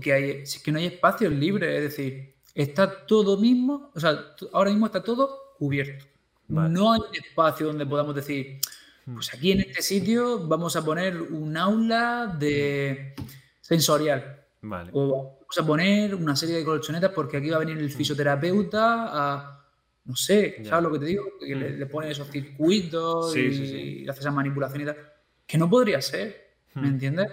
[0.00, 4.18] que, hay, que no hay espacios libres, es decir, está todo mismo, o sea,
[4.52, 6.06] ahora mismo está todo cubierto.
[6.48, 8.60] No hay espacio donde podamos decir,
[9.04, 9.14] hmm.
[9.14, 13.14] pues aquí en este sitio vamos a poner un aula de
[13.60, 14.42] sensorial.
[14.62, 14.90] Vale.
[14.94, 17.96] O vamos a poner una serie de colchonetas porque aquí va a venir el hmm.
[17.96, 19.66] fisioterapeuta a,
[20.06, 21.24] no sé, ¿sabes lo que te digo?
[21.38, 21.90] Que le, hmm.
[21.90, 25.12] pone esos circuitos y, hace esas manipulaciones y tal.
[25.46, 27.28] Que no podría ser, ¿me entiendes?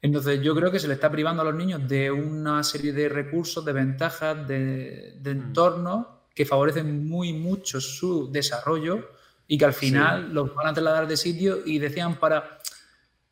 [0.00, 3.08] Entonces yo creo que se le está privando a los niños de una serie de
[3.08, 5.38] recursos, de ventajas, de, de mm.
[5.38, 9.10] entornos que favorecen muy mucho su desarrollo
[9.48, 12.58] y que al final los van a trasladar de sitio y decían para,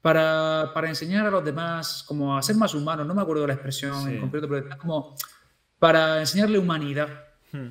[0.00, 3.48] para, para, enseñar a los demás como a ser más humanos, no me acuerdo de
[3.48, 5.14] la expresión en concreto, pero es como
[5.78, 7.08] para enseñarle humanidad,
[7.52, 7.68] hmm.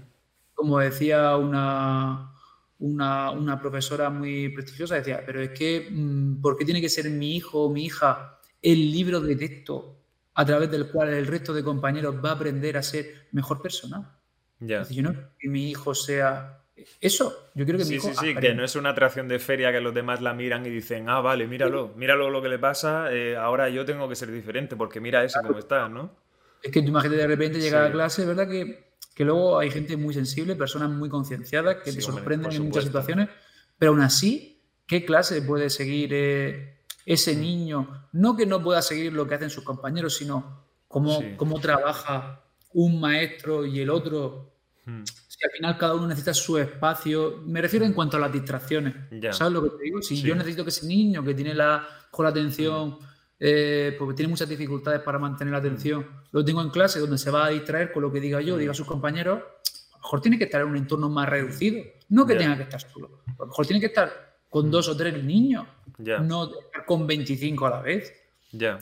[0.53, 2.31] como decía una,
[2.79, 7.09] una, una, profesora muy prestigiosa, decía, pero es que, mm, ¿por qué tiene que ser
[7.09, 9.95] mi hijo o mi hija el libro de texto
[10.33, 14.19] a través del cual el resto de compañeros va a aprender a ser mejor persona.
[14.59, 14.87] Ya.
[14.87, 16.61] yo no que mi hijo sea
[16.99, 17.49] eso.
[17.55, 18.09] Yo quiero que mi hijo.
[18.09, 20.69] Sí, sí, que no es una atracción de feria que los demás la miran y
[20.69, 24.31] dicen, ah, vale, míralo, míralo lo que le pasa, eh, ahora yo tengo que ser
[24.31, 26.15] diferente porque mira ese cómo está, ¿no?
[26.61, 28.49] Es que tú imagínate de repente llegar a clase, ¿verdad?
[28.49, 32.85] Que, que luego hay gente muy sensible, personas muy concienciadas que te sorprenden en muchas
[32.85, 33.29] situaciones,
[33.77, 36.09] pero aún así, ¿qué clase puede seguir?
[36.13, 36.74] Eh,
[37.05, 41.59] ese niño, no que no pueda seguir lo que hacen sus compañeros, sino cómo, cómo
[41.59, 42.43] trabaja
[42.73, 44.53] un maestro y el otro.
[44.85, 45.03] Hmm.
[45.05, 47.95] Si al final cada uno necesita su espacio, me refiero en hmm.
[47.95, 48.95] cuanto a las distracciones.
[49.35, 50.01] ¿Sabes lo que te digo?
[50.01, 52.97] Si yo necesito que ese niño que tiene la, con la atención,
[53.39, 57.29] eh, porque tiene muchas dificultades para mantener la atención, lo tengo en clase donde se
[57.29, 60.21] va a distraer con lo que diga yo, diga a sus compañeros, a lo mejor
[60.21, 61.83] tiene que estar en un entorno más reducido.
[62.09, 63.21] No que tenga que estar solo.
[63.27, 65.67] A lo mejor tiene que estar con dos o tres niños,
[65.97, 66.51] no
[66.85, 68.13] con 25 a la vez.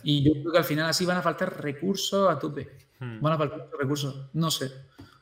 [0.03, 2.69] Y yo creo que al final así van a faltar recursos a tope.
[2.99, 3.21] Hmm.
[3.21, 4.29] Van a faltar recursos.
[4.33, 4.71] No sé.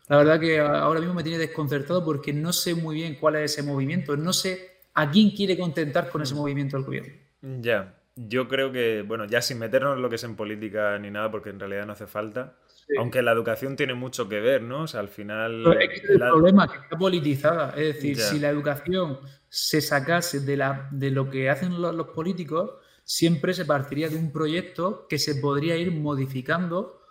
[0.08, 3.54] La verdad que ahora mismo me tiene desconcertado porque no sé muy bien cuál es
[3.54, 4.18] ese movimiento.
[4.18, 7.14] No sé a quién quiere contentar con ese movimiento del gobierno.
[7.62, 7.96] Ya.
[8.16, 11.32] Yo creo que, bueno, ya sin meternos en lo que es en política ni nada,
[11.32, 12.58] porque en realidad no hace falta.
[12.98, 14.84] Aunque la educación tiene mucho que ver, ¿no?
[14.84, 15.64] O sea, al final.
[15.66, 17.70] el problema es que está politizada.
[17.70, 19.20] Es decir, si la educación
[19.52, 22.72] se sacase de, la, de lo que hacen los, políticos,
[23.04, 27.02] siempre se partiría de un proyecto que se podría ir modificando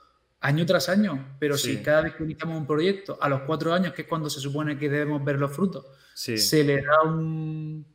[0.41, 1.37] año tras año.
[1.39, 4.31] Pero si cada vez que iniciamos un proyecto, a los cuatro años, que es cuando
[4.31, 7.87] se supone que debemos ver los frutos, se le da un.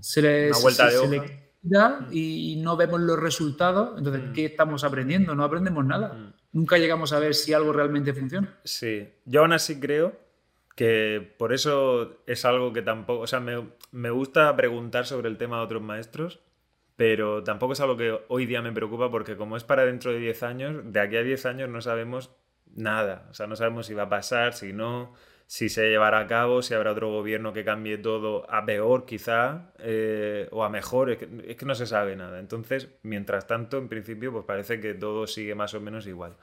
[0.00, 1.24] Se le, Una vuelta de hoja.
[1.62, 2.06] Mm.
[2.12, 4.32] y no vemos los resultados, entonces, mm.
[4.32, 5.34] ¿qué estamos aprendiendo?
[5.34, 6.12] No aprendemos nada.
[6.12, 6.34] Mm.
[6.52, 8.60] Nunca llegamos a ver si algo realmente funciona.
[8.62, 10.27] Sí, yo aún así creo
[10.78, 15.56] que por eso es algo que tampoco, o sea, me, gusta preguntar sobre el tema
[15.56, 16.38] de otros maestros,
[16.94, 20.20] pero tampoco es algo que hoy día me preocupa porque como es para dentro de
[20.20, 22.30] 10 años, de aquí a 10 años no sabemos
[22.76, 25.14] nada, o sea, no sabemos si va a pasar, si no,
[25.48, 29.72] si se llevará a cabo, si habrá otro gobierno que cambie todo a peor quizá,
[29.80, 31.18] eh, o a mejor, es
[31.56, 32.38] que, no se sabe nada.
[32.38, 36.36] Entonces, mientras tanto, en principio, pues parece que todo sigue más o menos igual.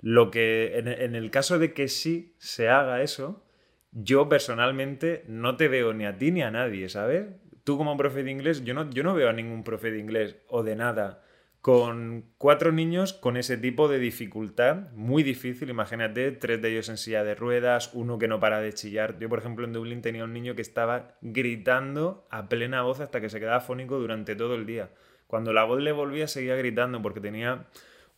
[0.00, 3.42] Lo que, en el caso de que sí se haga eso,
[3.92, 7.26] yo personalmente no te veo ni a ti ni a nadie, ¿sabes?
[7.64, 10.36] Tú como profe de inglés, yo no, yo no veo a ningún profe de inglés
[10.48, 11.22] o de nada
[11.60, 16.96] con cuatro niños con ese tipo de dificultad, muy difícil, imagínate, tres de ellos en
[16.96, 19.18] silla de ruedas, uno que no para de chillar.
[19.18, 23.20] Yo, por ejemplo, en Dublín tenía un niño que estaba gritando a plena voz hasta
[23.20, 24.90] que se quedaba fónico durante todo el día.
[25.26, 27.66] Cuando la voz le volvía seguía gritando porque tenía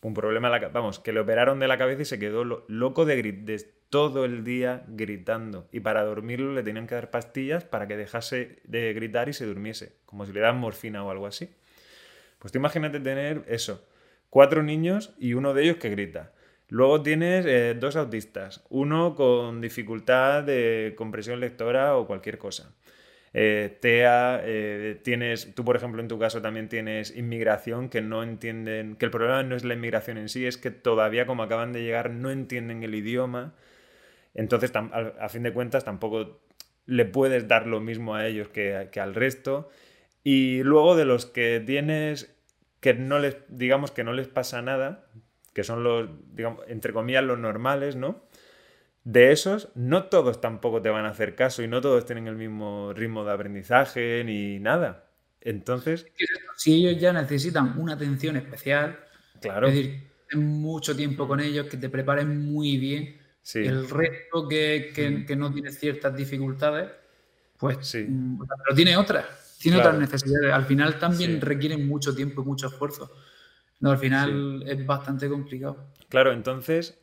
[0.03, 3.23] un problema, la, vamos, que le operaron de la cabeza y se quedó loco de,
[3.23, 5.69] de todo el día gritando.
[5.73, 9.47] Y para dormirlo le tenían que dar pastillas para que dejase de gritar y se
[9.47, 11.51] durmiese, como si le dan morfina o algo así.
[12.39, 13.87] Pues tú imagínate tener eso,
[14.31, 16.33] cuatro niños y uno de ellos que grita.
[16.69, 22.73] Luego tienes eh, dos autistas, uno con dificultad de compresión lectora o cualquier cosa.
[23.33, 28.23] Eh, TEA, eh, tienes, tú por ejemplo en tu caso también tienes inmigración que no
[28.23, 31.73] entienden, que el problema no es la inmigración en sí, es que todavía como acaban
[31.73, 33.55] de llegar no entienden el idioma,
[34.35, 36.41] entonces a, fin de cuentas tampoco
[36.87, 39.71] le puedes dar lo mismo a ellos que, que al resto.
[40.23, 42.37] Y luego de los que tienes
[42.81, 45.07] que no les, digamos que no les pasa nada,
[45.53, 48.25] que son los, digamos, entre comillas, los normales, ¿no?
[49.05, 52.37] De esos, no todos tampoco te van a hacer caso y no todos tienen el
[52.37, 55.11] mismo ritmo de aprendizaje ni nada.
[55.41, 56.07] Entonces.
[56.57, 59.01] Si ellos ya necesitan una atención especial,
[59.41, 59.69] claro.
[59.69, 63.20] es decir, mucho tiempo con ellos, que te preparen muy bien.
[63.55, 64.93] El resto que,
[65.27, 66.91] que, no tiene ciertas dificultades,
[67.57, 67.79] pues.
[67.81, 68.07] Sí.
[68.09, 70.53] Mm, pero tiene otras, tiene otras necesidades.
[70.53, 73.13] Al final también requieren mucho tiempo y mucho esfuerzo.
[73.81, 75.93] No, al final es bastante complicado.
[76.09, 77.01] Claro, entonces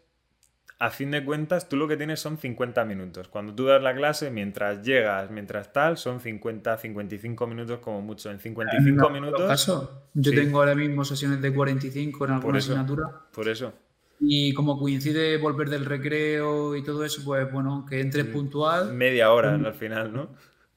[0.79, 3.27] a fin de cuentas, tú lo que tienes son 50 minutos.
[3.29, 8.29] Cuando tú das la clase, mientras llegas, mientras tal, son 50, 55 minutos como mucho.
[8.29, 9.47] En 55 minutos.
[9.47, 13.09] Caso, yo tengo ahora mismo sesiones de 45 en alguna asignatura.
[13.33, 13.73] Por eso.
[14.19, 18.93] Y como coincide volver del recreo y todo eso, pues bueno, que entres puntual.
[18.93, 20.29] Media hora al final, ¿no?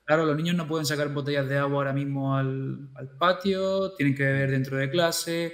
[0.05, 4.15] Claro, los niños no pueden sacar botellas de agua ahora mismo al, al patio, tienen
[4.15, 5.53] que beber dentro de clase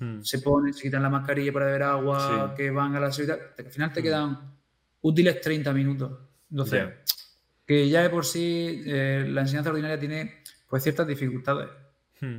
[0.00, 0.22] Hmm.
[0.22, 3.38] se ponen, se quitan la mascarilla para beber agua, que van a la seguridad.
[3.58, 4.02] Al final te hmm.
[4.02, 4.38] quedan
[5.02, 6.18] útiles 30 minutos.
[6.50, 6.88] Entonces,
[7.66, 11.68] que ya de por sí eh, la enseñanza ordinaria tiene pues ciertas dificultades.
[12.20, 12.38] Hmm.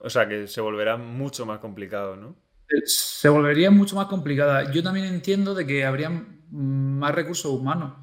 [0.00, 2.34] O sea, que se volverá mucho más complicado, ¿no?
[2.84, 4.72] Se volvería mucho más complicada.
[4.72, 6.10] Yo también entiendo de que habría
[6.50, 7.94] más recursos humanos,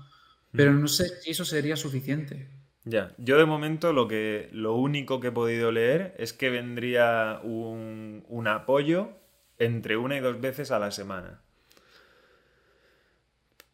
[0.51, 2.49] pero no sé si eso sería suficiente.
[2.85, 7.39] Ya, yo de momento lo que lo único que he podido leer es que vendría
[7.43, 9.11] un, apoyo
[9.57, 11.41] entre una y dos veces a la semana.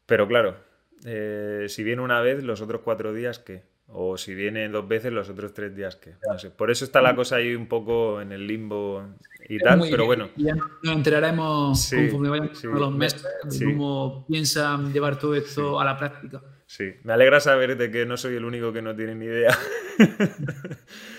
[0.05, 0.57] Pero claro,
[1.05, 3.63] eh, si viene una vez, los otros cuatro días, ¿qué?
[3.91, 6.13] O si viene dos veces, los otros tres días, ¿qué?
[6.29, 6.51] No sé.
[6.51, 9.03] Por eso está la cosa ahí un poco en el limbo
[9.47, 10.29] y tal, pero bueno.
[10.35, 15.97] ya nos enteraremos conforme vayan los meses de cómo piensan llevar todo esto a la
[15.97, 16.41] práctica.
[16.67, 19.57] Sí, me alegra saber de que no soy el único que no tiene ni idea.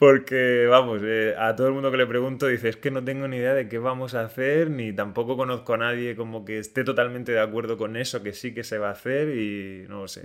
[0.00, 3.28] Porque, vamos, eh, a todo el mundo que le pregunto dice, es que no tengo
[3.28, 6.84] ni idea de qué vamos a hacer, ni tampoco conozco a nadie como que esté
[6.84, 10.22] totalmente de acuerdo con eso, que sí que se va a hacer y no sé,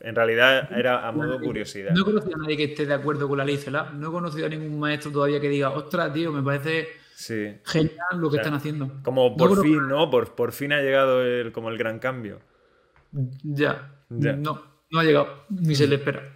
[0.00, 1.92] en, realidad era a modo curiosidad.
[1.92, 4.10] No he conocido a nadie que esté de acuerdo con la ley CELA, no he
[4.10, 6.88] conocido a ningún maestro todavía que diga, ostras, tío, me parece
[7.64, 8.90] genial lo que están haciendo.
[9.04, 10.10] Como por fin, ¿no?
[10.10, 12.40] Por, por fin ha llegado el, como el gran cambio.
[13.44, 14.02] Ya.
[14.08, 16.35] No, no ha llegado, ni se le espera.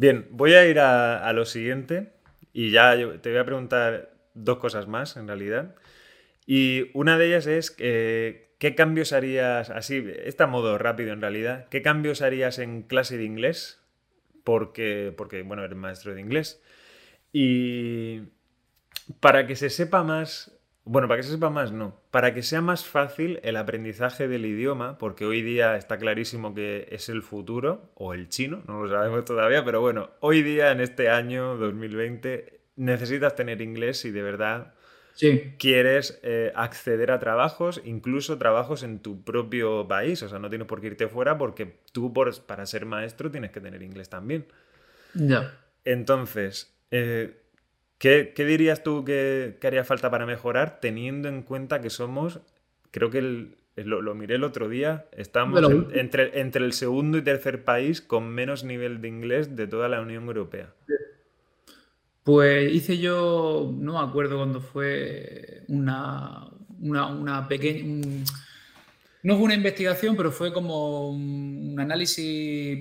[0.00, 2.10] Bien, voy a ir a, lo siguiente
[2.54, 5.74] y ya te voy a preguntar dos cosas más en realidad.
[6.46, 11.68] Y una de ellas es que, qué cambios harías, así, está modo rápido en realidad,
[11.68, 13.84] qué cambios harías en clase de inglés,
[14.42, 16.62] porque, porque bueno, eres maestro de inglés.
[17.34, 18.22] Y
[19.20, 22.00] para que se sepa más bueno, para que se sepa más, no.
[22.10, 26.88] Para que sea más fácil el aprendizaje del idioma, porque hoy día está clarísimo que
[26.90, 30.80] es el futuro, o el chino, no lo sabemos todavía, pero bueno, hoy día, en
[30.80, 34.74] este año 2020, necesitas tener inglés si de verdad
[35.58, 40.22] quieres eh, acceder a trabajos, incluso trabajos en tu propio país.
[40.22, 42.12] O sea, no tienes por qué irte fuera porque tú,
[42.46, 44.46] para ser maestro, tienes que tener inglés también.
[45.14, 45.58] Ya.
[45.84, 47.39] Entonces, eh,
[48.00, 52.40] ¿Qué, dirías tú que, haría falta para mejorar teniendo en cuenta que somos,
[52.90, 55.60] creo que lo, miré el otro día, estamos
[55.92, 60.00] entre, entre el segundo y tercer país con menos nivel de inglés de toda la
[60.00, 60.72] Unión Europea?
[62.24, 66.48] Pues hice yo, no me acuerdo cuándo fue una,
[66.80, 68.24] una, pequeña...
[69.24, 72.78] no fue una investigación, pero fue como un análisis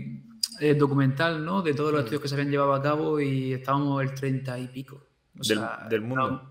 [0.61, 1.61] eh, documental, ¿no?
[1.61, 2.05] De todos los mm.
[2.05, 5.08] estudios que se habían llevado a cabo y estábamos el 30 y pico
[5.47, 6.49] del, mundo.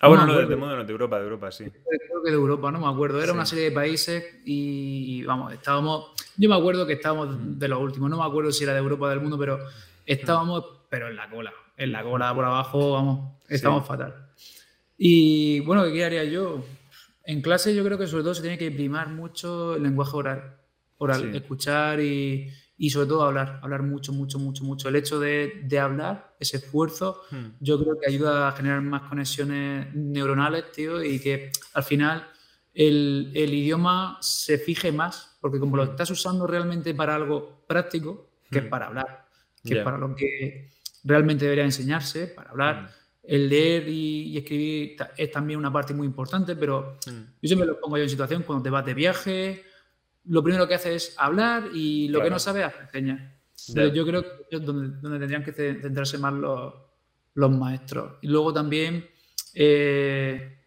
[0.00, 1.64] ah, bueno, no, del mundo, no, de Europa, de Europa, sí.
[1.64, 3.22] Creo que de Europa, no me acuerdo.
[3.22, 6.12] Era una serie de países y, vamos, estábamos.
[6.36, 9.06] Yo me acuerdo que estábamos de los últimos, no me acuerdo si era de Europa
[9.06, 9.58] o del mundo, pero
[10.06, 11.52] estábamos, pero en la cola.
[11.76, 14.28] En la cola por abajo, vamos, estábamos fatal.
[14.96, 16.64] Y bueno, ¿qué haría yo?
[17.24, 20.54] En clase yo creo que sobre todo se tiene que primar mucho el lenguaje oral.
[20.96, 22.50] Oral, escuchar y,
[22.80, 24.88] y sobre todo hablar, hablar mucho, mucho, mucho, mucho.
[24.88, 27.46] El hecho de, de hablar, ese esfuerzo, hmm.
[27.60, 32.28] yo creo que ayuda a generar más conexiones neuronales, tío, y que al final
[32.72, 35.90] el, el idioma se fije más, porque como lo hmm.
[35.90, 38.70] estás usando realmente para algo práctico, que es hmm.
[38.70, 39.26] para hablar,
[39.64, 40.70] que es para lo que
[41.02, 42.90] realmente debería enseñarse, para hablar,
[43.24, 47.20] el leer y, escribir es también una parte muy importante, pero mm.
[47.42, 49.64] yo siempre lo pongo yo en situación cuando te vas de viaje,
[50.28, 53.34] lo primero que haces es hablar y lo que no sabes hacer señas.
[53.92, 56.74] Yo creo que es donde, donde tendrían que centrarse más los,
[57.34, 58.14] los maestros.
[58.22, 59.06] Y luego también,
[59.54, 60.58] eh,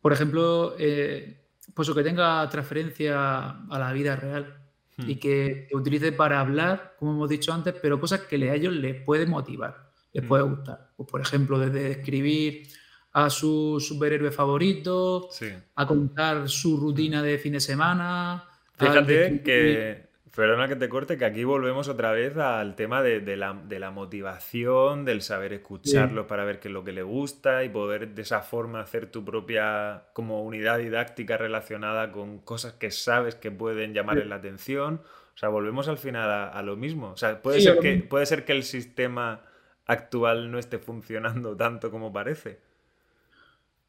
[0.00, 1.42] por ejemplo, eh,
[1.74, 4.58] pues que tenga transferencia a la vida real
[4.96, 5.10] hmm.
[5.10, 9.02] y que, utilice para hablar, como hemos dicho antes, pero cosas que a ellos les
[9.02, 10.92] puede motivar les puede gustar.
[10.96, 12.68] Pues, por ejemplo, desde escribir
[13.14, 15.28] a su superhéroe favorito,
[15.74, 18.44] a contar su rutina de fin de semana.
[18.86, 20.02] Fíjate que,
[20.34, 25.22] perdona que te corte, que aquí volvemos otra vez al tema de, la, motivación, del
[25.22, 28.80] saber escucharlo para ver qué es lo que le gusta y poder de esa forma
[28.80, 34.36] hacer tu propia como unidad didáctica relacionada con cosas que sabes que pueden llamarle la
[34.36, 35.02] atención.
[35.34, 37.10] O sea, volvemos al final a, lo mismo.
[37.10, 39.42] O sea, puede, ser que, puede ser que el sistema
[39.86, 42.58] actual no esté funcionando tanto como parece?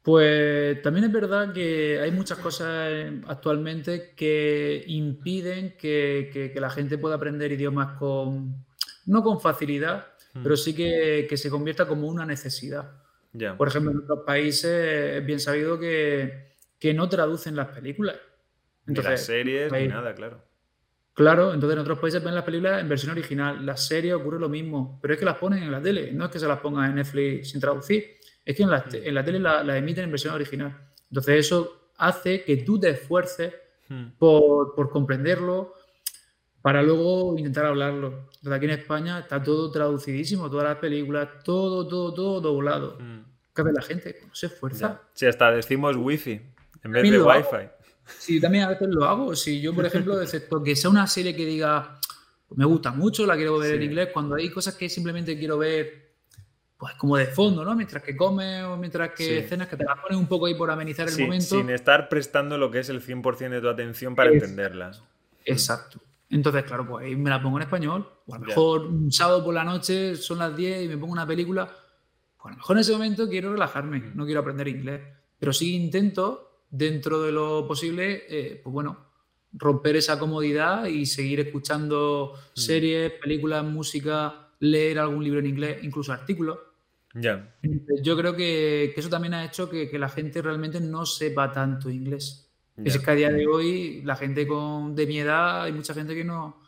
[0.04, 2.92] Pues también es verdad que hay muchas cosas
[3.26, 8.66] actualmente que impiden que, la gente pueda aprender idiomas con,
[9.06, 10.42] no con facilidad, hmm.
[10.42, 13.00] pero sí que, se convierta como una necesidad.
[13.56, 16.52] Por ejemplo, en otros países es bien sabido que,
[16.94, 18.16] no traducen las películas.
[18.86, 20.44] Entonces, las series ni nada, claro.
[21.14, 23.64] Claro, entonces en otros países ven las películas en versión original.
[23.64, 26.30] Las series ocurre lo mismo, pero es que las ponen en la tele, no es
[26.30, 28.13] que se las pongan en Netflix sin traducir,
[28.44, 28.94] es que en la, mm.
[28.94, 30.76] en la tele las emiten en versión original.
[31.10, 33.54] Entonces eso hace que tú te esfuerces
[33.88, 34.18] mm.
[34.18, 35.74] por, comprenderlo
[36.60, 38.28] para luego intentar hablarlo.
[38.36, 42.98] Entonces aquí en España está todo traducidísimo, todas las películas, todo, todo, todo doblado.
[42.98, 43.20] Mm.
[43.54, 44.16] ¿Qué hace la gente?
[44.26, 45.02] No se esfuerza.
[45.12, 46.40] Si hasta decimos wifi
[46.82, 47.68] en vez de wifi.
[48.18, 49.34] Sí, también a veces lo hago.
[49.34, 51.98] Si yo, por ejemplo, excepto que sea una serie que diga,
[52.50, 56.03] me gusta mucho, la quiero ver en inglés, cuando hay cosas que simplemente quiero ver,
[56.84, 57.74] pues como de fondo, ¿no?
[57.74, 60.70] Mientras que comes o mientras que escenas que te las pones un poco ahí por
[60.70, 61.56] amenizar el momento.
[61.56, 65.02] Sin estar prestando lo que es el 100% de tu atención para entenderlas.
[65.46, 65.98] Exacto.
[66.28, 68.06] Entonces, claro, pues ahí me la pongo en español.
[68.26, 71.14] O a lo mejor un sábado por la noche son las 10 y me pongo
[71.14, 71.64] una película.
[71.64, 75.00] Pues a lo mejor en ese momento quiero relajarme, no quiero aprender inglés.
[75.38, 78.98] Pero sí intento dentro de lo posible, eh, pues bueno,
[79.54, 82.60] romper esa comodidad y seguir escuchando mm.
[82.60, 86.58] series, películas, música, leer algún libro en inglés, incluso artículos.
[87.14, 87.54] Ya.
[88.02, 92.50] Yo creo que, eso también ha hecho que, la gente realmente no sepa tanto inglés.
[92.76, 96.14] Es que a día de hoy la gente con, de mi edad, hay mucha gente
[96.14, 96.60] que no,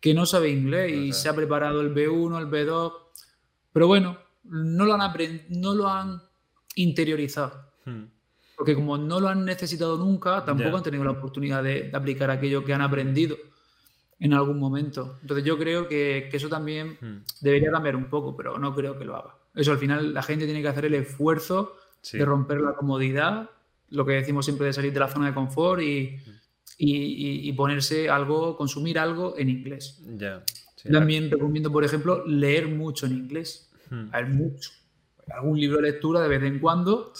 [0.00, 2.92] que no sabe inglés y se ha preparado el B1, el B2,
[3.72, 5.12] pero bueno, no lo han,
[5.50, 6.22] no lo han
[6.76, 7.72] interiorizado.
[7.84, 8.04] Hmm
[8.60, 12.62] porque como no lo han necesitado nunca, tampoco han tenido la oportunidad de, aplicar aquello
[12.62, 13.38] que han aprendido
[14.18, 15.16] en algún momento.
[15.22, 17.24] Entonces yo creo que, eso también hmm.
[17.40, 19.34] debería cambiar un poco, pero no creo que lo haga.
[19.54, 21.76] Eso al final la gente tiene que hacer el esfuerzo
[22.12, 23.50] de romper la comodidad,
[23.88, 26.16] lo que decimos siempre de salir de la zona de confort y,
[26.78, 27.56] hmm.
[27.56, 30.00] ponerse algo, consumir algo en inglés.
[30.90, 33.70] También recomiendo, por ejemplo, leer mucho en inglés.
[33.90, 34.10] Hmm.
[34.12, 34.70] Leer mucho
[35.32, 37.12] algún libro de lectura de vez en cuando.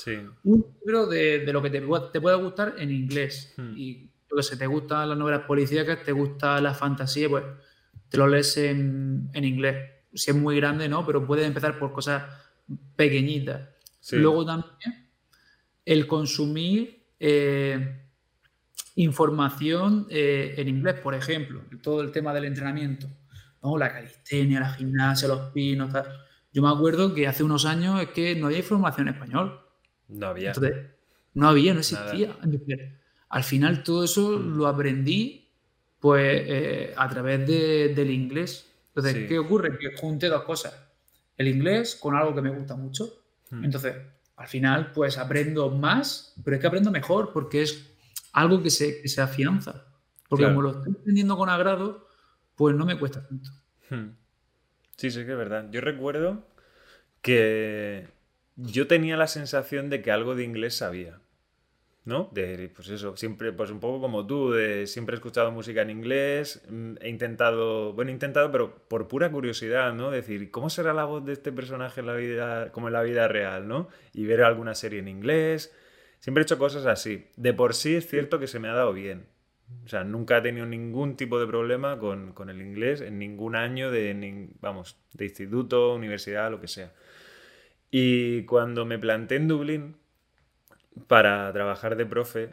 [0.44, 1.81] Un libro de, lo que te,
[2.12, 3.55] te pueda gustar en inglés.
[3.57, 3.76] Hmm.
[3.76, 7.44] Y lo que sé, te gustan las novelas policíacas, te gusta la fantasía, pues
[8.09, 9.76] te lo lees en, inglés.
[10.12, 11.06] Si es muy grande, ¿no?
[11.06, 12.24] Pero puedes empezar por cosas
[12.97, 13.68] pequeñitas.
[14.12, 15.08] Luego también
[15.84, 18.06] el consumir eh,
[18.97, 23.06] información eh, en inglés, por ejemplo, todo el tema del entrenamiento,
[23.62, 23.76] ¿no?
[23.76, 26.06] La calistenia, la gimnasia, los pinos, tal
[26.52, 29.60] yo me acuerdo que hace unos años es que no había información en español.
[30.08, 30.52] No había.
[31.34, 32.36] no había, no existía.
[33.28, 34.56] al final todo eso mm.
[34.56, 35.48] lo aprendí
[36.00, 38.69] pues eh, a través del inglés.
[38.94, 39.78] Entonces, ¿qué ocurre?
[39.78, 40.75] Que junté dos cosas.
[41.36, 43.23] El inglés con algo que me gusta mucho.
[43.51, 43.65] Mm.
[43.65, 43.97] Entonces,
[44.36, 47.91] al final, pues aprendo más, pero es que aprendo mejor porque es
[48.33, 49.85] algo que se, se afianza.
[50.28, 52.07] Porque como lo estoy aprendiendo con agrado,
[52.55, 53.51] pues no me cuesta tanto.
[53.91, 54.10] Hmm.
[54.97, 55.69] Sí, sí que es verdad.
[55.70, 56.47] Yo recuerdo
[57.23, 58.09] que
[58.57, 61.20] yo tenía la sensación de que algo de inglés sabía.
[62.04, 62.30] ¿No?
[62.32, 65.90] De, pues eso, siempre, pues un poco como tú, de siempre he escuchado música en
[65.90, 70.10] inglés, mm, he intentado, bueno, he intentado, pero por pura curiosidad, ¿no?
[70.10, 73.28] Decir, ¿cómo será la voz de este personaje en la vida, como en la vida
[73.28, 73.88] real, ¿no?
[74.14, 75.74] Y ver alguna serie en inglés.
[76.20, 77.28] Siempre he hecho cosas así.
[77.36, 79.26] De por sí es cierto que se me ha dado bien.
[79.84, 83.90] O sea, nunca he tenido ningún tipo de problema con, el inglés en ningún año
[83.90, 86.92] de, vamos, de instituto, universidad, lo que sea.
[87.90, 89.96] Y cuando me planté en Dublín
[91.07, 92.51] para trabajar de profe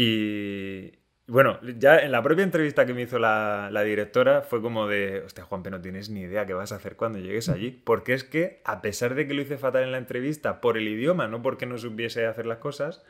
[0.00, 0.92] y,
[1.26, 5.44] bueno, ya en la propia entrevista que me hizo la, directora fue como de, hostia,
[5.44, 7.70] Juanpe, no tienes ni idea qué vas a hacer cuando llegues allí.
[7.70, 10.86] Porque es que, a pesar de que lo hice fatal en la entrevista por el
[10.86, 13.04] idioma, no porque no supiese hacer las cosas,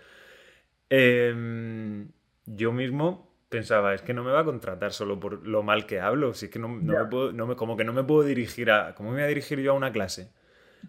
[0.89, 2.09] em,
[2.47, 6.01] yo mismo pensaba, es que no me va a contratar solo por lo mal que
[6.01, 8.71] hablo, si es que no, me puedo, no me, como que no me puedo dirigir
[8.71, 10.33] a, ¿cómo me voy a dirigir yo a una clase?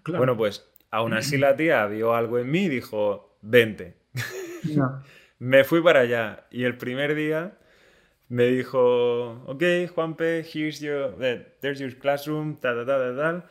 [0.06, 3.95] Bueno, pues aún así la tía vio algo en mí y dijo, vente.
[5.40, 7.58] me fui para allá y el primer día
[8.30, 11.16] me dijo, ok, Juanpe, here's your,
[11.61, 13.43] there's your classroom, tal, tal, tal,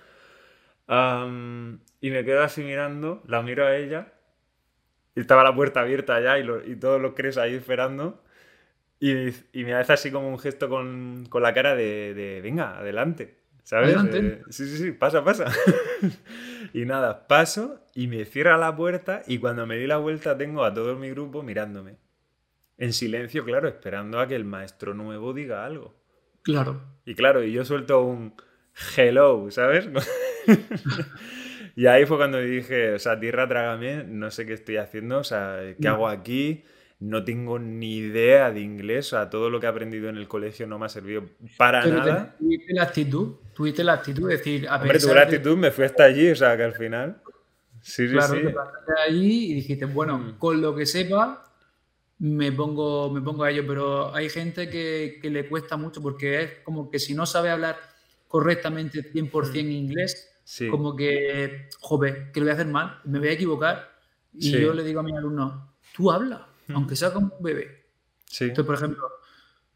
[0.86, 1.80] tal.
[2.00, 4.12] y me quedo así mirando, la miro a ella,
[5.16, 8.22] y estaba la puerta abierta allá y, y todos los crees ahí esperando.
[9.00, 12.78] Y, y, me hace así como un gesto con, con la cara de, de, venga,
[12.78, 13.38] adelante.
[13.62, 13.96] ¿Sabes?
[14.12, 15.52] Eh, sí, sí, sí, pasa, pasa.
[16.72, 20.62] y nada, paso y me cierra la puerta y cuando me di la vuelta tengo
[20.62, 21.96] a todo mi grupo mirándome.
[22.76, 25.96] En silencio, claro, esperando a que el maestro nuevo diga algo.
[26.42, 26.80] Claro.
[27.04, 28.34] Y claro, y yo suelto un
[28.96, 29.88] hello, ¿sabes?
[31.74, 35.24] y ahí fue cuando dije, o sea, tierra trágame, no sé qué estoy haciendo, o
[35.24, 36.62] sea, ¿qué hago aquí?
[37.00, 40.26] no tengo ni idea de inglés, o sea, todo lo que he aprendido en el
[40.26, 41.24] colegio no me ha servido
[41.56, 42.34] para nada.
[42.38, 43.34] ¿Tuviste la actitud?
[43.54, 46.36] ¿Tuviste la actitud de decir, a Hombre, tuve la actitud, me fui hasta allí, o
[46.36, 47.22] sea, que al final...
[47.88, 48.54] Sí, claro, sí, sí.
[49.06, 50.38] allí y dijiste, bueno, mm.
[50.38, 51.50] con lo que sepa,
[52.18, 56.42] me pongo, me pongo a ello, pero hay gente que, que, le cuesta mucho porque
[56.42, 57.78] es como que si no sabe hablar
[58.26, 59.70] correctamente 100% mm.
[59.70, 60.30] inglés,
[60.70, 63.90] como que, joder, que lo voy a hacer mal, me voy a equivocar.
[64.34, 67.86] Y yo le digo a mi alumno, tú habla, aunque sea como un bebé.
[68.38, 69.08] Entonces, por ejemplo,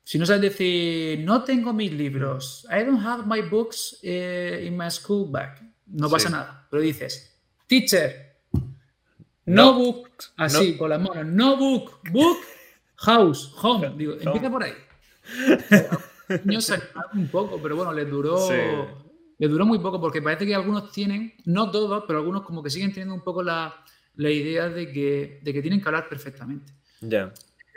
[0.04, 4.76] si no sabes decir, no tengo mis libros, I don't have my books eh, in
[4.76, 6.66] my school bag, no pasa nada.
[6.70, 7.31] Pero dices,
[7.72, 8.36] teacher,
[9.46, 12.36] no, book, así, con las manos, no book, book,
[12.96, 13.94] house, home.
[13.96, 14.74] Digo, empieza por ahí.
[17.14, 18.36] Un poco, pero bueno, les duró,
[19.38, 22.68] les duró muy poco porque parece que algunos tienen, no todos, pero algunos como que
[22.68, 23.74] siguen teniendo un poco la,
[24.16, 26.72] la idea de que, de que tienen que hablar perfectamente.
[27.00, 27.32] Ya.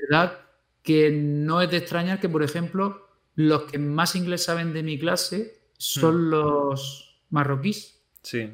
[0.10, 0.40] verdad
[0.84, 5.00] que no es de extrañar que, por ejemplo, los que más inglés saben de mi
[5.00, 6.30] clase son hmm.
[6.30, 8.02] los marroquíes.
[8.22, 8.50] Sí.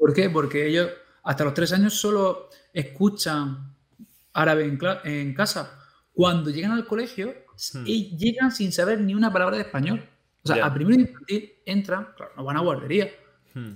[0.00, 0.30] ¿Por qué?
[0.30, 0.88] Porque ellos
[1.22, 3.74] hasta los tres años solo escuchan
[4.32, 4.64] árabe
[5.04, 5.78] en, casa.
[6.12, 7.34] Cuando llegan al colegio,
[7.74, 7.84] hmm.
[7.84, 10.02] llegan sin saber ni una palabra de español.
[10.42, 13.10] O sea, al primer infantil entran, claro, no van a guardería.
[13.54, 13.74] Hmm.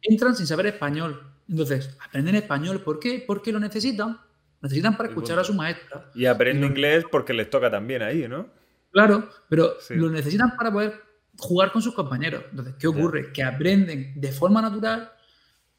[0.00, 1.20] Entran sin saber español.
[1.48, 2.80] Entonces, aprenden español.
[2.80, 3.22] ¿Por qué?
[3.26, 4.20] Porque lo necesitan
[4.64, 6.10] necesitan para escuchar a su maestra.
[6.14, 8.46] Y aprenden inglés porque les toca también ahí, ¿no?
[8.90, 11.02] Claro, pero lo necesitan para poder
[11.36, 12.44] jugar con sus compañeros.
[12.50, 13.30] Entonces, ¿qué ocurre?
[13.32, 15.12] Que aprenden de forma natural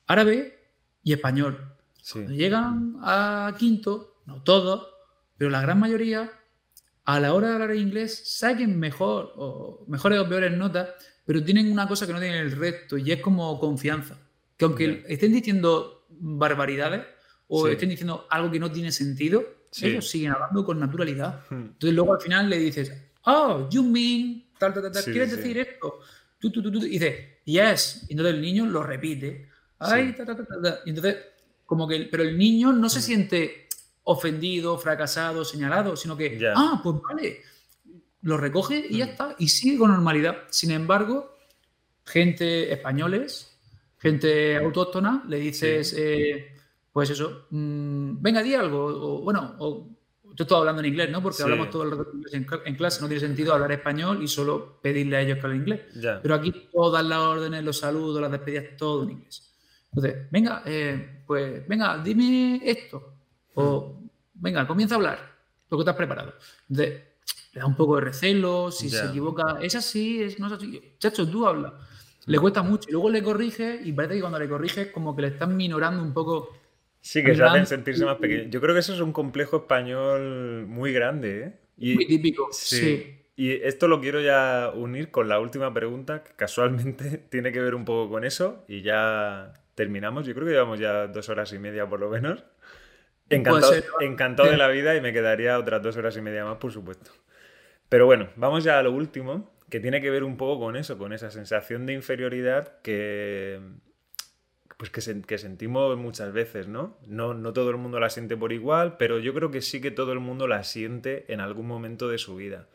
[0.07, 0.59] árabe
[1.03, 1.75] y español.
[2.11, 4.87] Cuando llegan a quinto, no todos,
[5.37, 6.31] pero la gran mayoría,
[7.03, 10.89] a la hora de hablar inglés, saquen mejor o mejores o peores notas,
[11.25, 14.19] pero tienen una cosa que no tienen el resto y es como confianza.
[14.57, 17.05] Que aunque estén diciendo barbaridades,
[17.47, 19.43] o estén diciendo algo que no tiene sentido,
[19.81, 21.41] ellos siguen hablando con naturalidad.
[21.49, 21.73] Hmm.
[21.73, 22.91] Entonces luego al final le dices,
[23.25, 25.99] oh, you mean, tal, tal, tal, ¿quieres decir esto?
[26.39, 28.05] Tú, tú, tú, y dice, yes.
[28.07, 29.49] Y entonces el niño lo repite.
[29.79, 31.17] Ay, ta, ta, ta, Y entonces,
[31.65, 33.03] como que, pero el niño no se hmm.
[33.03, 33.67] siente
[34.03, 37.41] ofendido, fracasado, señalado, sino que, ah, pues vale,
[38.21, 39.09] lo recoge y ya hmm.
[39.09, 40.43] está, y sigue con normalidad.
[40.49, 41.37] Sin embargo,
[42.05, 43.57] gente españoles,
[43.97, 46.53] gente autóctona, le dices, eh,
[46.93, 49.89] pues eso, mm, venga, di algo, o, bueno, o,
[50.35, 51.23] yo estoy hablando en inglés, ¿no?
[51.23, 54.79] Porque hablamos todo el rato en, en, clase, no tiene sentido hablar español y solo
[54.81, 55.81] pedirle a ellos que hablen inglés.
[56.21, 59.54] Pero aquí todas las órdenes, los saludos, las despedidas, todo en inglés.
[59.95, 63.13] Entonces, venga, eh, pues, venga, dime esto.
[63.53, 63.97] O,
[64.33, 65.19] venga, comienza a hablar
[65.69, 66.33] lo que te has preparado.
[66.69, 67.01] Entonces,
[67.53, 70.95] le da un poco de recelo, si se equivoca, es así, es, no es así.
[70.99, 71.73] Chacho, tú habla.
[72.25, 72.89] Le cuesta mucho.
[72.89, 76.03] Y luego le corrige y parece que cuando le corriges como que le están minorando
[76.03, 76.49] un poco
[77.05, 78.47] Sí, que se hacen sentirse más pequeños.
[78.49, 81.53] Yo creo que eso es un complejo español muy grande, ¿eh?
[81.77, 83.15] Y, muy típico, sí.
[83.35, 87.75] Y esto lo quiero ya unir con la última pregunta, que casualmente tiene que ver
[87.75, 90.25] un poco con eso, y ya terminamos.
[90.25, 92.43] Yo creo que llevamos ya dos horas y media por lo menos.
[93.29, 96.71] Encantado, encantado de la vida y me quedaría otras dos horas y media más, por
[96.71, 97.11] supuesto.
[97.89, 100.97] Pero bueno, vamos ya a lo último, que tiene que ver un poco con eso,
[100.97, 103.59] con esa sensación de inferioridad que,
[104.77, 106.97] pues que, sentimos muchas veces, ¿no?
[107.07, 107.33] ¿no?
[107.33, 110.13] No todo el mundo la siente por igual, pero yo creo que sí que todo
[110.13, 112.67] el mundo la siente en algún momento de su vida.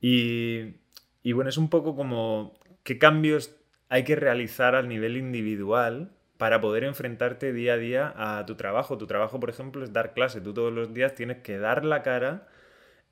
[0.00, 0.76] Y,
[1.22, 3.56] y bueno, es un poco como qué cambios
[3.88, 8.98] hay que realizar al nivel individual para poder enfrentarte día a día a tu trabajo.
[8.98, 10.40] Tu trabajo, por ejemplo, es dar clase.
[10.40, 12.48] Tú todos los días tienes que dar la cara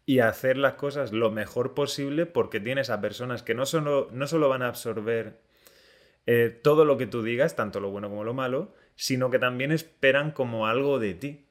[0.04, 4.26] y hacer las cosas lo mejor posible porque tienes a personas que no solo, no
[4.26, 5.38] solo van a absorber
[6.26, 9.70] eh, todo lo que tú digas, tanto lo bueno como lo malo, sino que también
[9.72, 11.46] esperan como algo de ti.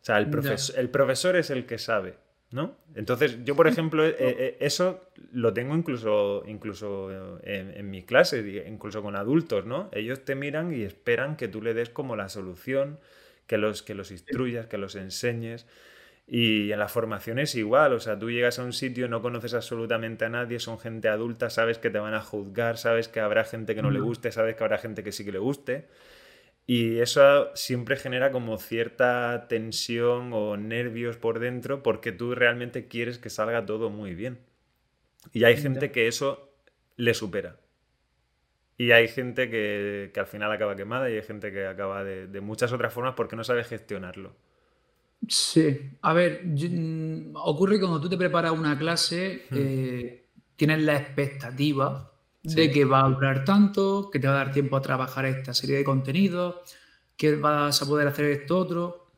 [0.00, 0.28] O sea, el,
[0.76, 2.14] el profesor es el que sabe,
[2.50, 2.76] ¿no?
[2.94, 7.10] Entonces, yo, por ejemplo, eh, eh, eso lo tengo incluso, incluso
[7.42, 9.88] en, en mi clase, incluso con adultos, ¿no?
[9.92, 12.98] Ellos te miran y esperan que tú le des como la solución,
[13.46, 15.66] que los, que los instruyas, que los enseñes.
[16.26, 19.54] Y en la formación es igual, o sea, tú llegas a un sitio, no conoces
[19.54, 23.44] absolutamente a nadie, son gente adulta, sabes que te van a juzgar, sabes que habrá
[23.44, 25.86] gente que no le guste, sabes que habrá gente que sí que le guste.
[26.68, 33.18] Y eso siempre genera como cierta tensión o nervios por dentro porque tú realmente quieres
[33.18, 34.38] que salga todo muy bien.
[35.32, 36.52] Y hay gente que eso
[36.96, 37.58] le supera.
[38.76, 42.70] Y hay gente que, al final acaba quemada y hay gente que acaba de muchas
[42.72, 44.36] otras formas porque no sabe gestionarlo.
[45.26, 49.56] Sí, a ver, mm, ocurre cuando tú te preparas una clase, hmm.
[49.58, 50.24] eh,
[50.56, 54.76] tienes la expectativa de que va a durar tanto, que te va a dar tiempo
[54.76, 56.56] a trabajar esta serie de contenidos,
[57.16, 59.12] que vas a poder hacer esto otro.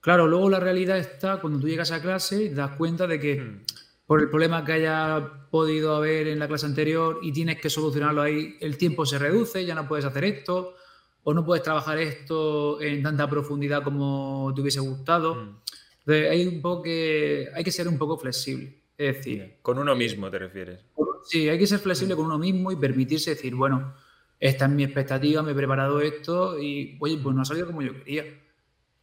[0.00, 3.18] Claro, luego la realidad está cuando tú llegas a clase y te das cuenta de
[3.18, 3.64] que hmm.
[4.06, 8.22] por el problema que haya podido haber en la clase anterior y tienes que solucionarlo
[8.22, 10.74] ahí, el tiempo se reduce, ya no puedes hacer esto
[11.22, 15.34] o no puedes trabajar esto en tanta profundidad como te hubiese gustado.
[15.34, 15.58] Mm.
[16.00, 18.82] Entonces, hay, un poco que, hay que ser un poco flexible.
[18.96, 20.84] Es decir, con uno mismo te refieres.
[21.28, 22.16] Sí, hay que ser flexible mm.
[22.16, 23.94] con uno mismo y permitirse decir, bueno,
[24.38, 27.82] esta es mi expectativa, me he preparado esto y, oye, pues no ha salido como
[27.82, 28.24] yo quería.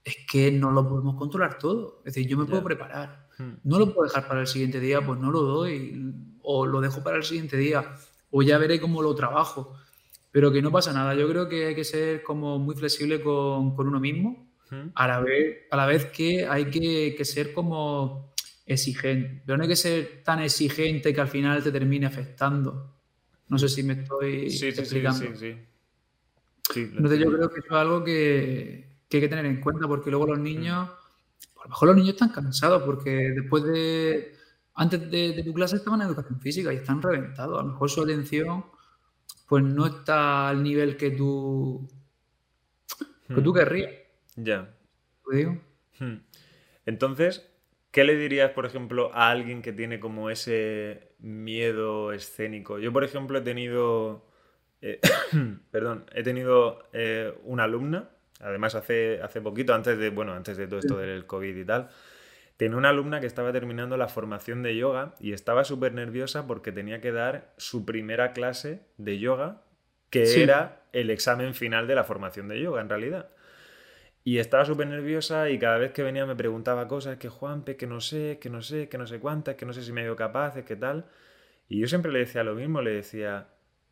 [0.04, 2.02] Es que no lo podemos controlar todo.
[2.06, 3.28] Es decir, yo me puedo preparar.
[3.38, 3.52] Mm.
[3.64, 6.14] No lo puedo dejar para el siguiente día, pues no lo doy.
[6.42, 7.96] O lo dejo para el siguiente día.
[8.32, 9.78] O ya veré cómo lo trabajo
[10.34, 11.14] pero que no pasa nada.
[11.14, 14.48] Yo creo que hay que ser como muy flexible con, uno mismo,
[14.96, 18.33] a, la vez, a la vez que hay que, ser como
[18.66, 22.96] exigente, pero no hay que ser tan exigente que al final te termine afectando.
[23.50, 25.20] No sé si me estoy explicando.
[25.20, 25.56] Sí, sí,
[26.74, 30.10] sí, Entonces yo creo que eso es algo que, hay que tener en cuenta porque
[30.10, 34.36] luego los niños, a lo mejor los niños están cansados porque después de,
[34.76, 37.60] antes de, de tu clase estaban en educación física y están reventados.
[37.60, 38.64] A lo mejor su atención
[39.48, 41.88] pues no está al nivel que tú,
[43.28, 43.56] que tú hmm.
[43.56, 43.92] querrías.
[44.36, 44.74] Ya.
[45.30, 45.62] ¿Te digo?
[46.00, 46.16] Hmm.
[46.88, 47.53] Entonces,
[47.94, 52.80] ¿qué le dirías, por ejemplo, a alguien que tiene como ese miedo escénico?
[52.80, 54.26] Yo, por ejemplo, he tenido,
[54.82, 55.00] eh,
[55.72, 58.10] perdón, he tenido eh, una alumna,
[58.42, 61.90] además hace, hace poquito, antes de, bueno, antes de todo esto del COVID y tal,
[62.58, 66.72] Tenía una alumna que estaba terminando la formación de yoga y estaba súper nerviosa porque
[66.72, 69.64] tenía que dar su primera clase de yoga,
[70.12, 73.30] que era el examen final de la formación de yoga, en realidad.
[74.24, 77.88] Y estaba súper nerviosa y cada vez que venía me preguntaba cosas, que Juanpe, que
[77.88, 80.16] no sé, que no sé, que no sé cuántas, que no sé si me veo
[80.16, 81.06] capaz, que tal.
[81.68, 83.50] Y yo siempre le decía lo mismo, le decía,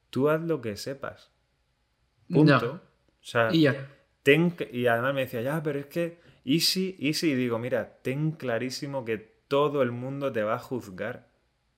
[0.10, 1.32] tú haz lo que sepas.
[2.32, 2.82] Punto.
[3.20, 3.68] O sea, y,
[4.72, 9.18] y además me decía, ya, pero es que Easy, easy, digo, mira, ten clarísimo que
[9.48, 11.28] todo el mundo te va a juzgar,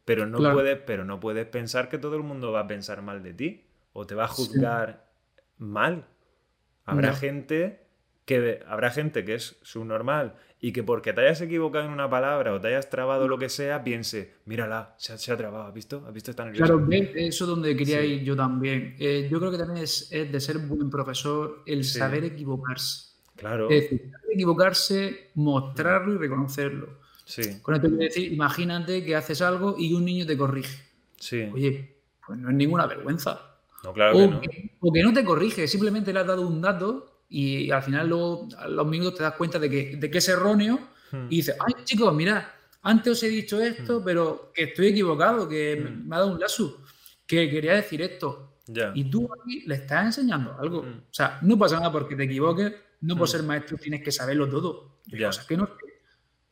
[0.06, 3.23] pero no, puedes, pero no puedes pensar que todo el mundo va a pensar mal
[3.23, 5.11] de ti o te va a juzgar
[5.57, 6.06] mal.
[6.85, 7.82] Habrá gente
[8.25, 12.53] que habrá gente que es subnormal y que porque te hayas equivocado en una palabra
[12.53, 15.73] o te hayas trabado lo que sea, piense, mírala, se ha, se ha trabado, ¿has
[15.73, 16.05] visto?
[16.07, 16.31] ¿Has visto?
[16.31, 16.85] Está nervioso.
[16.85, 18.95] Claro, eso es donde quería ir yo también.
[18.97, 23.11] Eh, yo creo que también es, de ser buen profesor el saber equivocarse.
[23.35, 23.69] Claro.
[23.69, 27.01] Es decir, equivocarse, mostrarlo y reconocerlo.
[27.25, 27.59] Sí.
[27.61, 30.81] Con esto quiero decir, imagínate que haces algo y un niño te corrige.
[31.17, 31.49] Sí.
[31.53, 33.57] Oye, pues no es ninguna vergüenza.
[33.83, 34.41] No, claro o, que no.
[34.79, 38.47] o que no te corrige, simplemente le has dado un dato y al final luego
[38.57, 40.79] a los minutos te das cuenta de que, de que es erróneo
[41.11, 41.25] hmm.
[41.31, 42.53] y dices, ay chicos, mira,
[42.83, 44.03] antes os he dicho esto, hmm.
[44.03, 46.07] pero que estoy equivocado, que hmm.
[46.07, 46.83] me ha dado un lazo,
[47.25, 48.59] que quería decir esto.
[48.93, 50.79] Y tú aquí le estás enseñando algo.
[50.79, 52.71] O sea, no pasa nada porque te equivoques,
[53.01, 53.31] no por hmm.
[53.31, 54.99] ser maestro tienes que saberlo todo.
[55.47, 55.69] que no.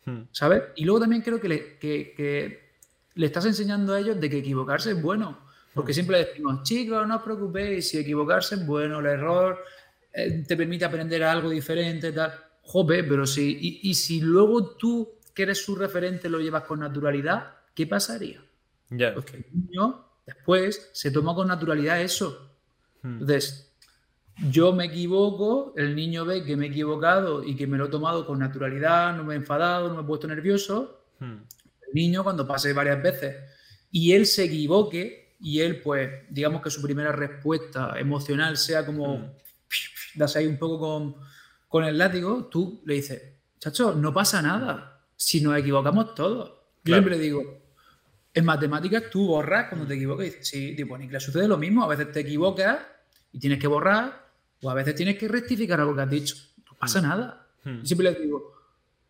[0.06, 0.24] Hmm.
[0.32, 0.64] ¿Sabes?
[0.77, 2.72] Y luego también creo que le, que,
[3.14, 5.38] le estás enseñando a ellos de que equivocarse es bueno.
[5.76, 5.95] Porque hmm.
[5.95, 9.60] siempre decimos, chicos, no os preocupéis, si equivocarse es bueno, el error
[10.14, 12.34] eh, te permite aprender algo diferente, tal.
[12.64, 13.58] Jope, pero sí.
[13.60, 18.44] Y, y, si luego tú, que eres su referente, lo llevas con naturalidad, ¿qué pasaría?
[18.90, 19.14] Ya.
[19.14, 22.50] Pues que el niño después se toma con naturalidad eso.
[23.04, 23.72] Entonces,
[24.50, 27.90] yo me equivoco, el niño ve que me he equivocado y que me lo he
[27.90, 31.04] tomado con naturalidad, no me he enfadado, no me he puesto nervioso.
[31.20, 31.38] Hmm.
[31.88, 33.36] El niño, cuando pase varias veces
[33.92, 39.18] y él se equivoque y él, pues, digamos que su primera respuesta emocional sea como,
[39.18, 39.32] hmm.
[40.16, 41.16] Das ahí un poco con,
[41.67, 43.22] con el látigo, tú le dices,
[43.59, 45.06] chacho, no pasa nada.
[45.16, 46.53] Si nos equivocamos todos.
[46.83, 47.61] Yo siempre digo,
[48.33, 51.58] en matemáticas tú borras cuando te equivocas y dices, sí, tipo, en inglés sucede lo
[51.58, 52.80] mismo, a veces te equivocas
[53.32, 56.35] y tienes que borrar, o a veces tienes que rectificar algo que has dicho.
[56.69, 57.03] No pasa hmm.
[57.03, 57.48] nada.
[57.64, 57.83] Hmm.
[57.83, 58.53] siempre les digo,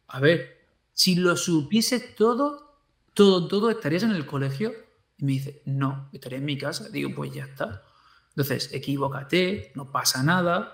[0.08, 0.62] a ver,
[0.94, 2.78] si lo supieses todo,
[3.14, 4.74] todo, todo, estarías en el colegio.
[5.18, 6.90] Y me dice, no, estaría en mi casa.
[6.90, 7.84] Digo, pues ya está.
[8.32, 10.74] Entonces, equivócate, no pasa nada,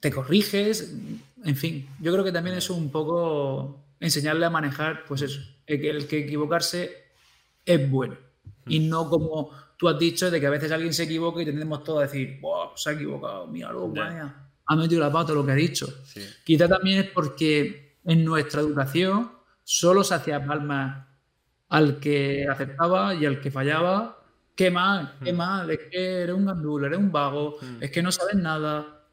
[0.00, 0.94] te corriges,
[1.42, 1.88] en fin.
[2.00, 7.04] Yo creo que también es un poco enseñarle a manejar, pues eso, el que equivocarse
[7.64, 8.16] es bueno.
[8.66, 11.82] Y no como tú has dicho de que a veces alguien se equivoca y tendemos
[11.84, 14.34] todo a decir, wow, se ha equivocado, míralo, vaya,
[14.66, 15.86] ha metido la pata lo que ha dicho.
[16.44, 19.32] Quizá también es porque en nuestra educación
[19.62, 21.06] solo se hacía palmas
[21.68, 24.23] al que aceptaba y al que fallaba.
[24.54, 28.12] Qué mal, qué mal, es que eres un gandul, eres un vago, es que no
[28.12, 29.04] sabes nada.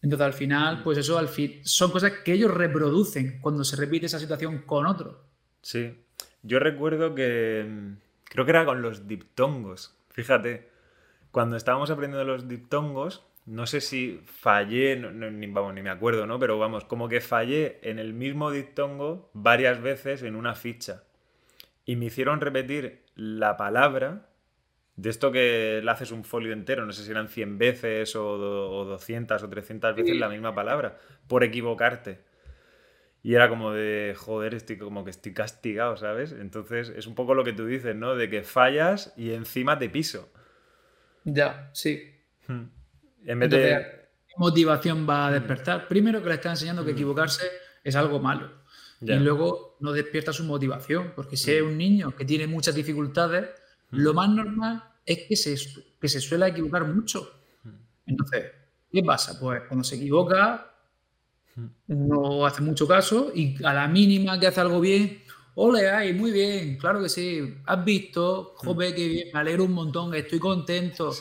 [0.00, 4.06] Entonces al final, pues eso al fin, son cosas que ellos reproducen cuando se repite
[4.06, 5.24] esa situación con otro.
[5.62, 5.98] Sí,
[6.42, 9.96] yo recuerdo que mm, creo que era con los diptongos.
[10.10, 10.70] Fíjate,
[11.32, 16.38] cuando estábamos aprendiendo los diptongos, no sé si fallé, ni, vamos, ni me acuerdo, ¿no?
[16.38, 21.02] Pero vamos, como que fallé en el mismo diptongo varias veces en una ficha.
[21.84, 24.28] Y me hicieron repetir la palabra
[24.96, 28.32] de esto que le haces un folio entero, no sé si eran 100 veces o,
[28.32, 32.20] o 200 o 300 veces la misma palabra, por equivocarte.
[33.22, 36.32] Y era como de, joder, estoy como que estoy castigado, ¿sabes?
[36.32, 38.14] Entonces es un poco lo que tú dices, ¿no?
[38.14, 40.30] De que fallas y encima te piso.
[41.24, 42.14] Ya, sí.
[42.46, 42.66] Hmm.
[43.24, 43.84] En vez de...
[44.36, 45.88] motivación va a despertar?
[45.88, 46.94] Primero que le está enseñando que hmm.
[46.94, 47.46] equivocarse
[47.82, 48.50] es algo malo.
[49.00, 51.66] Y luego no despierta su motivación, porque si es hmm.
[51.66, 53.50] un niño que tiene muchas dificultades,
[53.90, 55.56] lo más normal es que se,
[56.00, 57.30] que se suele equivocar mucho.
[58.06, 58.44] Entonces,
[58.90, 59.38] ¿qué pasa?
[59.38, 60.72] Pues cuando se equivoca,
[61.86, 65.22] no hace mucho caso y a la mínima que hace algo bien,
[65.54, 69.72] ole, ay, muy bien, claro que sí, has visto, joder, que bien, me alegro un
[69.72, 71.12] montón, estoy contento.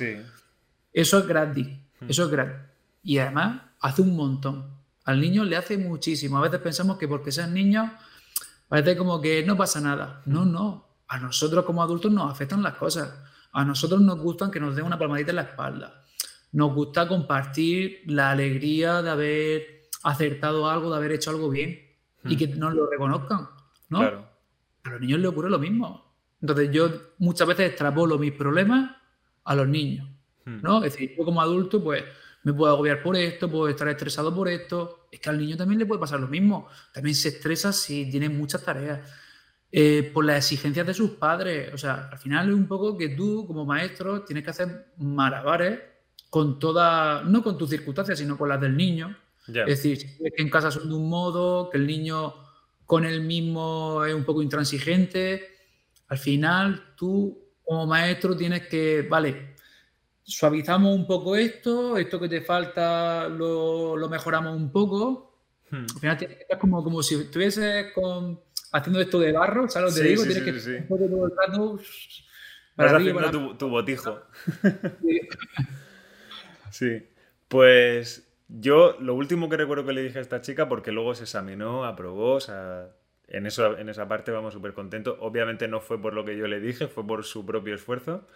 [0.91, 1.67] Eso es gratis,
[2.07, 2.55] eso es gratis.
[3.03, 4.75] Y además hace un montón.
[5.05, 6.37] Al niño le hace muchísimo.
[6.37, 7.91] A veces pensamos que porque sean niños,
[8.67, 10.21] parece como que no pasa nada.
[10.25, 10.85] No, no.
[11.15, 13.09] A nosotros como adultos nos afectan las cosas.
[13.53, 16.03] A nosotros nos gustan que nos den una palmadita en la espalda.
[16.51, 21.79] Nos gusta compartir la alegría de haber acertado algo, de haber hecho algo bien
[22.25, 22.37] y hmm.
[22.37, 23.47] que nos lo reconozcan,
[23.87, 24.01] ¿no?
[24.01, 26.17] A los niños les ocurre lo mismo.
[26.41, 28.97] Entonces yo muchas veces extrapolo mis problemas
[29.45, 30.09] a los niños,
[30.43, 30.59] hmm.
[30.63, 30.83] ¿no?
[30.83, 32.03] Es decir, yo como adulto, pues
[32.43, 35.07] me puedo agobiar por esto, puedo estar estresado por esto.
[35.09, 36.67] Es que al niño también le puede pasar lo mismo.
[36.93, 38.99] También se estresa si tiene muchas tareas.
[39.77, 41.73] Eh, por las exigencias de sus padres.
[41.73, 45.81] O sea, al final es un poco que tú, como maestro, tienes que hacer malabares
[46.29, 49.17] con toda, no con tus circunstancias, sino con las del niño.
[49.45, 52.35] Es decir, si que en casa son de un modo, que el niño
[52.85, 55.45] con el mismo es un poco intransigente,
[56.07, 59.55] al final tú como maestro tienes que, vale,
[60.23, 65.41] suavizamos un poco esto, esto que te falta lo, mejoramos un poco.
[65.69, 65.85] Hmm.
[65.95, 68.39] Al final es como, como si estuvieses con,
[68.71, 70.23] haciendo esto de barro, ¿sabes lo que te digo?
[70.23, 71.79] tienes que sí, todo el rato...
[72.75, 74.21] Para haciendo tu, tu botijo.
[76.71, 77.07] sí.
[77.47, 81.23] Pues yo lo último que recuerdo que le dije a esta chica, porque luego se
[81.23, 82.89] examinó, aprobó, o sea,
[83.27, 85.17] en, eso, en esa parte vamos súper contentos.
[85.21, 88.27] Obviamente no fue por lo que yo le dije, fue por su propio esfuerzo.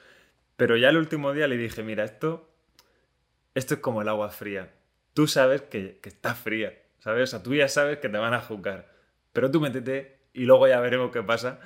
[0.55, 2.49] Pero ya el último día le dije, mira, esto,
[3.55, 4.71] esto es como el agua fría.
[5.13, 7.23] Tú sabes que, que está fría, ¿sabes?
[7.23, 8.93] O sea, tú ya sabes que te van a juzgar.
[9.33, 11.59] Pero tú métete y luego ya veremos qué pasa.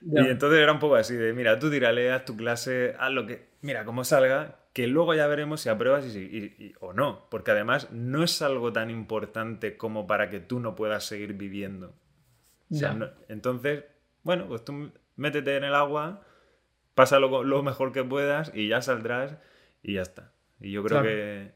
[0.00, 3.26] Y entonces era un poco así de, mira, tú tírale, haz tu clase, haz lo
[3.26, 3.50] que...
[3.60, 8.24] Mira, como salga, que luego ya veremos si apruebas y, o no, porque además no
[8.24, 11.94] es algo tan importante como para que tú no puedas seguir viviendo.
[13.28, 13.84] entonces,
[14.22, 16.22] bueno, pues tú métete en el agua,
[16.94, 19.36] pasa lo, mejor que puedas y ya saldrás
[19.82, 20.32] y ya está.
[20.60, 21.52] Y yo creo que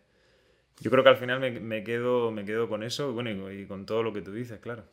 [0.80, 4.02] yo creo que al final me, quedo, me quedo con eso bueno, y, con todo
[4.02, 4.84] lo que tú dices, claro.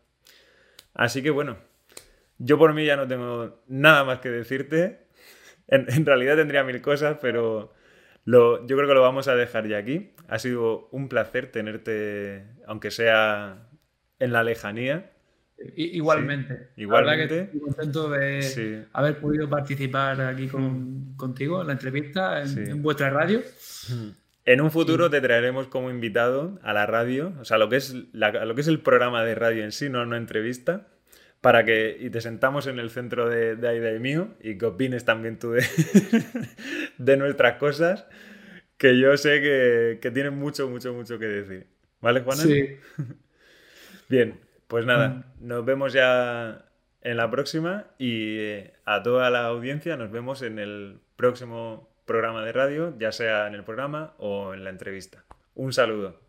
[0.94, 1.58] Así que bueno,
[2.38, 5.08] yo por mí ya no tengo nada más que decirte.
[5.68, 7.74] en realidad tendría mil cosas, pero
[8.26, 10.14] yo creo que lo vamos a dejar ya aquí.
[10.28, 13.68] Ha sido un placer tenerte, aunque sea
[14.20, 15.12] en la lejanía.
[15.76, 16.70] igualmente.
[16.78, 17.42] igualmente.
[17.42, 20.50] estoy contento de haber podido participar aquí
[21.18, 23.42] contigo en la entrevista, en, vuestra radio.
[23.90, 24.23] Mm.
[24.46, 27.94] En un futuro te traeremos como invitado a la radio, o sea, lo que es,
[28.12, 30.88] lo que es el programa de radio en sí, no una entrevista
[31.40, 34.66] para que y te sentamos en el centro de, de Aida y mío y que
[34.66, 35.66] opines también tú de,
[36.98, 38.08] de nuestras cosas,
[38.78, 41.68] que yo sé que, que tienes mucho, mucho, mucho que decir.
[42.02, 42.38] ¿Vale, Juan?
[42.38, 42.78] Sí.
[44.10, 45.48] Bien, Pues nada, mm.
[45.48, 46.66] nos vemos ya
[47.02, 52.46] en la próxima y eh, a toda la audiencia nos vemos en el próximo programa
[52.46, 55.24] de radio, ya sea en el programa o en la entrevista.
[55.56, 56.23] Un saludo.